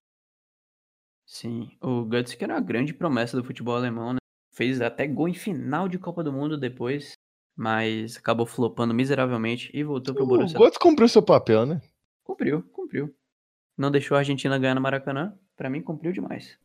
Sim, 1.27 1.77
o 1.83 2.05
Götze 2.05 2.37
que 2.37 2.45
era 2.45 2.55
uma 2.55 2.61
grande 2.61 2.95
promessa 2.95 3.37
do 3.37 3.45
futebol 3.45 3.77
alemão, 3.77 4.13
né? 4.13 4.19
Fez 4.55 4.81
até 4.81 5.07
gol 5.07 5.29
em 5.29 5.35
final 5.35 5.89
de 5.89 5.99
Copa 5.99 6.23
do 6.23 6.33
Mundo 6.33 6.57
depois, 6.57 7.13
mas 7.57 8.17
acabou 8.17 8.47
flopando 8.47 8.95
miseravelmente 8.95 9.71
e 9.75 9.83
voltou 9.83 10.15
pro 10.15 10.25
O 10.25 10.27
Borussia. 10.27 10.59
Götze 10.59 10.79
cumpriu 10.79 11.09
seu 11.09 11.23
papel, 11.23 11.67
né? 11.67 11.83
Cumpriu, 12.29 12.63
cumpriu. 12.75 13.17
Não 13.75 13.91
deixou 13.91 14.15
a 14.15 14.19
Argentina 14.19 14.59
ganhar 14.59 14.75
no 14.75 14.83
Maracanã, 14.83 15.35
pra 15.57 15.71
mim 15.71 15.81
cumpriu 15.81 16.13
demais. 16.13 16.59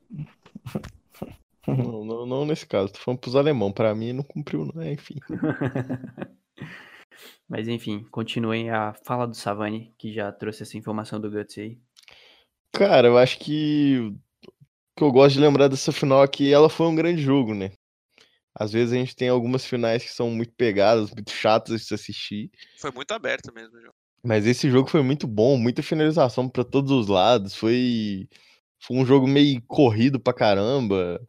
Não, 1.65 2.03
não, 2.03 2.25
não 2.25 2.45
nesse 2.45 2.67
caso, 2.67 2.91
tô 2.91 2.99
falando 2.99 3.21
pros 3.21 3.37
alemão. 3.37 3.71
Pra 3.71 3.95
mim 3.95 4.11
não 4.11 4.23
cumpriu, 4.23 4.65
não. 4.65 4.81
É, 4.81 4.91
enfim. 4.91 5.15
Mas 7.47 7.69
enfim, 7.69 8.03
continuem 8.11 8.71
a 8.71 8.93
fala 9.05 9.25
do 9.25 9.35
Savani, 9.35 9.93
que 9.97 10.11
já 10.11 10.29
trouxe 10.33 10.63
essa 10.63 10.77
informação 10.77 11.21
do 11.21 11.31
Guts 11.31 11.57
aí. 11.57 11.79
Cara, 12.73 13.07
eu 13.07 13.17
acho 13.17 13.39
que 13.39 13.99
o 13.99 14.97
que 14.97 15.03
eu 15.03 15.11
gosto 15.13 15.35
de 15.35 15.41
lembrar 15.41 15.69
dessa 15.69 15.93
final 15.93 16.21
é 16.21 16.27
que 16.27 16.51
ela 16.51 16.69
foi 16.69 16.87
um 16.87 16.95
grande 16.95 17.21
jogo, 17.21 17.53
né? 17.53 17.71
Às 18.53 18.73
vezes 18.73 18.91
a 18.93 18.97
gente 18.97 19.15
tem 19.15 19.29
algumas 19.29 19.65
finais 19.65 20.03
que 20.03 20.11
são 20.11 20.29
muito 20.29 20.53
pegadas, 20.55 21.09
muito 21.11 21.31
chatas 21.31 21.79
de 21.79 21.87
se 21.87 21.93
assistir. 21.93 22.51
Foi 22.77 22.91
muito 22.91 23.11
aberto 23.13 23.53
mesmo 23.53 23.77
o 23.77 23.81
jogo. 23.81 23.92
Mas 24.25 24.45
esse 24.47 24.69
jogo 24.69 24.89
foi 24.89 25.03
muito 25.03 25.27
bom, 25.27 25.57
muita 25.57 25.83
finalização 25.83 26.47
pra 26.47 26.63
todos 26.63 26.91
os 26.91 27.07
lados. 27.07 27.55
Foi, 27.55 28.27
foi 28.81 28.97
um 28.97 29.05
jogo 29.05 29.27
meio 29.27 29.61
corrido 29.63 30.17
pra 30.19 30.33
caramba. 30.33 31.21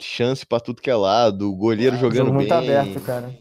Chance 0.00 0.44
pra 0.44 0.60
tudo 0.60 0.82
que 0.82 0.90
é 0.90 0.96
lado, 0.96 1.48
o 1.48 1.56
goleiro 1.56 1.96
jogando 1.96 2.26
Jogo 2.26 2.34
muito 2.34 2.48
bem. 2.48 2.58
aberto, 2.58 3.00
cara. 3.00 3.32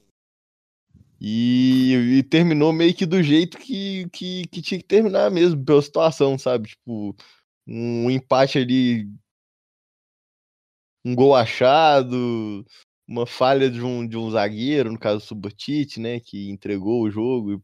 E, 1.20 2.18
e 2.18 2.24
terminou 2.24 2.72
meio 2.72 2.95
que 2.95 3.05
do 3.05 3.22
jeito 3.22 3.57
que, 3.57 4.07
que, 4.09 4.47
que 4.47 4.62
tinha 4.62 4.80
que 4.80 4.88
terminar 4.88 5.30
mesmo, 5.30 5.64
pela 5.64 5.82
situação, 5.82 6.38
sabe? 6.38 6.70
Tipo, 6.70 7.16
um 7.68 8.09
empate 8.09 8.57
ali, 8.57 9.07
um 11.05 11.14
gol 11.14 11.36
achado, 11.36 12.66
uma 13.07 13.28
falha 13.28 13.70
de 13.70 13.82
um, 13.82 14.07
de 14.07 14.18
um 14.18 14.32
zagueiro, 14.32 14.91
no 14.91 14.97
caso 14.97 15.20
do 15.20 15.26
Subotic, 15.26 15.99
né? 15.99 16.20
Que 16.20 16.49
entregou 16.49 17.03
o 17.03 17.12
jogo. 17.12 17.53
E 17.53 17.62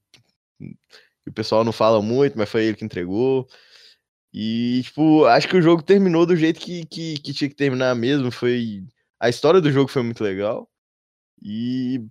o 1.27 1.31
pessoal 1.33 1.63
não 1.63 1.71
fala 1.71 2.01
muito, 2.01 2.37
mas 2.37 2.49
foi 2.49 2.65
ele 2.65 2.77
que 2.77 2.85
entregou. 2.85 3.47
E, 4.33 4.81
tipo, 4.83 5.25
acho 5.25 5.47
que 5.47 5.57
o 5.57 5.61
jogo 5.61 5.81
terminou 5.83 6.25
do 6.25 6.35
jeito 6.35 6.59
que, 6.59 6.85
que, 6.85 7.19
que 7.19 7.33
tinha 7.33 7.49
que 7.49 7.55
terminar 7.55 7.95
mesmo. 7.95 8.31
Foi. 8.31 8.83
A 9.19 9.29
história 9.29 9.61
do 9.61 9.71
jogo 9.71 9.89
foi 9.89 10.03
muito 10.03 10.23
legal. 10.23 10.69
E 11.41 12.01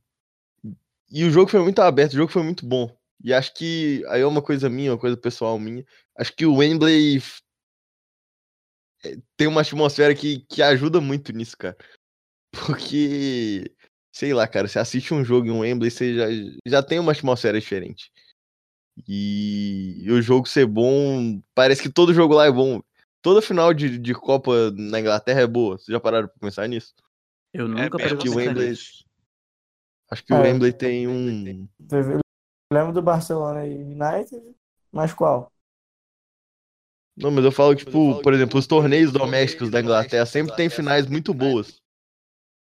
e 1.10 1.24
o 1.24 1.30
jogo 1.30 1.50
foi 1.50 1.60
muito 1.60 1.80
aberto, 1.80 2.12
o 2.12 2.16
jogo 2.16 2.32
foi 2.32 2.42
muito 2.42 2.66
bom. 2.66 2.94
E 3.22 3.32
acho 3.32 3.54
que 3.54 4.04
aí 4.08 4.20
é 4.20 4.26
uma 4.26 4.42
coisa 4.42 4.68
minha, 4.68 4.92
uma 4.92 4.98
coisa 4.98 5.16
pessoal 5.16 5.58
minha. 5.58 5.84
Acho 6.16 6.34
que 6.34 6.44
o 6.46 6.56
Wembley 6.56 7.22
é, 9.04 9.16
tem 9.36 9.46
uma 9.46 9.60
atmosfera 9.62 10.14
que, 10.14 10.40
que 10.48 10.62
ajuda 10.62 11.00
muito 11.00 11.32
nisso, 11.32 11.56
cara. 11.56 11.76
Porque, 12.52 13.72
sei 14.12 14.34
lá, 14.34 14.46
cara, 14.48 14.68
você 14.68 14.78
assiste 14.78 15.14
um 15.14 15.24
jogo 15.24 15.46
em 15.46 15.50
um 15.50 15.60
Wembley, 15.60 15.90
você 15.90 16.14
já, 16.14 16.26
já 16.66 16.82
tem 16.82 16.98
uma 16.98 17.12
atmosfera 17.12 17.60
diferente. 17.60 18.10
E, 19.06 20.02
e 20.04 20.10
o 20.10 20.22
jogo 20.22 20.48
ser 20.48 20.66
bom, 20.66 21.40
parece 21.54 21.82
que 21.82 21.90
todo 21.90 22.14
jogo 22.14 22.34
lá 22.34 22.46
é 22.46 22.50
bom. 22.52 22.80
Toda 23.20 23.42
final 23.42 23.74
de, 23.74 23.98
de 23.98 24.14
Copa 24.14 24.70
na 24.70 25.00
Inglaterra 25.00 25.40
é 25.40 25.46
boa. 25.46 25.76
Vocês 25.76 25.88
já 25.88 26.00
pararam 26.00 26.28
pra 26.28 26.38
pensar 26.38 26.68
nisso? 26.68 26.94
Eu 27.52 27.68
nunca 27.68 27.98
bem 27.98 28.08
parei 28.08 28.14
pra 28.14 28.22
que 28.22 28.28
o 28.28 28.34
pensar 28.36 28.54
nisso. 28.54 29.04
Acho 30.10 30.24
que 30.24 30.32
o 30.32 30.36
É. 30.36 30.42
Wembley 30.42 30.72
tem 30.72 31.08
um. 31.08 31.68
Eu 31.90 32.20
lembro 32.72 32.92
do 32.92 33.02
Barcelona 33.02 33.66
e 33.66 33.74
United, 33.74 34.54
mas 34.92 35.12
qual? 35.12 35.52
Não, 37.16 37.30
mas 37.30 37.44
eu 37.44 37.52
falo, 37.52 37.74
tipo, 37.74 38.20
por 38.22 38.34
exemplo, 38.34 38.58
os 38.58 38.66
torneios 38.66 39.10
domésticos 39.10 39.70
da 39.70 39.80
Inglaterra 39.80 40.26
sempre 40.26 40.54
tem 40.54 40.68
finais 40.68 41.06
muito 41.06 41.32
boas. 41.32 41.80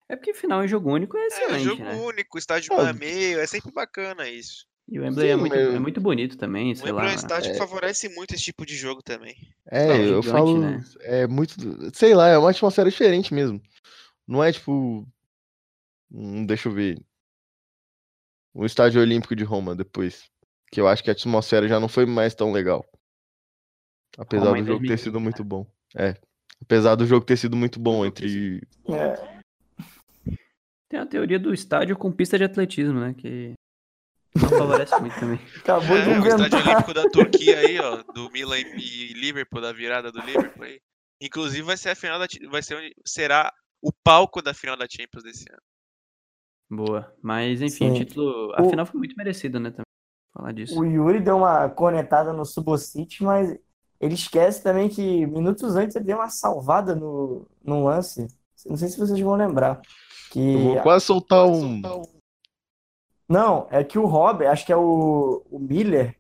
É 0.08 0.16
porque 0.16 0.34
final 0.34 0.64
em 0.64 0.68
jogo 0.68 0.92
único 0.92 1.18
é 1.18 1.22
É, 1.22 1.28
excelente, 1.28 1.64
jogo 1.66 1.84
né? 1.84 1.96
único, 1.96 2.38
estádio 2.38 2.74
Ah, 2.74 2.94
meio, 2.94 3.40
é 3.40 3.46
sempre 3.46 3.72
bacana 3.72 4.28
isso. 4.28 4.66
E 4.92 5.00
o 5.00 5.04
Wembley 5.04 5.30
é, 5.30 5.36
muito, 5.36 5.56
é 5.56 5.80
muito 5.80 6.02
bonito 6.02 6.36
também, 6.36 6.72
O 6.72 6.76
sei 6.76 6.88
Wembley 6.88 7.06
lá. 7.06 7.12
é 7.12 7.16
um 7.16 7.20
estádio 7.20 7.50
é. 7.50 7.52
que 7.54 7.60
favorece 7.60 8.10
muito 8.16 8.34
esse 8.34 8.44
tipo 8.44 8.66
de 8.66 8.76
jogo 8.76 9.04
também. 9.04 9.36
É, 9.68 9.88
Não, 9.88 9.96
eu 9.96 10.22
gigante, 10.24 10.28
falo, 10.30 10.60
né? 10.60 10.84
é 11.02 11.28
muito, 11.28 11.54
sei 11.94 12.16
lá, 12.16 12.28
é 12.28 12.38
uma 12.38 12.50
atmosfera 12.50 12.90
diferente 12.90 13.32
mesmo. 13.34 13.62
Não 14.28 14.44
é 14.44 14.52
tipo, 14.52 15.08
hum, 16.12 16.44
deixa 16.46 16.70
eu 16.70 16.74
ver, 16.74 17.00
o 18.54 18.66
Estádio 18.66 19.00
Olímpico 19.00 19.36
de 19.36 19.44
Roma 19.44 19.76
depois, 19.76 20.24
que 20.72 20.82
eu 20.82 20.88
acho 20.88 21.04
que 21.04 21.10
a 21.12 21.14
atmosfera 21.14 21.68
já 21.68 21.80
não 21.80 21.88
foi 21.88 22.08
mais 22.08 22.34
tão 22.34 22.52
legal. 22.52 22.84
Apesar 24.18 24.46
Roma 24.48 24.62
do 24.62 24.66
jogo 24.66 24.80
ter 24.82 24.88
2015, 24.88 25.04
sido 25.04 25.20
né? 25.20 25.24
muito 25.24 25.44
bom. 25.44 25.68
É, 25.96 26.16
apesar 26.62 26.96
do 26.96 27.06
jogo 27.06 27.26
ter 27.26 27.38
sido 27.38 27.56
muito 27.56 27.80
bom 27.80 28.04
entre 28.04 28.62
É, 28.90 29.40
Tem 30.90 31.00
a 31.00 31.06
teoria 31.06 31.40
do 31.40 31.54
estádio 31.54 31.96
com 31.96 32.12
pista 32.12 32.40
de 32.40 32.44
atletismo, 32.44 33.00
né? 33.00 33.14
Que 33.14 33.54
não 34.36 34.50
favorece 34.50 35.00
muito 35.00 35.20
também. 35.20 35.40
acabou 35.60 35.98
de 35.98 36.10
É, 36.10 36.20
o 36.20 36.20
estádio 36.20 36.46
inventar. 36.46 36.68
olímpico 36.68 36.94
da 36.94 37.10
Turquia 37.10 37.58
aí, 37.60 37.80
ó, 37.80 38.04
do 38.14 38.30
Milan 38.32 38.58
e 38.60 39.14
Liverpool, 39.14 39.62
da 39.62 39.72
virada 39.74 40.12
do 40.12 40.20
Liverpool 40.22 40.64
aí. 40.64 40.80
Inclusive 41.22 41.64
vai 41.64 41.76
ser 41.78 41.90
a 41.90 41.96
final 41.96 42.18
da 42.20 42.28
vai 42.50 42.62
ser 42.64 42.76
onde 42.76 42.94
será 43.06 43.52
o 43.82 43.92
palco 44.04 44.42
da 44.42 44.54
final 44.54 44.78
da 44.78 44.86
Champions 44.90 45.24
desse 45.24 45.46
ano. 45.52 45.62
Boa. 46.72 47.14
Mas, 47.22 47.62
enfim, 47.62 47.90
o 47.92 47.94
Sim. 47.96 48.04
título. 48.06 48.54
A 48.56 48.62
O- 48.62 48.70
final 48.70 48.86
foi 48.86 48.98
muito 49.00 49.16
merecida, 49.18 49.60
né? 49.60 49.72
Também. 49.72 49.84
Falar 50.34 50.52
disso. 50.54 50.80
O 50.80 50.86
Yuri 50.86 51.20
deu 51.20 51.38
uma 51.38 51.68
cornetada 51.70 52.32
no 52.32 52.46
Subocity, 52.46 53.24
mas 53.24 53.58
ele 54.00 54.14
esquece 54.14 54.62
também 54.62 54.88
que 54.88 55.26
minutos 55.26 55.76
antes 55.76 55.96
ele 55.96 56.06
deu 56.06 56.18
uma 56.18 56.30
salvada 56.30 56.96
no, 56.96 57.48
no 57.64 57.84
lance. 57.86 58.28
Não 58.66 58.78
sei 58.78 58.88
se 58.90 59.00
vocês 59.00 59.20
vão 59.20 59.36
lembrar. 59.36 59.82
Que 60.32 60.54
Eu 60.54 60.60
vou 60.60 60.82
quase 60.82 61.06
soltar 61.06 61.46
um. 61.48 61.82
Não, 63.30 63.68
é 63.70 63.84
que 63.84 64.00
o 64.00 64.06
Robin, 64.08 64.46
acho 64.46 64.66
que 64.66 64.74
é 64.74 64.76
o, 64.76 65.46
o 65.52 65.60
Miller, 65.60 66.16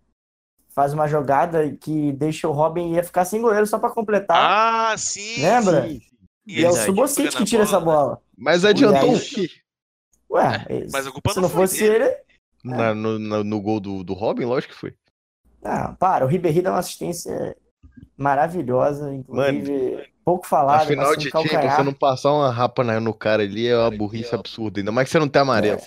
faz 0.69 0.93
uma 0.93 1.07
jogada 1.07 1.69
que 1.75 2.11
deixa 2.13 2.47
o 2.47 2.51
Robin 2.51 2.93
ia 2.93 3.03
ficar 3.03 3.25
sem 3.25 3.41
goleiro 3.41 3.65
só 3.65 3.79
pra 3.79 3.89
completar. 3.89 4.37
Ah, 4.91 4.95
sim! 4.97 5.41
Lembra? 5.41 5.87
sim. 5.89 6.01
e 6.45 6.63
é 6.63 6.69
o 6.69 6.73
Pegando 6.73 7.35
que 7.37 7.45
tira 7.45 7.63
essa 7.63 7.79
bola, 7.79 7.97
né? 8.01 8.05
bola. 8.05 8.21
Mas 8.37 8.63
adiantou 8.63 9.09
aí- 9.11 9.15
o 9.15 9.19
quê? 9.19 9.49
Ué, 10.31 10.85
Mas 10.91 11.07
a 11.07 11.11
culpa 11.11 11.33
se 11.33 11.41
não 11.41 11.49
fosse 11.49 11.79
dele. 11.79 12.05
ele. 12.05 12.15
Na- 12.63 12.93
no, 12.93 13.17
na- 13.17 13.43
no 13.43 13.59
gol 13.61 13.79
do, 13.79 14.03
do 14.03 14.13
Robin, 14.13 14.45
lógico 14.45 14.73
que 14.73 14.79
foi. 14.79 14.93
Ah, 15.63 15.95
para, 15.99 16.23
o 16.23 16.27
Ribéry 16.27 16.61
dá 16.61 16.71
uma 16.71 16.79
assistência 16.79 17.55
maravilhosa, 18.15 19.13
inclusive 19.13 20.07
pouco 20.29 20.47
falada, 20.47 20.83
a 20.83 20.85
final 20.85 21.07
mas 21.09 21.17
de 21.17 21.31
calcanhar. 21.31 21.75
você 21.75 21.83
não 21.83 21.93
passar 21.93 22.31
uma 22.33 22.51
rapa 22.51 22.83
no 22.83 23.13
cara 23.13 23.41
ali 23.41 23.67
é 23.67 23.75
uma 23.77 23.89
burrice 23.89 24.35
absurda. 24.35 24.79
Ainda 24.79 24.91
mais 24.91 25.07
que 25.07 25.11
você 25.11 25.19
não 25.19 25.27
tem 25.27 25.41
amarelo. 25.41 25.79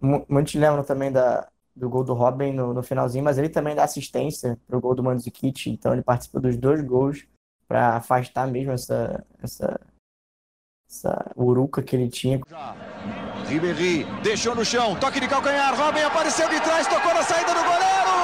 Mu- 0.00 0.24
Muitos 0.28 0.54
lembram 0.54 0.82
também 0.82 1.12
da, 1.12 1.46
do 1.76 1.88
gol 1.88 2.02
do 2.02 2.14
Robin 2.14 2.52
no, 2.52 2.74
no 2.74 2.82
finalzinho, 2.82 3.22
mas 3.24 3.38
ele 3.38 3.48
também 3.48 3.74
dá 3.76 3.84
assistência 3.84 4.58
pro 4.66 4.80
gol 4.80 4.94
do 4.94 5.02
Mandzukic, 5.04 5.70
então 5.70 5.92
ele 5.92 6.02
participa 6.02 6.40
dos 6.40 6.56
dois 6.56 6.80
gols 6.82 7.24
para 7.68 7.96
afastar 7.96 8.46
mesmo 8.48 8.72
essa, 8.72 9.24
essa, 9.42 9.80
essa 10.90 11.30
uruca 11.36 11.80
que 11.82 11.94
ele 11.96 12.08
tinha. 12.08 12.40
Ribéry 13.46 14.04
deixou 14.22 14.54
no 14.54 14.64
chão, 14.64 14.96
toque 14.96 15.20
de 15.20 15.28
calcanhar, 15.28 15.76
Robin 15.76 16.00
apareceu 16.02 16.48
de 16.48 16.60
trás, 16.60 16.86
tocou 16.88 17.14
na 17.14 17.22
saída 17.22 17.54
do 17.54 17.62
goleiro! 17.62 18.14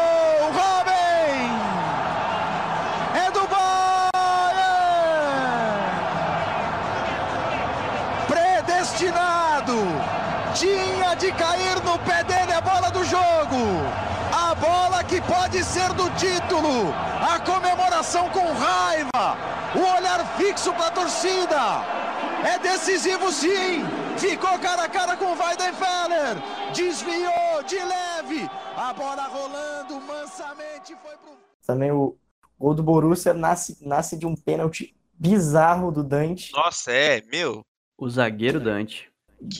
Gol! 0.00 0.50
Robin! 0.52 1.50
É 3.26 3.30
do 3.30 3.46
Bayern! 3.48 3.70
Predestinado! 9.00 9.72
Tinha 10.54 11.14
de 11.14 11.32
cair 11.32 11.82
no 11.82 11.98
pé 12.00 12.22
dele 12.24 12.52
a 12.52 12.60
bola 12.60 12.90
do 12.90 13.02
jogo! 13.04 13.56
A 14.30 14.54
bola 14.54 15.02
que 15.04 15.20
pode 15.22 15.64
ser 15.64 15.90
do 15.94 16.10
título! 16.10 16.92
A 17.20 17.40
comemoração 17.40 18.28
com 18.28 18.52
raiva! 18.52 19.38
O 19.74 19.96
olhar 19.96 20.36
fixo 20.36 20.72
para 20.74 20.88
a 20.88 20.90
torcida! 20.90 21.56
É 22.44 22.58
decisivo 22.58 23.32
sim! 23.32 23.84
Ficou 24.18 24.58
cara 24.58 24.84
a 24.84 24.88
cara 24.88 25.16
com 25.16 25.32
o 25.32 25.38
Weidenfeller! 25.38 26.36
Desviou 26.74 27.62
de 27.66 27.76
leve! 27.76 28.50
A 28.76 28.92
bola 28.92 29.22
rolando 29.28 29.98
mansamente 30.02 30.94
foi 31.02 31.16
pro. 31.16 31.38
Também 31.66 31.90
o 31.90 32.16
gol 32.58 32.74
do 32.74 32.82
Borussia 32.82 33.32
nasce, 33.32 33.78
nasce 33.80 34.18
de 34.18 34.26
um 34.26 34.34
pênalti 34.34 34.94
bizarro 35.14 35.90
do 35.90 36.02
Dante, 36.02 36.52
Nossa, 36.52 36.92
é, 36.92 37.22
meu. 37.30 37.62
O 38.00 38.08
zagueiro 38.08 38.58
Dante. 38.58 39.08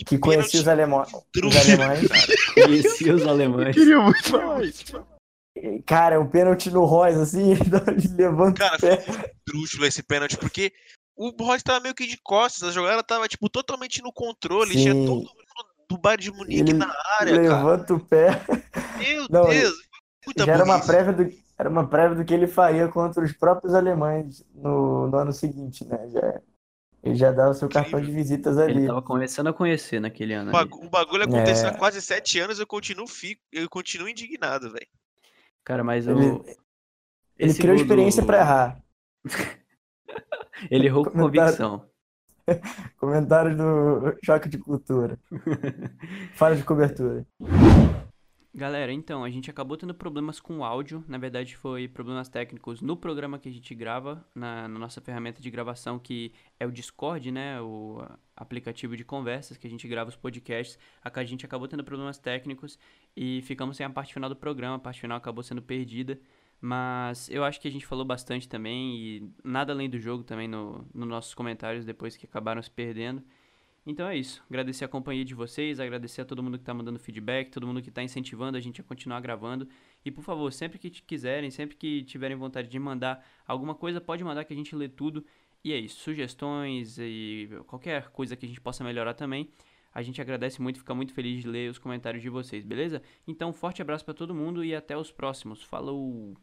que 0.06 0.18
conhecia 0.18 0.60
os, 0.60 0.68
alemão, 0.68 1.02
os 1.02 1.56
alemães. 1.56 2.08
Conhecia 2.54 3.14
os 3.14 3.26
alemães. 3.26 3.74
Queria 3.76 4.00
muito 4.00 4.24
falar 4.30 4.64
isso. 4.64 5.06
Cara, 5.84 6.14
é 6.14 6.18
um 6.18 6.26
pênalti 6.26 6.70
no 6.70 6.84
Royce, 6.84 7.20
assim, 7.20 7.52
ele 7.52 8.16
levanta 8.16 8.60
Cara, 8.60 8.76
o 8.76 8.80
pé. 8.80 8.96
foi 8.96 9.16
muito 9.16 9.30
trúxulo 9.44 9.84
esse 9.86 10.02
pênalti, 10.02 10.36
porque 10.38 10.72
o 11.14 11.30
Royce 11.44 11.62
tava 11.62 11.80
meio 11.80 11.94
que 11.94 12.06
de 12.06 12.16
costas, 12.22 12.68
a 12.68 12.72
jogada 12.72 13.02
tava, 13.02 13.28
tipo, 13.28 13.48
totalmente 13.50 14.02
no 14.02 14.12
controle, 14.12 14.72
tinha 14.72 14.94
Sim. 14.94 15.04
todo 15.04 15.16
mundo 15.18 15.30
do 15.90 15.98
Bayern 15.98 16.22
de 16.22 16.32
Munique 16.32 16.60
Ele 16.60 16.72
na 16.72 16.90
área, 17.18 17.34
cara. 17.42 17.56
levanta 17.56 17.94
o 17.94 18.00
pé. 18.00 18.40
Meu 18.98 19.26
Não, 19.28 19.48
Deus, 19.48 19.74
muita 20.24 20.46
Já 20.46 20.52
era 20.52 20.64
uma 20.64 20.80
prévia 20.80 21.12
do, 21.12 21.32
era 21.58 21.68
uma 21.68 21.86
prévia 21.86 22.16
do 22.16 22.24
que 22.24 22.32
ele 22.32 22.46
faria 22.46 22.88
contra 22.88 23.22
os 23.22 23.32
próprios 23.32 23.74
alemães 23.74 24.42
no, 24.54 25.08
no 25.08 25.16
ano 25.18 25.32
seguinte, 25.32 25.84
né? 25.84 26.08
Já, 26.10 26.40
ele 27.02 27.14
já 27.14 27.32
dava 27.32 27.50
o 27.50 27.54
seu 27.54 27.68
cartão 27.68 28.00
de 28.00 28.10
visitas 28.10 28.56
Ele 28.58 28.78
ali. 28.78 28.86
tava 28.86 29.00
começando 29.02 29.46
a 29.48 29.52
conhecer 29.52 30.00
naquele 30.00 30.34
ano. 30.34 30.52
O 30.52 30.56
ali. 30.56 30.68
o 30.72 30.90
bagulho 30.90 31.24
aconteceu 31.24 31.68
É. 31.68 31.70
há 31.70 31.78
quase 31.78 32.00
sete 32.02 32.38
anos, 32.38 32.58
eu 32.58 32.66
continuo, 32.66 33.06
fico, 33.06 33.40
eu 33.52 33.68
continuo 33.68 34.08
indignado, 34.08 34.70
velho. 34.70 34.86
Cara, 35.64 35.82
mas 35.84 36.06
Ele, 36.06 36.26
o. 36.26 36.44
ele 37.38 37.50
esse 37.50 37.58
criou 37.60 37.74
gol 37.76 37.82
experiência 37.84 38.22
do- 38.22 38.26
pra 38.26 38.38
errar. 38.38 38.82
Ele 40.70 40.86
errou 40.86 41.04
com 41.04 41.10
Comentário. 41.12 41.56
convicção. 41.56 41.90
Comentários 42.98 43.56
do 43.56 44.14
Choque 44.24 44.48
de 44.48 44.58
Cultura. 44.58 45.18
Falha 46.34 46.56
de 46.56 46.64
cobertura. 46.64 47.24
Galera, 48.52 48.92
então, 48.92 49.22
a 49.22 49.30
gente 49.30 49.48
acabou 49.48 49.76
tendo 49.76 49.94
problemas 49.94 50.40
com 50.40 50.58
o 50.58 50.64
áudio. 50.64 51.04
Na 51.06 51.18
verdade, 51.18 51.56
foi 51.56 51.86
problemas 51.86 52.28
técnicos 52.28 52.82
no 52.82 52.96
programa 52.96 53.38
que 53.38 53.48
a 53.48 53.52
gente 53.52 53.72
grava, 53.76 54.26
na, 54.34 54.66
na, 54.66 54.76
nossa 54.76 55.00
ferramenta 55.00 55.40
de 55.40 55.48
gravação, 55.52 56.00
que 56.00 56.32
é 56.58 56.66
o 56.66 56.72
Discord, 56.72 57.30
né? 57.30 57.60
O 57.60 58.04
aplicativo 58.36 58.96
de 58.96 59.04
conversas 59.04 59.56
que 59.56 59.68
a 59.68 59.70
gente 59.70 59.86
grava 59.86 60.10
os 60.10 60.16
podcasts. 60.16 60.76
A 61.00 61.24
gente 61.24 61.46
acabou 61.46 61.68
tendo 61.68 61.84
problemas 61.84 62.18
técnicos 62.18 62.76
e 63.16 63.40
ficamos 63.42 63.76
sem 63.76 63.86
a 63.86 63.90
parte 63.90 64.12
final 64.12 64.28
do 64.28 64.34
programa. 64.34 64.76
A 64.76 64.80
parte 64.80 65.00
final 65.00 65.16
acabou 65.16 65.44
sendo 65.44 65.62
perdida. 65.62 66.18
Mas 66.60 67.30
eu 67.30 67.44
acho 67.44 67.60
que 67.60 67.68
a 67.68 67.70
gente 67.70 67.86
falou 67.86 68.04
bastante 68.04 68.48
também 68.48 68.96
e 68.96 69.32
nada 69.44 69.72
além 69.72 69.88
do 69.88 69.98
jogo 69.98 70.24
também 70.24 70.48
no, 70.48 70.86
nos 70.92 71.08
nossos 71.08 71.34
comentários 71.34 71.84
depois 71.84 72.16
que 72.16 72.26
acabaram 72.26 72.60
se 72.60 72.70
perdendo. 72.70 73.22
Então 73.86 74.06
é 74.06 74.16
isso. 74.16 74.42
Agradecer 74.48 74.84
a 74.84 74.88
companhia 74.88 75.24
de 75.24 75.34
vocês, 75.34 75.80
agradecer 75.80 76.20
a 76.20 76.24
todo 76.24 76.42
mundo 76.42 76.58
que 76.58 76.62
está 76.62 76.74
mandando 76.74 76.98
feedback, 76.98 77.50
todo 77.50 77.66
mundo 77.66 77.80
que 77.80 77.88
está 77.88 78.02
incentivando 78.02 78.56
a 78.56 78.60
gente 78.60 78.80
a 78.80 78.84
continuar 78.84 79.20
gravando. 79.20 79.66
E 80.04 80.10
por 80.10 80.22
favor, 80.22 80.52
sempre 80.52 80.78
que 80.78 80.90
quiserem, 80.90 81.50
sempre 81.50 81.76
que 81.76 82.04
tiverem 82.04 82.36
vontade 82.36 82.68
de 82.68 82.78
mandar 82.78 83.24
alguma 83.46 83.74
coisa, 83.74 84.00
pode 84.00 84.22
mandar 84.22 84.44
que 84.44 84.52
a 84.52 84.56
gente 84.56 84.74
lê 84.76 84.88
tudo. 84.88 85.24
E 85.64 85.72
é 85.72 85.78
isso. 85.78 86.00
Sugestões 86.00 86.98
e 86.98 87.48
qualquer 87.66 88.10
coisa 88.10 88.36
que 88.36 88.44
a 88.44 88.48
gente 88.48 88.60
possa 88.60 88.84
melhorar 88.84 89.14
também. 89.14 89.50
A 89.92 90.02
gente 90.02 90.20
agradece 90.20 90.62
muito, 90.62 90.78
fica 90.78 90.94
muito 90.94 91.12
feliz 91.12 91.42
de 91.42 91.48
ler 91.48 91.70
os 91.70 91.78
comentários 91.78 92.22
de 92.22 92.28
vocês, 92.28 92.64
beleza? 92.64 93.02
Então, 93.26 93.52
forte 93.52 93.82
abraço 93.82 94.04
para 94.04 94.14
todo 94.14 94.34
mundo 94.34 94.64
e 94.64 94.74
até 94.74 94.96
os 94.96 95.10
próximos. 95.10 95.62
Falou! 95.62 96.36